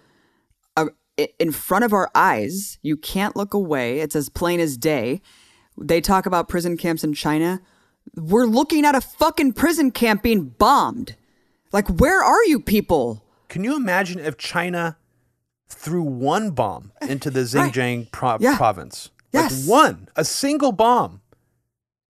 in 1.40 1.52
front 1.52 1.86
of 1.86 1.94
our 1.94 2.10
eyes. 2.16 2.78
You 2.82 2.98
can't 2.98 3.36
look 3.36 3.54
away. 3.54 4.00
It's 4.00 4.16
as 4.16 4.30
plain 4.30 4.60
as 4.60 4.78
day. 4.78 5.22
They 5.78 6.02
talk 6.02 6.26
about 6.26 6.50
prison 6.50 6.78
camps 6.78 7.04
in 7.04 7.14
China. 7.14 7.62
We're 8.16 8.46
looking 8.46 8.86
at 8.86 8.96
a 8.96 9.02
fucking 9.02 9.54
prison 9.54 9.92
camp 9.92 10.24
being 10.24 10.50
bombed. 10.50 11.16
Like, 11.72 11.88
where 11.88 12.24
are 12.24 12.44
you 12.46 12.60
people? 12.60 13.24
Can 13.48 13.64
you 13.64 13.76
imagine 13.76 14.20
if 14.20 14.38
China 14.38 14.98
threw 15.70 16.04
one 16.04 16.52
bomb 16.52 16.92
into 17.02 17.30
the 17.30 17.40
Xinjiang 17.52 17.98
right. 17.98 18.12
pro- 18.12 18.38
yeah. 18.40 18.58
province? 18.58 19.10
Yes. 19.32 19.68
Like 19.68 19.70
one, 19.70 20.08
a 20.16 20.26
single 20.26 20.72
bomb. 20.72 21.22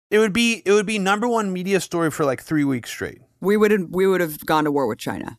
It 0.10 0.20
would 0.20 0.34
be 0.34 0.62
it 0.66 0.72
would 0.72 0.86
be 0.86 1.00
number 1.00 1.28
one 1.28 1.52
media 1.52 1.82
story 1.82 2.12
for 2.12 2.24
like 2.24 2.42
three 2.42 2.64
weeks 2.64 2.90
straight. 2.90 3.20
We 3.42 3.58
would 3.58 3.94
we 3.94 4.08
would 4.08 4.22
have 4.22 4.46
gone 4.46 4.64
to 4.64 4.72
war 4.72 4.88
with 4.88 5.00
China. 5.00 5.38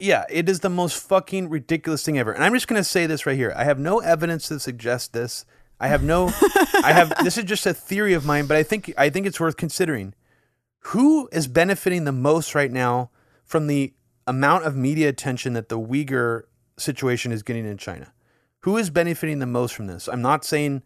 Yeah, 0.00 0.24
it 0.30 0.48
is 0.48 0.60
the 0.60 0.70
most 0.70 0.96
fucking 0.96 1.50
ridiculous 1.50 2.02
thing 2.02 2.18
ever. 2.18 2.32
And 2.32 2.42
I'm 2.42 2.54
just 2.54 2.66
going 2.66 2.80
to 2.80 2.88
say 2.88 3.06
this 3.06 3.26
right 3.26 3.36
here. 3.36 3.52
I 3.54 3.64
have 3.64 3.78
no 3.78 3.98
evidence 3.98 4.48
to 4.48 4.58
suggest 4.58 5.12
this. 5.12 5.44
I 5.78 5.88
have 5.88 6.02
no 6.02 6.26
I 6.82 6.92
have 6.92 7.12
this 7.22 7.38
is 7.38 7.44
just 7.44 7.66
a 7.66 7.74
theory 7.74 8.14
of 8.14 8.24
mine, 8.24 8.46
but 8.46 8.56
I 8.56 8.62
think 8.62 8.92
I 8.96 9.10
think 9.10 9.26
it's 9.26 9.40
worth 9.40 9.56
considering. 9.56 10.14
Who 10.84 11.28
is 11.32 11.46
benefiting 11.46 12.04
the 12.04 12.12
most 12.12 12.54
right 12.54 12.70
now 12.70 13.10
from 13.44 13.66
the 13.66 13.92
amount 14.26 14.64
of 14.64 14.74
media 14.74 15.10
attention 15.10 15.52
that 15.52 15.68
the 15.68 15.78
Uyghur 15.78 16.44
situation 16.78 17.32
is 17.32 17.42
getting 17.42 17.66
in 17.66 17.76
China? 17.76 18.12
Who 18.60 18.78
is 18.78 18.88
benefiting 18.88 19.38
the 19.38 19.46
most 19.46 19.74
from 19.74 19.86
this? 19.86 20.08
I'm 20.08 20.22
not 20.22 20.44
saying 20.44 20.82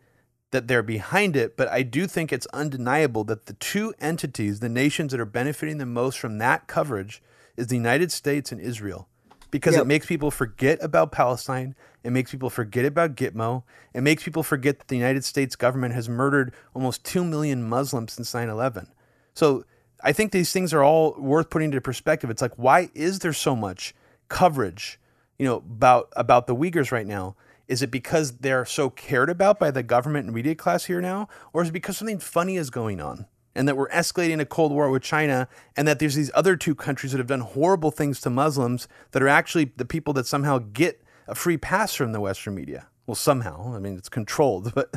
that 0.50 0.66
they're 0.66 0.82
behind 0.82 1.36
it, 1.36 1.56
but 1.56 1.68
I 1.68 1.82
do 1.82 2.06
think 2.06 2.32
it's 2.32 2.46
undeniable 2.46 3.22
that 3.24 3.46
the 3.46 3.54
two 3.54 3.94
entities, 4.00 4.60
the 4.60 4.68
nations 4.68 5.12
that 5.12 5.20
are 5.20 5.24
benefiting 5.24 5.78
the 5.78 5.86
most 5.86 6.18
from 6.18 6.38
that 6.38 6.66
coverage 6.66 7.22
is 7.56 7.68
the 7.68 7.76
United 7.76 8.12
States 8.12 8.52
and 8.52 8.60
Israel 8.60 9.08
because 9.50 9.74
yep. 9.74 9.82
it 9.82 9.86
makes 9.86 10.06
people 10.06 10.32
forget 10.32 10.82
about 10.82 11.12
Palestine. 11.12 11.76
It 12.02 12.10
makes 12.10 12.32
people 12.32 12.50
forget 12.50 12.84
about 12.84 13.14
Gitmo. 13.14 13.62
It 13.92 14.00
makes 14.00 14.24
people 14.24 14.42
forget 14.42 14.80
that 14.80 14.88
the 14.88 14.96
United 14.96 15.24
States 15.24 15.54
government 15.54 15.94
has 15.94 16.08
murdered 16.08 16.52
almost 16.74 17.04
2 17.04 17.22
million 17.22 17.62
Muslims 17.62 18.14
since 18.14 18.34
9 18.34 18.48
11. 18.48 18.88
So 19.32 19.64
I 20.02 20.12
think 20.12 20.32
these 20.32 20.52
things 20.52 20.74
are 20.74 20.82
all 20.82 21.14
worth 21.18 21.50
putting 21.50 21.66
into 21.66 21.80
perspective. 21.80 22.30
It's 22.30 22.42
like, 22.42 22.54
why 22.56 22.90
is 22.94 23.20
there 23.20 23.32
so 23.32 23.54
much 23.54 23.94
coverage, 24.28 24.98
you 25.38 25.46
know, 25.46 25.58
about, 25.58 26.08
about 26.16 26.48
the 26.48 26.56
Uyghurs 26.56 26.90
right 26.90 27.06
now? 27.06 27.36
Is 27.68 27.80
it 27.80 27.92
because 27.92 28.38
they're 28.38 28.66
so 28.66 28.90
cared 28.90 29.30
about 29.30 29.60
by 29.60 29.70
the 29.70 29.84
government 29.84 30.26
and 30.26 30.34
media 30.34 30.56
class 30.56 30.86
here 30.86 31.00
now? 31.00 31.28
Or 31.52 31.62
is 31.62 31.68
it 31.68 31.72
because 31.72 31.96
something 31.96 32.18
funny 32.18 32.56
is 32.56 32.70
going 32.70 33.00
on? 33.00 33.26
And 33.54 33.68
that 33.68 33.76
we're 33.76 33.88
escalating 33.88 34.40
a 34.40 34.46
Cold 34.46 34.72
War 34.72 34.90
with 34.90 35.02
China, 35.02 35.48
and 35.76 35.86
that 35.86 35.98
there's 35.98 36.14
these 36.14 36.30
other 36.34 36.56
two 36.56 36.74
countries 36.74 37.12
that 37.12 37.18
have 37.18 37.26
done 37.26 37.40
horrible 37.40 37.90
things 37.90 38.20
to 38.22 38.30
Muslims 38.30 38.88
that 39.12 39.22
are 39.22 39.28
actually 39.28 39.72
the 39.76 39.84
people 39.84 40.12
that 40.14 40.26
somehow 40.26 40.58
get 40.58 41.02
a 41.26 41.34
free 41.34 41.56
pass 41.56 41.94
from 41.94 42.12
the 42.12 42.20
Western 42.20 42.54
media. 42.54 42.88
Well, 43.06 43.14
somehow, 43.14 43.74
I 43.74 43.78
mean, 43.78 43.96
it's 43.96 44.08
controlled, 44.08 44.72
but 44.74 44.92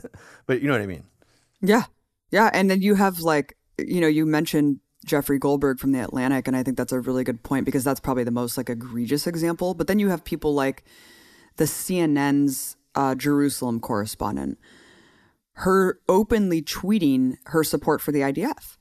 but 0.46 0.62
you 0.62 0.68
know 0.68 0.74
what 0.74 0.82
I 0.82 0.88
mean. 0.88 1.04
Yeah, 1.62 1.84
yeah, 2.32 2.50
and 2.54 2.70
then 2.70 2.82
you 2.82 2.96
have 2.96 3.20
like 3.20 3.58
you 3.78 4.02
know 4.02 4.08
you 4.08 4.26
mentioned 4.26 4.80
Jeffrey 5.06 5.40
Goldberg 5.40 5.80
from 5.80 5.92
the 5.92 6.00
Atlantic, 6.00 6.48
and 6.48 6.56
I 6.56 6.64
think 6.64 6.78
that's 6.78 6.92
a 6.92 7.00
really 7.00 7.24
good 7.24 7.44
point 7.44 7.66
because 7.66 7.84
that's 7.84 8.00
probably 8.00 8.24
the 8.24 8.32
most 8.32 8.58
like 8.58 8.70
egregious 8.70 9.28
example. 9.28 9.74
But 9.74 9.88
then 9.88 10.00
you 10.00 10.10
have 10.10 10.24
people 10.24 10.54
like 10.54 10.84
the 11.58 11.66
CNN's 11.66 12.78
uh, 12.96 13.16
Jerusalem 13.16 13.80
correspondent 13.80 14.58
her 15.58 16.00
openly 16.08 16.62
tweeting 16.62 17.36
her 17.46 17.64
support 17.64 18.00
for 18.00 18.12
the 18.12 18.20
IDF. 18.20 18.78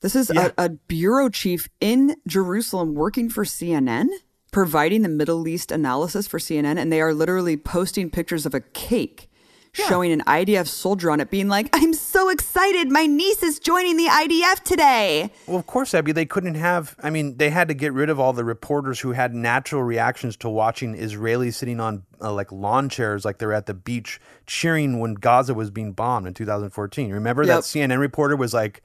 This 0.00 0.16
is 0.16 0.30
yeah. 0.32 0.52
a, 0.56 0.64
a, 0.64 0.68
bureau 0.70 1.28
chief 1.28 1.68
in 1.80 2.16
Jerusalem 2.26 2.94
working 2.94 3.28
for 3.28 3.44
CNN, 3.44 4.06
providing 4.50 5.02
the 5.02 5.10
Middle 5.10 5.46
East 5.46 5.70
analysis 5.70 6.26
for 6.26 6.38
CNN, 6.38 6.78
and 6.78 6.90
they 6.90 7.02
are 7.02 7.12
literally 7.12 7.58
posting 7.58 8.10
pictures 8.10 8.46
of 8.46 8.54
a 8.54 8.60
cake 8.60 9.28
yeah. 9.76 9.88
showing 9.88 10.12
an 10.12 10.22
IDF 10.22 10.66
soldier 10.66 11.10
on 11.10 11.20
it, 11.20 11.30
being 11.30 11.48
like, 11.48 11.68
I'm 11.72 11.94
so 11.94 12.28
excited. 12.28 12.90
My 12.90 13.06
niece 13.06 13.42
is 13.42 13.58
joining 13.58 13.96
the 13.96 14.06
IDF 14.06 14.62
today. 14.62 15.30
Well, 15.46 15.58
of 15.58 15.66
course, 15.66 15.94
Abby, 15.94 16.12
they 16.12 16.26
couldn't 16.26 16.54
have, 16.54 16.96
I 17.02 17.10
mean, 17.10 17.36
they 17.36 17.50
had 17.50 17.68
to 17.68 17.74
get 17.74 17.92
rid 17.92 18.10
of 18.10 18.20
all 18.20 18.32
the 18.32 18.44
reporters 18.44 19.00
who 19.00 19.12
had 19.12 19.34
natural 19.34 19.82
reactions 19.82 20.36
to 20.38 20.48
watching 20.48 20.96
Israelis 20.96 21.54
sitting 21.54 21.80
on 21.80 22.04
uh, 22.20 22.32
like 22.32 22.50
lawn 22.52 22.88
chairs 22.88 23.24
like 23.24 23.38
they're 23.38 23.52
at 23.52 23.66
the 23.66 23.74
beach 23.74 24.20
cheering 24.46 24.98
when 24.98 25.14
Gaza 25.14 25.54
was 25.54 25.70
being 25.70 25.92
bombed 25.92 26.26
in 26.26 26.34
2014. 26.34 27.12
Remember 27.12 27.42
yep. 27.42 27.58
that 27.58 27.62
CNN 27.64 27.98
reporter 27.98 28.36
was 28.36 28.54
like, 28.54 28.82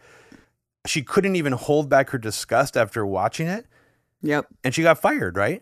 she 0.86 1.02
couldn't 1.02 1.36
even 1.36 1.54
hold 1.54 1.90
back 1.90 2.10
her 2.10 2.18
disgust 2.18 2.76
after 2.76 3.06
watching 3.06 3.48
it. 3.48 3.66
Yep. 4.22 4.48
And 4.64 4.74
she 4.74 4.84
got 4.84 5.00
fired, 5.00 5.36
right? 5.36 5.62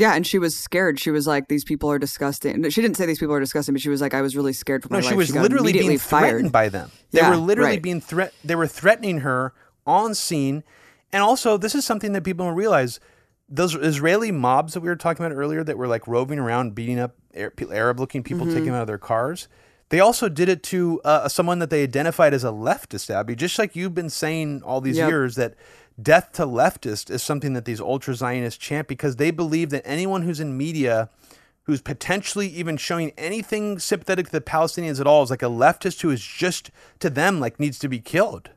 Yeah, 0.00 0.14
and 0.14 0.26
she 0.26 0.38
was 0.38 0.56
scared. 0.56 0.98
She 0.98 1.10
was 1.10 1.26
like, 1.26 1.48
"These 1.48 1.62
people 1.62 1.90
are 1.90 1.98
disgusting." 1.98 2.68
She 2.70 2.80
didn't 2.80 2.96
say 2.96 3.04
these 3.04 3.18
people 3.18 3.34
are 3.34 3.40
disgusting, 3.40 3.74
but 3.74 3.82
she 3.82 3.90
was 3.90 4.00
like, 4.00 4.14
"I 4.14 4.22
was 4.22 4.34
really 4.34 4.54
scared 4.54 4.82
for 4.82 4.88
my 4.88 5.00
no, 5.00 5.04
life." 5.04 5.12
she 5.12 5.16
was 5.16 5.28
she 5.28 5.38
literally 5.38 5.74
being 5.74 5.98
fired. 5.98 6.30
threatened 6.30 6.52
by 6.52 6.70
them. 6.70 6.90
They 7.10 7.20
yeah, 7.20 7.28
were 7.28 7.36
literally 7.36 7.72
right. 7.72 7.82
being 7.82 8.00
threat. 8.00 8.32
They 8.42 8.54
were 8.54 8.66
threatening 8.66 9.18
her 9.18 9.52
on 9.86 10.14
scene, 10.14 10.64
and 11.12 11.22
also 11.22 11.58
this 11.58 11.74
is 11.74 11.84
something 11.84 12.12
that 12.14 12.24
people 12.24 12.46
don't 12.46 12.56
realize. 12.56 12.98
Those 13.46 13.74
Israeli 13.74 14.32
mobs 14.32 14.72
that 14.72 14.80
we 14.80 14.88
were 14.88 14.96
talking 14.96 15.26
about 15.26 15.36
earlier, 15.36 15.62
that 15.64 15.76
were 15.76 15.88
like 15.88 16.06
roving 16.06 16.38
around, 16.38 16.74
beating 16.74 16.98
up 16.98 17.16
Arab-looking 17.34 18.22
people, 18.22 18.46
mm-hmm. 18.46 18.54
taking 18.54 18.66
them 18.66 18.76
out 18.76 18.82
of 18.82 18.86
their 18.86 18.96
cars. 18.96 19.48
They 19.90 20.00
also 20.00 20.28
did 20.28 20.48
it 20.48 20.62
to 20.64 21.00
uh, 21.04 21.28
someone 21.28 21.58
that 21.58 21.68
they 21.68 21.82
identified 21.82 22.32
as 22.32 22.44
a 22.44 22.52
leftist, 22.52 23.10
Abby. 23.10 23.34
Just 23.34 23.58
like 23.58 23.76
you've 23.76 23.94
been 23.94 24.08
saying 24.08 24.62
all 24.62 24.80
these 24.80 24.96
yep. 24.96 25.10
years 25.10 25.34
that 25.34 25.56
death 26.02 26.32
to 26.32 26.46
leftist 26.46 27.10
is 27.10 27.22
something 27.22 27.52
that 27.54 27.64
these 27.64 27.80
ultra 27.80 28.14
Zionists 28.14 28.58
chant 28.58 28.88
because 28.88 29.16
they 29.16 29.30
believe 29.30 29.70
that 29.70 29.86
anyone 29.86 30.22
who's 30.22 30.40
in 30.40 30.56
media 30.56 31.10
who's 31.64 31.80
potentially 31.80 32.48
even 32.48 32.76
showing 32.76 33.12
anything 33.16 33.78
sympathetic 33.78 34.26
to 34.26 34.32
the 34.32 34.40
Palestinians 34.40 35.00
at 35.00 35.06
all 35.06 35.22
is 35.22 35.30
like 35.30 35.42
a 35.42 35.46
leftist 35.46 36.00
who 36.00 36.10
is 36.10 36.20
just 36.20 36.70
to 36.98 37.08
them 37.08 37.38
like 37.38 37.60
needs 37.60 37.78
to 37.78 37.88
be 37.88 38.00
killed. 38.00 38.50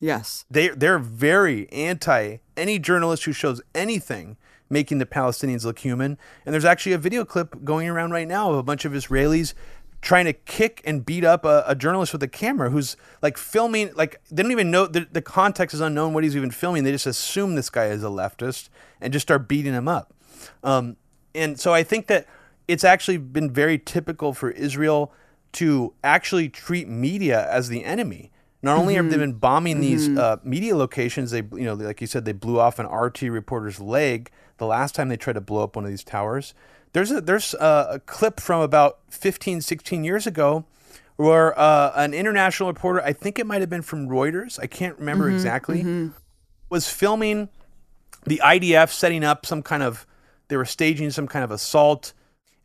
Yes. 0.00 0.44
They 0.50 0.68
they're 0.68 0.98
very 0.98 1.70
anti 1.72 2.38
any 2.56 2.78
journalist 2.78 3.24
who 3.24 3.32
shows 3.32 3.60
anything 3.74 4.36
making 4.70 4.98
the 4.98 5.06
Palestinians 5.06 5.64
look 5.64 5.78
human. 5.78 6.18
And 6.44 6.52
there's 6.52 6.64
actually 6.64 6.92
a 6.92 6.98
video 6.98 7.24
clip 7.24 7.64
going 7.64 7.88
around 7.88 8.10
right 8.10 8.28
now 8.28 8.50
of 8.50 8.58
a 8.58 8.62
bunch 8.62 8.84
of 8.84 8.92
Israelis 8.92 9.54
trying 10.00 10.24
to 10.24 10.32
kick 10.32 10.80
and 10.84 11.04
beat 11.04 11.24
up 11.24 11.44
a, 11.44 11.64
a 11.66 11.74
journalist 11.74 12.12
with 12.12 12.22
a 12.22 12.28
camera 12.28 12.70
who's 12.70 12.96
like 13.20 13.36
filming 13.36 13.90
like 13.94 14.20
they 14.30 14.42
don't 14.42 14.52
even 14.52 14.70
know 14.70 14.86
the, 14.86 15.06
the 15.10 15.22
context 15.22 15.74
is 15.74 15.80
unknown 15.80 16.14
what 16.14 16.22
he's 16.22 16.36
even 16.36 16.50
filming 16.50 16.84
they 16.84 16.92
just 16.92 17.06
assume 17.06 17.54
this 17.54 17.68
guy 17.68 17.86
is 17.86 18.04
a 18.04 18.08
leftist 18.08 18.68
and 19.00 19.12
just 19.12 19.26
start 19.26 19.48
beating 19.48 19.72
him 19.72 19.88
up 19.88 20.14
um, 20.62 20.96
and 21.34 21.58
so 21.58 21.74
i 21.74 21.82
think 21.82 22.06
that 22.06 22.26
it's 22.68 22.84
actually 22.84 23.16
been 23.16 23.50
very 23.50 23.78
typical 23.78 24.32
for 24.32 24.50
israel 24.52 25.12
to 25.50 25.92
actually 26.04 26.48
treat 26.48 26.88
media 26.88 27.48
as 27.50 27.68
the 27.68 27.84
enemy 27.84 28.30
not 28.62 28.76
only 28.76 28.94
mm-hmm. 28.94 29.04
have 29.04 29.10
they 29.10 29.16
mm-hmm. 29.16 29.32
been 29.32 29.38
bombing 29.38 29.74
mm-hmm. 29.76 29.82
these 29.82 30.08
uh, 30.18 30.36
media 30.42 30.76
locations, 30.76 31.30
they 31.30 31.42
you 31.52 31.64
know 31.64 31.74
like 31.74 32.00
you 32.00 32.06
said 32.06 32.24
they 32.24 32.32
blew 32.32 32.58
off 32.58 32.78
an 32.78 32.86
RT 32.86 33.22
reporter's 33.22 33.80
leg 33.80 34.30
the 34.56 34.66
last 34.66 34.94
time 34.94 35.08
they 35.08 35.16
tried 35.16 35.34
to 35.34 35.40
blow 35.40 35.62
up 35.62 35.76
one 35.76 35.84
of 35.84 35.90
these 35.90 36.04
towers. 36.04 36.54
There's 36.98 37.12
a 37.12 37.20
there's 37.20 37.54
a, 37.54 37.86
a 37.92 37.98
clip 38.00 38.40
from 38.40 38.60
about 38.60 38.98
15, 39.10 39.60
16 39.60 40.02
years 40.02 40.26
ago 40.26 40.64
where 41.14 41.56
uh, 41.56 41.92
an 41.94 42.12
international 42.12 42.68
reporter, 42.68 43.00
I 43.00 43.12
think 43.12 43.38
it 43.38 43.46
might 43.46 43.60
have 43.60 43.70
been 43.70 43.82
from 43.82 44.08
Reuters, 44.08 44.58
I 44.58 44.66
can't 44.66 44.98
remember 44.98 45.26
mm-hmm. 45.26 45.36
exactly, 45.36 45.78
mm-hmm. 45.78 46.08
was 46.70 46.88
filming 46.88 47.50
the 48.24 48.40
IDF 48.44 48.90
setting 48.90 49.22
up 49.22 49.46
some 49.46 49.62
kind 49.62 49.84
of 49.84 50.08
they 50.48 50.56
were 50.56 50.64
staging 50.64 51.10
some 51.10 51.28
kind 51.28 51.44
of 51.44 51.52
assault 51.52 52.14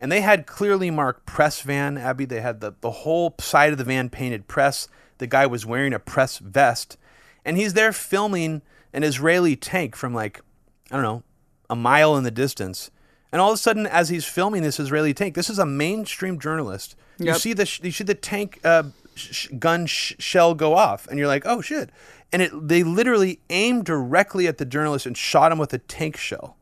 and 0.01 0.11
they 0.11 0.21
had 0.21 0.47
clearly 0.47 0.89
marked 0.89 1.27
press 1.27 1.61
van 1.61 1.95
abby 1.95 2.25
they 2.25 2.41
had 2.41 2.59
the, 2.59 2.73
the 2.81 2.89
whole 2.89 3.36
side 3.39 3.71
of 3.71 3.77
the 3.77 3.84
van 3.84 4.09
painted 4.09 4.47
press 4.47 4.88
the 5.19 5.27
guy 5.27 5.45
was 5.45 5.63
wearing 5.63 5.93
a 5.93 5.99
press 5.99 6.39
vest, 6.39 6.97
and 7.45 7.55
he's 7.55 7.75
there 7.75 7.93
filming 7.93 8.63
an 8.93 9.03
Israeli 9.03 9.55
tank 9.55 9.95
from 9.95 10.15
like, 10.15 10.41
I 10.89 10.95
don't 10.95 11.03
know, 11.03 11.23
a 11.69 11.75
mile 11.75 12.17
in 12.17 12.23
the 12.23 12.31
distance. 12.31 12.89
And 13.34 13.41
all 13.41 13.49
of 13.49 13.55
a 13.55 13.57
sudden, 13.57 13.86
as 13.86 14.07
he's 14.07 14.23
filming 14.23 14.61
this 14.61 14.79
Israeli 14.79 15.13
tank, 15.13 15.36
this 15.36 15.49
is 15.49 15.59
a 15.59 15.65
mainstream 15.65 16.39
journalist. 16.39 16.95
Yep. 17.17 17.27
You 17.27 17.39
see 17.39 17.53
the 17.53 17.79
you 17.84 17.91
see 17.91 18.05
the 18.05 18.15
tank 18.15 18.61
uh, 18.63 18.84
sh- 19.15 19.49
gun 19.59 19.86
sh- 19.88 20.13
shell 20.19 20.53
go 20.53 20.75
off, 20.75 21.07
and 21.07 21.19
you're 21.19 21.27
like, 21.27 21.43
oh 21.45 21.59
shit! 21.59 21.89
And 22.31 22.41
it 22.41 22.51
they 22.67 22.84
literally 22.84 23.41
aimed 23.49 23.86
directly 23.86 24.47
at 24.47 24.57
the 24.57 24.65
journalist 24.65 25.05
and 25.05 25.17
shot 25.17 25.51
him 25.51 25.57
with 25.57 25.73
a 25.73 25.79
tank 25.79 26.15
shell. 26.15 26.55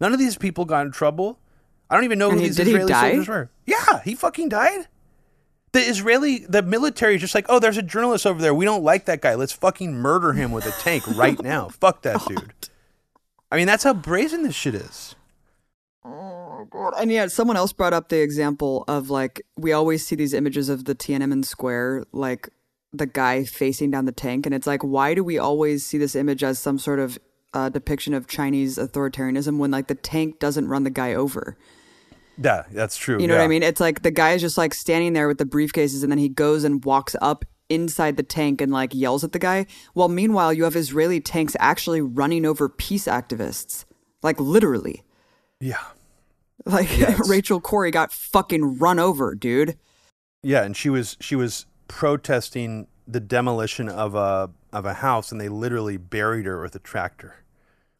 None 0.00 0.14
of 0.14 0.18
these 0.18 0.38
people 0.38 0.64
got 0.64 0.86
in 0.86 0.92
trouble. 0.92 1.38
I 1.90 1.96
don't 1.96 2.04
even 2.04 2.18
know 2.18 2.30
and 2.30 2.38
who 2.38 2.42
he, 2.44 2.48
these 2.48 2.58
Israeli 2.58 2.92
soldiers 2.92 3.28
were. 3.28 3.50
Yeah, 3.66 4.00
he 4.02 4.14
fucking 4.14 4.48
died 4.48 4.86
the 5.72 5.80
Israeli, 5.80 6.40
the 6.40 6.62
military 6.62 7.14
is 7.14 7.20
just 7.20 7.34
like, 7.34 7.46
oh, 7.48 7.58
there's 7.58 7.78
a 7.78 7.82
journalist 7.82 8.26
over 8.26 8.40
there. 8.40 8.54
We 8.54 8.64
don't 8.64 8.84
like 8.84 9.06
that 9.06 9.22
guy. 9.22 9.34
Let's 9.34 9.52
fucking 9.52 9.94
murder 9.94 10.34
him 10.34 10.52
with 10.52 10.66
a 10.66 10.70
tank 10.82 11.06
right 11.16 11.42
now. 11.42 11.68
Fuck 11.68 12.02
that 12.02 12.24
dude. 12.26 12.52
I 13.50 13.56
mean, 13.56 13.66
that's 13.66 13.84
how 13.84 13.94
brazen 13.94 14.42
this 14.42 14.54
shit 14.54 14.74
is. 14.74 15.14
Oh 16.04 16.66
god! 16.70 16.94
And 16.98 17.12
yeah, 17.12 17.28
someone 17.28 17.56
else 17.56 17.72
brought 17.72 17.92
up 17.92 18.08
the 18.08 18.20
example 18.20 18.84
of 18.88 19.10
like 19.10 19.42
we 19.56 19.72
always 19.72 20.04
see 20.06 20.16
these 20.16 20.34
images 20.34 20.68
of 20.68 20.84
the 20.84 20.94
Tiananmen 20.94 21.44
Square, 21.44 22.04
like 22.12 22.48
the 22.92 23.06
guy 23.06 23.44
facing 23.44 23.90
down 23.90 24.04
the 24.04 24.12
tank, 24.12 24.44
and 24.46 24.54
it's 24.54 24.66
like, 24.66 24.82
why 24.82 25.14
do 25.14 25.22
we 25.22 25.38
always 25.38 25.84
see 25.84 25.98
this 25.98 26.16
image 26.16 26.42
as 26.42 26.58
some 26.58 26.78
sort 26.78 26.98
of 26.98 27.18
uh, 27.54 27.68
depiction 27.68 28.14
of 28.14 28.26
Chinese 28.26 28.78
authoritarianism 28.78 29.58
when 29.58 29.70
like 29.70 29.86
the 29.86 29.94
tank 29.94 30.38
doesn't 30.38 30.68
run 30.68 30.82
the 30.84 30.90
guy 30.90 31.14
over? 31.14 31.56
Yeah, 32.42 32.64
that's 32.72 32.96
true. 32.96 33.20
You 33.20 33.28
know 33.28 33.34
yeah. 33.34 33.40
what 33.40 33.44
I 33.44 33.48
mean? 33.48 33.62
It's 33.62 33.80
like 33.80 34.02
the 34.02 34.10
guy 34.10 34.32
is 34.32 34.40
just 34.40 34.58
like 34.58 34.74
standing 34.74 35.12
there 35.12 35.28
with 35.28 35.38
the 35.38 35.44
briefcases 35.44 36.02
and 36.02 36.10
then 36.10 36.18
he 36.18 36.28
goes 36.28 36.64
and 36.64 36.84
walks 36.84 37.14
up 37.20 37.44
inside 37.68 38.16
the 38.16 38.22
tank 38.22 38.60
and 38.60 38.72
like 38.72 38.94
yells 38.94 39.22
at 39.22 39.32
the 39.32 39.38
guy. 39.38 39.66
Well, 39.94 40.08
meanwhile, 40.08 40.52
you 40.52 40.64
have 40.64 40.76
Israeli 40.76 41.20
tanks 41.20 41.56
actually 41.60 42.00
running 42.00 42.44
over 42.44 42.68
peace 42.68 43.06
activists. 43.06 43.84
Like 44.22 44.40
literally. 44.40 45.02
Yeah. 45.60 45.82
Like 46.64 46.96
yeah, 46.98 47.18
Rachel 47.28 47.60
Corrie 47.60 47.90
got 47.90 48.12
fucking 48.12 48.78
run 48.78 48.98
over, 48.98 49.34
dude. 49.34 49.76
Yeah, 50.42 50.64
and 50.64 50.76
she 50.76 50.90
was 50.90 51.16
she 51.20 51.36
was 51.36 51.66
protesting 51.88 52.86
the 53.06 53.20
demolition 53.20 53.88
of 53.88 54.14
a 54.14 54.50
of 54.72 54.86
a 54.86 54.94
house 54.94 55.30
and 55.30 55.40
they 55.40 55.48
literally 55.48 55.96
buried 55.96 56.46
her 56.46 56.60
with 56.62 56.74
a 56.74 56.78
tractor. 56.78 57.44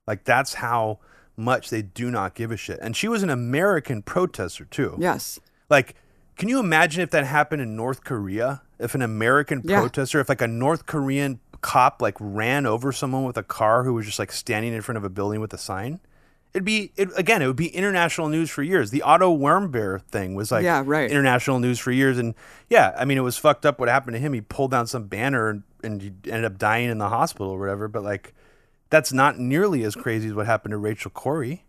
Like 0.06 0.24
that's 0.24 0.54
how 0.54 0.98
much 1.36 1.70
they 1.70 1.82
do 1.82 2.10
not 2.10 2.34
give 2.34 2.50
a 2.50 2.56
shit. 2.56 2.78
And 2.82 2.96
she 2.96 3.08
was 3.08 3.22
an 3.22 3.30
American 3.30 4.02
protester 4.02 4.64
too. 4.64 4.96
Yes. 4.98 5.40
Like, 5.68 5.94
can 6.36 6.48
you 6.48 6.58
imagine 6.58 7.02
if 7.02 7.10
that 7.10 7.24
happened 7.24 7.62
in 7.62 7.76
North 7.76 8.04
Korea? 8.04 8.62
If 8.78 8.94
an 8.94 9.02
American 9.02 9.62
yeah. 9.64 9.80
protester, 9.80 10.20
if 10.20 10.28
like 10.28 10.42
a 10.42 10.48
North 10.48 10.86
Korean 10.86 11.40
cop 11.60 12.02
like 12.02 12.16
ran 12.18 12.66
over 12.66 12.90
someone 12.90 13.24
with 13.24 13.36
a 13.36 13.42
car 13.42 13.84
who 13.84 13.94
was 13.94 14.06
just 14.06 14.18
like 14.18 14.32
standing 14.32 14.72
in 14.72 14.82
front 14.82 14.96
of 14.96 15.04
a 15.04 15.08
building 15.08 15.40
with 15.40 15.52
a 15.54 15.58
sign? 15.58 16.00
It'd 16.54 16.64
be 16.64 16.92
it, 16.96 17.08
again. 17.16 17.40
It 17.40 17.46
would 17.46 17.56
be 17.56 17.68
international 17.68 18.28
news 18.28 18.50
for 18.50 18.62
years. 18.62 18.90
The 18.90 19.02
Otto 19.02 19.36
Warmbier 19.36 20.02
thing 20.02 20.34
was 20.34 20.52
like 20.52 20.64
yeah, 20.64 20.82
right. 20.84 21.10
international 21.10 21.60
news 21.60 21.78
for 21.78 21.90
years, 21.90 22.18
and 22.18 22.34
yeah, 22.68 22.94
I 22.96 23.06
mean 23.06 23.16
it 23.16 23.22
was 23.22 23.38
fucked 23.38 23.64
up 23.64 23.78
what 23.78 23.88
happened 23.88 24.14
to 24.14 24.20
him. 24.20 24.34
He 24.34 24.42
pulled 24.42 24.70
down 24.70 24.86
some 24.86 25.06
banner 25.06 25.48
and, 25.48 25.62
and 25.82 26.02
he 26.02 26.08
ended 26.26 26.44
up 26.44 26.58
dying 26.58 26.90
in 26.90 26.98
the 26.98 27.08
hospital 27.08 27.50
or 27.50 27.58
whatever. 27.58 27.88
But 27.88 28.02
like, 28.02 28.34
that's 28.90 29.12
not 29.12 29.38
nearly 29.38 29.82
as 29.84 29.94
crazy 29.94 30.28
as 30.28 30.34
what 30.34 30.44
happened 30.44 30.72
to 30.72 30.78
Rachel 30.78 31.10
Corrie. 31.10 31.64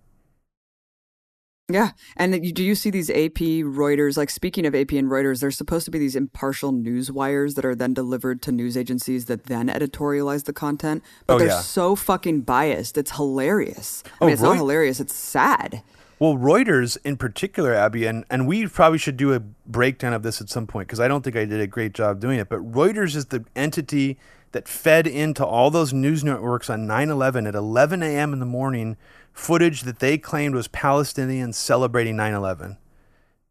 Yeah. 1.69 1.91
And 2.17 2.53
do 2.53 2.63
you 2.63 2.75
see 2.75 2.89
these 2.89 3.09
AP 3.09 3.39
Reuters? 3.63 4.17
Like, 4.17 4.29
speaking 4.29 4.65
of 4.65 4.75
AP 4.75 4.91
and 4.91 5.09
Reuters, 5.09 5.39
there's 5.39 5.57
supposed 5.57 5.85
to 5.85 5.91
be 5.91 5.99
these 5.99 6.15
impartial 6.15 6.73
news 6.73 7.09
wires 7.09 7.55
that 7.55 7.63
are 7.63 7.75
then 7.75 7.93
delivered 7.93 8.41
to 8.43 8.51
news 8.51 8.75
agencies 8.75 9.25
that 9.25 9.45
then 9.45 9.69
editorialize 9.69 10.43
the 10.43 10.51
content. 10.51 11.03
But 11.25 11.35
oh, 11.35 11.39
they're 11.39 11.47
yeah. 11.47 11.61
so 11.61 11.95
fucking 11.95 12.41
biased. 12.41 12.97
It's 12.97 13.11
hilarious. 13.11 14.03
I 14.05 14.09
oh, 14.19 14.25
mean, 14.25 14.33
it's 14.33 14.41
Reut- 14.41 14.45
not 14.45 14.57
hilarious, 14.57 14.99
it's 14.99 15.15
sad. 15.15 15.83
Well, 16.19 16.35
Reuters 16.35 16.97
in 17.05 17.15
particular, 17.15 17.73
Abby, 17.73 18.05
and, 18.05 18.25
and 18.29 18.45
we 18.45 18.67
probably 18.67 18.97
should 18.97 19.17
do 19.17 19.33
a 19.33 19.39
breakdown 19.39 20.13
of 20.13 20.21
this 20.21 20.41
at 20.41 20.49
some 20.49 20.67
point 20.67 20.87
because 20.87 20.99
I 20.99 21.07
don't 21.07 21.21
think 21.21 21.35
I 21.35 21.45
did 21.45 21.61
a 21.61 21.67
great 21.67 21.93
job 21.93 22.19
doing 22.19 22.39
it. 22.39 22.49
But 22.49 22.59
Reuters 22.59 23.15
is 23.15 23.27
the 23.27 23.45
entity 23.55 24.17
that 24.51 24.67
fed 24.67 25.07
into 25.07 25.45
all 25.45 25.71
those 25.71 25.93
news 25.93 26.23
networks 26.23 26.69
on 26.69 26.85
9 26.87 27.09
11 27.09 27.47
at 27.47 27.55
11 27.55 28.03
a.m. 28.03 28.33
in 28.33 28.39
the 28.39 28.45
morning 28.45 28.97
footage 29.33 29.81
that 29.81 29.99
they 29.99 30.17
claimed 30.17 30.55
was 30.55 30.67
Palestinians 30.67 31.55
celebrating 31.55 32.15
9 32.15 32.33
11. 32.33 32.77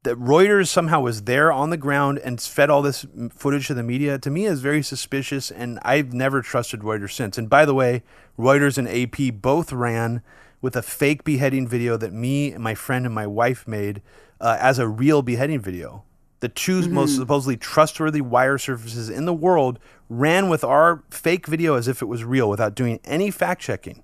That 0.04 0.16
Reuters 0.16 0.68
somehow 0.68 1.00
was 1.00 1.22
there 1.22 1.52
on 1.52 1.70
the 1.70 1.76
ground 1.76 2.18
and 2.18 2.40
fed 2.40 2.70
all 2.70 2.82
this 2.82 3.06
footage 3.30 3.68
to 3.68 3.74
the 3.74 3.82
media, 3.82 4.18
to 4.18 4.30
me 4.30 4.46
is 4.46 4.60
very 4.60 4.82
suspicious, 4.82 5.50
and 5.50 5.78
I've 5.82 6.12
never 6.12 6.42
trusted 6.42 6.80
Reuters 6.80 7.12
since. 7.12 7.38
And 7.38 7.48
by 7.48 7.64
the 7.64 7.74
way, 7.74 8.02
Reuters 8.38 8.78
and 8.78 8.88
AP 8.88 9.40
both 9.40 9.72
ran 9.72 10.22
with 10.60 10.74
a 10.74 10.82
fake 10.82 11.22
beheading 11.22 11.68
video 11.68 11.96
that 11.96 12.12
me 12.12 12.52
and 12.52 12.64
my 12.64 12.74
friend 12.74 13.04
and 13.04 13.14
my 13.14 13.26
wife 13.26 13.68
made 13.68 14.02
uh, 14.40 14.56
as 14.60 14.78
a 14.78 14.88
real 14.88 15.22
beheading 15.22 15.60
video 15.60 16.04
the 16.42 16.48
2 16.48 16.80
mm-hmm. 16.80 16.92
most 16.92 17.16
supposedly 17.16 17.56
trustworthy 17.56 18.20
wire 18.20 18.58
services 18.58 19.08
in 19.08 19.24
the 19.24 19.32
world 19.32 19.78
ran 20.08 20.48
with 20.48 20.64
our 20.64 21.04
fake 21.08 21.46
video 21.46 21.76
as 21.76 21.86
if 21.86 22.02
it 22.02 22.06
was 22.06 22.24
real 22.24 22.50
without 22.50 22.74
doing 22.74 23.00
any 23.04 23.30
fact 23.30 23.62
checking. 23.62 24.02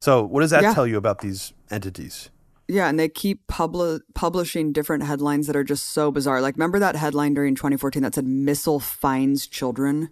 So, 0.00 0.24
what 0.24 0.40
does 0.40 0.50
that 0.50 0.62
yeah. 0.62 0.74
tell 0.74 0.86
you 0.86 0.96
about 0.96 1.20
these 1.20 1.52
entities? 1.70 2.30
Yeah, 2.68 2.88
and 2.88 3.00
they 3.00 3.08
keep 3.08 3.46
publi- 3.46 4.02
publishing 4.14 4.72
different 4.72 5.04
headlines 5.04 5.46
that 5.46 5.56
are 5.56 5.64
just 5.64 5.86
so 5.86 6.10
bizarre. 6.10 6.42
Like, 6.42 6.56
remember 6.56 6.78
that 6.78 6.96
headline 6.96 7.34
during 7.34 7.54
2014 7.54 8.02
that 8.02 8.14
said 8.14 8.26
"Missile 8.26 8.78
finds 8.78 9.46
children"? 9.46 10.10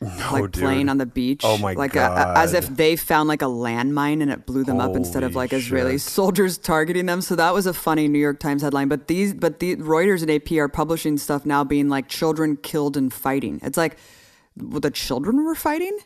No, 0.00 0.08
like 0.30 0.42
dude. 0.50 0.62
playing 0.62 0.88
on 0.90 0.98
the 0.98 1.06
beach. 1.06 1.40
Oh 1.42 1.56
my 1.56 1.72
like 1.72 1.92
god! 1.92 2.36
A, 2.36 2.38
as 2.38 2.52
if 2.52 2.68
they 2.68 2.96
found 2.96 3.28
like 3.28 3.40
a 3.40 3.46
landmine 3.46 4.20
and 4.20 4.30
it 4.30 4.44
blew 4.44 4.62
them 4.62 4.78
Holy 4.78 4.90
up 4.90 4.96
instead 4.96 5.22
of 5.22 5.34
like 5.34 5.54
Israeli 5.54 5.92
shit. 5.92 6.02
soldiers 6.02 6.58
targeting 6.58 7.06
them. 7.06 7.22
So 7.22 7.34
that 7.36 7.54
was 7.54 7.66
a 7.66 7.72
funny 7.72 8.06
New 8.06 8.18
York 8.18 8.38
Times 8.38 8.60
headline. 8.60 8.88
But 8.88 9.06
these, 9.06 9.32
but 9.32 9.58
the 9.58 9.76
Reuters 9.76 10.20
and 10.20 10.30
AP 10.30 10.52
are 10.58 10.68
publishing 10.68 11.16
stuff 11.16 11.46
now 11.46 11.64
being 11.64 11.88
like 11.88 12.08
children 12.08 12.58
killed 12.58 12.98
in 12.98 13.08
fighting. 13.08 13.58
It's 13.62 13.78
like, 13.78 13.96
well, 14.58 14.80
the 14.80 14.90
children 14.90 15.42
were 15.42 15.54
fighting, 15.54 15.96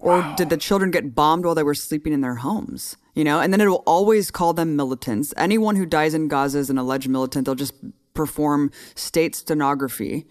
or 0.00 0.20
wow. 0.20 0.34
did 0.36 0.50
the 0.50 0.56
children 0.56 0.90
get 0.90 1.14
bombed 1.14 1.44
while 1.44 1.54
they 1.54 1.62
were 1.62 1.74
sleeping 1.74 2.12
in 2.12 2.20
their 2.20 2.36
homes? 2.36 2.96
You 3.14 3.24
know, 3.24 3.40
and 3.40 3.52
then 3.52 3.60
it 3.60 3.66
will 3.66 3.82
always 3.86 4.30
call 4.30 4.52
them 4.52 4.76
militants. 4.76 5.34
Anyone 5.36 5.76
who 5.76 5.86
dies 5.86 6.14
in 6.14 6.28
Gaza 6.28 6.58
is 6.58 6.70
an 6.70 6.78
alleged 6.78 7.08
militant. 7.08 7.46
They'll 7.46 7.56
just 7.56 7.74
perform 8.14 8.70
state 8.94 9.34
stenography 9.34 10.26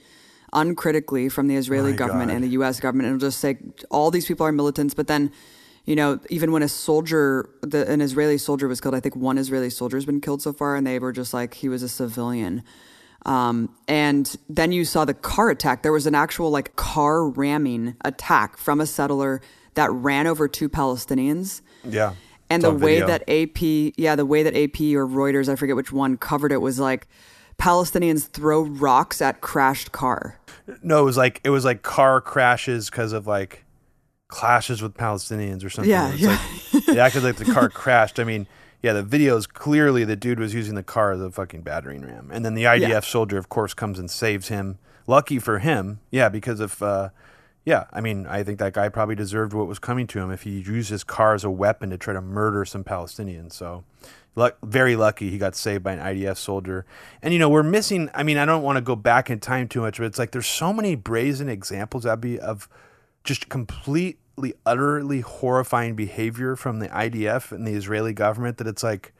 uncritically 0.53 1.29
from 1.29 1.47
the 1.47 1.55
Israeli 1.55 1.91
My 1.91 1.97
government 1.97 2.29
God. 2.29 2.35
and 2.35 2.43
the 2.43 2.49
U.S. 2.49 2.79
government, 2.79 3.07
it'll 3.07 3.19
just 3.19 3.39
say 3.39 3.57
all 3.91 4.11
these 4.11 4.25
people 4.25 4.45
are 4.45 4.51
militants. 4.51 4.93
But 4.93 5.07
then, 5.07 5.31
you 5.85 5.95
know, 5.95 6.19
even 6.29 6.51
when 6.51 6.63
a 6.63 6.69
soldier, 6.69 7.49
the, 7.61 7.89
an 7.89 8.01
Israeli 8.01 8.37
soldier 8.37 8.67
was 8.67 8.79
killed, 8.79 8.95
I 8.95 8.99
think 8.99 9.15
one 9.15 9.37
Israeli 9.37 9.69
soldier 9.69 9.97
has 9.97 10.05
been 10.05 10.21
killed 10.21 10.41
so 10.41 10.53
far, 10.53 10.75
and 10.75 10.87
they 10.87 10.99
were 10.99 11.11
just 11.11 11.33
like 11.33 11.55
he 11.55 11.69
was 11.69 11.83
a 11.83 11.89
civilian. 11.89 12.63
Um, 13.27 13.75
and 13.87 14.35
then 14.49 14.71
you 14.71 14.85
saw 14.85 15.05
the 15.05 15.13
car 15.13 15.49
attack. 15.49 15.83
There 15.83 15.91
was 15.91 16.07
an 16.07 16.15
actual 16.15 16.49
like 16.49 16.75
car 16.75 17.27
ramming 17.27 17.95
attack 18.01 18.57
from 18.57 18.79
a 18.79 18.85
settler 18.85 19.41
that 19.73 19.91
ran 19.91 20.27
over 20.27 20.47
two 20.47 20.69
Palestinians. 20.69 21.61
Yeah. 21.83 22.13
And 22.49 22.63
the 22.63 22.71
way 22.71 23.01
video. 23.01 23.07
that 23.07 23.29
AP, 23.29 23.93
yeah, 23.97 24.15
the 24.15 24.25
way 24.25 24.41
that 24.43 24.55
AP 24.55 24.79
or 24.95 25.05
Reuters, 25.05 25.49
I 25.49 25.57
forget 25.57 25.75
which 25.75 25.91
one, 25.91 26.15
covered 26.15 26.53
it 26.53 26.61
was 26.61 26.79
like 26.79 27.07
Palestinians 27.57 28.27
throw 28.27 28.61
rocks 28.61 29.21
at 29.21 29.41
crashed 29.41 29.91
car. 29.91 30.39
No, 30.81 31.01
it 31.01 31.03
was 31.03 31.17
like 31.17 31.41
it 31.43 31.49
was 31.49 31.65
like 31.65 31.81
car 31.81 32.21
crashes 32.21 32.89
because 32.89 33.11
of 33.11 33.27
like 33.27 33.65
clashes 34.29 34.81
with 34.81 34.93
Palestinians 34.93 35.65
or 35.65 35.69
something. 35.69 35.89
Yeah, 35.89 36.13
it's 36.13 36.21
yeah. 36.21 36.39
Like, 36.73 36.87
it 36.87 36.97
acted 36.97 37.23
like 37.23 37.35
the 37.35 37.45
car 37.45 37.69
crashed. 37.73 38.19
I 38.19 38.23
mean, 38.23 38.47
yeah, 38.81 38.93
the 38.93 39.03
video 39.03 39.37
is 39.37 39.47
clearly 39.47 40.03
the 40.03 40.15
dude 40.15 40.39
was 40.39 40.53
using 40.53 40.75
the 40.75 40.83
car 40.83 41.11
as 41.11 41.21
a 41.21 41.31
fucking 41.31 41.61
battering 41.61 42.05
ram, 42.05 42.29
and 42.31 42.45
then 42.45 42.53
the 42.53 42.63
IDF 42.63 42.89
yeah. 42.89 42.99
soldier, 42.99 43.37
of 43.37 43.49
course, 43.49 43.73
comes 43.73 43.99
and 43.99 44.09
saves 44.09 44.47
him. 44.47 44.77
Lucky 45.07 45.39
for 45.39 45.59
him, 45.59 46.01
yeah, 46.11 46.27
because 46.27 46.59
if 46.59 46.81
uh, 46.83 47.09
yeah, 47.67 47.83
I 47.91 47.99
mean, 47.99 48.25
I 48.27 48.43
think 48.43 48.59
that 48.59 48.71
guy 48.71 48.87
probably 48.87 49.15
deserved 49.15 49.53
what 49.53 49.67
was 49.67 49.77
coming 49.77 50.07
to 50.07 50.19
him 50.19 50.31
if 50.31 50.43
he 50.43 50.59
used 50.59 50.89
his 50.89 51.03
car 51.03 51.33
as 51.33 51.43
a 51.43 51.49
weapon 51.49 51.89
to 51.89 51.97
try 51.97 52.13
to 52.13 52.21
murder 52.21 52.63
some 52.63 52.85
Palestinians. 52.85 53.51
So, 53.51 53.83
luck, 54.35 54.55
very 54.63 54.95
lucky 54.95 55.29
he 55.29 55.37
got 55.37 55.53
saved 55.53 55.83
by 55.83 55.91
an 55.91 55.99
IDF 55.99 56.37
soldier. 56.37 56.85
And 57.21 57.33
you 57.33 57.39
know, 57.41 57.49
we're 57.49 57.63
missing. 57.63 58.09
I 58.13 58.23
mean, 58.23 58.37
I 58.37 58.45
don't 58.45 58.63
want 58.63 58.77
to 58.77 58.81
go 58.81 58.95
back 58.95 59.29
in 59.29 59.41
time 59.41 59.67
too 59.67 59.81
much, 59.81 59.97
but 59.97 60.05
it's 60.05 60.17
like 60.17 60.31
there's 60.31 60.47
so 60.47 60.71
many 60.71 60.95
brazen 60.95 61.49
examples, 61.49 62.05
Abby, 62.05 62.39
of 62.39 62.69
just 63.25 63.49
completely, 63.49 64.17
utterly 64.65 65.21
horrifying 65.21 65.95
behavior 65.95 66.55
from 66.55 66.79
the 66.79 66.89
IDF 66.89 67.51
and 67.51 67.67
the 67.67 67.73
Israeli 67.73 68.13
government 68.13 68.57
that 68.57 68.67
it's 68.67 68.83
like 68.83 69.13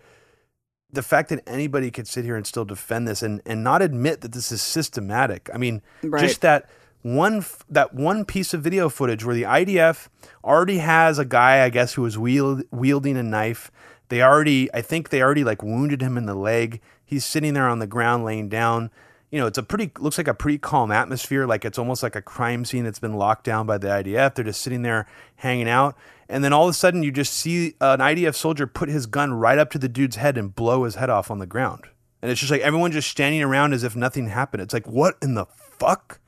the 0.92 1.02
fact 1.02 1.30
that 1.30 1.44
anybody 1.48 1.92
could 1.92 2.08
sit 2.08 2.24
here 2.24 2.36
and 2.36 2.48
still 2.48 2.66
defend 2.66 3.08
this 3.08 3.22
and, 3.22 3.42
and 3.46 3.64
not 3.64 3.82
admit 3.82 4.22
that 4.22 4.32
this 4.32 4.52
is 4.52 4.62
systematic. 4.62 5.50
I 5.54 5.58
mean, 5.58 5.82
right. 6.04 6.22
just 6.22 6.42
that 6.42 6.70
one 7.02 7.46
that 7.70 7.94
one 7.94 8.26
piece 8.26 8.54
of 8.54 8.62
video 8.62 8.90
footage 8.90 9.24
where 9.24 9.36
the 9.36 9.44
IDF 9.44 10.08
already 10.44 10.78
has 10.80 11.20
a 11.20 11.26
guy, 11.26 11.64
I 11.64 11.70
guess, 11.70 11.94
who 11.94 12.02
was 12.02 12.18
wield, 12.18 12.64
wielding 12.72 13.18
a 13.18 13.24
knife. 13.24 13.72
They 14.10 14.22
already, 14.22 14.74
I 14.74 14.82
think, 14.82 15.10
they 15.10 15.22
already 15.22 15.44
like 15.44 15.62
wounded 15.62 16.02
him 16.02 16.18
in 16.18 16.26
the 16.26 16.36
leg. 16.36 16.82
He's 17.06 17.26
sitting 17.26 17.54
there 17.54 17.68
on 17.68 17.80
the 17.80 17.88
ground, 17.88 18.24
laying 18.24 18.50
down. 18.50 18.92
You 19.32 19.40
know, 19.40 19.48
it's 19.48 19.58
a 19.58 19.64
pretty 19.64 19.92
looks 20.00 20.18
like 20.18 20.28
a 20.28 20.34
pretty 20.34 20.58
calm 20.58 20.92
atmosphere. 20.92 21.46
Like 21.46 21.66
it's 21.66 21.78
almost 21.78 22.02
like 22.02 22.16
a 22.16 22.22
crime 22.22 22.64
scene 22.64 22.86
that's 22.86 23.00
been 23.00 23.16
locked 23.16 23.44
down 23.44 23.66
by 23.66 23.78
the 23.78 23.88
IDF. 23.88 24.36
They're 24.36 24.46
just 24.46 24.62
sitting 24.62 24.84
there 24.84 25.06
hanging 25.36 25.68
out, 25.68 25.98
and 26.30 26.44
then 26.44 26.54
all 26.54 26.64
of 26.64 26.70
a 26.70 26.74
sudden, 26.74 27.04
you 27.04 27.12
just 27.12 27.34
see 27.34 27.76
an 27.82 28.00
IDF 28.00 28.36
soldier 28.36 28.68
put 28.68 28.90
his 28.90 29.06
gun 29.06 29.34
right 29.34 29.58
up 29.58 29.70
to 29.72 29.78
the 29.80 29.90
dude's 29.90 30.16
head 30.16 30.38
and 30.38 30.56
blow 30.56 30.84
his 30.84 30.96
head 30.96 31.10
off 31.10 31.30
on 31.30 31.40
the 31.40 31.46
ground. 31.46 31.86
And 32.22 32.32
it's 32.32 32.40
just 32.40 32.52
like 32.52 32.62
everyone 32.62 32.92
just 32.92 33.10
standing 33.10 33.44
around 33.44 33.74
as 33.74 33.84
if 33.84 33.96
nothing 33.96 34.28
happened. 34.28 34.62
It's 34.64 34.74
like, 34.74 34.88
what 34.88 35.18
in 35.22 35.36
the 35.36 35.46
fuck? 35.46 36.20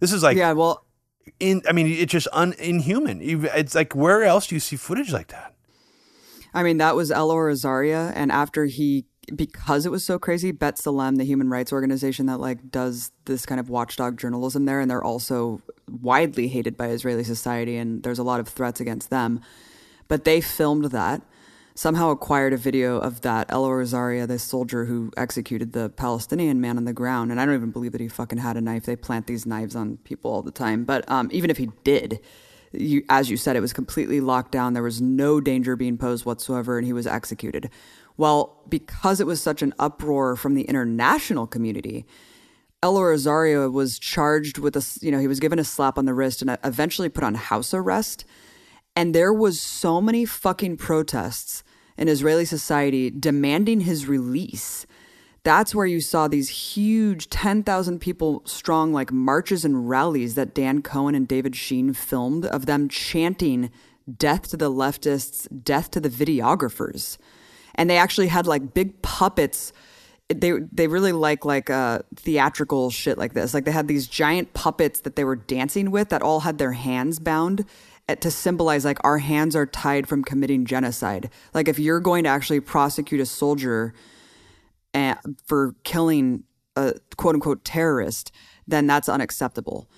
This 0.00 0.12
is 0.12 0.22
like 0.22 0.36
yeah, 0.36 0.52
well, 0.52 0.84
in 1.40 1.62
I 1.68 1.72
mean, 1.72 1.86
it's 1.86 2.12
just 2.12 2.28
un, 2.32 2.54
inhuman. 2.58 3.20
It's 3.22 3.74
like 3.74 3.94
where 3.94 4.24
else 4.24 4.46
do 4.46 4.56
you 4.56 4.60
see 4.60 4.76
footage 4.76 5.12
like 5.12 5.28
that? 5.28 5.54
I 6.54 6.62
mean, 6.62 6.78
that 6.78 6.96
was 6.96 7.10
Elor 7.10 7.50
Azaria, 7.50 8.12
and 8.14 8.30
after 8.30 8.66
he 8.66 9.06
because 9.34 9.86
it 9.86 9.90
was 9.90 10.04
so 10.04 10.18
crazy, 10.18 10.52
B'Tselem, 10.52 11.16
the 11.16 11.24
human 11.24 11.48
rights 11.48 11.72
organization 11.72 12.26
that 12.26 12.40
like 12.40 12.70
does 12.70 13.12
this 13.24 13.46
kind 13.46 13.60
of 13.60 13.70
watchdog 13.70 14.18
journalism 14.18 14.64
there, 14.64 14.80
and 14.80 14.90
they're 14.90 15.04
also 15.04 15.62
widely 15.88 16.48
hated 16.48 16.76
by 16.76 16.88
Israeli 16.88 17.24
society, 17.24 17.76
and 17.76 18.02
there's 18.02 18.18
a 18.18 18.24
lot 18.24 18.40
of 18.40 18.48
threats 18.48 18.80
against 18.80 19.10
them. 19.10 19.40
But 20.08 20.24
they 20.24 20.40
filmed 20.40 20.86
that 20.86 21.22
somehow 21.74 22.10
acquired 22.10 22.52
a 22.52 22.56
video 22.56 22.98
of 22.98 23.22
that 23.22 23.48
Elor 23.48 23.82
Azaria, 23.82 24.26
the 24.26 24.38
soldier 24.38 24.84
who 24.84 25.10
executed 25.16 25.72
the 25.72 25.88
Palestinian 25.88 26.60
man 26.60 26.76
on 26.76 26.84
the 26.84 26.92
ground. 26.92 27.30
And 27.30 27.40
I 27.40 27.46
don't 27.46 27.54
even 27.54 27.70
believe 27.70 27.92
that 27.92 28.00
he 28.00 28.08
fucking 28.08 28.38
had 28.38 28.56
a 28.56 28.60
knife. 28.60 28.84
They 28.84 28.96
plant 28.96 29.26
these 29.26 29.46
knives 29.46 29.74
on 29.74 29.96
people 29.98 30.30
all 30.30 30.42
the 30.42 30.50
time. 30.50 30.84
But 30.84 31.10
um, 31.10 31.30
even 31.32 31.50
if 31.50 31.56
he 31.56 31.70
did, 31.84 32.20
you, 32.72 33.04
as 33.08 33.30
you 33.30 33.36
said, 33.36 33.56
it 33.56 33.60
was 33.60 33.72
completely 33.72 34.20
locked 34.20 34.52
down. 34.52 34.72
There 34.72 34.82
was 34.82 35.00
no 35.00 35.40
danger 35.40 35.76
being 35.76 35.98
posed 35.98 36.24
whatsoever, 36.24 36.78
and 36.78 36.86
he 36.86 36.92
was 36.92 37.06
executed. 37.06 37.70
Well, 38.16 38.62
because 38.68 39.20
it 39.20 39.26
was 39.26 39.42
such 39.42 39.62
an 39.62 39.74
uproar 39.78 40.36
from 40.36 40.54
the 40.54 40.62
international 40.62 41.46
community, 41.46 42.04
Elor 42.82 43.14
Azaria 43.14 43.72
was 43.72 43.98
charged 43.98 44.58
with 44.58 44.76
a, 44.76 44.98
you 45.00 45.10
know, 45.10 45.18
he 45.18 45.28
was 45.28 45.40
given 45.40 45.58
a 45.58 45.64
slap 45.64 45.96
on 45.96 46.04
the 46.04 46.14
wrist 46.14 46.42
and 46.42 46.50
uh, 46.50 46.56
eventually 46.64 47.08
put 47.08 47.24
on 47.24 47.34
house 47.34 47.72
arrest 47.72 48.24
and 48.94 49.14
there 49.14 49.32
was 49.32 49.60
so 49.60 50.00
many 50.00 50.24
fucking 50.24 50.76
protests 50.76 51.64
in 51.96 52.08
Israeli 52.08 52.44
society 52.44 53.10
demanding 53.10 53.80
his 53.80 54.06
release. 54.06 54.86
That's 55.44 55.74
where 55.74 55.86
you 55.86 56.00
saw 56.00 56.28
these 56.28 56.48
huge 56.48 57.28
10,000 57.30 57.98
people 58.00 58.42
strong 58.44 58.92
like 58.92 59.10
marches 59.10 59.64
and 59.64 59.88
rallies 59.88 60.34
that 60.34 60.54
Dan 60.54 60.82
Cohen 60.82 61.14
and 61.14 61.26
David 61.26 61.56
Sheen 61.56 61.94
filmed 61.94 62.46
of 62.46 62.66
them 62.66 62.88
chanting 62.88 63.70
death 64.18 64.48
to 64.50 64.56
the 64.56 64.70
leftists, 64.70 65.48
death 65.64 65.90
to 65.92 66.00
the 66.00 66.10
videographers. 66.10 67.18
And 67.74 67.88
they 67.88 67.96
actually 67.96 68.28
had 68.28 68.46
like 68.46 68.74
big 68.74 69.00
puppets 69.02 69.72
they 70.28 70.52
they 70.72 70.86
really 70.86 71.12
like 71.12 71.44
like 71.44 71.68
uh, 71.68 72.00
theatrical 72.16 72.90
shit 72.90 73.18
like 73.18 73.34
this. 73.34 73.52
Like 73.52 73.64
they 73.64 73.72
had 73.72 73.88
these 73.88 74.06
giant 74.06 74.54
puppets 74.54 75.00
that 75.00 75.16
they 75.16 75.24
were 75.24 75.36
dancing 75.36 75.90
with 75.90 76.08
that 76.08 76.22
all 76.22 76.40
had 76.40 76.58
their 76.58 76.72
hands 76.72 77.18
bound 77.18 77.66
to 78.08 78.30
symbolize 78.30 78.84
like 78.84 78.98
our 79.04 79.18
hands 79.18 79.54
are 79.56 79.66
tied 79.66 80.08
from 80.08 80.24
committing 80.24 80.64
genocide. 80.64 81.30
Like 81.54 81.68
if 81.68 81.78
you're 81.78 82.00
going 82.00 82.24
to 82.24 82.30
actually 82.30 82.60
prosecute 82.60 83.20
a 83.20 83.26
soldier 83.26 83.94
eh, 84.94 85.14
for 85.44 85.74
killing 85.84 86.44
a 86.76 86.94
quote 87.16 87.34
unquote 87.34 87.64
terrorist, 87.64 88.32
then 88.66 88.86
that's 88.86 89.08
unacceptable. 89.08 89.88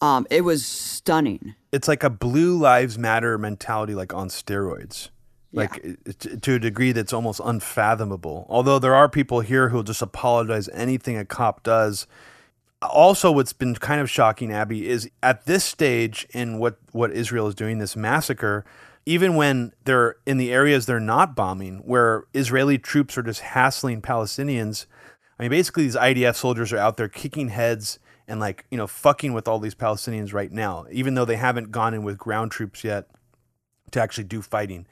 Um, 0.00 0.26
it 0.30 0.42
was 0.42 0.66
stunning. 0.66 1.54
It's 1.72 1.88
like 1.88 2.02
a 2.02 2.10
blue 2.10 2.58
lives 2.58 2.98
matter 2.98 3.38
mentality, 3.38 3.94
like 3.94 4.12
on 4.12 4.28
steroids. 4.28 5.08
Like 5.56 5.82
yeah. 5.84 6.36
to 6.42 6.54
a 6.54 6.58
degree 6.58 6.92
that's 6.92 7.12
almost 7.12 7.40
unfathomable. 7.42 8.46
Although 8.48 8.78
there 8.78 8.94
are 8.94 9.08
people 9.08 9.40
here 9.40 9.70
who'll 9.70 9.82
just 9.82 10.02
apologize 10.02 10.68
anything 10.74 11.16
a 11.16 11.24
cop 11.24 11.62
does 11.62 12.06
also 12.82 13.32
what's 13.32 13.52
been 13.52 13.74
kind 13.74 14.00
of 14.00 14.10
shocking 14.10 14.52
abby 14.52 14.88
is 14.88 15.10
at 15.22 15.46
this 15.46 15.64
stage 15.64 16.26
in 16.30 16.58
what 16.58 16.78
what 16.92 17.10
israel 17.12 17.46
is 17.46 17.54
doing 17.54 17.78
this 17.78 17.96
massacre 17.96 18.64
even 19.04 19.34
when 19.34 19.72
they're 19.84 20.16
in 20.26 20.36
the 20.36 20.52
areas 20.52 20.86
they're 20.86 21.00
not 21.00 21.34
bombing 21.34 21.78
where 21.78 22.24
israeli 22.34 22.78
troops 22.78 23.16
are 23.16 23.22
just 23.22 23.40
hassling 23.40 24.02
palestinians 24.02 24.86
i 25.38 25.42
mean 25.42 25.50
basically 25.50 25.84
these 25.84 25.96
idf 25.96 26.36
soldiers 26.36 26.72
are 26.72 26.78
out 26.78 26.96
there 26.96 27.08
kicking 27.08 27.48
heads 27.48 27.98
and 28.28 28.40
like 28.40 28.66
you 28.70 28.76
know 28.76 28.86
fucking 28.86 29.32
with 29.32 29.48
all 29.48 29.58
these 29.58 29.74
palestinians 29.74 30.32
right 30.32 30.52
now 30.52 30.84
even 30.92 31.14
though 31.14 31.24
they 31.24 31.36
haven't 31.36 31.70
gone 31.70 31.94
in 31.94 32.02
with 32.02 32.18
ground 32.18 32.50
troops 32.50 32.84
yet 32.84 33.08
to 33.90 34.00
actually 34.00 34.24
do 34.24 34.42
fighting 34.42 34.86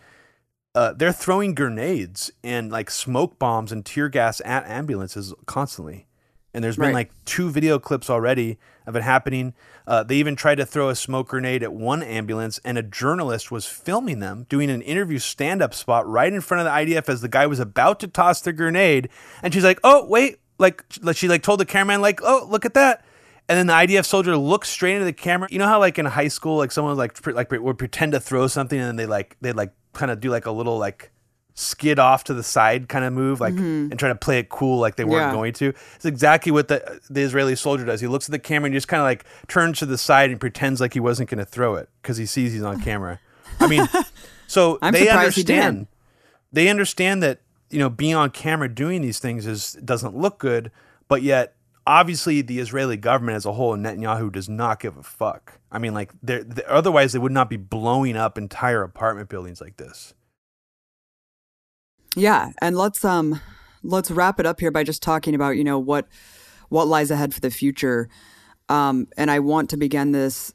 uh, 0.75 0.93
they're 0.93 1.13
throwing 1.13 1.55
grenades 1.55 2.33
and 2.43 2.71
like 2.71 2.91
smoke 2.91 3.39
bombs 3.39 3.73
and 3.73 3.85
tear 3.85 4.09
gas 4.09 4.41
at 4.45 4.67
ambulances 4.67 5.33
constantly 5.47 6.07
and 6.55 6.63
there's 6.63 6.77
been 6.77 6.87
right. 6.87 6.95
like 6.95 7.25
two 7.25 7.51
video 7.51 7.79
clips 7.81 8.09
already 8.09 8.59
of 8.87 8.95
it 8.95 9.03
happening. 9.03 9.55
Uh, 9.87 10.05
they 10.05 10.17
even 10.17 10.37
tried 10.37 10.55
to 10.55 10.65
throw 10.65 10.89
a 10.89 10.95
smoke 10.95 11.29
grenade 11.29 11.65
at 11.65 11.73
one 11.73 12.03
ambulance, 12.03 12.61
and 12.65 12.79
a 12.79 12.83
journalist 12.83 13.51
was 13.51 13.67
filming 13.67 14.21
them 14.21 14.47
doing 14.49 14.71
an 14.71 14.81
interview 14.81 15.19
stand 15.19 15.61
up 15.61 15.75
spot 15.75 16.07
right 16.07 16.33
in 16.33 16.41
front 16.41 16.61
of 16.61 16.65
the 16.65 16.71
IDF 16.71 17.09
as 17.09 17.21
the 17.21 17.29
guy 17.29 17.47
was 17.47 17.59
about 17.59 17.99
to 18.01 18.07
toss 18.07 18.41
the 18.41 18.53
grenade. 18.53 19.09
And 19.43 19.53
she's 19.53 19.65
like, 19.65 19.81
"Oh, 19.83 20.07
wait!" 20.07 20.39
Like 20.59 20.85
she 21.13 21.27
like 21.27 21.43
told 21.43 21.59
the 21.59 21.67
cameraman, 21.67 22.01
"Like, 22.01 22.21
oh, 22.23 22.47
look 22.49 22.65
at 22.65 22.75
that." 22.75 23.05
And 23.49 23.59
then 23.59 23.67
the 23.67 23.75
IDF 23.75 24.07
soldier 24.07 24.37
looks 24.37 24.69
straight 24.69 24.95
into 24.95 25.05
the 25.05 25.13
camera. 25.13 25.49
You 25.51 25.59
know 25.59 25.67
how 25.67 25.81
like 25.81 25.99
in 25.99 26.07
high 26.07 26.29
school, 26.29 26.57
like 26.57 26.71
someone 26.71 26.97
like 26.97 27.27
like 27.27 27.51
would 27.51 27.79
pretend 27.79 28.13
to 28.13 28.21
throw 28.21 28.47
something, 28.47 28.79
and 28.79 28.89
then 28.89 28.97
they 28.97 29.07
like 29.07 29.37
they 29.41 29.53
like 29.53 29.73
kind 29.95 30.11
of 30.11 30.21
do 30.21 30.31
like 30.31 30.47
a 30.47 30.51
little 30.51 30.79
like 30.79 31.11
skid 31.55 32.01
off 32.01 32.25
to 32.25 32.35
the 32.35 32.43
side 32.43 32.89
kind 32.89 33.05
of 33.05 33.13
move, 33.13 33.41
like 33.41 33.55
mm-hmm. 33.55 33.91
and 33.91 33.99
try 33.99 34.09
to 34.09 34.15
play 34.15 34.39
it 34.39 34.49
cool 34.49 34.79
like 34.79 34.97
they 34.97 35.05
weren't 35.05 35.29
yeah. 35.29 35.33
going 35.33 35.53
to. 35.55 35.73
It's 35.95 36.05
exactly 36.05 36.53
what 36.53 36.69
the 36.69 37.01
the 37.09 37.23
Israeli 37.23 37.57
soldier 37.57 37.85
does. 37.85 38.01
He 38.01 38.07
looks 38.07 38.29
at 38.29 38.33
the 38.33 38.39
camera 38.39 38.67
and 38.67 38.75
just 38.75 38.89
kind 38.89 39.01
of 39.01 39.05
like 39.05 39.25
turns 39.49 39.79
to 39.79 39.87
the 39.87 39.99
side 39.99 40.31
and 40.31 40.41
pretends 40.41 40.81
like 40.81 40.95
he 40.95 41.01
wasn't 41.01 41.31
going 41.31 41.39
to 41.39 41.45
throw 41.45 41.77
it 41.77 41.89
because 42.03 42.17
he 42.17 42.27
sees 42.27 42.53
he's 42.53 42.63
on 42.63 42.81
camera. 42.81 43.21
I 43.61 43.69
mean, 43.69 43.89
so 44.47 44.79
they 44.83 45.09
understand. 45.09 45.87
They 46.53 46.69
understand 46.69 47.23
that 47.23 47.41
you 47.71 47.79
know 47.79 47.89
being 47.89 48.15
on 48.15 48.31
camera 48.31 48.69
doing 48.69 49.03
these 49.03 49.19
things 49.19 49.47
is 49.47 49.73
doesn't 49.85 50.17
look 50.17 50.39
good, 50.39 50.71
but 51.09 51.23
yet 51.23 51.55
obviously 51.87 52.41
the 52.43 52.59
Israeli 52.59 52.97
government 52.97 53.37
as 53.37 53.47
a 53.47 53.53
whole 53.53 53.75
and 53.75 53.85
Netanyahu 53.85 54.33
does 54.33 54.49
not 54.49 54.81
give 54.81 54.97
a 54.97 55.03
fuck. 55.03 55.61
I 55.71 55.79
mean, 55.79 55.95
like 55.95 56.13
they're, 56.23 56.45
they're, 56.45 56.71
otherwise 56.71 57.13
they 57.13 57.19
would 57.19 57.33
not 57.33 57.51
be 57.51 57.57
blowing 57.57 58.17
up 58.17 58.39
entire 58.39 58.83
apartment 58.83 59.29
buildings 59.29 59.61
like 59.61 59.77
this. 59.77 60.15
Yeah, 62.17 62.53
and 62.61 62.77
let's 62.77 63.05
um 63.05 63.41
let's 63.83 64.11
wrap 64.11 64.41
it 64.41 64.47
up 64.47 64.61
here 64.61 64.71
by 64.71 64.85
just 64.85 65.03
talking 65.03 65.35
about, 65.35 65.57
you 65.57 65.65
know, 65.65 65.79
what 65.79 66.09
what 66.69 66.87
lies 66.87 67.11
ahead 67.11 67.35
for 67.35 67.41
the 67.41 67.51
future. 67.51 68.09
Um 68.69 69.09
and 69.17 69.31
I 69.31 69.41
want 69.41 69.71
to 69.71 69.77
begin 69.77 70.13
this 70.13 70.55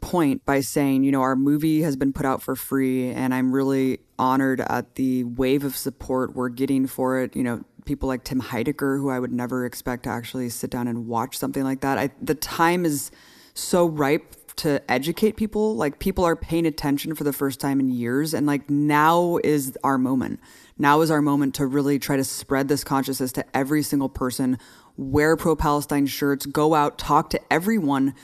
point 0.00 0.44
by 0.44 0.60
saying, 0.60 1.02
you 1.02 1.10
know, 1.10 1.22
our 1.22 1.34
movie 1.34 1.82
has 1.82 1.96
been 1.96 2.12
put 2.12 2.26
out 2.26 2.40
for 2.40 2.54
free 2.54 3.10
and 3.10 3.34
I'm 3.34 3.52
really 3.52 3.98
honored 4.18 4.60
at 4.60 4.94
the 4.94 5.24
wave 5.24 5.64
of 5.64 5.76
support 5.76 6.36
we're 6.36 6.50
getting 6.50 6.86
for 6.86 7.18
it, 7.20 7.34
you 7.34 7.42
know, 7.42 7.64
people 7.84 8.08
like 8.08 8.24
Tim 8.24 8.40
Heidecker 8.40 8.98
who 8.98 9.10
I 9.10 9.18
would 9.18 9.32
never 9.32 9.64
expect 9.64 10.04
to 10.04 10.10
actually 10.10 10.48
sit 10.48 10.70
down 10.70 10.88
and 10.88 11.06
watch 11.06 11.38
something 11.38 11.64
like 11.64 11.80
that. 11.80 11.98
I 11.98 12.10
the 12.20 12.34
time 12.34 12.84
is 12.84 13.10
so 13.54 13.86
ripe 13.86 14.36
to 14.56 14.82
educate 14.90 15.36
people. 15.36 15.76
Like 15.76 15.98
people 15.98 16.24
are 16.24 16.36
paying 16.36 16.66
attention 16.66 17.14
for 17.14 17.24
the 17.24 17.32
first 17.32 17.60
time 17.60 17.80
in 17.80 17.88
years 17.88 18.34
and 18.34 18.46
like 18.46 18.68
now 18.68 19.38
is 19.42 19.76
our 19.82 19.98
moment 19.98 20.40
now 20.78 21.00
is 21.00 21.10
our 21.10 21.22
moment 21.22 21.54
to 21.54 21.66
really 21.66 21.98
try 21.98 22.16
to 22.16 22.24
spread 22.24 22.68
this 22.68 22.84
consciousness 22.84 23.32
to 23.32 23.56
every 23.56 23.82
single 23.82 24.08
person. 24.08 24.58
Wear 24.96 25.36
pro 25.36 25.56
Palestine 25.56 26.06
shirts, 26.06 26.44
go 26.46 26.74
out, 26.74 26.98
talk 26.98 27.30
to 27.30 27.40
everyone 27.52 28.14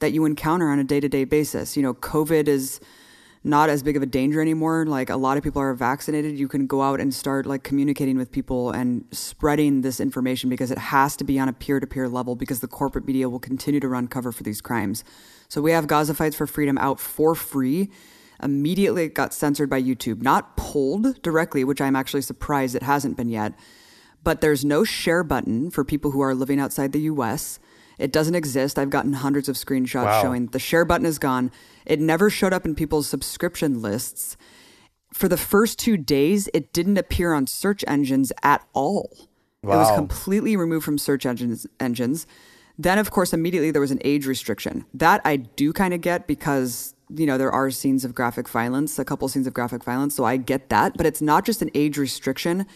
that 0.00 0.12
you 0.12 0.24
encounter 0.24 0.68
on 0.68 0.78
a 0.78 0.84
day 0.84 1.00
to 1.00 1.08
day 1.08 1.24
basis. 1.24 1.76
You 1.76 1.82
know, 1.82 1.94
COVID 1.94 2.48
is 2.48 2.80
not 3.44 3.70
as 3.70 3.82
big 3.82 3.96
of 3.96 4.02
a 4.02 4.06
danger 4.06 4.40
anymore. 4.40 4.84
Like 4.86 5.10
a 5.10 5.16
lot 5.16 5.36
of 5.36 5.44
people 5.44 5.62
are 5.62 5.74
vaccinated. 5.74 6.38
You 6.38 6.48
can 6.48 6.66
go 6.66 6.82
out 6.82 7.00
and 7.00 7.14
start 7.14 7.46
like 7.46 7.62
communicating 7.62 8.16
with 8.16 8.32
people 8.32 8.70
and 8.70 9.04
spreading 9.12 9.82
this 9.82 10.00
information 10.00 10.50
because 10.50 10.70
it 10.70 10.78
has 10.78 11.16
to 11.16 11.24
be 11.24 11.38
on 11.38 11.48
a 11.48 11.52
peer 11.52 11.80
to 11.80 11.86
peer 11.86 12.08
level 12.08 12.34
because 12.34 12.60
the 12.60 12.68
corporate 12.68 13.06
media 13.06 13.28
will 13.28 13.38
continue 13.38 13.80
to 13.80 13.88
run 13.88 14.08
cover 14.08 14.32
for 14.32 14.42
these 14.42 14.60
crimes. 14.60 15.04
So 15.48 15.62
we 15.62 15.72
have 15.72 15.86
Gaza 15.86 16.14
Fights 16.14 16.36
for 16.36 16.46
Freedom 16.46 16.78
out 16.78 17.00
for 17.00 17.34
free. 17.34 17.90
Immediately 18.42 19.04
it 19.04 19.14
got 19.14 19.34
censored 19.34 19.70
by 19.70 19.82
YouTube, 19.82 20.22
not 20.22 20.56
pulled 20.56 21.20
directly, 21.22 21.64
which 21.64 21.80
I'm 21.80 21.96
actually 21.96 22.22
surprised 22.22 22.74
it 22.74 22.82
hasn't 22.82 23.16
been 23.16 23.28
yet. 23.28 23.54
But 24.24 24.40
there's 24.40 24.64
no 24.64 24.84
share 24.84 25.24
button 25.24 25.70
for 25.70 25.84
people 25.84 26.10
who 26.10 26.20
are 26.20 26.34
living 26.34 26.60
outside 26.60 26.92
the 26.92 27.00
US. 27.00 27.58
It 27.98 28.12
doesn't 28.12 28.34
exist. 28.34 28.78
I've 28.78 28.90
gotten 28.90 29.14
hundreds 29.14 29.48
of 29.48 29.56
screenshots 29.56 30.04
wow. 30.04 30.22
showing 30.22 30.46
the 30.46 30.58
share 30.58 30.84
button 30.84 31.06
is 31.06 31.18
gone. 31.18 31.50
It 31.84 32.00
never 32.00 32.30
showed 32.30 32.52
up 32.52 32.64
in 32.64 32.74
people's 32.74 33.08
subscription 33.08 33.82
lists. 33.82 34.36
For 35.12 35.28
the 35.28 35.36
first 35.36 35.78
two 35.78 35.96
days, 35.96 36.48
it 36.54 36.72
didn't 36.72 36.98
appear 36.98 37.32
on 37.32 37.46
search 37.46 37.84
engines 37.86 38.32
at 38.42 38.66
all. 38.72 39.28
Wow. 39.62 39.74
It 39.74 39.78
was 39.78 39.96
completely 39.96 40.56
removed 40.56 40.84
from 40.84 40.98
search 40.98 41.26
engines. 41.26 41.66
engines. 41.80 42.26
Then, 42.78 42.98
of 42.98 43.10
course, 43.10 43.32
immediately 43.32 43.72
there 43.72 43.80
was 43.80 43.90
an 43.90 44.00
age 44.04 44.26
restriction. 44.26 44.84
That 44.94 45.20
I 45.24 45.36
do 45.36 45.72
kind 45.72 45.92
of 45.92 46.00
get 46.00 46.28
because, 46.28 46.94
you 47.08 47.26
know, 47.26 47.36
there 47.36 47.50
are 47.50 47.70
scenes 47.70 48.04
of 48.04 48.14
graphic 48.14 48.48
violence, 48.48 48.98
a 48.98 49.04
couple 49.04 49.26
scenes 49.28 49.48
of 49.48 49.54
graphic 49.54 49.82
violence. 49.82 50.14
So 50.14 50.24
I 50.24 50.36
get 50.36 50.68
that. 50.68 50.96
But 50.96 51.06
it's 51.06 51.20
not 51.20 51.44
just 51.44 51.60
an 51.60 51.70
age 51.74 51.98
restriction, 51.98 52.66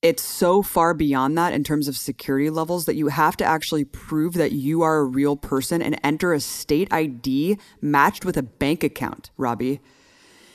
it's 0.00 0.22
so 0.22 0.62
far 0.62 0.94
beyond 0.94 1.36
that 1.36 1.52
in 1.52 1.64
terms 1.64 1.88
of 1.88 1.96
security 1.96 2.50
levels 2.50 2.86
that 2.86 2.94
you 2.94 3.08
have 3.08 3.36
to 3.36 3.44
actually 3.44 3.84
prove 3.84 4.34
that 4.34 4.52
you 4.52 4.82
are 4.82 4.98
a 4.98 5.04
real 5.04 5.36
person 5.36 5.82
and 5.82 5.98
enter 6.04 6.32
a 6.32 6.40
state 6.40 6.88
ID 6.92 7.58
matched 7.80 8.24
with 8.24 8.36
a 8.36 8.42
bank 8.42 8.84
account, 8.84 9.30
Robbie. 9.36 9.80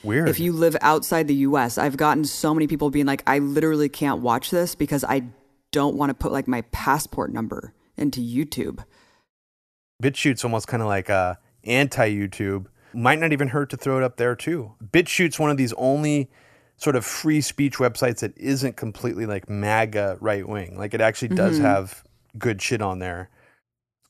Weird. 0.01 0.29
If 0.29 0.39
you 0.39 0.53
live 0.53 0.77
outside 0.81 1.27
the 1.27 1.35
US, 1.35 1.77
I've 1.77 1.97
gotten 1.97 2.23
so 2.25 2.53
many 2.53 2.67
people 2.67 2.89
being 2.89 3.05
like, 3.05 3.23
I 3.27 3.39
literally 3.39 3.89
can't 3.89 4.21
watch 4.21 4.49
this 4.49 4.75
because 4.75 5.03
I 5.03 5.23
don't 5.71 5.95
want 5.95 6.09
to 6.09 6.13
put 6.13 6.31
like 6.31 6.47
my 6.47 6.61
passport 6.71 7.33
number 7.33 7.73
into 7.97 8.21
YouTube. 8.21 8.83
BitChute's 10.01 10.43
almost 10.43 10.67
kind 10.67 10.81
of 10.81 10.87
like 10.87 11.09
uh, 11.09 11.35
anti 11.65 12.09
YouTube. 12.09 12.67
Might 12.93 13.19
not 13.19 13.33
even 13.33 13.49
hurt 13.49 13.69
to 13.71 13.77
throw 13.77 13.97
it 13.97 14.03
up 14.03 14.17
there 14.17 14.35
too. 14.35 14.73
BitChute's 14.83 15.39
one 15.39 15.49
of 15.49 15.57
these 15.57 15.73
only 15.73 16.29
sort 16.83 16.97
of 16.97 17.05
free 17.05 17.39
speech 17.39 17.77
websites 17.77 18.19
that 18.19 18.37
isn't 18.37 18.75
completely 18.75 19.25
like 19.25 19.49
MAGA 19.49 20.17
right 20.19 20.45
wing. 20.45 20.77
Like 20.77 20.93
it 20.93 20.99
actually 20.99 21.29
does 21.29 21.55
mm-hmm. 21.55 21.65
have 21.65 22.03
good 22.37 22.61
shit 22.61 22.81
on 22.81 22.99
there. 22.99 23.29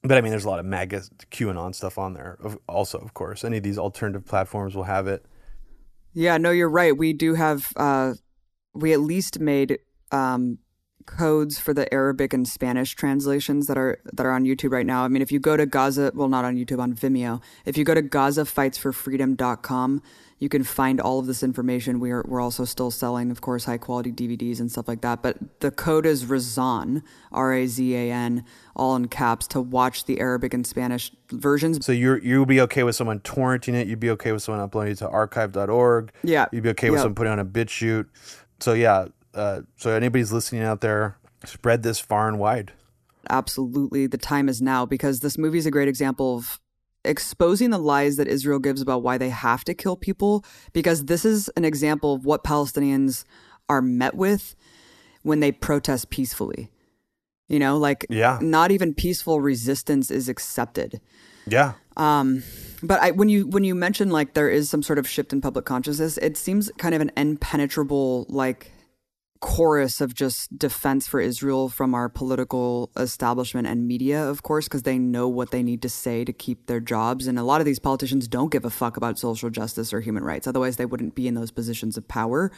But 0.02 0.18
I 0.18 0.22
mean, 0.22 0.32
there's 0.32 0.46
a 0.46 0.50
lot 0.50 0.60
of 0.60 0.66
MAGA 0.66 1.04
QAnon 1.32 1.76
stuff 1.76 2.00
on 2.00 2.14
there. 2.14 2.40
Also, 2.68 2.98
of 2.98 3.14
course, 3.14 3.46
any 3.46 3.58
of 3.58 3.64
these 3.64 3.78
alternative 3.78 4.26
platforms 4.26 4.76
will 4.76 4.86
have 4.86 5.08
it. 5.08 5.24
Yeah, 6.14 6.38
no, 6.38 6.50
you're 6.50 6.70
right. 6.70 6.98
We 6.98 7.14
do 7.14 7.36
have. 7.36 7.72
Uh, 7.76 8.14
we 8.74 8.92
at 8.92 9.02
least 9.02 9.40
made 9.40 9.78
um, 10.12 10.58
codes 11.06 11.60
for 11.60 11.76
the 11.76 11.94
Arabic 11.94 12.34
and 12.34 12.48
Spanish 12.48 12.96
translations 12.96 13.68
that 13.68 13.78
are 13.78 14.00
that 14.12 14.26
are 14.26 14.32
on 14.32 14.46
YouTube 14.46 14.72
right 14.72 14.86
now. 14.86 15.06
I 15.06 15.10
mean, 15.10 15.22
if 15.22 15.32
you 15.32 15.40
go 15.40 15.56
to 15.56 15.68
Gaza, 15.68 16.12
well, 16.14 16.28
not 16.28 16.44
on 16.44 16.56
YouTube, 16.56 16.80
on 16.80 16.96
Vimeo. 16.96 17.40
If 17.66 17.78
you 17.78 17.84
go 17.84 17.94
to 17.94 18.02
GazaFightsForFreedom.com, 18.02 20.02
you 20.44 20.50
can 20.50 20.64
find 20.66 21.00
all 21.00 21.20
of 21.20 21.26
this 21.26 21.42
information. 21.42 22.02
We 22.02 22.12
are 22.12 22.22
we're 22.28 22.42
also 22.42 22.66
still 22.66 22.92
selling, 22.92 23.32
of 23.32 23.40
course, 23.40 23.64
high 23.64 23.78
quality 23.78 24.12
DVDs 24.12 24.60
and 24.60 24.70
stuff 24.70 24.90
like 24.90 25.00
that. 25.00 25.24
But 25.24 25.38
the 25.62 25.72
code 25.72 26.06
is 26.06 26.26
Razan, 26.26 27.02
R 27.32 27.54
A 27.54 27.66
Z 27.66 27.96
A 27.96 28.12
N, 28.12 28.44
all 28.76 28.94
in 28.98 29.08
caps, 29.08 29.48
to 29.48 29.62
watch 29.62 30.04
the 30.04 30.20
Arabic 30.20 30.54
and 30.54 30.68
Spanish 30.68 31.14
versions. 31.32 31.86
So 31.86 31.94
you 31.94 32.16
you'll 32.16 32.46
be 32.46 32.60
okay 32.60 32.84
with 32.84 32.98
someone 32.98 33.22
torrenting 33.22 33.74
it. 33.74 33.88
You'd 33.88 34.02
be 34.02 34.10
okay 34.12 34.34
with 34.34 34.44
someone 34.44 34.62
uploading 34.62 34.92
it 34.92 34.98
to 34.98 35.08
archive.org. 35.08 36.12
Yeah. 36.24 36.48
You'd 36.52 36.64
be 36.64 36.70
okay 36.72 36.90
with 36.90 37.00
someone 37.00 37.16
putting 37.16 37.32
on 37.32 37.40
a 37.40 37.46
BitChute. 37.46 38.08
So 38.60 38.74
yeah. 38.74 39.08
Uh, 39.34 39.62
so 39.78 39.92
anybody's 39.92 40.32
listening 40.32 40.62
out 40.62 40.82
there, 40.82 41.18
spread 41.46 41.82
this 41.84 42.00
far 42.00 42.28
and 42.28 42.38
wide. 42.38 42.74
Absolutely, 43.30 44.06
the 44.06 44.18
time 44.18 44.50
is 44.50 44.62
now 44.62 44.86
because 44.86 45.22
this 45.22 45.38
movie 45.38 45.58
is 45.58 45.66
a 45.66 45.72
great 45.72 45.88
example 45.88 46.36
of 46.36 46.60
exposing 47.06 47.70
the 47.70 47.78
lies 47.78 48.18
that 48.18 48.28
Israel 48.28 48.60
gives 48.60 48.82
about 48.82 49.04
why 49.04 49.18
they 49.18 49.30
have 49.30 49.64
to 49.66 49.74
kill 49.74 49.96
people, 49.96 50.44
because 50.72 51.06
this 51.06 51.26
is 51.26 51.50
an 51.56 51.66
example 51.66 52.14
of 52.14 52.26
what 52.26 52.44
Palestinians 52.44 53.24
are 53.70 53.82
met 53.82 54.16
with 54.16 54.56
when 55.22 55.40
they 55.40 55.52
protest 55.52 56.10
peacefully. 56.10 56.70
You 57.48 57.60
know, 57.60 57.78
like 57.78 58.06
yeah. 58.10 58.40
not 58.42 58.72
even 58.72 58.94
peaceful 58.94 59.42
resistance 59.42 60.10
is 60.10 60.30
accepted. 60.30 61.02
Yeah. 61.46 61.74
Um, 61.98 62.44
but 62.82 63.02
I, 63.02 63.12
when 63.12 63.30
you 63.30 63.48
when 63.48 63.64
you 63.64 63.76
mention 63.76 64.10
like 64.10 64.34
there 64.34 64.50
is 64.50 64.70
some 64.70 64.84
sort 64.84 65.00
of 65.00 65.08
shift 65.08 65.34
in 65.34 65.42
public 65.42 65.66
consciousness, 65.66 66.18
it 66.18 66.38
seems 66.38 66.72
kind 66.78 66.96
of 66.96 67.02
an 67.02 67.12
impenetrable 67.16 68.26
like 68.30 68.73
chorus 69.44 70.00
of 70.00 70.14
just 70.16 70.58
defense 70.58 71.06
for 71.06 71.20
Israel 71.20 71.68
from 71.68 71.94
our 71.94 72.08
political 72.08 72.90
establishment 72.96 73.68
and 73.68 73.86
media, 73.86 74.24
of 74.26 74.42
course, 74.42 74.70
because 74.70 74.84
they 74.84 74.98
know 74.98 75.28
what 75.28 75.52
they 75.52 75.62
need 75.62 75.82
to 75.82 75.90
say 75.90 76.24
to 76.24 76.32
keep 76.32 76.68
their 76.68 76.80
jobs. 76.80 77.28
And 77.28 77.38
a 77.38 77.44
lot 77.44 77.60
of 77.60 77.66
these 77.66 77.78
politicians 77.78 78.30
don't 78.30 78.54
give 78.54 78.64
a 78.64 78.70
fuck 78.70 78.96
about 78.96 79.20
social 79.20 79.50
justice 79.50 79.94
or 79.94 80.00
human 80.00 80.24
rights. 80.24 80.48
Otherwise, 80.48 80.78
they 80.78 80.86
wouldn't 80.86 81.14
be 81.14 81.28
in 81.28 81.34
those 81.34 81.52
positions 81.52 81.98
of 81.98 82.08
power. 82.08 82.54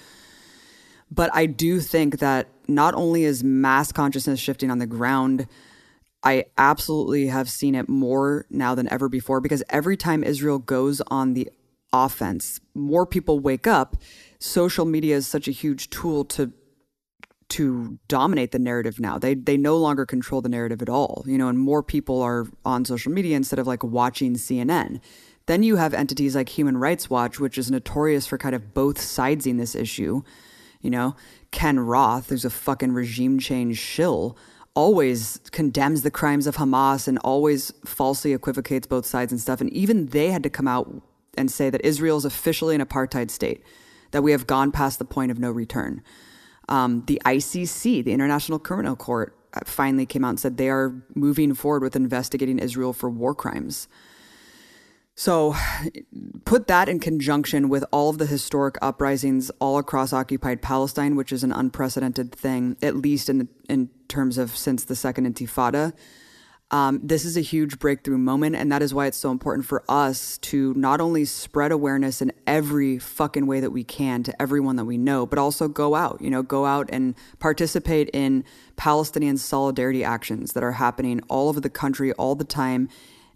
But 1.10 1.32
I 1.34 1.48
do 1.48 1.80
think 1.80 2.20
that 2.20 2.50
not 2.68 2.94
only 2.94 3.24
is 3.24 3.44
mass 3.44 3.92
consciousness 3.92 4.40
shifting 4.40 4.70
on 4.70 4.78
the 4.78 4.86
ground, 4.86 5.48
I 6.24 6.46
absolutely 6.56 7.28
have 7.28 7.50
seen 7.50 7.74
it 7.74 7.90
more 7.90 8.46
now 8.52 8.76
than 8.76 8.88
ever 8.94 9.10
before 9.10 9.42
because 9.42 9.64
every 9.70 9.98
time 9.98 10.24
Israel 10.24 10.60
goes 10.60 11.02
on 11.08 11.34
the 11.34 11.50
offense, 11.92 12.60
more 12.76 13.08
people 13.08 13.40
wake 13.40 13.66
up. 13.66 13.98
Social 14.38 14.86
media 14.86 15.16
is 15.16 15.26
such 15.26 15.48
a 15.48 15.52
huge 15.52 15.90
tool 15.90 16.24
to 16.26 16.52
to 17.50 18.00
dominate 18.08 18.52
the 18.52 18.60
narrative 18.60 19.00
now. 19.00 19.18
They 19.18 19.36
they 19.36 19.58
no 19.58 19.78
longer 19.78 20.06
control 20.06 20.42
the 20.42 20.50
narrative 20.50 20.82
at 20.82 20.90
all. 20.90 21.24
You 21.28 21.38
know, 21.38 21.48
and 21.48 21.60
more 21.60 21.84
people 21.84 22.22
are 22.22 22.48
on 22.64 22.86
social 22.86 23.12
media 23.12 23.36
instead 23.36 23.60
of 23.60 23.68
like 23.68 23.84
watching 23.84 24.34
CNN. 24.34 25.00
Then 25.48 25.62
you 25.62 25.76
have 25.76 25.94
entities 25.94 26.36
like 26.36 26.50
Human 26.50 26.78
Rights 26.78 27.10
Watch, 27.10 27.40
which 27.40 27.58
is 27.58 27.70
notorious 27.70 28.26
for 28.26 28.38
kind 28.38 28.56
of 28.56 28.74
both 28.74 29.00
sides 29.00 29.46
in 29.46 29.58
this 29.58 29.76
issue. 29.76 30.24
You 30.82 30.90
know, 30.90 31.16
Ken 31.52 31.80
Roth, 31.80 32.30
who's 32.30 32.46
a 32.46 32.50
fucking 32.50 32.94
regime 32.94 33.40
change 33.40 33.78
shill, 33.78 34.38
always 34.74 35.40
condemns 35.52 36.02
the 36.02 36.12
crimes 36.12 36.48
of 36.48 36.58
Hamas 36.58 37.08
and 37.08 37.18
always 37.20 37.72
falsely 37.86 38.34
equivocates 38.34 38.88
both 38.88 39.06
sides 39.06 39.32
and 39.32 39.40
stuff. 39.40 39.62
And 39.62 39.72
even 39.72 40.08
they 40.08 40.32
had 40.32 40.44
to 40.44 40.50
come 40.50 40.68
out 40.68 41.02
and 41.38 41.50
say 41.50 41.70
that 41.70 41.86
Israel 41.86 42.18
is 42.18 42.26
officially 42.26 42.76
an 42.76 42.82
apartheid 42.82 43.30
state, 43.30 43.64
that 44.12 44.24
we 44.24 44.32
have 44.32 44.48
gone 44.48 44.72
past 44.72 45.00
the 45.00 45.06
point 45.06 45.32
of 45.32 45.40
no 45.40 45.52
return. 45.52 46.02
Um, 46.68 47.04
the 47.08 47.22
ICC, 47.26 48.04
the 48.04 48.12
International 48.12 48.60
Criminal 48.60 48.96
Court, 48.96 49.38
uh, 49.54 49.60
finally 49.66 50.06
came 50.06 50.26
out 50.26 50.30
and 50.30 50.40
said 50.40 50.58
they 50.58 50.70
are 50.70 50.94
moving 51.14 51.54
forward 51.54 51.84
with 51.84 51.96
investigating 51.96 52.60
Israel 52.60 52.94
for 52.94 53.10
war 53.10 53.36
crimes. 53.36 53.88
So, 55.18 55.56
put 56.44 56.68
that 56.68 56.90
in 56.90 57.00
conjunction 57.00 57.70
with 57.70 57.86
all 57.92 58.10
of 58.10 58.18
the 58.18 58.26
historic 58.26 58.76
uprisings 58.82 59.50
all 59.60 59.78
across 59.78 60.12
occupied 60.12 60.62
Palestine, 60.62 61.16
which 61.16 61.32
is 61.32 61.42
an 61.42 61.54
unprecedented 61.54 62.34
thing, 62.36 62.76
at 62.82 62.98
least 62.98 63.30
in 63.30 63.38
the, 63.38 63.48
in 63.70 63.90
terms 64.10 64.38
of 64.38 64.58
since 64.58 64.84
the 64.84 64.96
Second 64.96 65.34
Intifada. 65.34 65.94
Um, 66.72 67.00
this 67.04 67.26
is 67.26 67.38
a 67.38 67.42
huge 67.42 67.78
breakthrough 67.78 68.18
moment, 68.18 68.56
and 68.56 68.72
that 68.72 68.82
is 68.82 68.94
why 68.94 69.06
it's 69.06 69.18
so 69.18 69.30
important 69.30 69.68
for 69.68 69.84
us 69.88 70.40
to 70.40 70.74
not 70.74 71.00
only 71.00 71.24
spread 71.24 71.72
awareness 71.72 72.22
in 72.22 72.32
every 72.48 72.98
fucking 72.98 73.46
way 73.46 73.60
that 73.60 73.70
we 73.70 73.84
can 73.84 74.24
to 74.24 74.42
everyone 74.42 74.76
that 74.78 74.86
we 74.86 74.98
know, 74.98 75.28
but 75.28 75.38
also 75.38 75.68
go 75.68 75.94
out, 75.94 76.20
you 76.22 76.30
know, 76.30 76.42
go 76.42 76.66
out 76.66 76.90
and 76.92 77.14
participate 77.38 78.10
in 78.14 78.44
Palestinian 78.78 79.38
solidarity 79.38 80.04
actions 80.04 80.54
that 80.54 80.64
are 80.64 80.74
happening 80.74 81.22
all 81.30 81.50
over 81.50 81.60
the 81.60 81.70
country 81.70 82.12
all 82.14 82.34
the 82.34 82.44
time. 82.44 82.90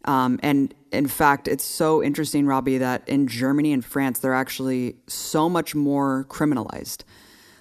Um, 0.06 0.40
and 0.42 0.74
in 0.92 1.08
fact, 1.08 1.48
it's 1.48 1.64
so 1.64 2.02
interesting, 2.02 2.48
Robbie, 2.48 2.80
that 2.80 3.08
in 3.08 3.28
Germany 3.28 3.74
and 3.74 3.86
France, 3.86 4.20
they're 4.20 4.34
actually 4.34 4.96
so 5.06 5.48
much 5.48 5.76
more 5.76 6.26
criminalized. 6.30 7.04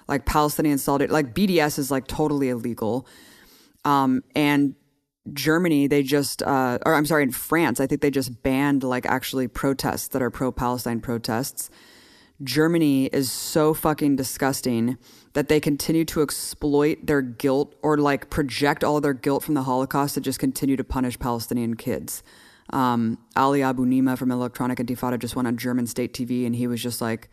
Like 0.07 0.25
Palestinian 0.25 0.79
solidarity, 0.79 1.13
like 1.13 1.35
BDS 1.35 1.77
is 1.77 1.91
like 1.91 2.07
totally 2.07 2.49
illegal. 2.49 3.05
Um, 3.85 4.23
and 4.35 4.75
Germany, 5.33 5.87
they 5.87 6.03
just, 6.03 6.41
uh, 6.43 6.79
or 6.85 6.95
I'm 6.95 7.05
sorry, 7.05 7.23
in 7.23 7.31
France, 7.31 7.79
I 7.79 7.87
think 7.87 8.01
they 8.01 8.11
just 8.11 8.43
banned 8.43 8.83
like 8.83 9.05
actually 9.05 9.47
protests 9.47 10.09
that 10.09 10.21
are 10.21 10.29
pro 10.29 10.51
Palestine 10.51 10.99
protests. 10.99 11.69
Germany 12.43 13.07
is 13.07 13.31
so 13.31 13.73
fucking 13.73 14.15
disgusting 14.15 14.97
that 15.33 15.49
they 15.49 15.59
continue 15.59 16.05
to 16.05 16.21
exploit 16.21 17.05
their 17.05 17.21
guilt 17.21 17.75
or 17.81 17.97
like 17.97 18.29
project 18.29 18.83
all 18.83 19.01
their 19.01 19.13
guilt 19.13 19.43
from 19.43 19.55
the 19.55 19.63
Holocaust 19.63 20.15
to 20.15 20.21
just 20.21 20.39
continue 20.39 20.77
to 20.77 20.83
punish 20.83 21.19
Palestinian 21.19 21.75
kids. 21.75 22.23
Um, 22.71 23.17
Ali 23.35 23.59
Abunimah 23.59 24.17
from 24.17 24.31
Electronic 24.31 24.79
Intifada 24.79 25.19
just 25.19 25.35
went 25.35 25.47
on 25.47 25.57
German 25.57 25.87
state 25.87 26.13
TV 26.13 26.45
and 26.45 26.55
he 26.55 26.67
was 26.67 26.81
just 26.81 27.01
like, 27.01 27.29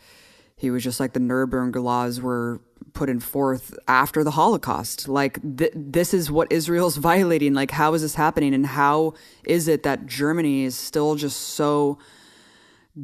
he 0.56 0.70
was 0.70 0.82
just 0.82 1.00
like 1.00 1.12
the 1.12 1.20
Nuremberg 1.20 1.76
laws 1.76 2.20
were 2.20 2.60
put 2.94 3.10
in 3.10 3.20
forth 3.20 3.78
after 3.86 4.24
the 4.24 4.30
Holocaust. 4.32 5.06
Like 5.06 5.38
th- 5.56 5.72
this 5.74 6.14
is 6.14 6.30
what 6.30 6.50
Israel's 6.50 6.96
violating. 7.10 7.54
Like 7.54 7.70
how 7.70 7.94
is 7.94 8.02
this 8.02 8.14
happening, 8.14 8.54
and 8.54 8.66
how 8.66 9.14
is 9.44 9.68
it 9.68 9.82
that 9.82 10.06
Germany 10.06 10.64
is 10.64 10.76
still 10.76 11.14
just 11.14 11.38
so 11.40 11.98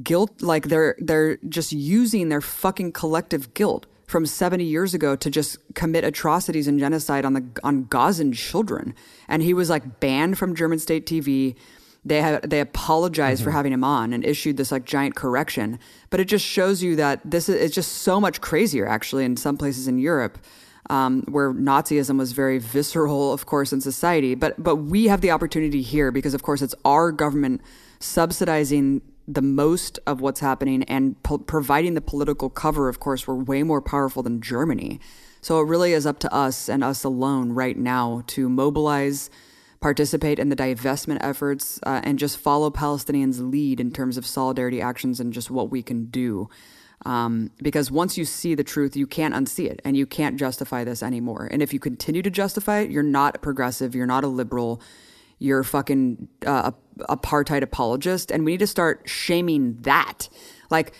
guilt 0.02 0.40
like 0.40 0.68
they're 0.68 0.96
they're 0.98 1.36
just 1.48 1.72
using 1.72 2.30
their 2.30 2.40
fucking 2.40 2.92
collective 2.92 3.52
guilt 3.52 3.84
from 4.06 4.24
70 4.24 4.64
years 4.64 4.94
ago 4.94 5.14
to 5.16 5.30
just 5.30 5.58
commit 5.74 6.04
atrocities 6.04 6.66
and 6.66 6.78
genocide 6.78 7.24
on 7.26 7.34
the 7.34 7.44
on 7.62 7.84
Gazan 7.84 8.32
children. 8.32 8.94
And 9.28 9.42
he 9.42 9.52
was 9.52 9.68
like 9.68 10.00
banned 10.00 10.38
from 10.38 10.54
German 10.54 10.78
state 10.78 11.04
TV. 11.04 11.56
They 12.04 12.20
had 12.20 12.50
they 12.50 12.60
apologized 12.60 13.40
mm-hmm. 13.40 13.44
for 13.44 13.50
having 13.52 13.72
him 13.72 13.84
on 13.84 14.12
and 14.12 14.24
issued 14.24 14.56
this 14.56 14.72
like 14.72 14.84
giant 14.84 15.14
correction. 15.14 15.78
But 16.10 16.20
it 16.20 16.24
just 16.24 16.44
shows 16.44 16.82
you 16.82 16.96
that 16.96 17.20
this 17.24 17.48
is 17.48 17.56
it's 17.56 17.74
just 17.74 17.92
so 17.92 18.20
much 18.20 18.40
crazier 18.40 18.86
actually 18.86 19.24
in 19.24 19.36
some 19.36 19.56
places 19.56 19.88
in 19.88 19.98
Europe. 19.98 20.38
Um, 20.90 21.22
where 21.28 21.54
Nazism 21.54 22.18
was 22.18 22.32
very 22.32 22.58
visceral, 22.58 23.32
of 23.32 23.46
course, 23.46 23.72
in 23.72 23.80
society, 23.80 24.34
but 24.34 24.60
but 24.60 24.76
we 24.76 25.06
have 25.06 25.20
the 25.20 25.30
opportunity 25.30 25.80
here 25.80 26.10
because, 26.10 26.34
of 26.34 26.42
course, 26.42 26.60
it's 26.60 26.74
our 26.84 27.12
government 27.12 27.60
subsidizing 28.00 29.00
the 29.28 29.42
most 29.42 29.98
of 30.06 30.20
what's 30.20 30.40
happening 30.40 30.82
and 30.84 31.20
po- 31.22 31.38
providing 31.38 31.94
the 31.94 32.00
political 32.00 32.50
cover, 32.50 32.88
of 32.88 33.00
course, 33.00 33.26
we're 33.26 33.34
way 33.34 33.62
more 33.62 33.80
powerful 33.80 34.22
than 34.22 34.40
Germany. 34.40 35.00
So 35.40 35.60
it 35.60 35.66
really 35.66 35.92
is 35.92 36.06
up 36.06 36.18
to 36.20 36.32
us 36.32 36.68
and 36.68 36.84
us 36.84 37.04
alone 37.04 37.52
right 37.52 37.76
now 37.76 38.22
to 38.28 38.48
mobilize, 38.48 39.30
participate 39.82 40.38
in 40.38 40.48
the 40.48 40.56
divestment 40.56 41.18
efforts, 41.20 41.78
uh, 41.84 42.00
and 42.04 42.18
just 42.18 42.38
follow 42.38 42.70
Palestinians' 42.70 43.50
lead 43.50 43.80
in 43.80 43.90
terms 43.90 44.16
of 44.16 44.24
solidarity 44.24 44.80
actions 44.80 45.20
and 45.20 45.32
just 45.32 45.50
what 45.50 45.70
we 45.70 45.82
can 45.82 46.06
do. 46.06 46.48
Um, 47.04 47.50
because 47.60 47.90
once 47.90 48.16
you 48.16 48.24
see 48.24 48.54
the 48.54 48.62
truth, 48.62 48.96
you 48.96 49.06
can't 49.09 49.34
unsee 49.34 49.68
it 49.68 49.82
and 49.84 49.96
you 49.96 50.06
can't 50.06 50.38
justify 50.38 50.84
this 50.84 51.02
anymore. 51.02 51.48
And 51.50 51.60
if 51.60 51.72
you 51.74 51.80
continue 51.80 52.22
to 52.22 52.30
justify 52.30 52.78
it, 52.78 52.90
you're 52.90 53.02
not 53.02 53.42
progressive, 53.42 53.94
you're 53.94 54.06
not 54.06 54.22
a 54.22 54.28
liberal, 54.28 54.80
you're 55.42 55.64
fucking 55.64 56.28
uh, 56.46 56.70
apartheid 57.00 57.62
apologist 57.62 58.30
and 58.30 58.44
we 58.44 58.52
need 58.52 58.60
to 58.60 58.66
start 58.66 59.02
shaming 59.06 59.76
that 59.80 60.28
like 60.70 60.94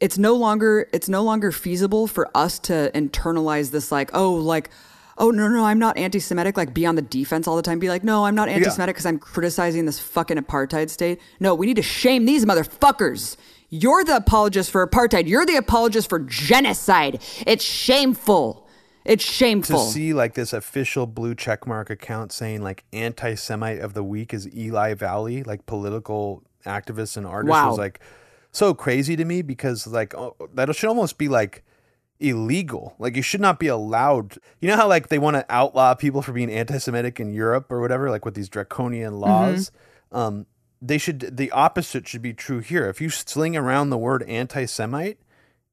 it's 0.00 0.16
no 0.16 0.34
longer 0.34 0.88
it's 0.92 1.08
no 1.08 1.22
longer 1.22 1.52
feasible 1.52 2.06
for 2.06 2.30
us 2.34 2.58
to 2.58 2.90
internalize 2.94 3.70
this 3.72 3.92
like 3.92 4.10
oh 4.14 4.32
like 4.32 4.70
oh 5.18 5.30
no 5.30 5.48
no 5.48 5.64
i'm 5.64 5.78
not 5.78 5.96
anti-semitic 5.96 6.56
like 6.56 6.74
be 6.74 6.86
on 6.86 6.94
the 6.94 7.02
defense 7.02 7.46
all 7.46 7.56
the 7.56 7.62
time. 7.62 7.78
Be 7.78 7.88
like 7.88 8.04
no 8.04 8.24
i'm 8.24 8.34
not 8.34 8.48
anti-semitic 8.48 8.96
because 8.96 9.06
i'm 9.06 9.18
criticizing 9.18 9.86
this 9.86 9.98
fucking 9.98 10.36
apartheid 10.36 10.90
state. 10.90 11.20
No 11.40 11.54
we 11.54 11.66
need 11.66 11.76
to 11.76 11.82
shame 11.82 12.24
these 12.24 12.44
motherfuckers. 12.44 13.36
You're 13.70 14.04
the 14.04 14.16
apologist 14.16 14.70
for 14.70 14.86
apartheid. 14.86 15.26
You're 15.26 15.46
the 15.46 15.56
apologist 15.56 16.08
for 16.08 16.20
genocide. 16.20 17.20
It's 17.46 17.64
shameful. 17.64 18.68
It's 19.04 19.24
shameful. 19.24 19.86
to 19.86 19.92
see 19.92 20.14
like 20.14 20.34
this 20.34 20.52
official 20.52 21.06
blue 21.06 21.34
checkmark 21.34 21.90
account 21.90 22.32
saying 22.32 22.62
like 22.62 22.84
anti-Semite 22.92 23.80
of 23.80 23.92
the 23.92 24.02
week 24.02 24.32
is 24.32 24.48
Eli 24.54 24.94
Valley, 24.94 25.42
like 25.42 25.66
political 25.66 26.42
activists 26.64 27.16
and 27.16 27.26
artists 27.26 27.50
wow. 27.50 27.68
was 27.68 27.78
like 27.78 28.00
so 28.52 28.72
crazy 28.72 29.16
to 29.16 29.24
me 29.24 29.42
because 29.42 29.86
like 29.86 30.14
oh, 30.14 30.36
that 30.54 30.74
should 30.74 30.88
almost 30.88 31.18
be 31.18 31.28
like 31.28 31.62
illegal. 32.20 32.94
Like 32.98 33.16
you 33.16 33.22
should 33.22 33.40
not 33.40 33.58
be 33.58 33.66
allowed. 33.66 34.38
You 34.60 34.68
know 34.68 34.76
how 34.76 34.88
like 34.88 35.08
they 35.08 35.18
want 35.18 35.36
to 35.36 35.46
outlaw 35.48 35.94
people 35.94 36.22
for 36.22 36.32
being 36.32 36.50
anti-Semitic 36.50 37.20
in 37.20 37.32
Europe 37.32 37.70
or 37.70 37.80
whatever, 37.80 38.10
like 38.10 38.24
with 38.24 38.34
these 38.34 38.48
draconian 38.48 39.20
laws. 39.20 39.70
Mm-hmm. 40.12 40.16
Um, 40.16 40.46
they 40.80 40.98
should 40.98 41.36
the 41.36 41.50
opposite 41.50 42.06
should 42.06 42.22
be 42.22 42.34
true 42.34 42.60
here. 42.60 42.88
If 42.88 43.00
you 43.00 43.10
sling 43.10 43.56
around 43.56 43.90
the 43.90 43.98
word 43.98 44.22
anti-Semite, 44.24 45.18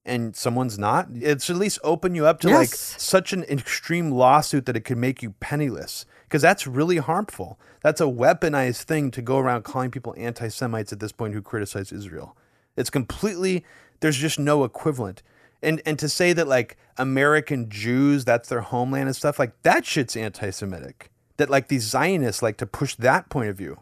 and 0.05 0.35
someone's 0.35 0.79
not, 0.79 1.09
it's 1.13 1.49
at 1.49 1.55
least 1.57 1.79
open 1.83 2.15
you 2.15 2.25
up 2.25 2.39
to 2.41 2.47
yes. 2.49 2.57
like 2.57 2.69
such 2.69 3.33
an 3.33 3.43
extreme 3.43 4.11
lawsuit 4.11 4.65
that 4.65 4.75
it 4.75 4.81
could 4.81 4.97
make 4.97 5.21
you 5.21 5.31
penniless. 5.39 6.05
Because 6.23 6.41
that's 6.41 6.65
really 6.65 6.97
harmful. 6.97 7.59
That's 7.81 7.99
a 8.01 8.05
weaponized 8.05 8.83
thing 8.83 9.11
to 9.11 9.21
go 9.21 9.37
around 9.37 9.63
calling 9.63 9.91
people 9.91 10.15
anti 10.17 10.47
Semites 10.47 10.93
at 10.93 10.99
this 10.99 11.11
point 11.11 11.33
who 11.33 11.41
criticize 11.41 11.91
Israel. 11.91 12.37
It's 12.77 12.89
completely, 12.89 13.65
there's 13.99 14.17
just 14.17 14.39
no 14.39 14.63
equivalent. 14.63 15.21
And, 15.63 15.81
and 15.85 15.99
to 15.99 16.09
say 16.09 16.33
that 16.33 16.47
like 16.47 16.77
American 16.97 17.69
Jews, 17.69 18.25
that's 18.25 18.49
their 18.49 18.61
homeland 18.61 19.07
and 19.07 19.15
stuff, 19.15 19.39
like 19.39 19.61
that 19.63 19.85
shit's 19.85 20.15
anti 20.15 20.49
Semitic. 20.49 21.11
That 21.37 21.49
like 21.49 21.67
these 21.67 21.83
Zionists 21.83 22.41
like 22.41 22.57
to 22.57 22.65
push 22.65 22.95
that 22.95 23.29
point 23.29 23.49
of 23.49 23.57
view. 23.57 23.81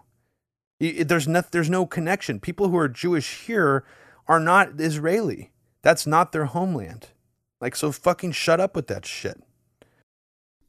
There's 0.79 1.27
no, 1.27 1.43
there's 1.51 1.69
no 1.69 1.85
connection. 1.85 2.39
People 2.39 2.69
who 2.69 2.77
are 2.77 2.87
Jewish 2.87 3.45
here 3.45 3.85
are 4.27 4.39
not 4.39 4.79
Israeli 4.79 5.51
that's 5.81 6.05
not 6.05 6.31
their 6.31 6.45
homeland. 6.45 7.07
Like, 7.61 7.75
so 7.75 7.91
fucking 7.91 8.33
shut 8.33 8.59
up 8.59 8.75
with 8.75 8.87
that 8.87 9.05
shit. 9.05 9.41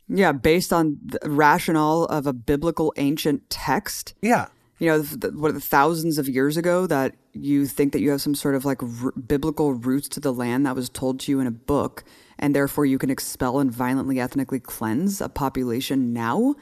Yeah, 0.09 0.32
based 0.32 0.73
on 0.73 0.99
the 1.05 1.20
rationale 1.24 2.05
of 2.05 2.27
a 2.27 2.32
biblical 2.32 2.93
ancient 2.97 3.49
text. 3.49 4.15
Yeah. 4.20 4.49
You 4.81 4.89
know, 4.89 4.98
the, 5.01 5.31
what 5.31 5.55
the 5.55 5.61
thousands 5.61 6.19
of 6.19 6.28
years 6.28 6.57
ago 6.57 6.86
that 6.89 7.15
you 7.32 7.66
think 7.66 7.93
that 7.93 8.01
you 8.01 8.11
have 8.11 8.23
some 8.23 8.35
sort 8.35 8.57
of 8.57 8.65
like 8.65 8.82
r- 8.82 9.12
biblical 9.12 9.74
roots 9.74 10.09
to 10.09 10.20
the 10.20 10.32
land 10.32 10.66
that 10.66 10.74
was 10.74 10.89
told 10.89 11.20
to 11.20 11.31
you 11.31 11.39
in 11.39 11.47
a 11.47 11.52
book, 11.52 12.02
and 12.39 12.55
therefore 12.55 12.86
you 12.86 12.98
can 12.98 13.11
expel 13.11 13.61
and 13.61 13.70
violently 13.70 14.19
ethnically 14.19 14.59
cleanse 14.59 15.20
a 15.20 15.28
population 15.28 16.12
now 16.12 16.57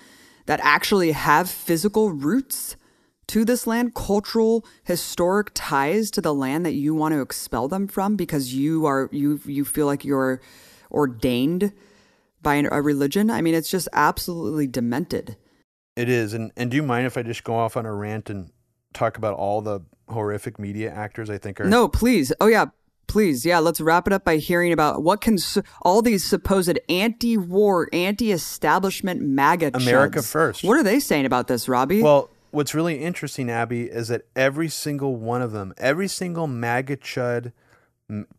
that 0.46 0.60
actually 0.62 1.12
have 1.12 1.48
physical 1.48 2.10
roots 2.10 2.76
to 3.28 3.44
this 3.44 3.66
land, 3.66 3.94
cultural, 3.94 4.66
historic 4.82 5.50
ties 5.54 6.10
to 6.10 6.20
the 6.20 6.34
land 6.34 6.66
that 6.66 6.72
you 6.72 6.94
want 6.94 7.12
to 7.12 7.20
expel 7.20 7.68
them 7.68 7.86
from 7.86 8.16
because 8.16 8.54
you 8.54 8.84
are 8.86 9.08
you 9.12 9.40
you 9.44 9.64
feel 9.64 9.86
like 9.86 10.04
you're 10.04 10.40
ordained 10.90 11.72
by 12.42 12.56
a 12.56 12.82
religion. 12.82 13.30
I 13.30 13.42
mean, 13.42 13.54
it's 13.54 13.70
just 13.70 13.88
absolutely 13.92 14.66
demented. 14.66 15.36
It 15.98 16.08
is, 16.08 16.32
and 16.32 16.52
and 16.56 16.70
do 16.70 16.76
you 16.76 16.84
mind 16.84 17.08
if 17.08 17.16
I 17.16 17.24
just 17.24 17.42
go 17.42 17.56
off 17.56 17.76
on 17.76 17.84
a 17.84 17.92
rant 17.92 18.30
and 18.30 18.52
talk 18.92 19.16
about 19.18 19.34
all 19.34 19.60
the 19.60 19.80
horrific 20.08 20.56
media 20.56 20.92
actors 20.92 21.28
I 21.28 21.38
think 21.38 21.60
are? 21.60 21.64
No, 21.64 21.88
please. 21.88 22.32
Oh 22.40 22.46
yeah, 22.46 22.66
please. 23.08 23.44
Yeah, 23.44 23.58
let's 23.58 23.80
wrap 23.80 24.06
it 24.06 24.12
up 24.12 24.24
by 24.24 24.36
hearing 24.36 24.72
about 24.72 25.02
what 25.02 25.20
can 25.20 25.38
all 25.82 26.00
these 26.00 26.24
supposed 26.24 26.78
anti-war, 26.88 27.88
anti-establishment 27.92 29.22
MAGA. 29.22 29.72
America 29.74 30.20
chuds. 30.20 30.30
first. 30.30 30.62
What 30.62 30.76
are 30.78 30.84
they 30.84 31.00
saying 31.00 31.26
about 31.26 31.48
this, 31.48 31.68
Robbie? 31.68 32.00
Well, 32.00 32.30
what's 32.52 32.76
really 32.76 33.00
interesting, 33.02 33.50
Abby, 33.50 33.90
is 33.90 34.06
that 34.06 34.22
every 34.36 34.68
single 34.68 35.16
one 35.16 35.42
of 35.42 35.50
them, 35.50 35.74
every 35.78 36.06
single 36.06 36.46
MAGA 36.46 36.98
chud, 36.98 37.52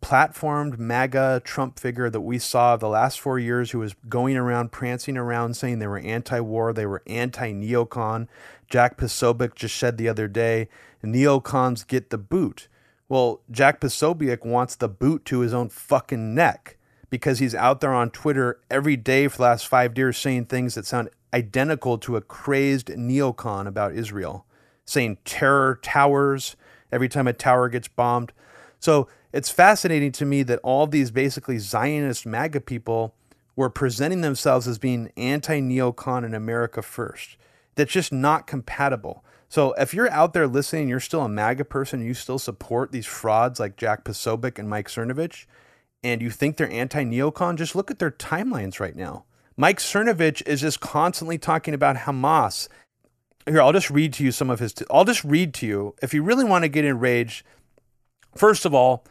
platformed 0.02 0.80
MAGA 0.80 1.42
Trump 1.44 1.80
figure 1.80 2.10
that 2.10 2.22
we 2.22 2.40
saw 2.40 2.76
the 2.76 2.88
last 2.88 3.20
four 3.20 3.38
years 3.38 3.72
who 3.72 3.80
was 3.80 3.94
going 4.08 4.36
around, 4.36 4.72
prancing 4.72 5.16
around, 5.16 5.56
saying 5.56 5.80
they 5.80 5.88
were 5.88 6.00
anti 6.00 6.40
war, 6.40 6.74
they 6.74 6.86
were 6.86 7.04
anti 7.06 7.54
neocon. 7.54 8.28
Jack 8.68 8.98
Posobiec 8.98 9.56
just 9.56 9.76
said 9.76 9.98
the 9.98 10.10
other 10.10 10.28
day, 10.28 10.70
neocons 11.04 11.86
get 11.86 12.10
the 12.10 12.18
boot. 12.18 12.68
Well, 13.08 13.42
Jack 13.50 13.80
Posobiec 13.80 14.46
wants 14.46 14.76
the 14.76 14.90
boot 14.90 15.26
to 15.26 15.40
his 15.40 15.54
own 15.54 15.70
fucking 15.70 16.34
neck 16.34 16.78
because 17.10 17.40
he's 17.40 17.56
out 17.56 17.82
there 17.82 17.94
on 17.94 18.12
Twitter 18.12 18.60
every 18.70 18.96
day 18.96 19.28
for 19.28 19.38
the 19.38 19.44
last 19.44 19.68
five 19.68 19.98
years 19.98 20.18
saying 20.18 20.46
things 20.46 20.76
that 20.76 20.86
sound 20.86 21.10
identical 21.34 21.98
to 22.00 22.16
a 22.16 22.22
crazed 22.22 22.88
neocon 22.88 23.68
about 23.68 23.94
Israel, 23.94 24.46
saying 24.86 25.18
terror 25.26 25.80
towers 25.82 26.56
every 26.92 27.10
time 27.10 27.28
a 27.28 27.34
tower 27.34 27.70
gets 27.70 27.88
bombed. 27.88 28.32
So 28.80 29.08
it's 29.32 29.50
fascinating 29.50 30.12
to 30.14 30.26
me 30.26 30.44
that 30.44 30.60
all 30.64 30.88
these 30.88 31.12
basically 31.12 31.58
Zionist 31.58 32.26
MAGA 32.26 32.62
people 32.62 33.14
were 33.56 33.70
presenting 33.70 34.22
themselves 34.22 34.68
as 34.68 34.78
being 34.78 35.12
anti 35.18 35.62
neocon 35.62 36.26
in 36.26 36.34
America 36.34 36.82
first. 36.82 37.38
That's 37.76 37.92
just 37.92 38.12
not 38.12 38.48
compatible. 38.48 39.24
So 39.48 39.74
if 39.74 39.94
you're 39.94 40.12
out 40.12 40.34
there 40.34 40.48
listening, 40.48 40.90
you're 40.90 41.00
still 41.00 41.24
a 41.24 41.30
MAGA 41.30 41.66
person, 41.66 42.06
you 42.06 42.14
still 42.14 42.40
support 42.40 42.92
these 42.92 43.06
frauds 43.06 43.60
like 43.60 43.78
Jack 43.78 44.04
Posobiec 44.04 44.60
and 44.60 44.70
Mike 44.70 44.88
Cernovich, 44.88 45.46
and 46.04 46.22
you 46.22 46.30
think 46.30 46.58
they're 46.58 46.72
anti 46.72 47.04
neocon, 47.04 47.58
just 47.58 47.76
look 47.76 47.92
at 47.92 48.00
their 48.00 48.12
timelines 48.12 48.80
right 48.80 48.96
now. 48.96 49.26
Mike 49.58 49.80
Cernovich 49.80 50.42
is 50.48 50.62
just 50.62 50.80
constantly 50.80 51.38
talking 51.38 51.74
about 51.74 51.98
Hamas. 51.98 52.70
Here, 53.46 53.62
I'll 53.62 53.74
just 53.74 53.90
read 53.90 54.14
to 54.14 54.24
you 54.24 54.32
some 54.32 54.50
of 54.50 54.60
his. 54.60 54.74
I'll 54.90 55.04
just 55.04 55.24
read 55.24 55.54
to 55.56 55.68
you. 55.68 55.96
If 56.02 56.14
you 56.14 56.24
really 56.24 56.46
want 56.46 56.64
to 56.64 56.70
get 56.70 56.86
enraged, 56.86 57.44
first 58.36 58.66
of 58.66 58.74
all, 58.74 59.04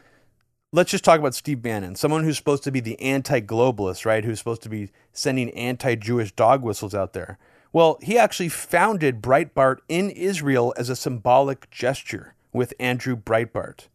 let's 0.71 0.91
just 0.91 1.03
talk 1.03 1.19
about 1.19 1.35
Steve 1.35 1.61
Bannon, 1.61 1.95
someone 1.95 2.23
who's 2.23 2.37
supposed 2.37 2.63
to 2.63 2.71
be 2.71 2.79
the 2.79 2.99
anti 2.99 3.41
globalist, 3.41 4.05
right? 4.05 4.23
Who's 4.23 4.39
supposed 4.39 4.63
to 4.63 4.69
be 4.69 4.91
sending 5.13 5.49
anti 5.51 5.95
Jewish 5.95 6.31
dog 6.31 6.61
whistles 6.61 6.95
out 6.95 7.13
there. 7.13 7.37
Well, 7.71 7.99
he 8.01 8.17
actually 8.17 8.49
founded 8.49 9.21
Breitbart 9.21 9.77
in 9.87 10.09
Israel 10.09 10.73
as 10.77 10.89
a 10.89 10.95
symbolic 10.95 11.69
gesture 11.69 12.33
with 12.51 12.73
Andrew 12.79 13.15
Breitbart. 13.15 13.87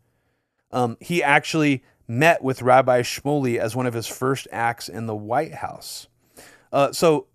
Um, 0.71 0.97
he 1.01 1.23
actually 1.23 1.83
met 2.07 2.43
with 2.43 2.63
Rabbi 2.63 3.03
Shmuley 3.03 3.59
as 3.59 3.75
one 3.75 3.87
of 3.87 3.95
his 3.95 4.07
first 4.07 4.47
acts 4.53 4.89
in 4.89 5.07
the 5.07 5.15
White 5.15 5.55
House. 5.55 6.07
Uh, 6.73 6.93
so 6.93 7.27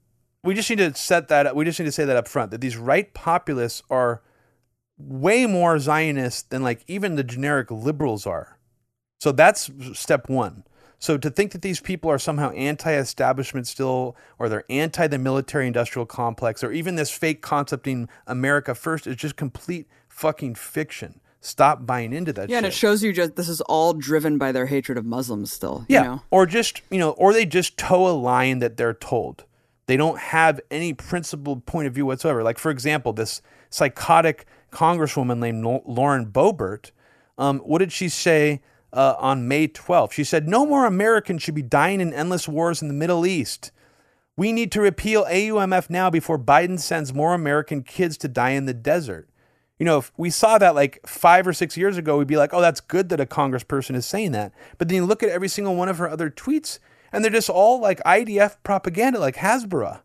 we 0.43 0.53
just 0.53 0.69
need 0.69 0.77
to 0.77 0.93
set 0.93 1.27
that 1.29 1.47
up. 1.47 1.55
We 1.55 1.65
just 1.65 1.79
need 1.79 1.85
to 1.85 1.91
say 1.91 2.05
that 2.05 2.15
up 2.15 2.27
front 2.27 2.51
that 2.51 2.61
these 2.61 2.77
right 2.77 3.13
populists 3.13 3.81
are 3.89 4.21
way 4.97 5.45
more 5.45 5.79
Zionist 5.79 6.49
than 6.49 6.63
like 6.63 6.83
even 6.87 7.15
the 7.15 7.23
generic 7.23 7.71
liberals 7.71 8.25
are. 8.25 8.58
So 9.19 9.31
that's 9.31 9.69
step 9.93 10.29
one. 10.29 10.63
So 10.97 11.17
to 11.17 11.29
think 11.29 11.51
that 11.53 11.61
these 11.61 11.79
people 11.79 12.09
are 12.11 12.19
somehow 12.19 12.51
anti-establishment 12.51 13.67
still, 13.67 14.17
or 14.37 14.49
they're 14.49 14.65
anti 14.69 15.07
the 15.07 15.17
military-industrial 15.17 16.07
complex, 16.07 16.63
or 16.63 16.71
even 16.71 16.95
this 16.95 17.11
fake 17.11 17.41
concept 17.41 17.87
in 17.87 18.09
America 18.27 18.75
first 18.75 19.07
is 19.07 19.15
just 19.15 19.35
complete 19.37 19.87
fucking 20.09 20.55
fiction. 20.55 21.21
stop 21.41 21.85
buying 21.85 22.13
into 22.13 22.33
that 22.33 22.49
yeah, 22.49 22.57
shit. 22.57 22.57
and 22.57 22.65
it 22.67 22.73
shows 22.73 23.03
you 23.03 23.13
just 23.13 23.35
this 23.35 23.49
is 23.49 23.61
all 23.61 23.93
driven 23.93 24.37
by 24.37 24.51
their 24.51 24.65
hatred 24.65 24.97
of 24.97 25.05
Muslims 25.05 25.51
still. 25.51 25.85
Yeah. 25.87 26.01
You 26.01 26.07
know? 26.07 26.21
Or 26.31 26.45
just, 26.45 26.81
you 26.89 26.99
know, 26.99 27.11
or 27.11 27.33
they 27.33 27.45
just 27.45 27.77
toe 27.77 28.07
a 28.07 28.11
line 28.11 28.59
that 28.59 28.77
they're 28.77 28.93
told. 28.93 29.45
They 29.85 29.97
don't 29.97 30.19
have 30.19 30.59
any 30.69 30.93
principled 30.93 31.65
point 31.65 31.87
of 31.87 31.93
view 31.93 32.05
whatsoever. 32.05 32.43
Like, 32.43 32.59
for 32.59 32.69
example, 32.69 33.11
this 33.13 33.41
psychotic 33.69 34.45
congresswoman 34.71 35.39
named 35.39 35.63
Lauren 35.85 36.27
Boebert, 36.27 36.91
um, 37.37 37.59
what 37.59 37.79
did 37.79 37.91
she 37.91 38.07
say 38.07 38.61
uh, 38.93 39.15
on 39.17 39.47
May 39.47 39.67
12th? 39.67 40.11
She 40.11 40.23
said, 40.23 40.47
No 40.47 40.65
more 40.65 40.85
Americans 40.85 41.41
should 41.41 41.55
be 41.55 41.61
dying 41.61 42.01
in 42.01 42.13
endless 42.13 42.47
wars 42.47 42.81
in 42.81 42.87
the 42.87 42.93
Middle 42.93 43.25
East. 43.25 43.71
We 44.39 44.53
need 44.53 44.71
to 44.71 44.81
repeal 44.81 45.25
AUMF 45.25 45.89
now 45.89 46.09
before 46.09 46.39
Biden 46.39 46.79
sends 46.79 47.13
more 47.13 47.33
American 47.33 47.83
kids 47.83 48.17
to 48.19 48.29
die 48.29 48.51
in 48.51 48.65
the 48.65 48.73
desert. 48.73 49.27
You 49.77 49.85
know, 49.85 49.97
if 49.97 50.13
we 50.15 50.29
saw 50.29 50.57
that 50.57 50.75
like 50.75 50.99
five 51.05 51.45
or 51.45 51.53
six 51.53 51.75
years 51.75 51.97
ago, 51.97 52.17
we'd 52.17 52.27
be 52.27 52.37
like, 52.37 52.53
oh, 52.53 52.61
that's 52.61 52.79
good 52.79 53.09
that 53.09 53.19
a 53.19 53.25
congressperson 53.25 53.95
is 53.95 54.05
saying 54.05 54.31
that. 54.31 54.53
But 54.77 54.87
then 54.87 54.95
you 54.95 55.05
look 55.05 55.23
at 55.23 55.29
every 55.29 55.49
single 55.49 55.75
one 55.75 55.89
of 55.89 55.97
her 55.97 56.09
other 56.09 56.29
tweets, 56.29 56.79
and 57.11 57.21
they're 57.21 57.31
just 57.31 57.49
all 57.49 57.81
like 57.81 58.01
IDF 58.03 58.55
propaganda, 58.63 59.19
like 59.19 59.35
Hasbara. 59.35 60.03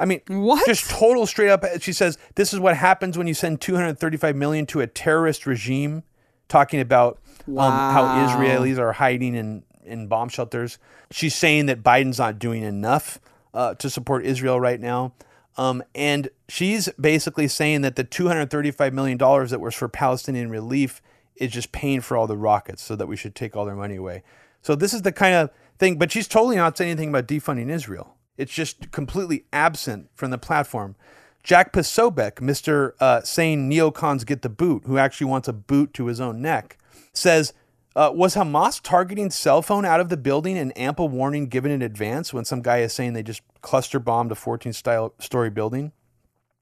I 0.00 0.06
mean, 0.06 0.22
what? 0.26 0.66
Just 0.66 0.90
total 0.90 1.26
straight 1.26 1.50
up. 1.50 1.64
She 1.80 1.92
says 1.92 2.18
this 2.34 2.52
is 2.52 2.58
what 2.58 2.76
happens 2.76 3.16
when 3.16 3.28
you 3.28 3.34
send 3.34 3.60
235 3.60 4.34
million 4.34 4.66
to 4.66 4.80
a 4.80 4.88
terrorist 4.88 5.46
regime, 5.46 6.02
talking 6.48 6.80
about 6.80 7.20
wow. 7.46 7.66
um, 7.66 7.94
how 7.94 8.26
Israelis 8.28 8.78
are 8.78 8.92
hiding 8.92 9.34
in 9.34 9.64
in 9.84 10.06
bomb 10.06 10.28
shelters. 10.28 10.78
She's 11.10 11.34
saying 11.34 11.66
that 11.66 11.82
Biden's 11.82 12.18
not 12.18 12.38
doing 12.38 12.62
enough 12.62 13.18
uh, 13.52 13.74
to 13.74 13.90
support 13.90 14.24
Israel 14.24 14.60
right 14.60 14.80
now. 14.80 15.12
Um, 15.56 15.82
and 15.94 16.30
she's 16.48 16.88
basically 17.00 17.48
saying 17.48 17.82
that 17.82 17.96
the 17.96 18.04
$235 18.04 18.92
million 18.92 19.18
that 19.18 19.60
was 19.60 19.74
for 19.74 19.88
Palestinian 19.88 20.50
relief 20.50 21.02
is 21.36 21.52
just 21.52 21.72
paying 21.72 22.00
for 22.00 22.16
all 22.16 22.26
the 22.26 22.36
rockets 22.36 22.82
so 22.82 22.96
that 22.96 23.06
we 23.06 23.16
should 23.16 23.34
take 23.34 23.56
all 23.56 23.64
their 23.64 23.76
money 23.76 23.96
away. 23.96 24.22
So 24.62 24.74
this 24.74 24.94
is 24.94 25.02
the 25.02 25.12
kind 25.12 25.34
of 25.34 25.50
thing, 25.78 25.98
but 25.98 26.12
she's 26.12 26.28
totally 26.28 26.56
not 26.56 26.78
saying 26.78 26.92
anything 26.92 27.10
about 27.10 27.26
defunding 27.26 27.68
Israel. 27.68 28.16
It's 28.36 28.52
just 28.52 28.90
completely 28.92 29.44
absent 29.52 30.08
from 30.14 30.30
the 30.30 30.38
platform. 30.38 30.96
Jack 31.42 31.72
Posobiec, 31.72 32.34
Mr. 32.34 32.92
Uh, 33.00 33.20
saying 33.22 33.68
neocons 33.68 34.24
get 34.24 34.42
the 34.42 34.48
boot, 34.48 34.84
who 34.86 34.96
actually 34.96 35.26
wants 35.26 35.48
a 35.48 35.52
boot 35.52 35.92
to 35.94 36.06
his 36.06 36.20
own 36.20 36.40
neck, 36.40 36.78
says 37.12 37.52
uh, 37.94 38.10
was 38.14 38.34
Hamas 38.34 38.80
targeting 38.82 39.30
cell 39.30 39.60
phone 39.60 39.84
out 39.84 40.00
of 40.00 40.08
the 40.08 40.16
building 40.16 40.56
and 40.56 40.76
ample 40.78 41.08
warning 41.08 41.46
given 41.46 41.70
in 41.70 41.82
advance 41.82 42.32
when 42.32 42.44
some 42.44 42.62
guy 42.62 42.78
is 42.78 42.92
saying 42.92 43.12
they 43.12 43.22
just 43.22 43.42
cluster 43.60 43.98
bombed 43.98 44.32
a 44.32 44.34
14 44.34 44.72
style 44.72 45.14
story 45.18 45.50
building? 45.50 45.92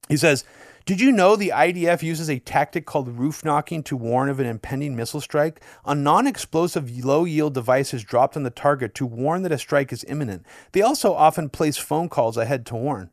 He 0.08 0.16
says, 0.16 0.44
Did 0.86 1.00
you 1.00 1.12
know 1.12 1.36
the 1.36 1.52
IDF 1.54 2.02
uses 2.02 2.28
a 2.28 2.40
tactic 2.40 2.84
called 2.84 3.16
roof 3.16 3.44
knocking 3.44 3.84
to 3.84 3.96
warn 3.96 4.28
of 4.28 4.40
an 4.40 4.46
impending 4.46 4.96
missile 4.96 5.20
strike? 5.20 5.62
A 5.84 5.94
non 5.94 6.26
explosive 6.26 7.04
low 7.04 7.24
yield 7.24 7.54
device 7.54 7.94
is 7.94 8.02
dropped 8.02 8.36
on 8.36 8.42
the 8.42 8.50
target 8.50 8.94
to 8.96 9.06
warn 9.06 9.42
that 9.42 9.52
a 9.52 9.58
strike 9.58 9.92
is 9.92 10.04
imminent. 10.08 10.44
They 10.72 10.82
also 10.82 11.14
often 11.14 11.48
place 11.48 11.76
phone 11.76 12.08
calls 12.08 12.36
ahead 12.36 12.66
to 12.66 12.74
warn. 12.74 13.10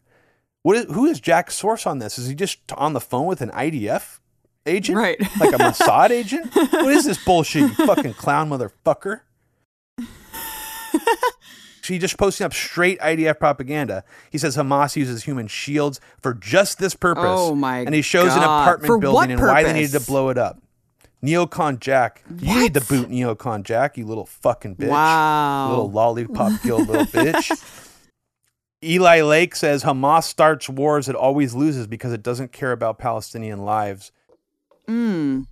Who 0.63 1.05
is 1.05 1.21
Jack's 1.21 1.55
source 1.55 1.85
on 1.85 1.99
this? 1.99 2.17
Is 2.17 2.27
he 2.27 2.35
just 2.35 2.59
on 2.73 2.93
the 2.93 2.99
phone 2.99 3.27
with 3.27 3.41
an 3.41 3.51
IDF 3.51 4.19
agent? 4.67 4.97
Right. 4.97 5.19
Like 5.39 5.53
a 5.53 5.57
Mossad 5.57 6.09
agent? 6.09 6.53
What 6.55 6.93
is 6.93 7.05
this 7.05 7.23
bullshit, 7.23 7.61
you 7.63 7.69
fucking 7.85 8.13
clown 8.15 8.49
motherfucker? 8.49 9.21
She 11.81 11.99
just 11.99 12.17
posting 12.17 12.43
up 12.43 12.53
straight 12.53 12.99
IDF 12.99 13.39
propaganda. 13.39 14.03
He 14.29 14.37
says 14.37 14.57
Hamas 14.57 14.97
uses 14.97 15.23
human 15.23 15.47
shields 15.47 16.01
for 16.21 16.33
just 16.33 16.79
this 16.79 16.95
purpose. 16.95 17.23
Oh 17.25 17.55
my 17.55 17.79
And 17.79 17.95
he 17.95 18.01
shows 18.01 18.27
God. 18.27 18.37
an 18.39 18.43
apartment 18.43 18.87
For 18.87 18.97
building 18.97 19.31
and 19.31 19.41
why 19.41 19.63
they 19.63 19.71
needed 19.71 19.93
to 19.97 20.01
blow 20.05 20.27
it 20.27 20.37
up. 20.37 20.61
Neocon 21.23 21.79
Jack. 21.79 22.23
You 22.39 22.59
need 22.59 22.73
to 22.73 22.81
boot 22.81 23.09
Neocon 23.09 23.63
Jack, 23.63 23.97
you 23.97 24.05
little 24.05 24.25
fucking 24.25 24.75
bitch. 24.75 24.89
Wow. 24.89 25.69
Little 25.69 25.91
lollipop 25.91 26.61
killed 26.61 26.89
little 26.89 27.05
bitch. 27.05 27.51
Eli 28.83 29.21
Lake 29.21 29.55
says 29.55 29.83
Hamas 29.83 30.23
starts 30.25 30.67
wars 30.67 31.07
it 31.07 31.15
always 31.15 31.55
loses 31.55 31.87
because 31.87 32.11
it 32.11 32.21
doesn't 32.21 32.51
care 32.51 32.73
about 32.73 32.97
Palestinian 32.99 33.59
lives. 33.63 34.11
Mm. 34.89 35.45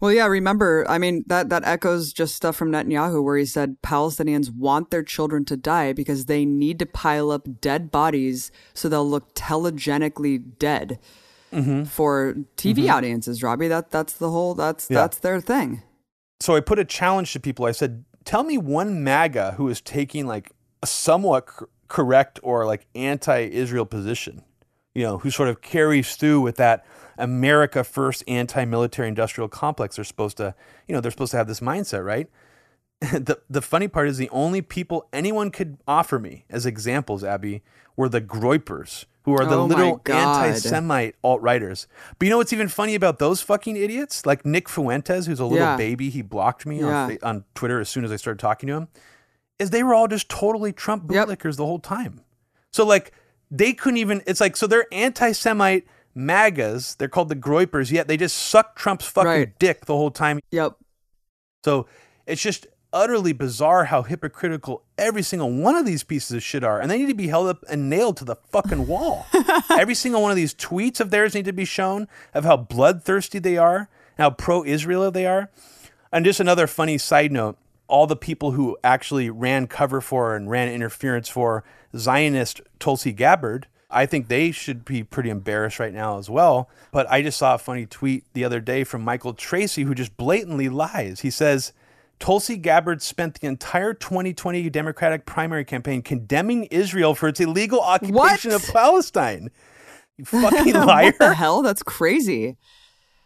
Well, 0.00 0.12
yeah, 0.12 0.26
remember, 0.26 0.84
I 0.88 0.98
mean, 0.98 1.24
that, 1.26 1.48
that 1.50 1.64
echoes 1.64 2.12
just 2.12 2.34
stuff 2.34 2.56
from 2.56 2.70
Netanyahu 2.70 3.22
where 3.22 3.36
he 3.36 3.44
said 3.44 3.76
Palestinians 3.82 4.50
want 4.54 4.90
their 4.90 5.02
children 5.02 5.44
to 5.46 5.56
die 5.56 5.92
because 5.92 6.26
they 6.26 6.44
need 6.44 6.78
to 6.78 6.86
pile 6.86 7.30
up 7.30 7.60
dead 7.60 7.90
bodies 7.90 8.50
so 8.72 8.88
they'll 8.88 9.08
look 9.08 9.34
telegenically 9.34 10.42
dead 10.58 10.98
Mm-hmm. 11.52 11.84
for 11.84 12.34
TV 12.56 12.86
Mhm. 12.86 12.92
audiences, 12.94 13.40
Robbie. 13.40 13.68
That 13.68 13.92
that's 13.92 14.14
the 14.14 14.28
whole 14.28 14.54
that's 14.54 14.88
Yeah. 14.90 14.96
that's 15.02 15.18
their 15.18 15.40
thing. 15.40 15.82
So 16.40 16.56
I 16.56 16.60
put 16.60 16.80
a 16.80 16.84
challenge 16.84 17.32
to 17.34 17.38
people. 17.38 17.64
I 17.64 17.70
said, 17.70 18.04
tell 18.24 18.42
me 18.42 18.58
one 18.58 19.04
MAGA 19.04 19.52
who 19.52 19.68
is 19.68 19.80
taking 19.80 20.26
like 20.26 20.50
a 20.82 20.86
somewhat 20.88 21.46
cor- 21.46 21.68
correct 21.86 22.40
or 22.42 22.66
like 22.66 22.86
anti 22.96 23.38
Israel 23.38 23.86
position, 23.86 24.42
you 24.94 25.02
know, 25.02 25.18
who 25.18 25.30
sort 25.30 25.48
of 25.48 25.60
carries 25.60 26.16
through 26.16 26.40
with 26.40 26.56
that 26.56 26.84
America 27.18 27.84
first 27.84 28.24
anti 28.28 28.64
military 28.64 29.08
industrial 29.08 29.48
complex. 29.48 29.96
They're 29.96 30.04
supposed 30.04 30.36
to, 30.38 30.54
you 30.88 30.94
know, 30.94 31.00
they're 31.00 31.10
supposed 31.10 31.32
to 31.32 31.36
have 31.36 31.46
this 31.48 31.60
mindset, 31.60 32.04
right? 32.04 32.28
the, 33.00 33.40
the 33.50 33.60
funny 33.62 33.88
part 33.88 34.08
is 34.08 34.16
the 34.18 34.30
only 34.30 34.62
people 34.62 35.06
anyone 35.12 35.50
could 35.50 35.78
offer 35.86 36.18
me 36.18 36.44
as 36.48 36.64
examples, 36.64 37.22
Abby, 37.24 37.62
were 37.96 38.08
the 38.08 38.20
Groypers, 38.20 39.04
who 39.24 39.34
are 39.34 39.44
the 39.44 39.56
Oh 39.56 39.66
little 39.66 40.00
anti 40.06 40.52
Semite 40.54 41.16
alt 41.22 41.42
righters. 41.42 41.86
But 42.18 42.26
you 42.26 42.30
know 42.30 42.38
what's 42.38 42.52
even 42.52 42.68
funny 42.68 42.94
about 42.94 43.18
those 43.18 43.42
fucking 43.42 43.76
idiots? 43.76 44.24
Like 44.26 44.46
Nick 44.46 44.68
Fuentes, 44.68 45.26
who's 45.26 45.40
a 45.40 45.44
little 45.44 45.58
Yeah. 45.58 45.76
baby, 45.76 46.10
he 46.10 46.22
blocked 46.22 46.66
me 46.66 46.80
Yeah. 46.80 47.06
on, 47.06 47.18
on 47.22 47.44
Twitter 47.54 47.80
as 47.80 47.88
soon 47.88 48.04
as 48.04 48.12
I 48.12 48.16
started 48.16 48.38
talking 48.38 48.68
to 48.68 48.74
him, 48.74 48.88
is 49.58 49.70
they 49.70 49.82
were 49.82 49.94
all 49.94 50.08
just 50.08 50.28
totally 50.28 50.72
Trump 50.72 51.04
bootlickers 51.04 51.56
the 51.56 51.66
whole 51.66 51.78
time. 51.78 52.20
So, 52.72 52.84
like, 52.84 53.12
they 53.56 53.72
couldn't 53.72 53.98
even, 53.98 54.22
it's 54.26 54.40
like, 54.40 54.56
so 54.56 54.66
they're 54.66 54.86
anti 54.92 55.32
Semite 55.32 55.86
MAGAs, 56.14 56.96
they're 56.96 57.08
called 57.08 57.28
the 57.28 57.36
Groypers, 57.36 57.90
yet 57.90 58.08
they 58.08 58.16
just 58.16 58.36
suck 58.36 58.76
Trump's 58.76 59.06
fucking 59.06 59.28
Right. 59.28 59.58
dick 59.58 59.86
the 59.86 59.96
whole 59.96 60.10
time. 60.10 60.40
Yep. 60.50 60.76
So 61.64 61.86
it's 62.26 62.42
just 62.42 62.66
utterly 62.92 63.32
bizarre 63.32 63.86
how 63.86 64.02
hypocritical 64.02 64.84
every 64.96 65.22
single 65.22 65.50
one 65.50 65.74
of 65.74 65.84
these 65.84 66.04
pieces 66.04 66.30
of 66.36 66.42
shit 66.42 66.62
are. 66.62 66.80
And 66.80 66.90
they 66.90 66.98
need 66.98 67.08
to 67.08 67.14
be 67.14 67.26
held 67.26 67.48
up 67.48 67.64
and 67.68 67.90
nailed 67.90 68.16
to 68.18 68.24
the 68.24 68.36
fucking 68.36 68.86
wall. 68.86 69.26
every 69.70 69.94
single 69.94 70.22
one 70.22 70.30
of 70.30 70.36
these 70.36 70.54
tweets 70.54 71.00
of 71.00 71.10
theirs 71.10 71.34
need 71.34 71.44
to 71.46 71.52
be 71.52 71.64
shown 71.64 72.06
of 72.32 72.44
how 72.44 72.56
bloodthirsty 72.56 73.40
they 73.40 73.56
are, 73.56 73.88
how 74.16 74.30
pro 74.30 74.64
Israel 74.64 75.10
they 75.10 75.26
are. 75.26 75.50
And 76.12 76.24
just 76.24 76.38
another 76.38 76.68
funny 76.68 76.96
side 76.98 77.32
note 77.32 77.56
all 77.86 78.06
the 78.06 78.16
people 78.16 78.52
who 78.52 78.76
actually 78.82 79.30
ran 79.30 79.66
cover 79.66 80.00
for 80.00 80.34
and 80.34 80.50
ran 80.50 80.68
interference 80.68 81.28
for 81.28 81.64
Zionist 81.96 82.60
Tulsi 82.78 83.12
Gabbard. 83.12 83.66
I 83.90 84.06
think 84.06 84.28
they 84.28 84.50
should 84.50 84.84
be 84.84 85.04
pretty 85.04 85.30
embarrassed 85.30 85.78
right 85.78 85.94
now 85.94 86.18
as 86.18 86.28
well. 86.28 86.68
But 86.90 87.08
I 87.10 87.22
just 87.22 87.38
saw 87.38 87.54
a 87.54 87.58
funny 87.58 87.86
tweet 87.86 88.24
the 88.32 88.44
other 88.44 88.60
day 88.60 88.84
from 88.84 89.02
Michael 89.02 89.34
Tracey 89.34 89.82
who 89.82 89.94
just 89.94 90.16
blatantly 90.16 90.68
lies. 90.68 91.20
He 91.20 91.30
says 91.30 91.72
Tulsi 92.18 92.56
Gabbard 92.56 93.02
spent 93.02 93.40
the 93.40 93.46
entire 93.46 93.94
2020 93.94 94.68
Democratic 94.70 95.26
primary 95.26 95.64
campaign 95.64 96.02
condemning 96.02 96.64
Israel 96.64 97.14
for 97.14 97.28
its 97.28 97.40
illegal 97.40 97.80
occupation 97.80 98.50
of 98.52 98.64
Palestine. 98.72 99.50
You 100.16 100.24
fucking 100.24 100.74
liar. 100.74 101.04
what 101.06 101.18
the 101.18 101.34
hell? 101.34 101.62
That's 101.62 101.82
crazy. 101.82 102.56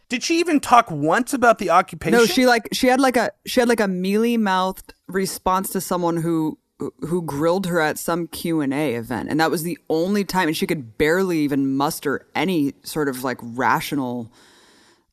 Did 0.08 0.22
she 0.22 0.38
even 0.40 0.58
talk 0.58 0.90
once 0.90 1.34
about 1.34 1.58
the 1.58 1.70
occupation? 1.70 2.18
No, 2.18 2.24
she 2.24 2.46
like 2.46 2.68
she 2.72 2.86
had 2.86 3.00
like 3.00 3.16
a 3.16 3.30
she 3.46 3.60
had 3.60 3.68
like 3.68 3.80
a 3.80 3.88
mealy 3.88 4.36
mouthed 4.36 4.94
response 5.06 5.70
to 5.70 5.80
someone 5.80 6.18
who 6.18 6.58
who 7.00 7.22
grilled 7.22 7.66
her 7.66 7.80
at 7.80 7.98
some 7.98 8.26
Q 8.28 8.60
and 8.60 8.72
A 8.72 8.94
event, 8.94 9.28
and 9.28 9.38
that 9.40 9.50
was 9.50 9.64
the 9.64 9.78
only 9.90 10.24
time, 10.24 10.48
and 10.48 10.56
she 10.56 10.66
could 10.66 10.96
barely 10.96 11.40
even 11.40 11.76
muster 11.76 12.26
any 12.34 12.74
sort 12.82 13.08
of 13.08 13.24
like 13.24 13.38
rational 13.42 14.32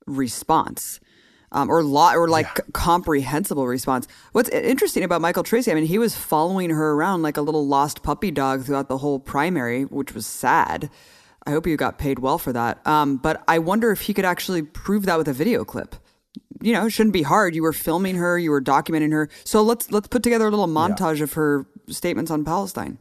response. 0.06 1.00
Um, 1.52 1.70
or 1.70 1.84
law 1.84 2.14
or 2.14 2.28
like 2.28 2.48
c- 2.58 2.64
comprehensible 2.74 3.66
response. 3.66 4.10
What's 4.34 4.50
interesting 4.50 5.04
about 5.04 5.22
Michael 5.22 5.44
Tracey? 5.44 5.72
I 5.72 5.76
mean, 5.76 5.86
he 5.86 5.98
was 5.98 6.14
following 6.14 6.70
her 6.70 6.92
around 6.92 7.22
like 7.22 7.38
a 7.38 7.42
little 7.42 7.66
lost 7.66 8.04
puppy 8.04 8.30
dog 8.30 8.64
throughout 8.64 8.90
the 8.90 8.98
whole 8.98 9.20
primary, 9.20 9.84
which 9.84 10.14
was 10.14 10.26
sad. 10.26 10.90
I 11.46 11.52
hope 11.52 11.68
you 11.68 11.78
got 11.78 11.98
paid 11.98 12.20
well 12.20 12.38
for 12.38 12.52
that. 12.54 12.86
Um, 12.88 13.18
but 13.18 13.44
I 13.48 13.60
wonder 13.60 13.92
if 13.92 14.02
he 14.02 14.14
could 14.14 14.26
actually 14.26 14.64
prove 14.64 15.06
that 15.06 15.18
with 15.18 15.28
a 15.28 15.34
video 15.34 15.64
clip. 15.64 15.96
You 16.62 16.74
know, 16.74 16.88
it 16.88 16.90
shouldn't 16.90 17.14
be 17.14 17.22
hard. 17.22 17.54
You 17.54 17.62
were 17.62 17.74
filming 17.74 18.16
her, 18.16 18.40
you 18.40 18.50
were 18.50 18.62
documenting 18.62 19.12
her. 19.12 19.30
So 19.44 19.62
let's 19.62 19.92
let's 19.92 20.08
put 20.08 20.24
together 20.24 20.48
a 20.48 20.50
little 20.50 20.68
montage 20.68 21.22
of 21.22 21.34
her 21.34 21.68
statements 21.88 22.32
on 22.32 22.44
Palestine. 22.44 22.98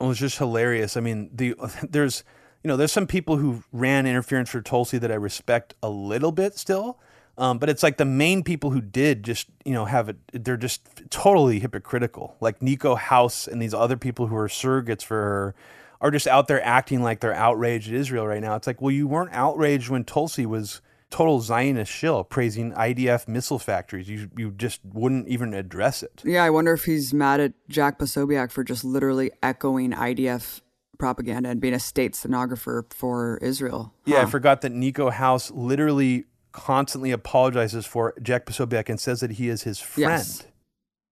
Well, 0.00 0.10
it's 0.10 0.20
just 0.20 0.38
hilarious. 0.38 0.96
I 0.96 1.00
mean, 1.00 1.30
the 1.32 1.54
there's 1.88 2.24
you 2.64 2.68
know 2.68 2.76
there's 2.76 2.92
some 2.92 3.06
people 3.06 3.36
who 3.36 3.62
ran 3.72 4.06
interference 4.06 4.48
for 4.48 4.62
Tulsi 4.62 4.98
that 4.98 5.12
I 5.12 5.16
respect 5.16 5.74
a 5.82 5.90
little 5.90 6.32
bit 6.32 6.56
still, 6.56 6.98
um, 7.36 7.58
but 7.58 7.68
it's 7.68 7.82
like 7.82 7.98
the 7.98 8.06
main 8.06 8.42
people 8.42 8.70
who 8.70 8.80
did 8.80 9.22
just 9.22 9.48
you 9.64 9.74
know 9.74 9.84
have 9.84 10.08
it. 10.08 10.16
They're 10.32 10.56
just 10.56 10.88
totally 11.10 11.60
hypocritical. 11.60 12.36
Like 12.40 12.60
Niko 12.60 12.96
House 12.96 13.46
and 13.46 13.60
these 13.60 13.74
other 13.74 13.98
people 13.98 14.28
who 14.28 14.36
are 14.36 14.48
surrogates 14.48 15.04
for 15.04 15.16
her 15.16 15.54
are 16.00 16.10
just 16.10 16.26
out 16.26 16.48
there 16.48 16.64
acting 16.64 17.02
like 17.02 17.20
they're 17.20 17.34
outraged 17.34 17.88
at 17.88 17.94
Israel 17.94 18.26
right 18.26 18.40
now. 18.40 18.54
It's 18.56 18.66
like, 18.66 18.80
well, 18.80 18.90
you 18.90 19.06
weren't 19.06 19.32
outraged 19.32 19.88
when 19.88 20.04
Tulsi 20.04 20.46
was 20.46 20.80
total 21.10 21.40
Zionist 21.40 21.92
shill 21.92 22.24
praising 22.24 22.72
IDF 22.72 23.28
missile 23.28 23.58
factories. 23.58 24.08
You 24.08 24.30
you 24.36 24.52
just 24.52 24.80
wouldn't 24.84 25.28
even 25.28 25.52
address 25.52 26.02
it. 26.02 26.22
Yeah, 26.24 26.44
I 26.44 26.50
wonder 26.50 26.72
if 26.72 26.84
he's 26.84 27.12
mad 27.12 27.40
at 27.40 27.52
Jack 27.68 27.98
Posobiec 27.98 28.50
for 28.50 28.64
just 28.64 28.84
literally 28.84 29.30
echoing 29.42 29.92
IDF 29.92 30.60
propaganda 30.98 31.48
and 31.48 31.60
being 31.60 31.74
a 31.74 31.80
state 31.80 32.14
stenographer 32.14 32.86
for 32.90 33.38
Israel. 33.42 33.92
Huh. 34.06 34.14
Yeah, 34.14 34.22
I 34.22 34.26
forgot 34.26 34.60
that 34.62 34.72
Niko 34.72 35.12
House 35.12 35.50
literally 35.50 36.26
constantly 36.52 37.10
apologizes 37.10 37.86
for 37.86 38.14
Jack 38.22 38.46
Posobiec 38.46 38.88
and 38.88 39.00
says 39.00 39.20
that 39.20 39.32
he 39.32 39.48
is 39.48 39.62
his 39.62 39.80
friend. 39.80 40.10
Yes. 40.10 40.46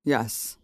yes. 0.04 0.56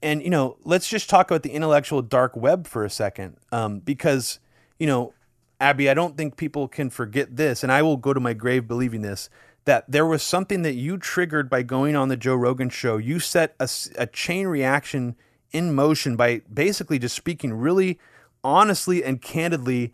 And 0.00 0.22
you 0.22 0.30
know, 0.30 0.56
let's 0.64 0.88
just 0.88 1.10
talk 1.10 1.30
about 1.30 1.42
the 1.42 1.50
intellectual 1.50 2.02
dark 2.02 2.36
web 2.36 2.66
for 2.66 2.84
a 2.84 2.90
second, 2.90 3.36
um, 3.50 3.80
because 3.80 4.38
you 4.78 4.86
know 4.86 5.12
Abby, 5.60 5.88
I 5.90 5.94
don't 5.94 6.16
think 6.16 6.36
people 6.36 6.68
can 6.68 6.90
forget 6.90 7.36
this, 7.36 7.62
and 7.62 7.70
I 7.70 7.82
will 7.82 7.96
go 7.96 8.12
to 8.12 8.20
my 8.20 8.32
grave 8.32 8.66
believing 8.66 9.02
this 9.02 9.28
that 9.64 9.84
there 9.88 10.06
was 10.06 10.22
something 10.22 10.62
that 10.62 10.74
you 10.74 10.98
triggered 10.98 11.48
by 11.48 11.62
going 11.62 11.94
on 11.94 12.08
the 12.08 12.16
Joe 12.16 12.34
Rogan 12.34 12.68
show. 12.68 12.96
You 12.96 13.20
set 13.20 13.54
a, 13.60 13.68
a 13.96 14.06
chain 14.06 14.48
reaction 14.48 15.14
in 15.52 15.74
motion 15.74 16.16
by 16.16 16.42
basically 16.52 16.98
just 16.98 17.14
speaking 17.14 17.52
really 17.52 17.98
honestly 18.42 19.04
and 19.04 19.22
candidly 19.22 19.92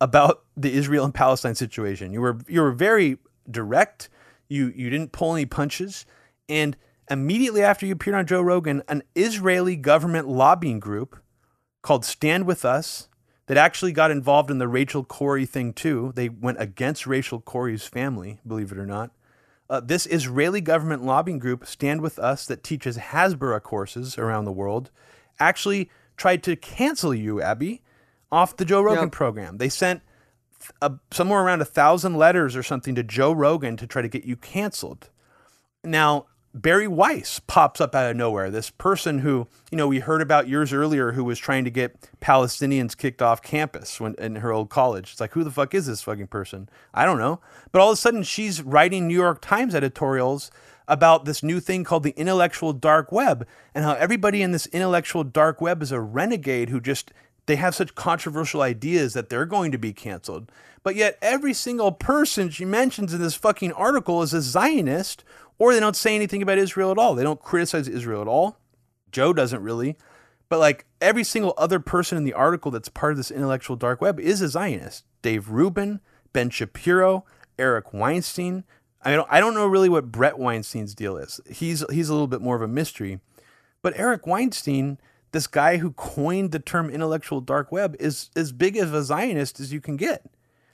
about 0.00 0.44
the 0.56 0.72
Israel 0.72 1.04
and 1.04 1.14
Palestine 1.14 1.54
situation. 1.54 2.12
You 2.12 2.20
were 2.20 2.38
you 2.48 2.60
were 2.60 2.72
very 2.72 3.18
direct. 3.50 4.08
You 4.48 4.72
you 4.74 4.90
didn't 4.90 5.12
pull 5.12 5.34
any 5.34 5.46
punches, 5.46 6.06
and 6.48 6.76
immediately 7.10 7.62
after 7.62 7.84
you 7.84 7.92
appeared 7.92 8.16
on 8.16 8.26
Joe 8.26 8.40
Rogan, 8.40 8.82
an 8.88 9.02
Israeli 9.14 9.76
government 9.76 10.28
lobbying 10.28 10.80
group 10.80 11.18
called 11.82 12.04
Stand 12.04 12.46
With 12.46 12.64
Us 12.64 13.08
that 13.46 13.56
actually 13.56 13.92
got 13.92 14.12
involved 14.12 14.50
in 14.50 14.58
the 14.58 14.68
Rachel 14.68 15.02
Corrie 15.02 15.46
thing 15.46 15.72
too. 15.72 16.12
They 16.14 16.28
went 16.28 16.60
against 16.60 17.06
Rachel 17.06 17.40
Corrie's 17.40 17.84
family, 17.84 18.38
believe 18.46 18.70
it 18.70 18.78
or 18.78 18.86
not. 18.86 19.10
Uh, 19.68 19.80
this 19.80 20.06
Israeli 20.06 20.60
government 20.60 21.04
lobbying 21.04 21.38
group, 21.38 21.66
Stand 21.66 22.00
With 22.00 22.18
Us, 22.18 22.46
that 22.46 22.62
teaches 22.62 22.96
Hasbara 22.96 23.62
courses 23.62 24.18
around 24.18 24.44
the 24.44 24.52
world, 24.52 24.90
actually 25.38 25.90
tried 26.16 26.42
to 26.44 26.56
cancel 26.56 27.14
you, 27.14 27.40
Abby, 27.40 27.82
off 28.30 28.56
the 28.56 28.64
Joe 28.64 28.82
Rogan 28.82 29.04
yep. 29.04 29.12
program. 29.12 29.58
They 29.58 29.68
sent 29.68 30.02
a, 30.82 30.92
somewhere 31.10 31.42
around 31.42 31.60
a 31.60 31.64
thousand 31.64 32.16
letters 32.16 32.54
or 32.54 32.62
something 32.62 32.94
to 32.94 33.02
Joe 33.02 33.32
Rogan 33.32 33.76
to 33.78 33.86
try 33.86 34.02
to 34.02 34.08
get 34.08 34.24
you 34.24 34.36
canceled. 34.36 35.08
Now, 35.82 36.26
Bari 36.52 36.88
Weiss 36.88 37.40
pops 37.46 37.80
up 37.80 37.94
out 37.94 38.10
of 38.10 38.16
nowhere. 38.16 38.50
This 38.50 38.70
person 38.70 39.20
who, 39.20 39.46
you 39.70 39.78
know, 39.78 39.86
we 39.86 40.00
heard 40.00 40.20
about 40.20 40.48
years 40.48 40.72
earlier 40.72 41.12
who 41.12 41.22
was 41.22 41.38
trying 41.38 41.64
to 41.64 41.70
get 41.70 41.96
Palestinians 42.20 42.96
kicked 42.96 43.22
off 43.22 43.40
campus 43.40 44.00
when, 44.00 44.16
in 44.16 44.36
her 44.36 44.50
old 44.50 44.68
college. 44.68 45.12
It's 45.12 45.20
like, 45.20 45.32
who 45.32 45.44
the 45.44 45.52
fuck 45.52 45.74
is 45.74 45.86
this 45.86 46.02
fucking 46.02 46.26
person? 46.26 46.68
I 46.92 47.04
don't 47.04 47.18
know. 47.18 47.40
But 47.70 47.80
all 47.80 47.90
of 47.90 47.94
a 47.94 47.96
sudden, 47.96 48.24
she's 48.24 48.62
writing 48.62 49.06
New 49.06 49.14
York 49.14 49.40
Times 49.40 49.76
editorials 49.76 50.50
about 50.88 51.24
this 51.24 51.44
new 51.44 51.60
thing 51.60 51.84
called 51.84 52.02
the 52.02 52.18
intellectual 52.18 52.72
dark 52.72 53.12
web 53.12 53.46
and 53.72 53.84
how 53.84 53.92
everybody 53.92 54.42
in 54.42 54.50
this 54.50 54.66
intellectual 54.66 55.22
dark 55.22 55.60
web 55.60 55.82
is 55.82 55.92
a 55.92 56.00
renegade 56.00 56.68
who 56.68 56.80
just 56.80 57.12
they 57.46 57.56
have 57.56 57.74
such 57.74 57.94
controversial 57.94 58.62
ideas 58.62 59.12
that 59.12 59.28
they're 59.28 59.46
going 59.46 59.72
to 59.72 59.78
be 59.78 59.92
canceled. 59.92 60.50
But 60.82 60.94
yet 60.94 61.18
every 61.20 61.52
single 61.52 61.92
person 61.92 62.50
she 62.50 62.64
mentions 62.64 63.12
in 63.12 63.20
this 63.20 63.34
fucking 63.34 63.72
article 63.72 64.22
is 64.22 64.32
a 64.32 64.40
Zionist 64.40 65.24
or 65.60 65.72
they 65.74 65.78
don't 65.78 65.94
say 65.94 66.16
anything 66.16 66.42
about 66.42 66.58
Israel 66.58 66.90
at 66.90 66.98
all. 66.98 67.14
They 67.14 67.22
don't 67.22 67.40
criticize 67.40 67.86
Israel 67.86 68.22
at 68.22 68.26
all. 68.26 68.56
Joe 69.12 69.32
doesn't 69.32 69.62
really. 69.62 69.96
But 70.48 70.58
like 70.58 70.86
every 71.00 71.22
single 71.22 71.54
other 71.56 71.78
person 71.78 72.18
in 72.18 72.24
the 72.24 72.32
article 72.32 72.72
that's 72.72 72.88
part 72.88 73.12
of 73.12 73.18
this 73.18 73.30
intellectual 73.30 73.76
dark 73.76 74.00
web 74.00 74.18
is 74.18 74.40
a 74.40 74.48
Zionist. 74.48 75.04
Dave 75.22 75.50
Rubin, 75.50 76.00
Ben 76.32 76.50
Shapiro, 76.50 77.24
Eric 77.58 77.92
Weinstein. 77.92 78.64
I 79.02 79.14
don't 79.14 79.28
I 79.30 79.38
don't 79.38 79.54
know 79.54 79.66
really 79.66 79.90
what 79.90 80.10
Brett 80.10 80.38
Weinstein's 80.38 80.94
deal 80.94 81.16
is. 81.16 81.40
He's 81.48 81.84
he's 81.90 82.08
a 82.08 82.12
little 82.12 82.26
bit 82.26 82.40
more 82.40 82.56
of 82.56 82.62
a 82.62 82.68
mystery. 82.68 83.20
But 83.82 83.92
Eric 83.96 84.26
Weinstein, 84.26 84.98
this 85.32 85.46
guy 85.46 85.76
who 85.76 85.92
coined 85.92 86.52
the 86.52 86.58
term 86.58 86.90
intellectual 86.90 87.40
dark 87.40 87.70
web, 87.70 87.96
is 88.00 88.30
as 88.34 88.52
big 88.52 88.76
of 88.78 88.94
a 88.94 89.02
Zionist 89.02 89.60
as 89.60 89.72
you 89.72 89.80
can 89.80 89.96
get. 89.96 90.24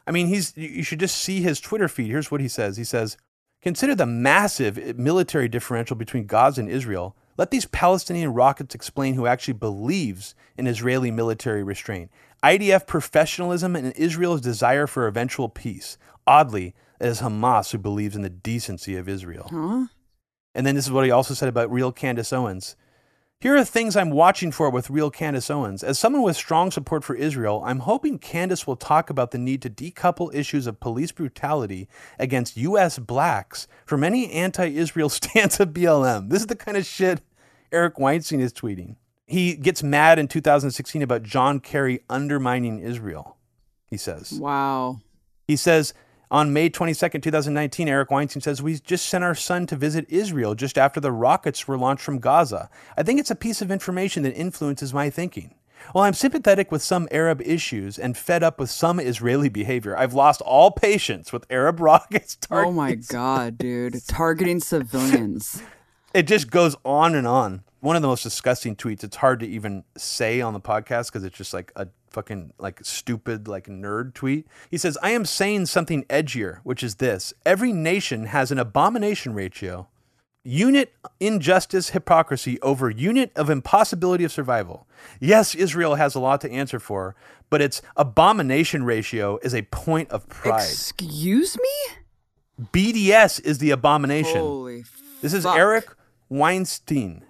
I 0.07 0.13
mean, 0.13 0.29
he's 0.29 0.57
you 0.57 0.85
should 0.85 1.01
just 1.01 1.19
see 1.19 1.43
his 1.43 1.61
Twitter 1.61 1.89
feed. 1.89 2.11
Here's 2.11 2.31
what 2.31 2.41
he 2.41 2.49
says. 2.49 2.77
He 2.77 2.85
says, 2.85 3.17
Consider 3.63 3.95
the 3.95 4.07
massive 4.07 4.79
eh, 4.79 4.93
military 4.97 5.49
differential 5.49 5.97
between 5.97 6.27
Gaza 6.27 6.61
and 6.61 6.71
Israel. 6.71 7.17
Let 7.37 7.51
these 7.51 7.67
Palestinian 7.67 8.33
rockets 8.33 8.75
explain 8.75 9.15
who 9.15 9.27
actually 9.27 9.55
believes 9.55 10.35
in 10.57 10.67
Israeli 10.67 11.11
military 11.11 11.63
restraint. 11.63 12.11
IDF 12.43 12.87
professionalism 12.87 13.77
and 13.77 13.93
Israel's 13.93 14.41
desire 14.41 14.87
for 14.87 15.07
eventual 15.07 15.49
peace. 15.49 15.99
Oddly, 16.27 16.75
it 17.01 17.07
is 17.07 17.21
Hamas 17.21 17.73
who 17.73 17.79
believes 17.79 18.17
in 18.17 18.23
the 18.23 18.31
decency 18.31 18.97
of 18.97 19.09
Israel. 19.09 19.49
Huh? 19.51 19.87
And 20.55 20.67
then 20.67 20.75
this 20.75 20.87
is 20.87 20.93
what 20.93 21.05
he 21.05 21.11
also 21.11 21.35
said 21.35 21.49
about 21.49 21.71
real 21.71 21.93
Candace 21.93 22.33
Owens. 22.33 22.77
Here 23.39 23.55
are 23.55 23.65
things 23.67 23.97
I'm 23.97 24.11
watching 24.11 24.51
for 24.51 24.71
with 24.71 24.89
real 24.89 25.11
Candace 25.11 25.51
Owens. 25.51 25.85
As 25.85 25.99
someone 25.99 26.23
with 26.23 26.37
strong 26.37 26.71
support 26.71 27.05
for 27.05 27.15
Israel, 27.15 27.63
I'm 27.67 27.81
hoping 27.81 28.19
Candace 28.19 28.67
will 28.67 28.77
talk 28.77 29.11
about 29.11 29.31
the 29.31 29.37
need 29.37 29.61
to 29.61 29.69
decouple 29.69 30.35
issues 30.35 30.67
of 30.67 30.81
police 30.81 31.13
brutality 31.13 31.87
against 32.19 32.57
U.S. 32.57 32.99
blacks 32.99 33.69
from 33.85 34.03
any 34.03 34.33
anti 34.33 34.65
Israel 34.69 35.09
stance 35.11 35.61
of 35.61 35.69
BLM. 35.69 36.31
This 36.31 36.41
is 36.41 36.47
the 36.47 36.57
kind 36.57 36.79
of 36.79 36.87
shit 36.87 37.21
Eric 37.71 37.99
Weinstein 37.99 38.41
is 38.41 38.55
tweeting. 38.55 38.97
He 39.27 39.55
gets 39.55 39.83
mad 39.83 40.19
in 40.19 40.29
2016 40.29 41.03
about 41.03 41.23
John 41.23 41.61
Kerry 41.61 42.01
undermining 42.09 42.79
Israel, 42.79 43.37
he 43.87 43.99
says. 43.99 44.33
Wow. 44.33 45.01
He 45.47 45.57
says, 45.57 45.93
on 46.31 46.53
May 46.53 46.69
22nd, 46.69 47.23
2019, 47.23 47.89
Eric 47.89 48.11
Weinstein 48.11 48.41
says, 48.41 48.63
We 48.63 48.79
just 48.79 49.07
sent 49.07 49.23
our 49.23 49.35
son 49.35 49.67
to 49.67 49.77
visit 49.77 50.07
Israel 50.09 50.55
just 50.55 50.77
after 50.77 51.01
the 51.01 51.13
rockets 51.13 51.69
were 51.69 51.79
launched 51.79 52.03
from 52.03 52.19
Gaza. 52.19 52.69
I 52.97 53.03
think 53.03 53.21
it's 53.21 53.31
a 53.31 53.37
piece 53.37 53.63
of 53.63 53.71
information 53.71 54.23
that 54.25 54.35
influences 54.35 54.93
my 54.93 55.11
thinking. 55.11 55.55
While 55.93 56.05
I'm 56.05 56.15
sympathetic 56.15 56.73
with 56.73 56.83
some 56.83 57.07
Arab 57.13 57.41
issues 57.43 57.99
and 57.99 58.17
fed 58.17 58.43
up 58.43 58.59
with 58.59 58.71
some 58.71 58.99
Israeli 58.99 59.49
behavior, 59.49 59.97
I've 59.97 60.15
lost 60.15 60.41
all 60.41 60.73
patience 60.73 61.33
with 61.33 61.47
Arab 61.49 61.79
rockets 61.81 62.35
targeting. 62.35 62.73
Oh 62.73 62.77
my 62.77 62.95
God, 62.95 63.57
dude. 63.59 64.05
Targeting 64.09 64.61
civilians. 64.61 65.63
it 66.13 66.27
just 66.27 66.51
goes 66.51 66.75
on 66.85 67.15
and 67.15 67.27
on. 67.27 67.63
One 67.81 67.95
of 67.95 68.03
the 68.03 68.09
most 68.09 68.25
disgusting 68.25 68.75
tweets. 68.75 69.05
It's 69.05 69.17
hard 69.17 69.39
to 69.41 69.47
even 69.47 69.85
say 69.97 70.41
on 70.41 70.55
the 70.55 70.61
podcast 70.61 71.07
because 71.07 71.23
it's 71.23 71.37
just 71.37 71.55
like 71.55 71.71
a 71.77 71.87
fucking 72.17 72.55
like 72.59 72.81
stupid 72.83 73.47
like 73.47 73.67
nerd 73.67 74.15
tweet. 74.15 74.47
He 74.71 74.79
says, 74.79 74.97
"I 75.03 75.11
am 75.11 75.27
saying 75.27 75.67
something 75.67 76.05
edgier, 76.05 76.61
which 76.65 76.83
is 76.83 76.95
this: 76.95 77.35
every 77.45 77.75
nation 77.75 78.27
has 78.27 78.51
an 78.51 78.59
abomination 78.59 79.35
ratio, 79.35 79.89
unit 80.43 80.95
injustice 81.21 81.91
hypocrisy 81.91 82.59
over 82.63 82.89
unit 82.89 83.33
of 83.37 83.51
impossibility 83.51 84.25
of 84.25 84.33
survival. 84.33 84.87
Yes, 85.21 85.55
Israel 85.55 85.97
has 85.97 86.15
a 86.15 86.21
lot 86.21 86.41
to 86.41 86.51
answer 86.51 86.81
for, 86.81 87.15
but 87.51 87.61
its 87.61 87.83
abomination 87.99 88.83
ratio 88.85 89.39
is 89.43 89.55
a 89.55 89.63
point 89.63 90.11
of 90.11 90.27
pride. 90.31 90.63
Excuse 90.63 91.59
me? 91.59 91.97
BDS 92.73 93.45
is 93.45 93.59
the 93.59 93.73
abomination. 93.73 94.41
Holy 94.41 94.85
This 95.21 95.35
is. 95.35 95.45
Eric 95.45 95.91
Weinstein. 96.31 97.26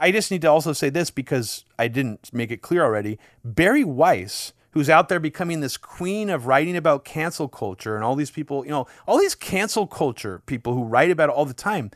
I 0.00 0.10
just 0.10 0.30
need 0.30 0.40
to 0.42 0.48
also 0.48 0.72
say 0.72 0.88
this 0.88 1.10
because 1.10 1.66
I 1.78 1.86
didn't 1.86 2.32
make 2.32 2.50
it 2.50 2.62
clear 2.62 2.82
already. 2.82 3.18
Bari 3.44 3.84
Weiss, 3.84 4.54
who's 4.70 4.88
out 4.88 5.10
there 5.10 5.20
becoming 5.20 5.60
this 5.60 5.76
queen 5.76 6.30
of 6.30 6.46
writing 6.46 6.74
about 6.74 7.04
cancel 7.04 7.48
culture 7.48 7.96
and 7.96 8.02
all 8.02 8.16
these 8.16 8.30
people, 8.30 8.64
you 8.64 8.70
know, 8.70 8.86
all 9.06 9.18
these 9.18 9.34
cancel 9.34 9.86
culture 9.86 10.42
people 10.46 10.72
who 10.72 10.84
write 10.84 11.10
about 11.10 11.28
it 11.28 11.34
all 11.34 11.44
the 11.44 11.52
time, 11.52 11.90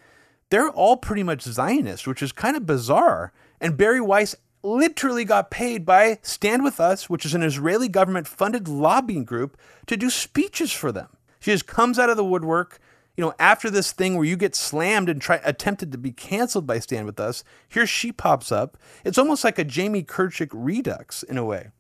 they're 0.51 0.69
all 0.69 0.99
pretty 0.99 1.23
much 1.23 1.43
Zionist, 1.43 2.07
which 2.07 2.23
is 2.23 2.31
kind 2.31 2.57
of 2.59 2.67
bizarre. 2.67 3.33
And 3.59 3.79
Bari 3.79 4.03
Weiss 4.03 4.37
literally 4.63 5.25
got 5.25 5.51
paid 5.51 5.87
by 5.87 6.19
Stand 6.21 6.63
With 6.63 6.81
Us, 6.81 7.09
which 7.09 7.25
is 7.25 7.35
an 7.35 7.43
Israeli 7.43 7.89
government 7.89 8.29
funded 8.29 8.69
lobbying 8.69 9.25
group, 9.25 9.57
to 9.87 9.97
do 9.97 10.11
speeches 10.11 10.73
for 10.73 10.93
them. 10.93 11.09
She 11.41 11.53
just 11.53 11.67
comes 11.67 11.99
out 11.99 12.11
of 12.11 12.19
the 12.19 12.25
woodwork 12.25 12.81
you 13.17 13.25
know, 13.25 13.35
after 13.39 13.71
this 13.71 13.93
thing 13.93 14.17
where 14.17 14.25
you 14.25 14.37
get 14.37 14.55
slammed 14.55 15.09
and 15.09 15.21
try 15.21 15.41
attempted 15.45 15.93
to 15.93 15.99
be 15.99 16.13
canceled 16.13 16.67
by 16.67 16.79
Stand 16.81 17.07
With 17.07 17.21
Us, 17.21 17.45
here 17.69 17.87
she 17.87 18.11
pops 18.13 18.51
up. 18.51 18.77
It's 19.05 19.19
almost 19.19 19.45
like 19.45 19.59
a 19.59 19.65
Jamie 19.65 20.03
Kirchick 20.03 20.51
redux 20.53 21.23
in 21.23 21.39
a 21.39 21.45
way. 21.45 21.71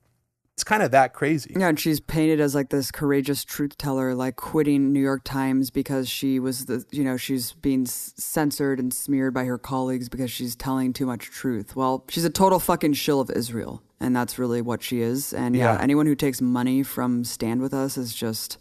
It's 0.54 0.62
kind 0.62 0.84
of 0.84 0.92
that 0.92 1.12
crazy. 1.12 1.52
Yeah, 1.58 1.66
and 1.66 1.80
she's 1.80 1.98
painted 1.98 2.38
as 2.38 2.54
like 2.54 2.70
this 2.70 2.92
courageous 2.92 3.44
truth 3.44 3.76
teller, 3.76 4.14
like 4.14 4.36
quitting 4.36 4.92
New 4.92 5.00
York 5.00 5.22
Times 5.24 5.70
because 5.70 6.08
she 6.08 6.38
was 6.38 6.66
the, 6.66 6.84
you 6.92 7.02
know, 7.02 7.16
she's 7.16 7.54
being 7.54 7.86
censored 7.86 8.78
and 8.78 8.94
smeared 8.94 9.34
by 9.34 9.46
her 9.46 9.58
colleagues 9.58 10.08
because 10.08 10.30
she's 10.30 10.54
telling 10.54 10.92
too 10.92 11.06
much 11.06 11.24
truth. 11.24 11.74
Well, 11.74 12.04
she's 12.08 12.24
a 12.24 12.30
total 12.30 12.60
fucking 12.60 12.92
shill 12.92 13.20
of 13.20 13.30
Israel, 13.30 13.82
and 13.98 14.14
that's 14.14 14.38
really 14.38 14.62
what 14.62 14.80
she 14.80 15.00
is. 15.00 15.32
And 15.32 15.56
yeah, 15.56 15.74
yeah. 15.74 15.82
anyone 15.82 16.06
who 16.06 16.14
takes 16.14 16.40
money 16.40 16.84
from 16.84 17.24
Stand 17.24 17.60
With 17.60 17.74
Us 17.74 17.98
is 17.98 18.14
just 18.14 18.58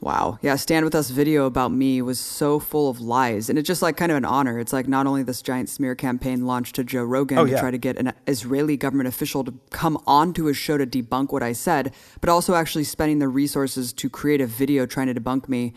Wow. 0.00 0.38
Yeah, 0.42 0.56
Stand 0.56 0.84
With 0.84 0.94
Us 0.94 1.08
video 1.10 1.46
about 1.46 1.72
me 1.72 2.02
was 2.02 2.20
so 2.20 2.58
full 2.58 2.90
of 2.90 3.00
lies. 3.00 3.48
And 3.48 3.58
it's 3.58 3.66
just 3.66 3.80
like 3.80 3.96
kind 3.96 4.12
of 4.12 4.18
an 4.18 4.26
honor. 4.26 4.58
It's 4.58 4.72
like 4.72 4.86
not 4.86 5.06
only 5.06 5.22
this 5.22 5.40
giant 5.40 5.70
smear 5.70 5.94
campaign 5.94 6.46
launched 6.46 6.74
to 6.76 6.84
Joe 6.84 7.02
Rogan 7.02 7.38
oh, 7.38 7.46
to 7.46 7.58
try 7.58 7.70
to 7.70 7.78
get 7.78 7.96
an 7.96 8.12
Israeli 8.26 8.76
government 8.76 9.08
official 9.08 9.42
to 9.44 9.54
come 9.70 9.98
onto 10.06 10.44
his 10.44 10.56
show 10.56 10.76
to 10.76 10.86
debunk 10.86 11.32
what 11.32 11.42
I 11.42 11.52
said, 11.52 11.94
but 12.20 12.28
also 12.28 12.54
actually 12.54 12.84
spending 12.84 13.20
the 13.20 13.28
resources 13.28 13.92
to 13.94 14.10
create 14.10 14.40
a 14.40 14.46
video 14.46 14.84
trying 14.84 15.06
to 15.06 15.14
debunk 15.14 15.48
me 15.48 15.72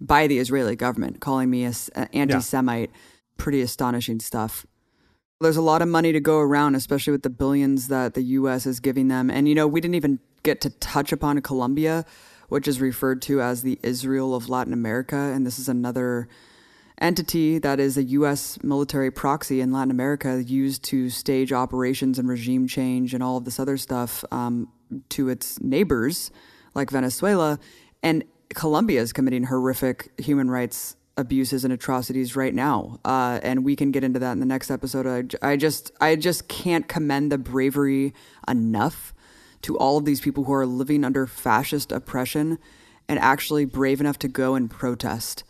by 0.00 0.26
the 0.26 0.38
Israeli 0.38 0.76
government, 0.76 1.20
calling 1.20 1.50
me 1.50 1.64
a, 1.64 1.72
an 1.94 2.08
anti-Semite. 2.12 2.90
Yeah. 2.92 3.00
Pretty 3.36 3.60
astonishing 3.60 4.20
stuff. 4.20 4.64
There's 5.42 5.58
a 5.58 5.62
lot 5.62 5.82
of 5.82 5.88
money 5.88 6.10
to 6.12 6.20
go 6.20 6.38
around, 6.38 6.74
especially 6.74 7.10
with 7.10 7.22
the 7.22 7.28
billions 7.28 7.88
that 7.88 8.14
the 8.14 8.22
U.S. 8.22 8.64
is 8.64 8.80
giving 8.80 9.08
them. 9.08 9.28
And 9.28 9.46
you 9.46 9.54
know, 9.54 9.66
we 9.66 9.82
didn't 9.82 9.96
even 9.96 10.20
get 10.42 10.62
to 10.62 10.70
touch 10.70 11.12
upon 11.12 11.42
Colombia, 11.42 12.06
which 12.48 12.68
is 12.68 12.80
referred 12.80 13.22
to 13.22 13.40
as 13.40 13.62
the 13.62 13.78
Israel 13.82 14.34
of 14.34 14.48
Latin 14.48 14.72
America, 14.72 15.16
and 15.16 15.46
this 15.46 15.58
is 15.58 15.68
another 15.68 16.28
entity 16.98 17.58
that 17.58 17.78
is 17.78 17.96
a 17.96 18.02
U.S. 18.04 18.62
military 18.62 19.10
proxy 19.10 19.60
in 19.60 19.72
Latin 19.72 19.90
America 19.90 20.42
used 20.42 20.82
to 20.84 21.10
stage 21.10 21.52
operations 21.52 22.18
and 22.18 22.28
regime 22.28 22.66
change 22.66 23.12
and 23.12 23.22
all 23.22 23.36
of 23.36 23.44
this 23.44 23.60
other 23.60 23.76
stuff 23.76 24.24
um, 24.32 24.68
to 25.10 25.28
its 25.28 25.60
neighbors 25.60 26.30
like 26.74 26.90
Venezuela. 26.90 27.58
And 28.02 28.24
Colombia 28.54 29.00
is 29.00 29.12
committing 29.12 29.44
horrific 29.44 30.12
human 30.18 30.50
rights 30.50 30.96
abuses 31.18 31.64
and 31.64 31.72
atrocities 31.72 32.36
right 32.36 32.54
now. 32.54 33.00
Uh, 33.04 33.40
and 33.42 33.64
we 33.64 33.74
can 33.74 33.90
get 33.90 34.04
into 34.04 34.18
that 34.18 34.32
in 34.32 34.40
the 34.40 34.46
next 34.46 34.70
episode. 34.70 35.34
I, 35.42 35.52
I 35.52 35.56
just 35.56 35.92
I 36.00 36.16
just 36.16 36.48
can't 36.48 36.86
commend 36.88 37.32
the 37.32 37.38
bravery 37.38 38.14
enough 38.46 39.14
to 39.62 39.76
all 39.78 39.96
of 39.96 40.04
these 40.04 40.20
people 40.20 40.44
who 40.44 40.52
are 40.52 40.66
living 40.66 41.04
under 41.04 41.26
fascist 41.26 41.92
oppression 41.92 42.58
and 43.08 43.18
actually 43.18 43.64
brave 43.64 44.00
enough 44.00 44.18
to 44.18 44.28
go 44.28 44.54
and 44.54 44.70
protest 44.70 45.44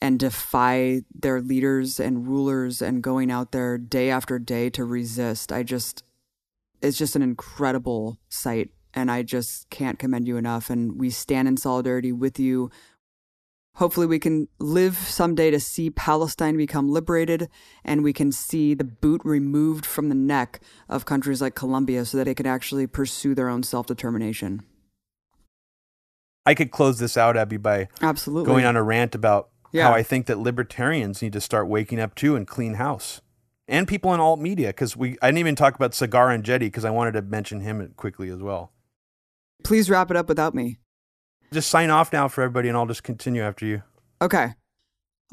and 0.00 0.18
defy 0.18 1.00
their 1.14 1.40
leaders 1.40 1.98
and 1.98 2.26
rulers 2.26 2.82
and 2.82 3.02
going 3.02 3.30
out 3.30 3.52
there 3.52 3.78
day 3.78 4.10
after 4.10 4.38
day 4.38 4.68
to 4.70 4.84
resist. 4.84 5.50
I 5.50 5.62
just, 5.62 6.04
it's 6.82 6.98
just 6.98 7.16
an 7.16 7.22
incredible 7.22 8.18
sight. 8.28 8.70
And 8.92 9.10
I 9.10 9.22
just 9.22 9.70
can't 9.70 9.98
commend 9.98 10.28
you 10.28 10.36
enough. 10.36 10.70
And 10.70 11.00
we 11.00 11.10
stand 11.10 11.48
in 11.48 11.56
solidarity 11.56 12.12
with 12.12 12.38
you. 12.38 12.70
Hopefully, 13.76 14.06
we 14.06 14.20
can 14.20 14.46
live 14.60 14.96
someday 14.96 15.50
to 15.50 15.58
see 15.58 15.90
Palestine 15.90 16.56
become 16.56 16.88
liberated 16.88 17.48
and 17.84 18.04
we 18.04 18.12
can 18.12 18.30
see 18.30 18.72
the 18.72 18.84
boot 18.84 19.20
removed 19.24 19.84
from 19.84 20.08
the 20.08 20.14
neck 20.14 20.60
of 20.88 21.04
countries 21.04 21.42
like 21.42 21.56
Colombia 21.56 22.04
so 22.04 22.16
that 22.16 22.24
they 22.24 22.34
can 22.34 22.46
actually 22.46 22.86
pursue 22.86 23.34
their 23.34 23.48
own 23.48 23.64
self 23.64 23.86
determination. 23.86 24.62
I 26.46 26.54
could 26.54 26.70
close 26.70 26.98
this 26.98 27.16
out, 27.16 27.36
Abby, 27.36 27.56
by 27.56 27.88
absolutely 28.00 28.46
going 28.46 28.64
on 28.64 28.76
a 28.76 28.82
rant 28.82 29.14
about 29.14 29.48
yeah. 29.72 29.88
how 29.88 29.92
I 29.92 30.04
think 30.04 30.26
that 30.26 30.38
libertarians 30.38 31.20
need 31.20 31.32
to 31.32 31.40
start 31.40 31.68
waking 31.68 31.98
up 31.98 32.14
too 32.14 32.36
and 32.36 32.46
clean 32.46 32.74
house. 32.74 33.20
And 33.66 33.88
people 33.88 34.12
in 34.12 34.20
alt 34.20 34.38
media, 34.38 34.68
because 34.68 34.96
we 34.96 35.16
I 35.20 35.28
didn't 35.28 35.38
even 35.38 35.56
talk 35.56 35.74
about 35.74 35.92
Saagar 35.92 36.32
and 36.32 36.44
Enjeti 36.44 36.60
because 36.60 36.84
I 36.84 36.90
wanted 36.90 37.12
to 37.12 37.22
mention 37.22 37.60
him 37.60 37.92
quickly 37.96 38.28
as 38.28 38.40
well. 38.40 38.72
Please 39.64 39.90
wrap 39.90 40.10
it 40.10 40.16
up 40.16 40.28
without 40.28 40.54
me. 40.54 40.78
Just 41.52 41.70
sign 41.70 41.90
off 41.90 42.12
now 42.12 42.28
for 42.28 42.42
everybody, 42.42 42.68
and 42.68 42.76
I'll 42.76 42.86
just 42.86 43.02
continue 43.02 43.42
after 43.42 43.66
you. 43.66 43.82
Okay. 44.20 44.54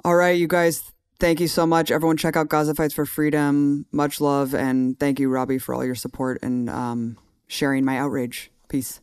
All 0.03 0.15
right, 0.15 0.37
you 0.37 0.47
guys. 0.47 0.91
Thank 1.19 1.39
you 1.39 1.47
so 1.47 1.65
much. 1.65 1.91
Everyone, 1.91 2.17
check 2.17 2.35
out 2.35 2.49
Gaza 2.49 2.73
Fights 2.73 2.93
for 2.93 3.05
Freedom. 3.05 3.85
Much 3.91 4.19
love, 4.19 4.55
and 4.55 4.99
thank 4.99 5.19
you, 5.19 5.29
Robbie, 5.29 5.59
for 5.59 5.75
all 5.75 5.85
your 5.85 5.95
support 5.95 6.39
and 6.41 6.69
um, 6.69 7.17
sharing 7.47 7.85
my 7.85 7.97
outrage. 7.97 8.51
Peace. 8.69 9.01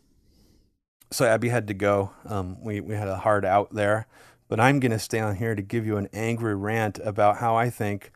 So 1.11 1.25
Abby 1.25 1.49
had 1.49 1.67
to 1.69 1.75
go. 1.75 2.13
Um, 2.27 2.63
we 2.63 2.81
we 2.81 2.95
had 2.95 3.09
a 3.09 3.17
hard 3.17 3.45
out 3.45 3.75
there. 3.75 4.07
But 4.49 4.61
I'm 4.61 4.81
going 4.81 4.93
to 4.93 4.99
stay 4.99 5.21
on 5.21 5.37
here 5.37 5.55
to 5.55 5.61
give 5.61 5.87
you 5.87 5.99
an 5.99 6.09
angry 6.13 6.55
rant 6.55 6.99
about 7.05 7.37
how 7.37 7.55
I 7.55 7.69
think 7.69 8.11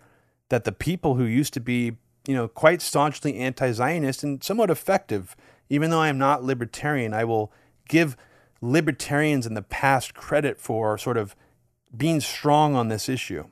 that 0.49 0.65
the 0.65 0.73
people 0.73 1.17
who 1.17 1.25
used 1.25 1.53
to 1.55 1.61
be, 1.61 1.99
you 2.27 2.35
know, 2.35 2.49
quite 2.49 2.81
staunchly 2.81 3.37
anti-Zionist 3.37 4.25
and 4.25 4.43
somewhat 4.43 4.71
effective, 4.71 5.37
even 5.69 5.91
though 5.91 6.01
I 6.01 6.09
am 6.09 6.17
not 6.17 6.43
libertarian, 6.43 7.13
I 7.13 7.25
will 7.25 7.53
give 7.87 8.17
libertarians 8.63 9.45
in 9.45 9.55
the 9.55 9.63
past 9.63 10.15
credit 10.15 10.59
for 10.59 10.97
sort 10.97 11.19
of 11.19 11.37
being 11.95 12.21
strong 12.21 12.75
on 12.75 12.89
this 12.89 13.09
issue, 13.09 13.45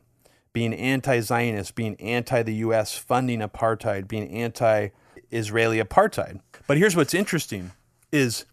being 0.53 0.73
anti-Zionist, 0.73 1.75
being 1.75 2.01
anti 2.01 2.43
the 2.43 2.55
US 2.55 2.97
funding 2.97 3.41
apartheid, 3.41 4.09
being 4.09 4.31
anti-Israeli 4.31 5.83
apartheid. 5.83 6.41
But 6.67 6.79
here's 6.79 6.97
what's 6.97 7.13
interesting 7.13 7.73
is 8.13 8.47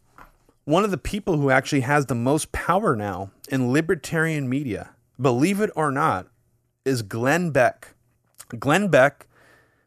one 0.66 0.84
of 0.84 0.92
the 0.92 0.98
people 0.98 1.38
who 1.38 1.50
actually 1.50 1.82
has 1.82 2.08
the 2.08 2.16
most 2.16 2.52
power 2.52 2.96
now 2.96 3.32
in 3.50 3.72
libertarian 3.72 4.50
media, 4.50 4.90
believe 5.22 5.62
it 5.62 5.70
or 5.76 5.92
not, 5.92 6.28
is 6.84 7.02
Glenn 7.04 7.52
Beck. 7.52 7.94
Glenn 8.60 8.90
Beck 8.90 9.28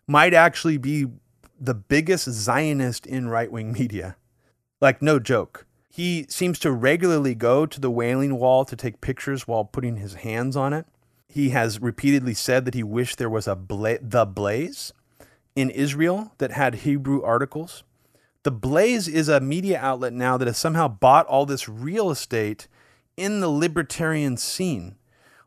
might 0.06 0.34
actually 0.34 0.78
be 0.78 1.06
the 1.60 1.74
biggest 1.74 2.30
Zionist 2.30 3.06
in 3.06 3.28
right 3.28 3.51
wing 3.51 3.72
media. 3.72 4.16
Like, 4.80 5.02
no 5.02 5.18
joke. 5.18 5.66
He 5.92 6.24
seems 6.28 6.60
to 6.60 6.70
regularly 6.70 7.34
go 7.34 7.66
to 7.66 7.80
the 7.80 7.90
Wailing 7.90 8.38
Wall 8.38 8.64
to 8.64 8.76
take 8.76 9.00
pictures 9.00 9.48
while 9.48 9.64
putting 9.64 9.96
his 9.96 10.14
hands 10.14 10.56
on 10.56 10.72
it. 10.72 10.86
He 11.28 11.50
has 11.50 11.80
repeatedly 11.80 12.34
said 12.34 12.64
that 12.64 12.74
he 12.74 12.84
wished 12.84 13.18
there 13.18 13.28
was 13.28 13.48
a 13.48 13.56
bla- 13.56 13.98
the 14.00 14.24
Blaze 14.24 14.92
in 15.56 15.68
Israel 15.68 16.32
that 16.38 16.52
had 16.52 16.76
Hebrew 16.76 17.22
articles. 17.22 17.82
The 18.44 18.52
Blaze 18.52 19.08
is 19.08 19.28
a 19.28 19.40
media 19.40 19.80
outlet 19.80 20.12
now 20.12 20.36
that 20.36 20.46
has 20.46 20.56
somehow 20.56 20.86
bought 20.86 21.26
all 21.26 21.44
this 21.44 21.68
real 21.68 22.10
estate 22.10 22.68
in 23.16 23.40
the 23.40 23.50
libertarian 23.50 24.36
scene. 24.36 24.94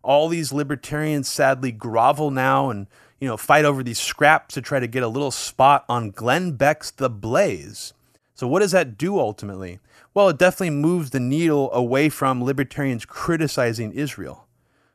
All 0.04 0.28
these 0.28 0.52
libertarians 0.52 1.30
sadly 1.30 1.72
grovel 1.72 2.32
now 2.32 2.70
and 2.70 2.88
you 3.20 3.28
know 3.28 3.38
fight 3.38 3.64
over 3.64 3.82
these 3.82 4.00
scraps 4.00 4.54
to 4.56 4.62
try 4.62 4.82
to 4.82 4.88
get 4.88 5.04
a 5.04 5.08
little 5.08 5.32
spot 5.32 5.86
on 5.88 6.12
Glenn 6.12 6.52
Beck's 6.52 6.92
The 6.92 7.10
Blaze. 7.10 7.94
So 8.36 8.48
what 8.48 8.60
does 8.60 8.72
that 8.72 8.98
do 8.98 9.20
ultimately? 9.20 9.80
Well, 10.14 10.30
it 10.30 10.38
definitely 10.38 10.72
moves 10.72 11.10
the 11.10 11.20
needle 11.20 11.72
away 11.74 12.10
from 12.10 12.44
libertarians 12.44 13.06
criticizing 13.06 13.92
Israel. 13.92 14.48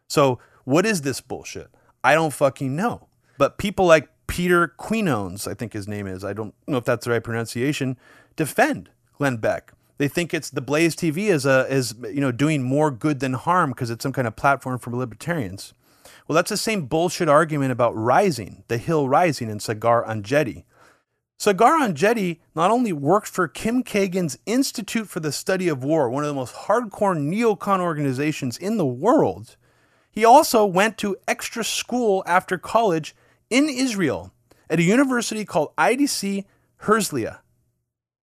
So 0.07 0.39
what 0.65 0.87
is 0.87 1.03
this 1.03 1.21
bullshit? 1.21 1.69
I 2.05 2.15
don't 2.15 2.33
fucking 2.33 2.77
know. 2.77 3.09
But 3.37 3.59
people 3.59 3.87
like 3.87 4.09
Peter 4.27 4.69
Quinones, 4.69 5.47
I 5.49 5.55
think 5.55 5.73
his 5.73 5.89
name 5.89 6.07
is. 6.07 6.25
I 6.25 6.33
don't 6.33 6.55
know 6.67 6.77
if 6.77 6.85
that's 6.85 7.05
the 7.05 7.11
right 7.11 7.25
pronunciation. 7.25 7.97
Defend 8.37 8.91
Glenn 9.17 9.39
Beck. 9.39 9.73
They 9.97 10.07
think 10.07 10.33
it's 10.33 10.51
the 10.51 10.61
Blaze 10.61 10.95
TV 10.95 11.29
is 11.29 11.45
a 11.45 11.67
is 11.69 11.95
you 12.05 12.21
know 12.21 12.31
doing 12.31 12.63
more 12.63 12.91
good 12.91 13.19
than 13.19 13.33
harm 13.33 13.71
because 13.71 13.91
it's 13.91 14.03
some 14.03 14.13
kind 14.13 14.29
of 14.29 14.37
platform 14.37 14.79
for 14.79 14.95
libertarians. 14.95 15.75
Well, 16.27 16.37
that's 16.37 16.51
the 16.51 16.57
same 16.57 16.87
bullshit 16.87 17.29
argument 17.29 17.73
about 17.73 17.97
Rising, 17.97 18.65
the 18.69 18.79
Hill 18.79 19.09
Rising, 19.09 19.51
and 19.51 19.61
Saagar 19.61 20.07
Enjeti. 20.07 20.65
Saagar 21.39 21.79
Enjeti 21.81 22.41
not 22.57 22.73
only 22.73 22.93
worked 22.93 23.29
for 23.29 23.47
Kim 23.47 23.85
Kagan's 23.85 24.39
Institute 24.45 25.09
for 25.09 25.21
the 25.21 25.31
Study 25.31 25.69
of 25.69 25.85
War, 25.85 26.11
one 26.11 26.25
of 26.25 26.29
the 26.29 26.35
most 26.35 26.55
hardcore 26.55 27.17
neocon 27.17 27.79
organizations 27.79 28.59
in 28.59 28.77
the 28.77 28.87
world, 28.87 29.57
he 30.11 30.25
also 30.25 30.67
went 30.67 30.99
to 30.99 31.17
extra 31.29 31.63
school 31.63 32.25
after 32.27 32.59
college 32.59 33.15
in 33.51 33.69
Israel 33.69 34.33
at 34.69 34.81
a 34.81 34.83
university 34.83 35.45
called 35.45 35.77
IDC 35.77 36.45
Herzliya. 36.83 37.39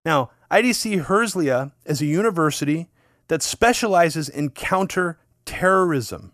Now, 0.03 0.31
IDC 0.51 1.05
Herzliya 1.05 1.71
is 1.85 2.01
a 2.01 2.05
university 2.05 2.89
that 3.29 3.41
specializes 3.41 4.27
in 4.27 4.49
counter-terrorism. 4.49 6.33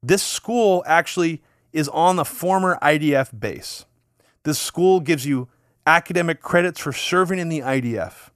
This 0.00 0.22
school 0.22 0.84
actually 0.86 1.42
is 1.72 1.88
on 1.88 2.14
the 2.14 2.24
former 2.24 2.78
IDF 2.80 3.38
base. 3.38 3.86
This 4.44 4.60
school 4.60 5.00
gives 5.00 5.26
you 5.26 5.48
academic 5.86 6.40
credits 6.40 6.80
for 6.80 6.92
serving 6.92 7.38
in 7.38 7.48
the 7.48 7.60
IDF. 7.60 8.30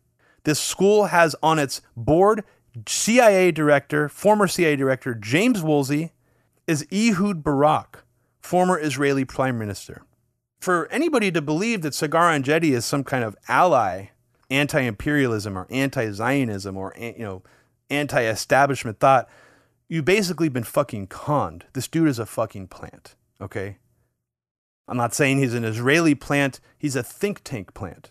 This 0.45 0.61
school 0.61 1.07
has 1.07 1.35
on 1.43 1.59
its 1.59 1.81
board 1.97 2.45
CIA 2.87 3.53
director, 3.53 4.09
former 4.09 4.47
CIA 4.47 4.77
director 4.77 5.15
James 5.15 5.63
Woolsey, 5.63 6.13
is 6.67 6.87
Ehud 6.93 7.43
Barak, 7.43 8.05
former 8.41 8.79
Israeli 8.79 9.25
prime 9.25 9.59
minister. 9.59 10.03
For 10.61 10.89
anybody 10.89 11.31
to 11.33 11.43
believe 11.43 11.83
that 11.83 11.93
Saagar 11.93 12.39
Enjeti 12.39 12.73
is 12.73 12.85
some 12.85 13.05
kind 13.05 13.25
of 13.25 13.37
ally, 13.49 14.09
anti-imperialism 14.51 15.57
or 15.57 15.67
anti-Zionism 15.71 16.77
or 16.77 16.95
you 16.99 17.19
know 17.19 17.43
anti-establishment 17.91 18.99
thought, 18.99 19.29
you've 19.89 20.05
basically 20.05 20.49
been 20.49 20.65
fucking 20.65 21.07
conned. 21.07 21.65
This 21.73 21.89
dude 21.89 22.09
is 22.09 22.19
a 22.19 22.27
fucking 22.27 22.69
plant, 22.69 23.15
okay? 23.41 23.79
I'm 24.89 24.97
not 24.97 25.15
saying 25.15 25.39
he's 25.39 25.55
an 25.55 25.65
Israeli 25.65 26.15
plant, 26.15 26.61
he's 26.79 26.97
a 26.97 27.03
think 27.03 27.43
tank 27.43 27.75
plant. 27.75 28.11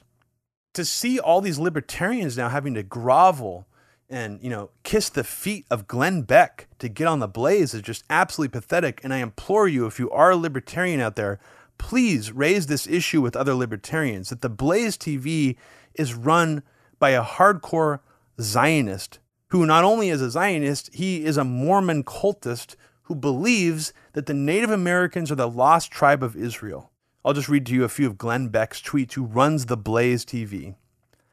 To 0.73 0.83
see 0.83 1.19
all 1.19 1.41
these 1.41 1.57
libertarians 1.57 2.37
now 2.37 2.49
having 2.49 2.73
to 2.73 2.83
grovel 2.83 3.67
and 4.09 4.39
you 4.43 4.49
know 4.49 4.69
kiss 4.83 5.09
the 5.09 5.23
feet 5.23 5.65
of 5.71 5.87
Glenn 5.87 6.21
Beck 6.21 6.67
to 6.79 6.89
get 6.89 7.07
on 7.07 7.19
the 7.19 7.27
blaze 7.27 7.73
is 7.73 7.81
just 7.81 8.03
absolutely 8.09 8.59
pathetic. 8.59 9.03
And 9.03 9.13
I 9.13 9.17
implore 9.17 9.67
you, 9.67 9.85
if 9.85 9.99
you 9.99 10.11
are 10.11 10.31
a 10.31 10.35
libertarian 10.35 10.99
out 10.99 11.15
there, 11.15 11.39
please 11.77 12.31
raise 12.31 12.67
this 12.67 12.87
issue 12.87 13.21
with 13.21 13.35
other 13.35 13.53
libertarians 13.53 14.29
that 14.29 14.41
the 14.41 14.49
Blaze 14.49 14.97
TV 14.97 15.55
is 15.93 16.13
run 16.13 16.63
by 16.99 17.11
a 17.11 17.23
hardcore 17.23 17.99
Zionist 18.39 19.19
who 19.49 19.65
not 19.65 19.83
only 19.83 20.09
is 20.09 20.21
a 20.21 20.29
Zionist, 20.29 20.93
he 20.93 21.23
is 21.23 21.37
a 21.37 21.43
Mormon 21.43 22.03
cultist 22.03 22.75
who 23.03 23.15
believes 23.15 23.93
that 24.15 24.27
the 24.27 24.33
Native 24.33 24.71
Americans 24.71 25.29
are 25.29 25.35
the 25.35 25.47
lost 25.47 25.91
tribe 25.91 26.23
of 26.23 26.37
Israel. 26.37 26.89
I'll 27.25 27.33
just 27.33 27.49
read 27.49 27.65
to 27.65 27.73
you 27.73 27.83
a 27.83 27.89
few 27.89 28.07
of 28.07 28.17
Glenn 28.17 28.47
Beck's 28.47 28.81
tweets, 28.81 29.13
who 29.13 29.25
runs 29.25 29.65
the 29.65 29.75
Blaze 29.75 30.23
TV. 30.23 30.75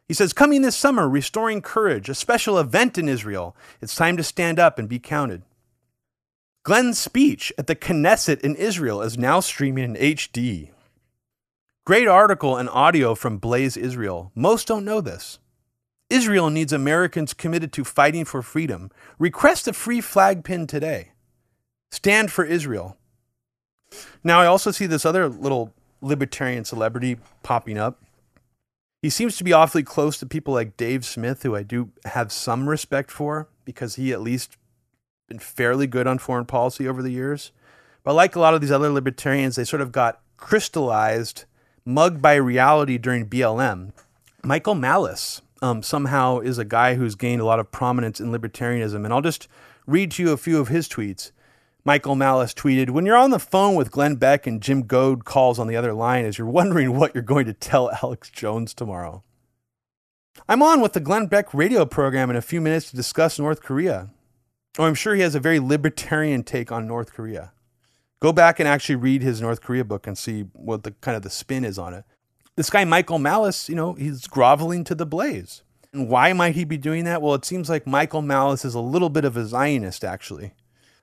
He 0.09 0.15
says, 0.15 0.33
Coming 0.33 0.63
this 0.63 0.77
summer, 0.77 1.09
Restoring 1.09 1.63
Courage, 1.63 2.09
a 2.09 2.15
special 2.15 2.59
event 2.59 2.99
in 2.99 3.09
Israel. 3.09 3.57
It's 3.81 3.95
time 3.95 4.17
to 4.17 4.25
stand 4.25 4.59
up 4.59 4.81
and 4.81 4.89
be 4.89 4.99
counted. 4.99 5.43
Glenn's 6.65 6.99
speech 6.99 7.53
at 7.57 7.69
the 7.69 7.77
Knesset 7.77 8.41
in 8.41 8.57
Israel 8.57 9.01
is 9.01 9.17
now 9.17 9.39
streaming 9.39 9.85
in 9.85 9.95
HD. 9.95 10.71
Great 11.87 12.09
article 12.09 12.57
and 12.57 12.69
audio 12.69 13.15
from 13.15 13.39
Blaze 13.39 13.77
Israel. 13.77 14.33
Most 14.35 14.67
don't 14.67 14.85
know 14.85 15.01
this. 15.01 15.39
Israel 16.11 16.51
needs 16.51 16.73
Americans 16.73 17.33
committed 17.33 17.73
to 17.75 17.85
fighting 17.85 18.25
for 18.25 18.43
freedom. 18.43 18.91
Request 19.21 19.69
a 19.69 19.73
free 19.73 20.01
flag 20.01 20.43
pin 20.43 20.67
today. 20.67 21.12
Stand 21.93 22.33
for 22.33 22.43
Israel. 22.43 22.97
Now, 24.25 24.41
I 24.41 24.47
also 24.47 24.71
see 24.71 24.87
this 24.87 25.05
other 25.05 25.29
little 25.29 25.75
libertarian 26.01 26.65
celebrity 26.65 27.19
popping 27.43 27.77
up. 27.77 28.03
He 29.03 29.11
seems 29.11 29.37
to 29.37 29.45
be 29.45 29.53
awfully 29.53 29.83
close 29.83 30.17
to 30.19 30.27
people 30.27 30.55
like 30.55 30.79
Dave 30.79 31.05
Smith, 31.05 31.43
who 31.43 31.55
I 31.55 31.63
do 31.63 31.91
have 32.07 32.33
some 32.33 32.67
respect 32.69 33.11
for 33.11 33.49
because 33.67 33.97
he 33.97 34.11
at 34.11 34.23
least 34.23 34.57
been 35.29 35.39
fairly 35.39 35.87
good 35.87 36.07
on 36.07 36.19
foreign 36.19 36.47
policy 36.47 36.89
over 36.89 37.03
the 37.03 37.11
years. 37.11 37.53
But 38.05 38.15
like 38.15 38.35
a 38.37 38.41
lot 38.41 38.55
of 38.55 38.63
these 38.63 38.73
other 38.73 38.91
libertarians, 38.91 39.57
they 39.57 39.65
sort 39.65 39.83
of 39.83 39.93
got 39.93 40.21
crystallized, 40.39 41.45
mugged 41.85 42.23
by 42.23 42.37
reality 42.37 42.97
during 42.97 43.29
BLM. 43.29 43.93
Michael 44.43 44.75
Malice 44.75 45.43
um, 45.61 45.83
somehow 45.83 46.39
is 46.39 46.57
a 46.57 46.65
guy 46.65 46.95
who's 46.95 47.17
gained 47.17 47.43
a 47.43 47.47
lot 47.47 47.61
of 47.61 47.71
prominence 47.71 48.19
in 48.19 48.33
libertarianism. 48.33 49.05
And 49.05 49.13
I'll 49.13 49.21
just 49.21 49.47
read 49.87 50.13
to 50.13 50.23
you 50.23 50.33
a 50.33 50.39
few 50.39 50.59
of 50.59 50.69
his 50.69 50.89
tweets. 50.89 51.33
Michael 51.85 52.15
Malice 52.15 52.55
tweeted, 52.55 52.91
When 52.91 53.05
you're 53.05 53.17
on 53.17 53.31
the 53.31 53.41
phone 53.41 53.75
with 53.75 53.91
Glenn 53.91 54.15
Beck 54.15 54.47
and 54.47 54.63
Jim 54.63 54.83
Goad 54.83 55.25
calls 55.25 55.59
on 55.59 55.67
the 55.67 55.75
other 55.75 55.93
line 55.93 56.25
as 56.25 56.39
you're 56.39 56.47
wondering 56.47 56.97
what 56.97 57.13
you're 57.13 57.23
going 57.23 57.47
to 57.47 57.53
tell 57.53 57.91
Alex 58.03 58.31
Jones 58.31 58.73
tomorrow. 58.73 59.25
I'm 60.49 60.63
on 60.63 60.81
with 60.81 60.93
the 60.93 61.01
Glenn 61.01 61.27
Beck 61.27 61.53
radio 61.53 61.85
program 61.85 62.31
in 62.31 62.37
a 62.37 62.43
few 62.43 62.61
minutes 62.61 62.91
to 62.91 62.97
discuss 62.97 63.39
North 63.39 63.63
Korea. 63.63 64.11
Oh, 64.79 64.85
I'm 64.85 64.95
sure 64.95 65.17
he 65.17 65.23
has 65.23 65.35
a 65.35 65.41
very 65.41 65.59
libertarian 65.59 66.45
take 66.45 66.71
on 66.71 66.87
North 66.87 67.13
Korea. 67.13 67.53
Go 68.21 68.33
back 68.33 68.61
and 68.61 68.69
actually 68.69 68.95
read 68.95 69.23
his 69.23 69.41
North 69.43 69.61
Korea 69.61 69.85
book 69.85 70.07
and 70.07 70.17
see 70.17 70.43
what 70.53 70.85
the 70.85 70.93
kind 70.93 71.17
of 71.17 71.23
the 71.23 71.31
spin 71.31 71.65
is 71.65 71.79
on 71.79 71.95
it. 71.95 72.05
This 72.55 72.71
guy, 72.71 72.85
Michael 72.85 73.19
Malice, 73.19 73.69
you 73.69 73.75
know, 73.75 73.95
he's 73.95 74.29
groveling 74.29 74.85
to 74.85 74.95
the 74.95 75.05
blaze. 75.05 75.63
And 75.93 76.09
why 76.09 76.33
might 76.33 76.55
he 76.55 76.65
be 76.65 76.79
doing 76.79 77.05
that? 77.05 77.21
Well, 77.21 77.35
it 77.35 77.45
seems 77.45 77.69
like 77.69 77.87
Michael 77.87 78.23
Malice 78.23 78.65
is 78.65 78.75
a 78.75 78.81
little 78.81 79.11
bit 79.11 79.25
of 79.25 79.37
a 79.37 79.45
Zionist, 79.45 80.05
actually. 80.05 80.53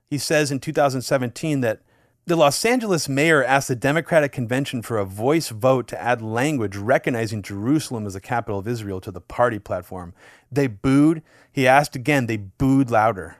He 0.10 0.18
says 0.18 0.52
in 0.52 0.60
2017 0.60 1.62
that 1.62 1.82
the 2.26 2.36
Los 2.36 2.64
Angeles 2.64 3.10
mayor 3.10 3.44
asked 3.44 3.70
the 3.70 3.76
Democratic 3.76 4.32
convention 4.32 4.82
for 4.82 4.98
a 4.98 5.06
voice 5.06 5.50
vote 5.50 5.88
to 5.88 6.02
add 6.02 6.22
language 6.22 6.76
recognizing 6.78 7.42
Jerusalem 7.42 8.06
as 8.06 8.14
the 8.14 8.22
capital 8.22 8.60
of 8.60 8.68
Israel 8.68 9.02
to 9.02 9.12
the 9.12 9.22
party 9.22 9.60
platform. 9.60 10.14
They 10.52 10.68
booed. 10.68 11.24
He 11.52 11.68
asked 11.68 11.96
again. 11.96 12.28
They 12.28 12.38
booed 12.38 12.92
louder. 12.92 13.38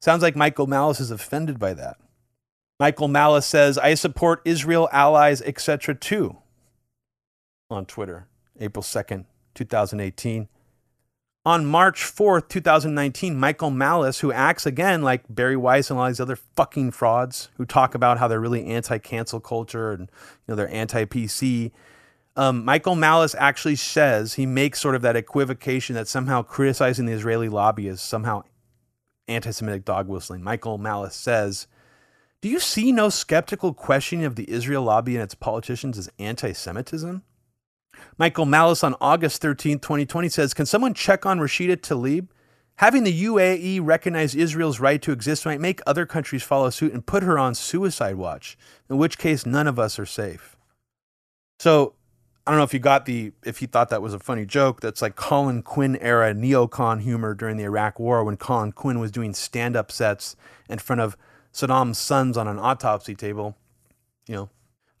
Sounds 0.00 0.22
like 0.22 0.36
Michael 0.36 0.66
Malice 0.66 1.00
is 1.00 1.10
offended 1.10 1.58
by 1.58 1.74
that. 1.74 1.98
Michael 2.78 3.08
Malice 3.08 3.44
says, 3.44 3.76
I 3.76 3.92
support 3.92 4.40
Israel 4.46 4.88
allies, 4.90 5.42
etc., 5.42 5.94
too, 5.94 6.38
on 7.68 7.84
Twitter, 7.84 8.26
April 8.58 8.82
2nd, 8.82 9.26
2018. 9.54 10.48
On 11.46 11.64
March 11.64 12.02
4th, 12.02 12.48
2019, 12.48 13.34
Michael 13.34 13.70
Malice, 13.70 14.20
who 14.20 14.30
acts 14.30 14.66
again 14.66 15.00
like 15.00 15.22
Bari 15.30 15.56
Weiss 15.56 15.88
and 15.88 15.98
all 15.98 16.06
these 16.06 16.20
other 16.20 16.36
fucking 16.36 16.90
frauds 16.90 17.48
who 17.56 17.64
talk 17.64 17.94
about 17.94 18.18
how 18.18 18.28
they're 18.28 18.38
really 18.38 18.66
anti 18.66 18.98
cancel 18.98 19.40
culture 19.40 19.90
and 19.90 20.02
you 20.02 20.08
know 20.48 20.54
they're 20.54 20.70
anti 20.70 21.06
PC. 21.06 21.72
Um, 22.36 22.62
Michael 22.62 22.94
Malice 22.94 23.34
actually 23.38 23.76
says 23.76 24.34
he 24.34 24.44
makes 24.44 24.80
sort 24.80 24.94
of 24.94 25.00
that 25.00 25.16
equivocation 25.16 25.94
that 25.94 26.08
somehow 26.08 26.42
criticizing 26.42 27.06
the 27.06 27.12
Israeli 27.12 27.48
lobby 27.48 27.88
is 27.88 28.02
somehow 28.02 28.42
anti 29.26 29.50
Semitic 29.50 29.86
dog 29.86 30.08
whistling. 30.08 30.42
Michael 30.42 30.76
Malice 30.76 31.16
says, 31.16 31.66
Do 32.42 32.50
you 32.50 32.60
see 32.60 32.92
no 32.92 33.08
skeptical 33.08 33.72
questioning 33.72 34.26
of 34.26 34.36
the 34.36 34.50
Israel 34.50 34.82
lobby 34.82 35.16
and 35.16 35.22
its 35.22 35.34
politicians 35.34 35.96
as 35.96 36.10
anti 36.18 36.52
Semitism? 36.52 37.22
Michael 38.18 38.46
Malice 38.46 38.84
on 38.84 38.94
August 39.00 39.40
13, 39.42 39.78
2020 39.78 40.28
says, 40.28 40.54
Can 40.54 40.66
someone 40.66 40.94
check 40.94 41.24
on 41.26 41.38
Rashida 41.38 41.76
Tlaib? 41.76 42.28
Having 42.76 43.04
the 43.04 43.24
UAE 43.24 43.80
recognize 43.82 44.34
Israel's 44.34 44.80
right 44.80 45.02
to 45.02 45.12
exist 45.12 45.44
might 45.44 45.60
make 45.60 45.80
other 45.86 46.06
countries 46.06 46.42
follow 46.42 46.70
suit 46.70 46.94
and 46.94 47.04
put 47.04 47.22
her 47.22 47.38
on 47.38 47.54
suicide 47.54 48.16
watch, 48.16 48.56
in 48.88 48.96
which 48.96 49.18
case 49.18 49.44
none 49.44 49.66
of 49.66 49.78
us 49.78 49.98
are 49.98 50.06
safe. 50.06 50.56
So 51.58 51.94
I 52.46 52.50
don't 52.50 52.58
know 52.58 52.64
if 52.64 52.72
you 52.72 52.80
got 52.80 53.04
the 53.04 53.32
if 53.44 53.60
you 53.60 53.68
thought 53.68 53.90
that 53.90 54.00
was 54.00 54.14
a 54.14 54.18
funny 54.18 54.46
joke. 54.46 54.80
That's 54.80 55.02
like 55.02 55.14
Colin 55.14 55.62
Quinn 55.62 55.96
era 55.96 56.32
neocon 56.32 57.02
humor 57.02 57.34
during 57.34 57.58
the 57.58 57.64
Iraq 57.64 58.00
War 58.00 58.24
when 58.24 58.38
Colin 58.38 58.72
Quinn 58.72 58.98
was 58.98 59.10
doing 59.10 59.34
stand 59.34 59.76
up 59.76 59.92
sets 59.92 60.34
in 60.68 60.78
front 60.78 61.00
of 61.00 61.18
Saddam's 61.52 61.98
sons 61.98 62.38
on 62.38 62.48
an 62.48 62.58
autopsy 62.58 63.14
table. 63.14 63.58
You 64.26 64.34
know, 64.34 64.50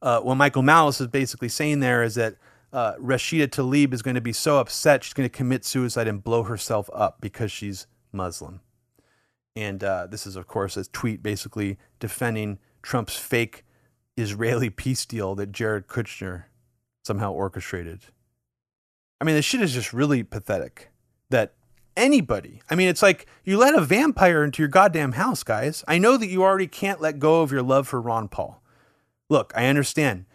uh, 0.02 0.20
what 0.20 0.34
Michael 0.34 0.62
Malice 0.62 1.00
is 1.00 1.06
basically 1.06 1.48
saying 1.48 1.80
there 1.80 2.02
is 2.02 2.14
that 2.16 2.36
uh, 2.72 2.94
Rashida 2.96 3.48
Tlaib 3.48 3.92
is 3.92 4.02
going 4.02 4.14
to 4.14 4.20
be 4.20 4.32
so 4.32 4.58
upset 4.58 5.04
she's 5.04 5.12
going 5.12 5.28
to 5.28 5.36
commit 5.36 5.64
suicide 5.64 6.06
and 6.06 6.22
blow 6.22 6.44
herself 6.44 6.88
up 6.92 7.20
because 7.20 7.50
she's 7.50 7.86
Muslim. 8.12 8.60
And 9.56 9.82
uh, 9.82 10.06
this 10.06 10.26
is, 10.26 10.36
of 10.36 10.46
course, 10.46 10.76
a 10.76 10.84
tweet 10.84 11.22
basically 11.22 11.78
defending 11.98 12.58
Trump's 12.82 13.16
fake 13.16 13.64
Israeli 14.16 14.70
peace 14.70 15.04
deal 15.04 15.34
that 15.34 15.52
Jared 15.52 15.88
Kushner 15.88 16.44
somehow 17.04 17.32
orchestrated. 17.32 18.00
I 19.20 19.24
mean, 19.24 19.34
this 19.34 19.44
shit 19.44 19.60
is 19.60 19.74
just 19.74 19.92
really 19.92 20.22
pathetic 20.22 20.90
that 21.30 21.54
anybody, 21.96 22.62
I 22.70 22.74
mean, 22.74 22.88
it's 22.88 23.02
like 23.02 23.26
you 23.44 23.58
let 23.58 23.74
a 23.74 23.80
vampire 23.80 24.44
into 24.44 24.62
your 24.62 24.68
goddamn 24.68 25.12
house, 25.12 25.42
guys. 25.42 25.84
I 25.88 25.98
know 25.98 26.16
that 26.16 26.28
you 26.28 26.42
already 26.42 26.66
can't 26.66 27.00
let 27.00 27.18
go 27.18 27.42
of 27.42 27.52
your 27.52 27.62
love 27.62 27.88
for 27.88 28.00
Ron 28.00 28.28
Paul. 28.28 28.62
Look, 29.28 29.52
I 29.54 29.66
understand 29.66 30.26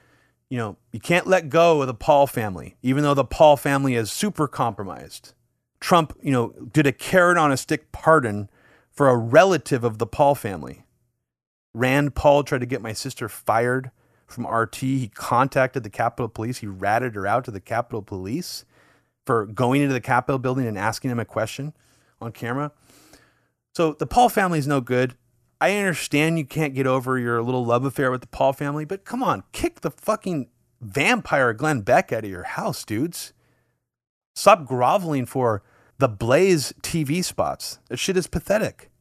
you 0.50 0.58
know, 0.58 0.78
you 0.92 1.00
can't 1.00 1.28
let 1.28 1.50
go 1.50 1.82
of 1.82 1.88
the 1.88 1.94
Paul 1.94 2.28
family, 2.28 2.78
even 2.82 3.04
though 3.04 3.14
the 3.14 3.26
Paul 3.26 3.58
family 3.58 3.96
is 3.96 4.12
super 4.12 4.48
compromised. 4.48 5.34
Trump, 5.80 6.18
you 6.22 6.32
know, 6.32 6.50
did 6.72 6.88
a 6.88 6.92
carrot 6.92 7.38
on 7.38 7.52
a 7.52 7.58
stick 7.58 7.92
pardon 7.92 8.50
for 8.92 9.10
a 9.10 9.18
relative 9.18 9.84
of 9.84 9.98
the 9.98 10.08
Paul 10.08 10.36
family. 10.36 10.86
Rand 11.74 12.16
Paul 12.16 12.44
tried 12.44 12.62
to 12.62 12.66
get 12.66 12.82
my 12.82 12.94
sister 12.94 13.28
fired 13.28 13.92
from 14.28 14.48
RT. 14.48 14.76
He 14.78 15.12
contacted 15.14 15.84
the 15.84 15.90
Capitol 15.90 16.30
Police. 16.30 16.60
He 16.60 16.68
ratted 16.68 17.16
her 17.16 17.28
out 17.28 17.44
to 17.46 17.52
the 17.52 17.60
Capitol 17.60 18.02
Police 18.02 18.66
for 19.26 19.46
going 19.46 19.82
into 19.82 19.94
the 19.94 20.02
Capitol 20.02 20.40
building 20.40 20.68
and 20.68 20.78
asking 20.78 21.12
him 21.12 21.20
a 21.20 21.26
question 21.26 21.74
on 22.22 22.32
camera. 22.32 22.72
So 23.74 23.94
the 23.94 24.08
Paul 24.08 24.30
family 24.30 24.60
is 24.60 24.68
no 24.68 24.80
good. 24.80 25.16
I 25.66 25.78
understand 25.78 26.38
you 26.38 26.46
can't 26.46 26.76
get 26.76 26.86
over 26.86 27.18
your 27.18 27.42
little 27.42 27.66
love 27.66 27.86
affair 27.86 28.12
with 28.12 28.22
the 28.22 28.28
Paul 28.28 28.54
family, 28.54 28.86
but 28.86 29.04
come 29.04 29.24
on, 29.24 29.42
kick 29.52 29.82
the 29.82 29.90
fucking 29.90 30.48
vampire 30.80 31.54
Glenn 31.54 31.82
Beck 31.82 32.14
out 32.14 32.24
of 32.24 32.30
your 32.30 32.44
house, 32.44 32.86
dudes. 32.86 33.34
Stop 34.36 34.68
groveling 34.68 35.26
for 35.26 35.64
the 35.98 36.08
Blaze 36.08 36.72
TV 36.84 37.24
spots. 37.24 37.80
That 37.90 37.98
shit 37.98 38.16
is 38.16 38.28
pathetic. 38.28 38.92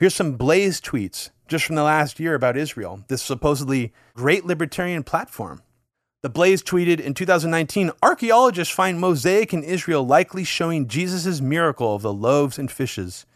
Here's 0.00 0.16
some 0.16 0.32
Blaze 0.32 0.80
tweets 0.80 1.30
just 1.46 1.64
from 1.64 1.76
the 1.76 1.84
last 1.84 2.18
year 2.18 2.34
about 2.34 2.56
Israel, 2.56 3.04
this 3.06 3.22
supposedly 3.22 3.92
great 4.14 4.44
libertarian 4.44 5.04
platform. 5.04 5.62
The 6.24 6.28
Blaze 6.28 6.60
tweeted 6.60 6.98
in 6.98 7.14
2019 7.14 7.92
archaeologists 8.02 8.74
find 8.74 8.98
mosaic 8.98 9.54
in 9.54 9.62
Israel 9.62 10.04
likely 10.04 10.42
showing 10.42 10.88
Jesus' 10.88 11.40
miracle 11.40 11.94
of 11.94 12.02
the 12.02 12.12
loaves 12.12 12.58
and 12.58 12.68
fishes. 12.68 13.26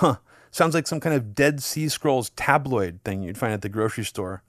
Huh. 0.00 0.16
Sounds 0.54 0.72
like 0.72 0.86
some 0.86 1.00
kind 1.00 1.16
of 1.16 1.34
Dead 1.34 1.60
Sea 1.60 1.88
Scrolls 1.88 2.30
tabloid 2.36 3.00
thing 3.04 3.24
you'd 3.24 3.36
find 3.36 3.52
at 3.52 3.62
the 3.62 3.68
grocery 3.68 4.04
store. 4.04 4.44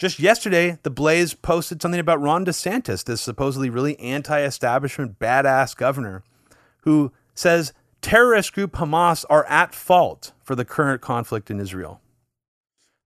Just 0.00 0.18
yesterday, 0.18 0.78
The 0.82 0.90
Blaze 0.90 1.32
posted 1.32 1.80
something 1.80 2.00
about 2.00 2.20
Ron 2.20 2.44
DeSantis, 2.44 3.04
this 3.04 3.20
supposedly 3.20 3.70
really 3.70 3.96
anti 4.00 4.40
establishment 4.42 5.20
badass 5.20 5.76
governor, 5.76 6.24
who 6.80 7.12
says 7.36 7.72
terrorist 8.00 8.52
group 8.52 8.72
Hamas 8.72 9.24
are 9.30 9.44
at 9.44 9.76
fault 9.76 10.32
for 10.42 10.56
the 10.56 10.64
current 10.64 11.00
conflict 11.00 11.52
in 11.52 11.60
Israel. 11.60 12.00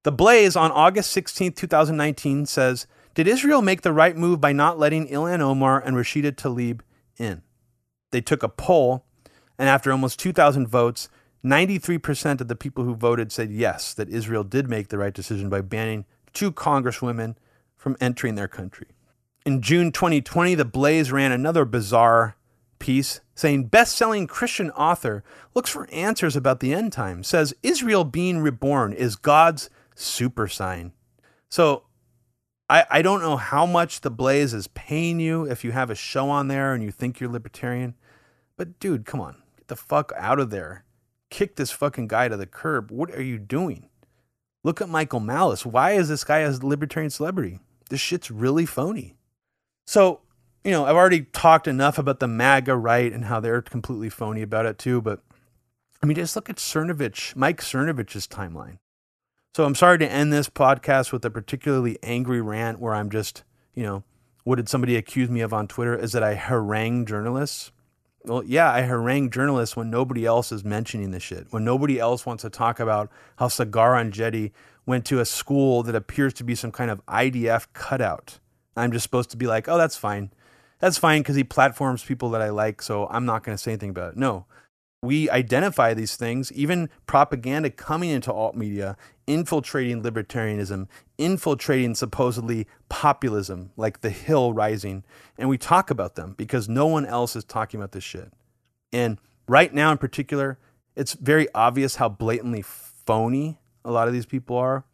The 0.05 0.11
Blaze 0.11 0.57
on 0.57 0.73
August 0.73 1.11
16, 1.11 1.53
2019 1.53 2.47
says, 2.47 2.87
Did 3.13 3.29
Israel 3.29 3.61
make 3.61 3.83
the 3.83 3.93
right 3.93 4.17
move 4.17 4.41
by 4.41 4.55
not 4.55 4.79
letting 4.79 5.09
Ilhan 5.09 5.41
Omar 5.41 5.83
and 5.83 5.95
Rashida 5.95 6.33
Tlaib 6.33 6.81
in? 7.19 7.43
They 8.11 8.23
took 8.23 8.43
a 8.43 8.49
poll, 8.49 9.05
and 9.59 9.69
after 9.69 9.93
almost 9.93 10.19
2,000 10.19 10.67
votes, 10.67 11.11
93% 11.47 12.41
of 12.41 12.49
the 12.49 12.57
people 12.57 12.83
who 12.83 12.97
voted 12.97 13.31
said 13.31 13.53
yes, 13.53 13.95
that 13.95 14.09
Israel 14.09 14.43
did 14.43 14.69
make 14.69 14.89
the 14.89 14.99
right 14.99 15.15
decision 15.15 15.49
by 15.49 15.61
banning 15.61 16.05
two 16.33 16.51
congresswomen 16.51 17.37
from 17.77 17.97
entering 18.01 18.35
their 18.35 18.49
country. 18.49 18.89
In 19.45 19.63
June 19.63 19.93
2020, 19.93 20.57
The 20.57 20.65
Blaze 20.65 21.13
ran 21.13 21.31
another 21.31 21.65
bizarre 21.65 22.37
piece 22.81 23.21
saying 23.37 23.67
best 23.67 23.97
selling 23.97 24.27
Christian 24.27 24.71
author 24.73 25.23
looks 25.55 25.71
for 25.71 25.89
answers 25.93 26.35
about 26.35 26.59
the 26.59 26.75
end 26.75 26.93
time, 26.93 27.23
says 27.23 27.55
Israel 27.63 28.03
being 28.03 28.41
reborn 28.41 28.93
is 28.93 29.15
God's 29.15 29.71
super 29.95 30.49
sign. 30.49 30.93
So 31.49 31.85
I, 32.69 32.87
I 32.91 33.03
don't 33.03 33.23
know 33.23 33.37
how 33.37 33.67
much 33.67 34.01
The 34.01 34.11
Blaze 34.11 34.53
is 34.53 34.67
paying 34.69 35.21
you 35.21 35.45
if 35.45 35.63
you 35.63 35.71
have 35.71 35.91
a 35.91 35.95
show 35.95 36.29
on 36.29 36.49
there 36.49 36.75
and 36.75 36.83
you 36.83 36.91
think 36.91 37.21
you're 37.21 37.31
libertarian, 37.31 37.95
but 38.57 38.81
dude, 38.81 39.07
come 39.07 39.21
on, 39.21 39.37
get 39.57 39.69
the 39.69 39.77
fuck 39.77 40.13
out 40.17 40.41
of 40.41 40.51
there 40.51 40.83
kick 41.31 41.57
this 41.57 41.71
fucking 41.71 42.09
guy 42.09 42.29
to 42.29 42.37
the 42.37 42.47
curb. 42.47 42.91
What 42.91 43.11
are 43.15 43.23
you 43.23 43.39
doing? 43.39 43.89
Look 44.65 44.81
at 44.81 44.89
Michael 44.89 45.21
Malice. 45.21 45.65
Why 45.65 45.93
is 45.93 46.09
this 46.09 46.25
guy 46.25 46.41
a 46.41 46.51
libertarian 46.51 47.11
celebrity? 47.11 47.61
This 47.89 48.01
shit's 48.01 48.31
really 48.31 48.67
phony. 48.67 49.15
So, 49.87 50.21
you 50.65 50.73
know, 50.73 50.85
I've 50.85 50.97
already 50.97 51.23
talked 51.23 51.69
enough 51.69 51.99
about 51.99 52.19
the 52.19 52.27
MAGA 52.27 52.77
right 52.77 53.13
and 53.13 53.27
how 53.27 53.39
they're 53.39 53.63
completely 53.63 54.09
phony 54.09 54.43
about 54.43 54.67
it 54.67 54.79
too, 54.79 55.01
but 55.01 55.23
I 56.03 56.07
mean, 56.07 56.17
just 56.17 56.37
look 56.37 56.51
at 56.51 56.57
Cernovich, 56.57 57.37
Mike 57.37 57.61
Cernovich's 57.61 58.27
timeline. 58.27 58.79
So 59.55 59.65
I'm 59.65 59.75
sorry 59.75 59.99
to 59.99 60.11
end 60.11 60.33
this 60.33 60.49
podcast 60.49 61.13
with 61.13 61.25
a 61.25 61.31
particularly 61.31 61.99
angry 62.03 62.41
rant 62.41 62.79
where 62.79 62.95
I'm 62.95 63.09
just, 63.09 63.43
you 63.75 63.85
know, 63.85 64.03
what 64.45 64.57
did 64.57 64.69
somebody 64.69 64.97
accuse 64.97 65.31
me 65.31 65.41
of 65.41 65.53
on 65.53 65.67
Twitter? 65.67 65.97
Is 65.97 66.13
that 66.13 66.23
I 66.23 66.35
harangue 66.35 67.07
journalists? 67.07 67.73
Well, 68.27 68.43
yeah, 68.45 68.73
I 68.73 68.83
harangue 68.83 69.31
journalists 69.31 69.77
when 69.77 69.89
nobody 69.89 70.27
else 70.27 70.51
is 70.51 70.65
mentioning 70.65 71.13
the 71.13 71.21
shit, 71.21 71.47
when 71.51 71.65
nobody 71.65 72.01
else 72.01 72.27
wants 72.27 72.43
to 72.43 72.51
talk 72.51 72.81
about 72.81 73.09
how 73.37 73.47
Saagar 73.47 73.95
Enjeti 73.95 74.51
went 74.85 75.05
to 75.07 75.21
a 75.21 75.25
school 75.25 75.85
that 75.85 75.95
appears 75.95 76.35
to 76.35 76.45
be 76.45 76.57
some 76.57 76.73
kind 76.73 76.91
of 76.91 77.05
IDF 77.07 77.69
cutout. 77.73 78.41
I'm 78.77 78.91
just 78.91 79.05
supposed 79.05 79.31
to 79.31 79.37
be 79.37 79.47
like, 79.47 79.69
oh, 79.69 79.79
that's 79.79 79.97
fine. 79.97 80.33
That's 80.81 80.99
fine 80.99 81.23
because 81.23 81.37
he 81.37 81.45
platforms 81.45 82.05
people 82.05 82.31
that 82.31 82.43
I 82.43 82.51
like, 82.51 82.83
so 82.83 83.07
I'm 83.11 83.27
not 83.27 83.45
going 83.45 83.57
to 83.57 83.63
say 83.63 83.71
anything 83.73 83.91
about 83.91 84.13
it. 84.13 84.19
No, 84.19 84.47
we 85.03 85.31
identify 85.31 85.95
these 85.95 86.17
things, 86.17 86.53
even 86.53 86.89
propaganda 87.07 87.71
coming 87.71 88.11
into 88.11 88.33
alt 88.33 88.57
media, 88.57 88.97
infiltrating 89.27 90.03
libertarianism, 90.03 90.89
infiltrating 91.19 91.95
supposedly 91.95 92.67
populism, 92.89 93.71
like 93.77 94.01
the 94.01 94.11
hill 94.11 94.53
rising, 94.53 95.05
and 95.39 95.49
we 95.49 95.59
talk 95.59 95.91
about 95.91 96.15
them 96.15 96.35
because 96.37 96.69
no 96.69 96.87
one 96.87 97.07
else 97.07 97.37
is 97.37 97.45
talking 97.45 97.79
about 97.79 97.93
this 97.93 98.05
shit. 98.05 98.33
And 98.93 99.19
right 99.49 99.73
now, 99.73 99.93
in 99.93 99.99
particular, 99.99 100.59
it's 100.95 101.13
very 101.13 101.47
obvious 101.55 101.97
how 101.97 102.09
blatantly 102.09 102.63
phony 102.63 103.59
a 103.85 103.91
lot 103.91 104.09
of 104.09 104.15
these 104.15 104.27
people 104.27 104.57
are. 104.57 104.85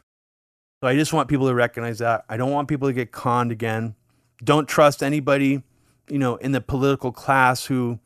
So 0.83 0.89
I 0.89 0.97
just 0.97 1.12
want 1.12 1.29
people 1.29 1.47
to 1.47 1.55
recognize 1.55 2.01
that. 2.01 2.24
I 2.29 2.37
don't 2.37 2.51
want 2.51 2.69
people 2.69 2.89
to 2.89 2.93
get 2.93 3.12
conned 3.12 3.53
again. 3.53 3.95
Don't 4.43 4.69
trust 4.69 5.03
anybody, 5.03 5.62
you 6.09 6.19
know, 6.19 6.37
in 6.37 6.51
the 6.51 6.61
political 6.61 7.12
class 7.12 7.66
who 7.66 8.01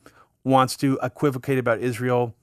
wants 0.47 0.77
to 0.77 0.97
equivocate 1.03 1.57
about 1.57 1.79
Israel. 1.79 2.33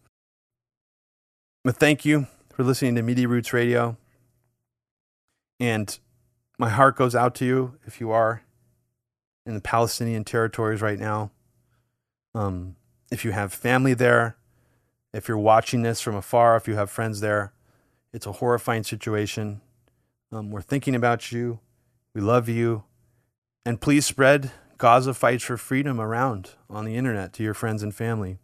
But 1.64 1.76
thank 1.76 2.04
you 2.04 2.26
for 2.52 2.62
listening 2.62 2.94
to 2.96 3.02
Media 3.02 3.26
Roots 3.26 3.52
Radio. 3.52 3.96
And 5.58 5.98
my 6.58 6.68
heart 6.68 6.96
goes 6.96 7.14
out 7.14 7.34
to 7.36 7.46
you 7.46 7.78
if 7.86 8.00
you 8.00 8.10
are 8.10 8.42
in 9.46 9.54
the 9.54 9.60
Palestinian 9.60 10.24
territories 10.24 10.82
right 10.82 10.98
now. 10.98 11.30
Um, 12.34 12.76
if 13.10 13.24
you 13.24 13.32
have 13.32 13.52
family 13.54 13.94
there, 13.94 14.36
if 15.14 15.26
you're 15.26 15.38
watching 15.38 15.82
this 15.82 16.00
from 16.00 16.14
afar, 16.14 16.56
if 16.56 16.68
you 16.68 16.74
have 16.74 16.90
friends 16.90 17.20
there, 17.20 17.52
it's 18.12 18.26
a 18.26 18.32
horrifying 18.32 18.82
situation. 18.82 19.62
Um, 20.30 20.50
we're 20.50 20.60
thinking 20.60 20.94
about 20.94 21.32
you. 21.32 21.60
We 22.12 22.20
love 22.20 22.48
you. 22.48 22.84
And 23.64 23.80
please 23.80 24.04
spread 24.04 24.50
Gaza 24.78 25.14
Fights 25.14 25.44
for 25.44 25.56
Freedom 25.56 26.00
around 26.00 26.50
on 26.68 26.84
the 26.84 26.96
internet 26.96 27.32
to 27.34 27.42
your 27.42 27.54
friends 27.54 27.82
and 27.82 27.94
family. 27.94 28.38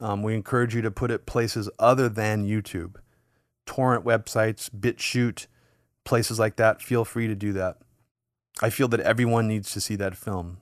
Um, 0.00 0.22
we 0.22 0.34
encourage 0.34 0.74
you 0.74 0.82
to 0.82 0.90
put 0.90 1.10
it 1.10 1.26
places 1.26 1.70
other 1.78 2.08
than 2.08 2.46
YouTube, 2.46 2.96
torrent 3.66 4.04
websites, 4.04 4.68
BitChute, 4.70 5.46
places 6.04 6.38
like 6.38 6.56
that. 6.56 6.82
Feel 6.82 7.04
free 7.04 7.28
to 7.28 7.34
do 7.34 7.52
that. 7.52 7.78
I 8.60 8.70
feel 8.70 8.88
that 8.88 9.00
everyone 9.00 9.46
needs 9.46 9.72
to 9.72 9.80
see 9.80 9.94
that 9.96 10.16
film. 10.16 10.58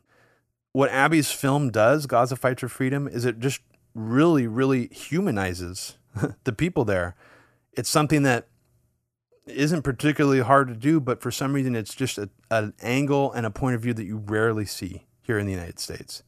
What 0.72 0.90
Abby's 0.90 1.32
film 1.32 1.70
does, 1.70 2.06
Gaza 2.06 2.36
Fights 2.36 2.60
for 2.60 2.68
Freedom, 2.68 3.08
is 3.08 3.24
it 3.24 3.40
just 3.40 3.60
really, 3.94 4.46
really 4.46 4.88
humanizes 4.88 5.96
the 6.44 6.52
people 6.52 6.84
there. 6.84 7.16
It's 7.72 7.88
something 7.88 8.22
that 8.24 8.48
isn't 9.52 9.82
particularly 9.82 10.40
hard 10.40 10.68
to 10.68 10.74
do, 10.74 11.00
but 11.00 11.20
for 11.20 11.30
some 11.30 11.52
reason, 11.52 11.74
it's 11.74 11.94
just 11.94 12.18
a, 12.18 12.28
an 12.50 12.74
angle 12.82 13.32
and 13.32 13.46
a 13.46 13.50
point 13.50 13.74
of 13.74 13.82
view 13.82 13.94
that 13.94 14.04
you 14.04 14.18
rarely 14.18 14.64
see 14.64 15.06
here 15.22 15.38
in 15.38 15.46
the 15.46 15.52
United 15.52 15.78
States. 15.78 16.22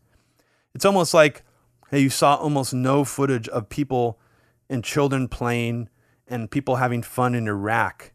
It's 0.74 0.85
almost 0.85 1.12
like 1.12 1.44
hey, 1.93 2.01
you 2.01 2.11
saw 2.11 2.36
almost 2.36 2.73
no 2.73 3.05
footage 3.05 3.49
of 3.51 3.69
people 3.69 4.19
and 4.69 4.82
children 4.82 5.28
playing 5.28 5.90
and 6.27 6.51
people 6.51 6.77
having 6.77 7.03
fun 7.03 7.35
in 7.35 7.47
Iraq, 7.47 8.12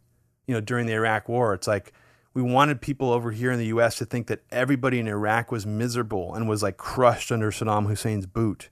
you 0.47 0.53
know, 0.55 0.59
during 0.59 0.87
the 0.87 0.93
Iraq 0.93 1.29
War. 1.29 1.53
It's 1.53 1.67
like 1.67 1.93
we 2.33 2.41
wanted 2.41 2.81
people 2.81 3.11
over 3.11 3.31
here 3.31 3.51
in 3.51 3.59
the 3.59 3.67
US 3.67 3.97
to 3.97 4.05
think 4.05 4.27
that 4.27 4.43
everybody 4.51 4.99
in 4.99 5.07
Iraq 5.07 5.51
was 5.51 5.65
miserable 5.65 6.33
and 6.33 6.49
was 6.49 6.63
like 6.63 6.77
crushed 6.77 7.31
under 7.31 7.51
Saddam 7.51 7.87
Hussein's 7.87 8.25
boot. 8.25 8.69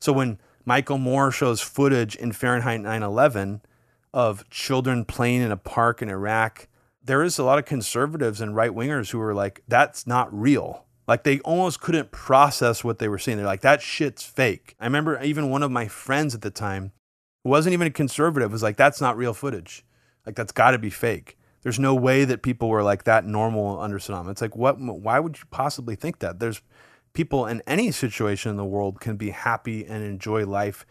So 0.00 0.12
when 0.12 0.40
Michael 0.64 0.98
Moore 0.98 1.30
shows 1.30 1.60
footage 1.60 2.16
in 2.16 2.32
Fahrenheit 2.32 2.80
9 2.80 3.02
11 3.02 3.62
of 4.12 4.48
children 4.50 5.04
playing 5.04 5.42
in 5.42 5.52
a 5.52 5.56
park 5.56 6.02
in 6.02 6.08
Iraq, 6.08 6.68
there 7.02 7.22
is 7.22 7.38
a 7.38 7.44
lot 7.44 7.58
of 7.58 7.64
conservatives 7.64 8.40
and 8.40 8.54
right 8.54 8.70
wingers 8.70 9.10
who 9.10 9.20
are 9.20 9.34
like, 9.34 9.62
that's 9.68 10.06
not 10.06 10.32
real. 10.32 10.84
Like 11.08 11.24
they 11.24 11.40
almost 11.40 11.80
couldn't 11.80 12.12
process 12.12 12.84
what 12.84 12.98
they 12.98 13.08
were 13.08 13.18
seeing. 13.18 13.36
They're 13.36 13.46
like, 13.46 13.62
that 13.62 13.82
shit's 13.82 14.22
fake. 14.22 14.76
I 14.78 14.84
remember 14.84 15.20
even 15.22 15.50
one 15.50 15.62
of 15.62 15.70
my 15.70 15.88
friends 15.88 16.34
at 16.34 16.42
the 16.42 16.50
time, 16.50 16.92
who 17.42 17.50
wasn't 17.50 17.72
even 17.72 17.86
a 17.86 17.90
conservative, 17.90 18.52
was 18.52 18.62
like, 18.62 18.76
that's 18.76 19.00
not 19.00 19.16
real 19.16 19.34
footage. 19.34 19.84
Like 20.24 20.36
that's 20.36 20.52
got 20.52 20.72
to 20.72 20.78
be 20.78 20.90
fake. 20.90 21.36
There's 21.62 21.78
no 21.78 21.94
way 21.94 22.24
that 22.24 22.42
people 22.42 22.68
were 22.68 22.82
like 22.82 23.04
that 23.04 23.26
normal 23.26 23.80
under 23.80 23.98
Saddam. 23.98 24.30
It's 24.30 24.40
like, 24.40 24.56
what? 24.56 24.78
Why 24.78 25.18
would 25.18 25.38
you 25.38 25.44
possibly 25.50 25.94
think 25.94 26.20
that? 26.20 26.38
There's 26.38 26.62
people 27.12 27.46
in 27.46 27.62
any 27.66 27.90
situation 27.90 28.50
in 28.50 28.56
the 28.56 28.64
world 28.64 29.00
can 29.00 29.16
be 29.16 29.30
happy 29.30 29.84
and 29.84 30.02
enjoy 30.02 30.46
life. 30.46 30.86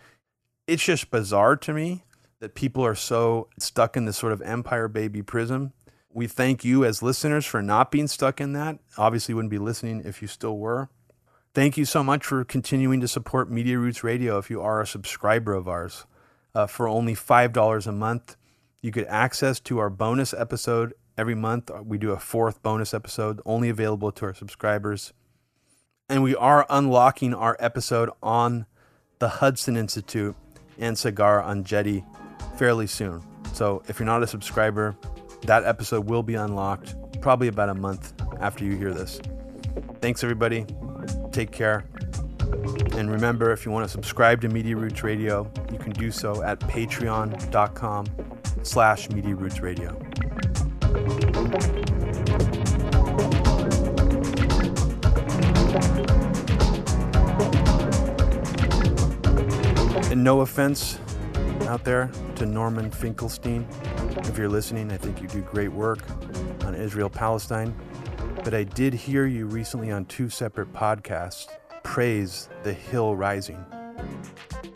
It's 0.68 0.84
just 0.84 1.10
bizarre 1.10 1.56
to 1.58 1.74
me 1.74 2.04
that 2.40 2.56
people 2.56 2.86
are 2.86 2.96
so 2.96 3.48
stuck 3.60 3.98
in 3.98 4.06
this 4.06 4.18
sort 4.18 4.34
of 4.34 4.42
empire 4.42 4.88
baby 4.88 5.22
prism. 5.22 5.74
We 6.12 6.28
thank 6.28 6.64
you 6.64 6.86
as 6.86 7.04
listeners 7.04 7.46
for 7.46 7.62
not 7.62 7.92
being 7.92 8.08
stuck 8.08 8.42
in 8.42 8.54
that. 8.54 8.80
Obviously, 8.98 9.34
wouldn't 9.34 9.52
be 9.52 9.60
listening 9.60 10.02
if 10.06 10.22
you 10.22 10.28
still 10.28 10.58
were. 10.58 10.90
Thank 11.54 11.78
you 11.78 11.86
so 11.86 12.04
much 12.04 12.26
for 12.26 12.44
continuing 12.44 13.02
to 13.02 13.08
support 13.08 13.52
Media 13.52 13.78
Roots 13.78 14.04
Radio 14.04 14.38
if 14.38 14.50
you 14.50 14.62
are 14.62 14.82
a 14.82 14.88
subscriber 14.88 15.54
of 15.54 15.68
ours. 15.68 16.06
Uh, 16.56 16.66
for 16.66 16.88
only 16.88 17.14
$5 17.14 17.88
a 17.88 17.92
month, 17.92 18.36
you 18.82 18.92
get 18.92 19.08
access 19.08 19.60
to 19.62 19.78
our 19.80 19.90
bonus 19.90 20.34
episode 20.34 20.94
every 21.18 21.36
month. 21.36 21.70
We 21.84 21.98
do 21.98 22.12
a 22.12 22.20
fourth 22.20 22.64
bonus 22.64 22.94
episode 22.94 23.42
only 23.46 23.70
available 23.70 24.12
to 24.14 24.26
our 24.26 24.34
subscribers. 24.34 25.14
And 26.08 26.24
we 26.24 26.36
are 26.36 26.66
unlocking 26.70 27.34
our 27.34 27.56
episode 27.60 28.10
on 28.24 28.66
the 29.20 29.30
Hudson 29.30 29.76
Institute 29.76 30.36
and 30.80 30.96
Saagar 30.96 31.44
on 31.44 31.64
Enjeti 31.64 32.06
fairly 32.58 32.88
soon. 32.88 33.22
So 33.54 33.82
if 33.88 34.00
you're 34.00 34.06
not 34.06 34.24
a 34.24 34.28
subscriber, 34.28 34.96
that 35.44 35.64
episode 35.64 36.10
will 36.10 36.24
be 36.24 36.36
unlocked 36.36 36.96
probably 37.22 37.48
about 37.48 37.70
a 37.70 37.74
month 37.74 38.14
after 38.40 38.64
you 38.64 38.76
hear 38.76 38.94
this. 38.94 39.20
Thanks, 40.02 40.24
everybody. 40.24 40.66
Take 41.32 41.52
care. 41.52 41.86
And 42.94 43.12
remember, 43.12 43.52
if 43.52 43.66
you 43.66 43.72
want 43.72 43.86
to 43.86 43.90
subscribe 43.90 44.42
to 44.42 44.50
Media 44.50 44.76
Roots 44.76 45.04
Radio, 45.04 45.52
you 45.72 45.78
can 45.78 45.92
do 45.92 46.12
so 46.12 46.44
at 46.44 46.60
patreon.com 46.60 48.06
slash 48.64 49.10
Media 49.10 49.36
Roots 49.36 49.62
Radio. 49.62 49.98
And 60.12 60.24
no 60.24 60.42
offense 60.42 60.98
out 61.68 61.84
there 61.84 62.10
to 62.36 62.46
Norman 62.46 62.92
Finkelstein. 62.92 63.68
If 64.18 64.38
you're 64.38 64.50
listening, 64.50 64.92
I 64.92 64.98
think 64.98 65.22
you 65.22 65.28
do 65.28 65.42
great 65.42 65.72
work 65.72 66.00
on 66.66 66.76
Israel 66.76 67.10
Palestine. 67.10 67.76
But 68.44 68.54
I 68.54 68.64
did 68.64 68.94
hear 68.94 69.26
you 69.26 69.46
recently 69.46 69.92
on 69.92 70.06
two 70.06 70.30
separate 70.30 70.72
podcasts 70.74 71.48
praise 71.84 72.50
the 72.64 72.74
hill 72.74 73.16
rising. 73.16 73.64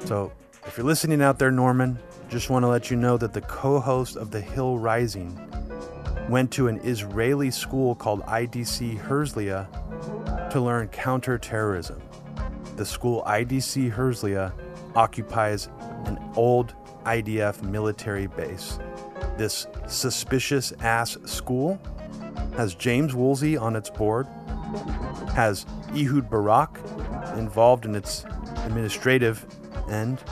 So 0.06 0.32
if 0.66 0.78
you're 0.78 0.86
listening 0.86 1.22
out 1.22 1.40
there, 1.40 1.52
Norman, 1.52 2.00
just 2.30 2.50
want 2.50 2.64
to 2.64 2.68
let 2.68 2.90
you 2.90 2.98
know 2.98 3.18
that 3.18 3.34
the 3.34 3.42
co 3.42 3.80
host 3.80 4.16
of 4.16 4.32
The 4.32 4.42
Hill 4.42 4.78
Rising 4.78 5.38
went 6.30 6.52
to 6.54 6.68
an 6.68 6.80
Israeli 6.84 7.52
school 7.52 7.96
called 7.96 8.22
IDC 8.24 9.00
Herzliya 9.00 10.50
to 10.50 10.60
learn 10.60 10.88
counterterrorism. 10.88 12.02
The 12.76 12.86
school 12.86 13.24
IDC 13.28 13.94
Herzliya 13.94 14.52
occupies 14.96 15.70
an 16.06 16.20
old 16.36 16.74
IDF 17.06 17.62
military 17.64 18.28
base. 18.28 18.80
This 19.38 19.68
suspicious 19.88 20.72
ass 20.82 21.18
school 21.26 21.80
has 22.56 22.76
James 22.76 23.14
Woolsey 23.16 23.58
on 23.58 23.76
its 23.76 23.90
board, 23.90 24.28
has 25.34 25.66
Ehud 25.96 26.30
Barak 26.30 26.80
involved 27.38 27.86
in 27.86 27.96
its 27.96 28.26
administrative 28.66 29.46
end, 29.90 30.24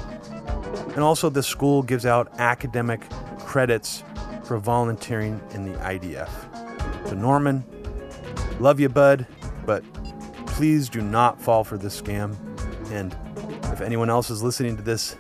and 0.90 1.00
also 1.00 1.30
the 1.30 1.44
school 1.44 1.82
gives 1.82 2.06
out 2.06 2.32
academic 2.40 3.02
credits 3.40 4.04
for 4.44 4.58
volunteering 4.58 5.42
in 5.52 5.72
the 5.72 5.78
IDF. 5.80 6.30
So, 7.08 7.16
Norman, 7.16 7.64
love 8.60 8.80
you, 8.80 8.90
bud, 8.90 9.26
but 9.66 9.84
please 10.46 10.90
do 10.90 11.02
not 11.02 11.42
fall 11.42 11.64
for 11.64 11.78
this 11.78 12.00
scam. 12.00 12.36
And 12.92 13.16
if 13.72 13.82
anyone 13.82 14.10
else 14.10 14.30
is 14.30 14.44
listening 14.44 14.78
to 14.78 14.84
this 14.84 15.16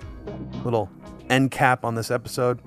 little 0.64 0.90
end 1.30 1.52
cap 1.52 1.86
on 1.86 1.96
this 1.96 2.12
episode, 2.12 2.60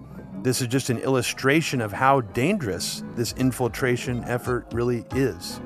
this 0.42 0.60
is 0.60 0.68
just 0.68 0.90
an 0.90 0.98
illustration 0.98 1.80
of 1.80 1.92
how 1.92 2.20
dangerous 2.20 3.02
this 3.14 3.32
infiltration 3.34 4.22
effort 4.24 4.66
really 4.72 5.04
is. 5.14 5.60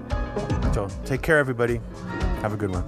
So 0.73 0.89
take 1.05 1.23
care, 1.23 1.39
everybody. 1.39 1.81
Have 2.43 2.53
a 2.53 2.57
good 2.57 2.71
one. 2.71 2.85